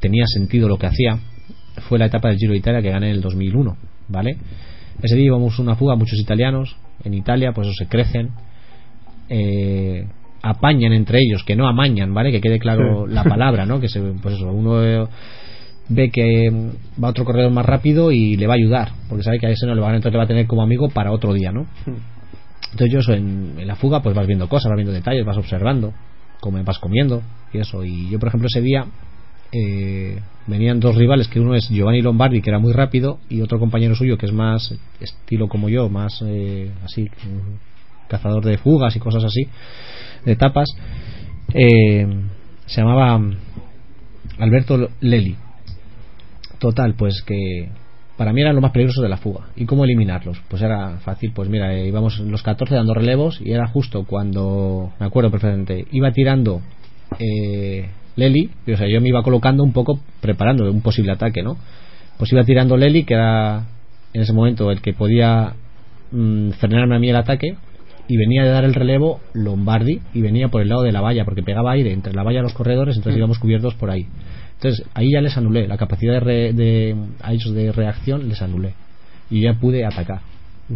tenía 0.01 0.25
sentido 0.27 0.69
lo 0.69 0.79
que 0.79 0.87
hacía, 0.87 1.19
fue 1.89 1.99
la 1.99 2.07
etapa 2.07 2.29
del 2.29 2.39
Giro 2.39 2.53
de 2.53 2.59
Italia 2.59 2.83
que 2.83 2.91
gané 2.91 3.11
en 3.11 3.17
el 3.17 3.21
2001, 3.21 3.77
¿vale? 4.09 4.37
Ese 5.03 5.15
día 5.15 5.27
íbamos 5.27 5.59
a 5.59 5.63
una 5.63 5.77
fuga, 5.77 5.95
muchos 5.95 6.19
italianos, 6.19 6.77
en 7.05 7.15
Italia, 7.15 7.53
pues 7.53 7.69
eso 7.69 7.75
se 7.79 7.87
crecen, 7.89 8.31
eh, 9.29 10.07
apañan 10.43 10.93
entre 10.93 11.19
ellos, 11.21 11.43
que 11.45 11.57
no 11.57 11.69
amañan, 11.69 12.15
¿vale? 12.15 12.31
Que 12.33 12.41
quede 12.41 12.59
claro 12.59 13.07
Sí. 13.07 13.15
la 13.15 13.25
palabra, 13.25 13.67
¿no? 13.67 13.81
Que 13.81 13.89
se, 13.89 14.01
pues 14.01 14.37
eso, 14.37 14.51
uno 14.51 14.83
eh, 14.85 15.07
ve 15.89 16.11
que 16.11 16.51
va 17.03 17.09
otro 17.09 17.25
corredor 17.25 17.53
más 17.53 17.67
rápido 17.67 18.11
y 18.13 18.37
le 18.37 18.47
va 18.47 18.55
a 18.55 18.57
ayudar, 18.57 18.93
porque 19.09 19.25
sabe 19.25 19.39
que 19.39 19.47
a 19.47 19.51
ese 19.51 19.67
no 19.67 19.75
le 19.75 19.81
va 19.81 19.91
a, 19.91 19.95
entonces 19.95 20.13
le 20.13 20.19
va 20.19 20.25
a 20.25 20.29
tener 20.29 20.47
como 20.47 20.63
amigo 20.63 20.89
para 20.89 21.13
otro 21.13 21.33
día, 21.33 21.53
¿no? 21.53 21.67
Entonces 22.73 22.93
yo 22.93 22.99
eso 22.99 23.13
en, 23.13 23.55
en 23.59 23.67
la 23.67 23.77
fuga 23.77 24.03
pues 24.03 24.15
vas 24.15 24.27
viendo 24.27 24.49
cosas, 24.49 24.71
vas 24.71 24.77
viendo 24.77 24.93
detalles, 24.93 25.25
vas 25.25 25.37
observando, 25.37 25.95
como 26.41 26.63
vas 26.65 26.79
comiendo 26.79 27.23
y 27.53 27.59
eso. 27.59 27.85
Y 27.85 28.11
yo 28.11 28.19
por 28.19 28.29
ejemplo 28.29 28.49
ese 28.49 28.61
día 28.61 28.87
eh, 29.53 30.21
venían 30.47 30.81
dos 30.81 30.97
rivales, 30.97 31.29
que 31.29 31.41
uno 31.41 31.55
es 31.55 31.69
Giovanni 31.69 32.03
Lombardi, 32.03 32.43
que 32.43 32.51
era 32.51 32.59
muy 32.59 32.73
rápido, 32.73 33.19
y 33.29 33.41
otro 33.41 33.59
compañero 33.59 33.95
suyo 33.95 34.19
que 34.19 34.27
es 34.27 34.33
más 34.33 34.75
estilo 35.01 35.49
como 35.49 35.69
yo, 35.69 35.89
más 35.89 36.23
eh, 36.27 36.71
así, 36.85 37.09
cazador 38.09 38.45
de 38.45 38.59
fugas 38.59 38.95
y 38.97 38.99
cosas 38.99 39.25
así, 39.25 39.49
de 40.25 40.33
etapas. 40.33 40.69
Eh, 41.55 42.07
se 42.67 42.81
llamaba 42.81 43.21
Alberto 44.39 44.91
Leli. 45.01 45.37
Total, 46.59 46.95
pues 46.95 47.23
que 47.23 47.69
para 48.17 48.33
mí 48.33 48.41
eran 48.41 48.55
lo 48.55 48.63
más 48.63 48.73
peligroso 48.73 49.03
de 49.03 49.09
la 49.09 49.19
fuga. 49.19 49.47
¿Y 49.57 49.67
cómo 49.67 49.85
eliminarlos? 49.85 50.41
Pues 50.49 50.63
era 50.63 50.99
fácil, 50.99 51.33
pues 51.35 51.49
mira, 51.49 51.75
eh, 51.75 51.87
íbamos 51.87 52.19
los 52.21 52.43
14 52.43 52.75
dando 52.75 52.95
relevos 52.95 53.41
y 53.41 53.53
era 53.53 53.67
justo 53.67 54.05
cuando, 54.05 54.93
me 54.99 55.07
acuerdo 55.07 55.31
perfectamente, 55.31 55.87
iba 55.93 56.11
tirando 56.13 56.63
eh, 57.19 57.89
Leli, 58.17 58.51
o 58.73 58.77
sea, 58.77 58.89
yo 58.89 59.01
me 59.01 59.09
iba 59.09 59.23
colocando 59.23 59.63
un 59.63 59.73
poco 59.73 60.01
preparando 60.21 60.71
un 60.71 60.81
posible 60.81 61.13
ataque, 61.13 61.43
¿no? 61.43 61.59
Pues 62.17 62.33
iba 62.33 62.43
tirando 62.45 62.77
Leli, 62.77 63.05
que 63.05 63.15
era 63.15 63.67
en 64.15 64.23
ese 64.23 64.33
momento 64.33 64.71
el 64.71 64.81
que 64.81 64.95
podía 64.95 65.55
mm, 66.11 66.51
frenarme 66.53 66.97
a 66.97 66.99
mí 66.99 67.11
el 67.11 67.17
ataque, 67.17 67.57
y 68.09 68.17
venía 68.17 68.45
de 68.45 68.51
dar 68.51 68.65
el 68.65 68.75
relevo 68.75 69.21
Lombardi 69.35 70.01
y 70.15 70.21
venía 70.21 70.49
por 70.49 70.63
el 70.63 70.69
lado 70.69 70.83
de 70.83 70.93
la 70.93 71.01
valla 71.01 71.25
porque 71.25 71.43
pegaba 71.43 71.73
aire 71.73 71.93
entre 71.93 72.13
la 72.13 72.23
valla 72.23 72.41
y 72.41 72.43
los 72.43 72.55
corredores 72.55 72.97
entonces 72.97 73.19
íbamos 73.19 73.39
cubiertos 73.39 73.75
por 73.75 73.91
ahí. 73.91 74.07
Entonces 74.55 74.87
ahí 74.95 75.13
ya 75.13 75.21
les 75.21 75.37
anulé 75.37 75.67
la 75.67 75.77
capacidad 75.77 76.15
de, 76.15 76.21
re- 76.21 76.53
de 76.53 76.97
a 77.21 77.33
ellos 77.33 77.53
de 77.55 77.73
reacción 77.73 78.29
les 78.29 78.41
anulé. 78.43 78.75
Y 79.29 79.41
ya 79.43 79.55
pude 79.55 79.85
atacar. 79.85 80.21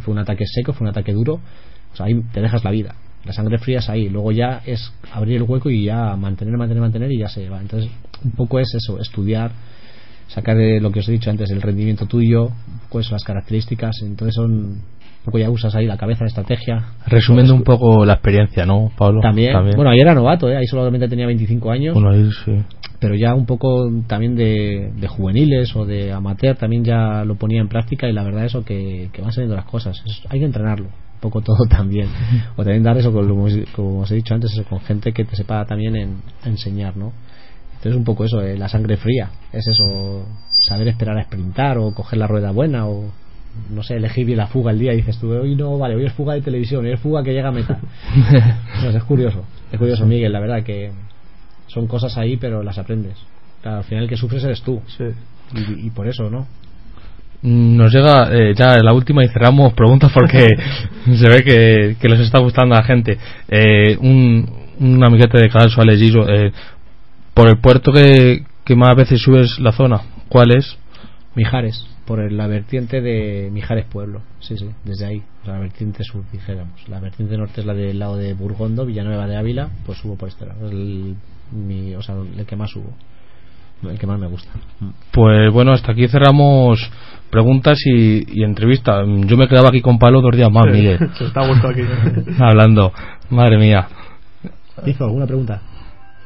Fue 0.00 0.12
un 0.12 0.18
ataque 0.18 0.44
seco 0.46 0.72
fue 0.72 0.84
un 0.86 0.90
ataque 0.90 1.12
duro 1.12 1.40
o 1.92 1.96
sea 1.96 2.06
ahí 2.06 2.20
te 2.32 2.40
dejas 2.40 2.64
la 2.64 2.70
vida. 2.70 2.94
La 3.24 3.32
sangre 3.32 3.58
fría 3.58 3.78
es 3.78 3.88
ahí 3.88 4.08
luego 4.08 4.32
ya 4.32 4.62
es 4.66 4.92
abrir 5.12 5.36
el 5.36 5.42
hueco 5.44 5.70
y 5.70 5.84
ya 5.84 6.16
mantener 6.16 6.56
mantener 6.56 6.80
mantener 6.80 7.12
y 7.12 7.18
ya 7.18 7.28
se 7.28 7.48
va. 7.48 7.60
Entonces 7.60 7.90
un 8.24 8.32
poco 8.32 8.58
es 8.58 8.74
eso 8.74 8.98
estudiar 9.00 9.52
sacar 10.28 10.56
de 10.56 10.80
lo 10.80 10.90
que 10.92 11.00
os 11.00 11.08
he 11.08 11.12
dicho 11.12 11.30
antes 11.30 11.50
el 11.50 11.60
rendimiento 11.62 12.06
tuyo 12.06 12.50
pues 12.88 13.10
las 13.10 13.24
características 13.24 13.96
entonces 14.02 14.34
son 14.36 14.80
poco 15.24 15.38
ya 15.38 15.50
usas 15.50 15.74
ahí 15.74 15.86
la 15.86 15.96
cabeza 15.96 16.24
la 16.24 16.28
estrategia. 16.28 16.84
Resumiendo 17.06 17.54
un 17.54 17.62
poco 17.62 18.04
la 18.04 18.14
experiencia, 18.14 18.64
¿no, 18.66 18.90
Pablo? 18.96 19.20
también, 19.20 19.52
bueno 19.76 19.90
ahí 19.90 20.00
era 20.00 20.14
novato 20.14 20.48
¿eh? 20.48 20.56
ahí 20.56 20.66
solamente 20.66 21.08
tenía 21.08 21.26
25 21.26 21.70
años. 21.70 21.94
Bueno, 21.94 22.10
ahí 22.10 22.28
sí. 22.44 22.52
pero 22.98 23.14
ya 23.14 23.34
un 23.34 23.46
poco 23.46 23.88
también 24.06 24.34
de, 24.36 24.92
de 24.96 25.08
juveniles 25.08 25.74
o 25.76 25.84
de 25.84 26.12
amateur 26.12 26.56
también 26.56 26.84
ya 26.84 27.24
lo 27.24 27.34
ponía 27.36 27.60
en 27.60 27.68
práctica 27.68 28.08
y 28.08 28.12
la 28.12 28.22
verdad 28.22 28.44
eso 28.44 28.64
que, 28.64 29.10
que 29.12 29.22
van 29.22 29.32
saliendo 29.32 29.56
las 29.56 29.66
cosas. 29.66 30.00
Es- 30.06 30.22
hay 30.30 30.38
que 30.40 30.46
entrenarlo 30.46 30.86
un 30.86 31.20
poco 31.20 31.40
todo 31.42 31.64
también. 31.68 32.08
O 32.56 32.64
también 32.64 32.82
dar 32.82 32.96
eso 32.96 33.12
como, 33.12 33.46
como 33.76 34.00
os 34.00 34.10
he 34.10 34.14
dicho 34.14 34.34
antes 34.34 34.52
eso, 34.52 34.64
con 34.64 34.80
gente 34.80 35.12
que 35.12 35.24
te 35.24 35.36
sepa 35.36 35.64
también 35.66 35.96
en, 35.96 36.16
enseñar 36.44 36.96
no 36.96 37.12
entonces 37.74 37.96
un 37.96 38.04
poco 38.04 38.24
eso 38.26 38.42
eh, 38.42 38.58
la 38.58 38.68
sangre 38.68 38.98
fría. 38.98 39.30
Es 39.54 39.66
eso 39.66 40.26
saber 40.62 40.88
esperar 40.88 41.16
a 41.16 41.24
sprintar 41.24 41.78
o 41.78 41.94
coger 41.94 42.18
la 42.18 42.26
rueda 42.26 42.50
buena 42.50 42.86
o 42.86 43.04
no 43.70 43.82
sé, 43.82 43.96
elegir 43.96 44.26
bien 44.26 44.38
la 44.38 44.46
fuga 44.46 44.72
el 44.72 44.78
día 44.78 44.92
y 44.92 44.96
dices 44.96 45.18
tú, 45.18 45.32
hoy 45.32 45.54
no, 45.54 45.78
vale, 45.78 45.94
hoy 45.94 46.06
es 46.06 46.12
fuga 46.12 46.34
de 46.34 46.40
televisión, 46.40 46.84
hoy 46.84 46.92
es 46.92 47.00
fuga 47.00 47.22
que 47.22 47.32
llega 47.32 47.48
a 47.48 47.52
meta. 47.52 47.78
Pues 48.82 48.94
es 48.94 49.04
curioso, 49.04 49.44
es 49.70 49.78
curioso, 49.78 50.06
Miguel, 50.06 50.32
la 50.32 50.40
verdad 50.40 50.62
que 50.62 50.90
son 51.66 51.86
cosas 51.86 52.16
ahí, 52.16 52.36
pero 52.36 52.62
las 52.62 52.78
aprendes. 52.78 53.16
Claro, 53.62 53.78
al 53.78 53.84
final 53.84 54.04
el 54.04 54.10
que 54.10 54.16
sufres 54.16 54.42
eres 54.44 54.62
tú. 54.62 54.80
Y, 55.54 55.86
y 55.86 55.90
por 55.90 56.08
eso, 56.08 56.30
¿no? 56.30 56.46
Nos 57.42 57.92
llega 57.92 58.28
eh, 58.32 58.54
ya 58.54 58.82
la 58.82 58.92
última 58.92 59.24
y 59.24 59.28
cerramos 59.28 59.72
preguntas 59.72 60.10
porque 60.12 60.48
se 61.04 61.28
ve 61.28 61.42
que, 61.42 61.96
que 62.00 62.08
les 62.08 62.20
está 62.20 62.38
gustando 62.38 62.74
a 62.74 62.78
la 62.78 62.84
gente. 62.84 63.18
Eh, 63.48 63.96
un, 64.00 64.48
un 64.78 65.04
amiguete 65.04 65.38
de 65.38 65.48
Canal 65.48 65.70
Suárez 65.70 65.98
Giso, 65.98 66.28
eh, 66.28 66.52
por 67.32 67.48
el 67.48 67.58
puerto 67.58 67.92
que, 67.92 68.44
que 68.64 68.76
más 68.76 68.94
veces 68.96 69.22
subes 69.22 69.58
la 69.58 69.72
zona, 69.72 70.02
¿cuál 70.28 70.50
es? 70.50 70.76
Mijares, 71.34 71.86
por 72.10 72.18
el- 72.18 72.36
la 72.36 72.48
vertiente 72.48 73.00
de 73.00 73.50
Mijares 73.52 73.86
Pueblo, 73.86 74.22
sí, 74.40 74.56
sí, 74.58 74.68
desde 74.82 75.06
ahí, 75.06 75.22
la 75.46 75.60
vertiente 75.60 76.02
sur, 76.02 76.24
dijéramos. 76.32 76.88
La 76.88 76.98
vertiente 76.98 77.36
norte 77.36 77.60
es 77.60 77.66
la 77.68 77.72
del 77.72 78.00
lado 78.00 78.16
de 78.16 78.34
Burgondo, 78.34 78.84
Villanueva 78.84 79.28
de 79.28 79.36
Ávila, 79.36 79.68
pues 79.86 79.98
subo 79.98 80.16
por 80.16 80.28
este 80.28 80.44
lado. 80.44 80.66
Es 80.66 80.72
el, 80.72 81.14
mi, 81.52 81.94
o 81.94 82.02
sea, 82.02 82.16
el 82.36 82.44
que 82.46 82.56
más 82.56 82.68
subo, 82.70 82.90
el 83.88 83.96
que 83.96 84.08
más 84.08 84.18
me 84.18 84.26
gusta. 84.26 84.50
Pues 85.12 85.52
bueno, 85.52 85.70
hasta 85.70 85.92
aquí 85.92 86.08
cerramos 86.08 86.80
preguntas 87.30 87.78
y, 87.84 88.40
y 88.40 88.42
entrevista. 88.42 89.04
Mm, 89.04 89.26
Yo 89.28 89.36
me 89.36 89.46
quedaba 89.46 89.68
aquí 89.68 89.80
con 89.80 89.96
Palo 90.00 90.20
dos 90.20 90.34
días 90.34 90.50
más, 90.50 90.64
Sí, 90.64 90.70
Miguel. 90.72 90.98
se 91.16 91.26
está 91.26 91.42
aquí. 91.42 91.82
Hablando. 92.40 92.92
Madre 93.30 93.56
mía. 93.56 93.86
¿Hizo 94.84 95.04
alguna 95.04 95.26
pregunta? 95.26 95.62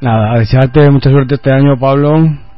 Nada, 0.01 0.39
desearte 0.39 0.89
mucha 0.91 1.11
suerte 1.11 1.35
este 1.35 1.53
año, 1.53 1.77
Pablo. 1.79 2.15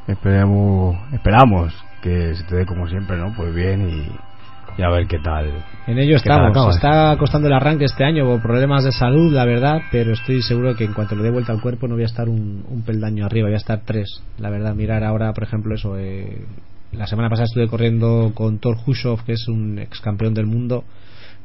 Esperemos, 0.07 0.97
esperamos 1.13 1.86
que 2.07 2.35
se 2.37 2.45
te 2.45 2.57
dé 2.57 2.67
como 2.67 2.87
siempre, 2.87 3.17
¿no? 3.17 3.33
Pues 3.37 3.53
bien 3.53 3.89
y, 3.89 4.81
y 4.81 4.83
a 4.83 4.89
ver 4.91 5.09
qué 5.09 5.19
tal. 5.19 5.65
En 5.89 5.99
ello 5.99 6.17
¿Qué 6.23 6.29
tal 6.29 6.47
estamos. 6.47 6.77
Está 6.77 7.17
costando 7.19 7.49
el 7.49 7.55
arranque 7.55 7.85
este 7.85 8.05
año 8.05 8.25
por 8.27 8.41
problemas 8.43 8.85
de 8.85 8.93
salud, 8.93 9.33
la 9.33 9.45
verdad, 9.45 9.83
pero 9.91 10.13
estoy 10.13 10.41
seguro 10.43 10.77
que 10.77 10.85
en 10.85 10.93
cuanto 10.93 11.17
le 11.17 11.25
dé 11.25 11.31
vuelta 11.31 11.53
al 11.53 11.61
cuerpo 11.61 11.89
no 11.89 11.95
voy 11.95 12.05
a 12.05 12.07
estar 12.07 12.29
un, 12.29 12.65
un 12.69 12.83
peldaño 12.83 13.27
arriba, 13.27 13.49
voy 13.49 13.55
a 13.55 13.59
estar 13.59 13.81
tres. 13.85 14.23
La 14.39 14.51
verdad, 14.51 14.75
mirar 14.75 15.03
ahora, 15.03 15.33
por 15.33 15.43
ejemplo, 15.45 15.75
eso. 15.75 15.99
eh, 15.99 16.45
la 16.93 17.07
semana 17.09 17.29
pasada 17.29 17.47
estuve 17.47 17.67
corriendo 17.69 18.31
con 18.35 18.59
Thor 18.59 18.77
Hushoff, 18.87 19.23
que 19.25 19.33
es 19.33 19.49
un 19.49 19.79
ex 19.81 20.01
campeón 20.01 20.33
del 20.35 20.47
mundo 20.47 20.85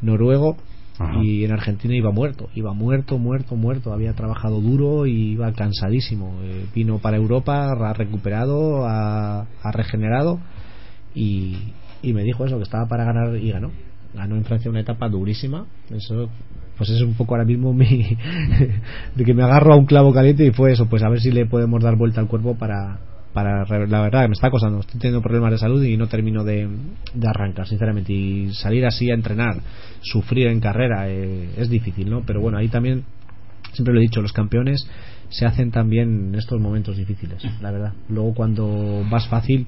noruego. 0.01 0.57
Y 1.23 1.45
en 1.45 1.51
Argentina 1.51 1.95
iba 1.95 2.11
muerto, 2.11 2.49
iba 2.53 2.73
muerto, 2.73 3.17
muerto, 3.17 3.55
muerto. 3.55 3.91
Había 3.93 4.13
trabajado 4.13 4.61
duro 4.61 5.07
y 5.07 5.31
iba 5.31 5.51
cansadísimo. 5.53 6.39
Eh, 6.43 6.65
vino 6.75 6.99
para 6.99 7.17
Europa, 7.17 7.71
ha 7.71 7.93
recuperado, 7.93 8.85
ha, 8.85 9.47
ha 9.63 9.71
regenerado 9.71 10.39
y, 11.15 11.57
y 12.01 12.13
me 12.13 12.23
dijo 12.23 12.45
eso, 12.45 12.57
que 12.57 12.63
estaba 12.63 12.87
para 12.87 13.05
ganar 13.05 13.35
y 13.35 13.51
ganó. 13.51 13.71
Ganó 14.13 14.35
en 14.35 14.43
Francia 14.43 14.69
una 14.69 14.81
etapa 14.81 15.09
durísima. 15.09 15.65
Eso, 15.89 16.29
pues 16.77 16.89
es 16.89 17.01
un 17.01 17.13
poco 17.13 17.35
ahora 17.35 17.45
mismo 17.45 17.73
mi. 17.73 17.85
de 19.15 19.23
que 19.23 19.33
me 19.33 19.43
agarro 19.43 19.73
a 19.73 19.77
un 19.77 19.85
clavo 19.85 20.13
caliente 20.13 20.45
y 20.45 20.51
fue 20.51 20.71
eso, 20.71 20.87
pues 20.87 21.03
a 21.03 21.09
ver 21.09 21.19
si 21.19 21.31
le 21.31 21.45
podemos 21.45 21.81
dar 21.81 21.95
vuelta 21.95 22.21
al 22.21 22.27
cuerpo 22.27 22.55
para. 22.55 22.99
Para 23.33 23.65
la 23.65 24.01
verdad, 24.01 24.27
me 24.27 24.33
está 24.33 24.49
costando. 24.49 24.79
Estoy 24.79 24.99
teniendo 24.99 25.21
problemas 25.21 25.51
de 25.51 25.57
salud 25.57 25.83
y 25.83 25.97
no 25.97 26.07
termino 26.07 26.43
de, 26.43 26.67
de 27.13 27.27
arrancar, 27.27 27.67
sinceramente. 27.67 28.13
Y 28.13 28.53
salir 28.53 28.85
así 28.85 29.09
a 29.11 29.13
entrenar, 29.13 29.55
sufrir 30.01 30.47
en 30.47 30.59
carrera, 30.59 31.09
eh, 31.09 31.49
es 31.57 31.69
difícil, 31.69 32.09
¿no? 32.09 32.23
Pero 32.25 32.41
bueno, 32.41 32.57
ahí 32.57 32.67
también 32.67 33.05
siempre 33.73 33.93
lo 33.93 33.99
he 33.99 34.03
dicho, 34.03 34.21
los 34.21 34.33
campeones 34.33 34.87
se 35.29 35.45
hacen 35.45 35.71
también 35.71 36.29
en 36.29 36.35
estos 36.35 36.59
momentos 36.59 36.97
difíciles, 36.97 37.41
la 37.61 37.71
verdad. 37.71 37.93
Luego 38.09 38.33
cuando 38.33 39.05
vas 39.09 39.27
fácil 39.29 39.67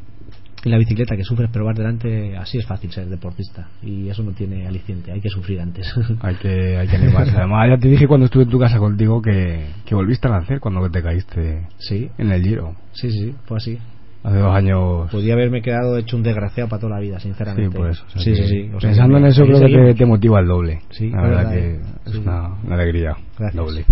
en 0.66 0.72
la 0.72 0.78
bicicleta 0.78 1.16
que 1.18 1.24
sufres 1.24 1.50
pero 1.52 1.66
vas 1.66 1.76
delante, 1.76 2.38
así 2.38 2.58
es 2.58 2.66
fácil 2.66 2.92
ser 2.92 3.08
deportista 3.08 3.68
y 3.82 4.08
eso 4.10 4.24
no 4.24 4.32
tiene 4.32 4.66
aliciente, 4.68 5.12
hay 5.12 5.20
que 5.22 5.30
sufrir 5.30 5.60
antes. 5.62 5.94
Hay 6.22 6.36
que, 6.36 6.78
hay 6.78 6.88
que 6.88 6.96
animarse. 6.96 7.36
Además, 7.36 7.68
ya 7.70 7.78
te 7.78 7.88
dije 7.90 8.08
cuando 8.08 8.26
estuve 8.26 8.44
en 8.44 8.50
tu 8.50 8.60
casa 8.60 8.78
contigo 8.80 9.22
que, 9.22 9.66
que 9.86 9.96
volviste 9.96 10.28
a 10.28 10.32
nacer 10.32 10.60
cuando 10.60 10.90
te 10.90 11.02
caíste 11.02 11.68
sí, 11.78 12.10
en 12.18 12.32
el 12.32 12.42
Giro. 12.44 12.76
sí, 12.94 13.10
sí, 13.12 13.36
fue 13.46 13.58
así. 13.58 13.78
Hace 14.24 14.38
dos 14.38 14.56
años. 14.56 15.12
Podía 15.12 15.34
haberme 15.34 15.62
quedado 15.62 15.98
hecho 15.98 16.16
un 16.16 16.24
desgraciado 16.24 16.70
para 16.70 16.80
toda 16.80 16.96
la 16.96 17.02
vida, 17.02 17.20
Sí, 17.20 17.24
sinceramente. 17.28 17.76
por 17.78 17.90
eso. 17.90 18.06
o 18.08 18.10
sea 18.10 18.22
sí, 18.22 18.34
sí, 18.38 18.48
sí. 18.48 18.72
O 18.74 18.80
sea, 18.80 18.92
pensando 18.92 19.18
en 19.18 19.26
eso, 19.26 19.44
creo 19.44 19.60
que 19.88 19.94
te, 19.96 20.06
motiva 20.06 20.40
el 20.40 20.48
doble. 20.48 20.80
Sí, 20.92 21.10
la 21.10 21.22
verdad 21.24 21.38
verdad, 21.40 21.52
que 21.52 21.76
es 22.06 22.14
Sí. 22.14 22.18
una, 22.20 22.54
una 22.64 22.76
alegría 22.76 23.18
Gracias. 23.38 23.56
doble. 23.56 23.86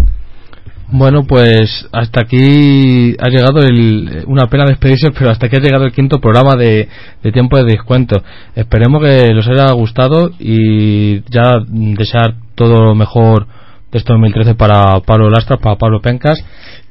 Bueno, 0.94 1.24
pues 1.24 1.88
hasta 1.94 2.22
aquí 2.22 3.16
ha 3.18 3.30
llegado 3.30 3.62
el, 3.62 4.26
una 4.28 4.48
pena 4.48 4.66
despedirse, 4.66 5.12
pero 5.12 5.30
hasta 5.30 5.46
aquí 5.46 5.56
ha 5.56 5.62
llegado 5.62 5.86
el 5.86 5.94
quinto 5.94 6.20
programa 6.20 6.58
de, 6.58 6.90
de 7.24 7.32
tiempo 7.32 7.58
de 7.58 7.64
descuento. 7.64 8.22
Esperemos 8.56 9.02
que 9.02 9.34
les 9.34 9.48
haya 9.48 9.72
gustado 9.72 10.32
y 10.38 11.22
ya 11.32 11.54
desear 11.68 12.36
todo 12.56 12.84
lo 12.84 12.94
mejor 12.94 13.48
de 13.92 14.00
este 14.00 14.12
2013 14.12 14.56
para 14.56 15.00
Pablo 15.00 15.30
Lastra, 15.30 15.58
para 15.58 15.78
Pablo 15.78 16.02
Pencas. 16.02 16.44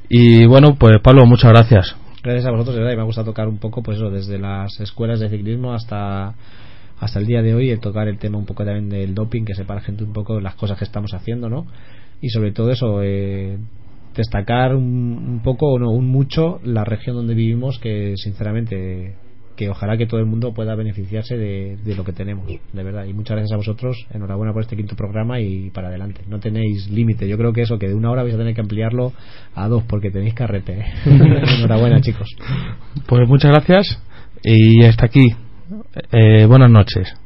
Y 0.08 0.46
bueno, 0.46 0.76
pues 0.78 0.98
Pablo, 1.02 1.26
muchas 1.26 1.52
gracias. 1.52 1.94
Gracias 2.22 2.46
a 2.46 2.52
vosotros, 2.52 2.76
verdad, 2.76 2.92
y 2.92 2.96
me 2.96 3.04
gusta 3.04 3.22
tocar 3.22 3.48
un 3.48 3.58
poco, 3.58 3.82
pues 3.82 3.98
eso, 3.98 4.10
desde 4.10 4.38
las 4.38 4.80
escuelas 4.80 5.20
de 5.20 5.28
ciclismo 5.28 5.74
hasta 5.74 6.34
hasta 7.00 7.18
el 7.18 7.26
día 7.26 7.40
de 7.42 7.54
hoy, 7.54 7.70
el 7.70 7.80
tocar 7.80 8.08
el 8.08 8.18
tema 8.18 8.38
un 8.38 8.44
poco 8.44 8.64
también 8.64 8.90
del 8.90 9.14
doping, 9.14 9.44
que 9.44 9.54
sepa 9.54 9.74
la 9.74 9.80
gente 9.80 10.04
un 10.04 10.12
poco 10.12 10.36
de 10.36 10.42
las 10.42 10.54
cosas 10.54 10.78
que 10.78 10.84
estamos 10.84 11.14
haciendo, 11.14 11.48
¿no? 11.48 11.66
Y 12.20 12.28
sobre 12.28 12.52
todo 12.52 12.70
eso, 12.70 13.02
eh, 13.02 13.56
destacar 14.14 14.74
un, 14.74 14.84
un 14.84 15.40
poco, 15.42 15.72
o 15.72 15.78
no, 15.78 15.90
un 15.90 16.06
mucho, 16.08 16.60
la 16.64 16.84
región 16.84 17.16
donde 17.16 17.34
vivimos, 17.34 17.78
que 17.78 18.14
sinceramente, 18.16 19.14
que 19.56 19.68
ojalá 19.68 19.96
que 19.96 20.06
todo 20.06 20.20
el 20.20 20.26
mundo 20.26 20.52
pueda 20.54 20.74
beneficiarse 20.74 21.36
de, 21.36 21.76
de 21.84 21.94
lo 21.94 22.04
que 22.04 22.12
tenemos, 22.12 22.46
de 22.46 22.82
verdad. 22.82 23.04
Y 23.04 23.12
muchas 23.12 23.36
gracias 23.36 23.52
a 23.52 23.56
vosotros, 23.56 24.06
enhorabuena 24.12 24.52
por 24.52 24.62
este 24.62 24.76
quinto 24.76 24.96
programa 24.96 25.40
y 25.40 25.70
para 25.70 25.88
adelante. 25.88 26.22
No 26.28 26.40
tenéis 26.40 26.88
límite, 26.90 27.28
yo 27.28 27.36
creo 27.36 27.52
que 27.52 27.62
eso, 27.62 27.78
que 27.78 27.88
de 27.88 27.94
una 27.94 28.10
hora 28.10 28.22
vais 28.22 28.34
a 28.34 28.38
tener 28.38 28.54
que 28.54 28.60
ampliarlo 28.60 29.12
a 29.54 29.68
dos, 29.68 29.84
porque 29.84 30.10
tenéis 30.10 30.34
carrete. 30.34 30.80
¿eh? 30.80 30.84
enhorabuena, 31.58 32.00
chicos. 32.00 32.28
Pues 33.06 33.28
muchas 33.28 33.50
gracias 33.52 34.02
y 34.42 34.84
hasta 34.84 35.06
aquí. 35.06 35.28
Eh, 36.12 36.46
buenas 36.46 36.70
noches. 36.70 37.19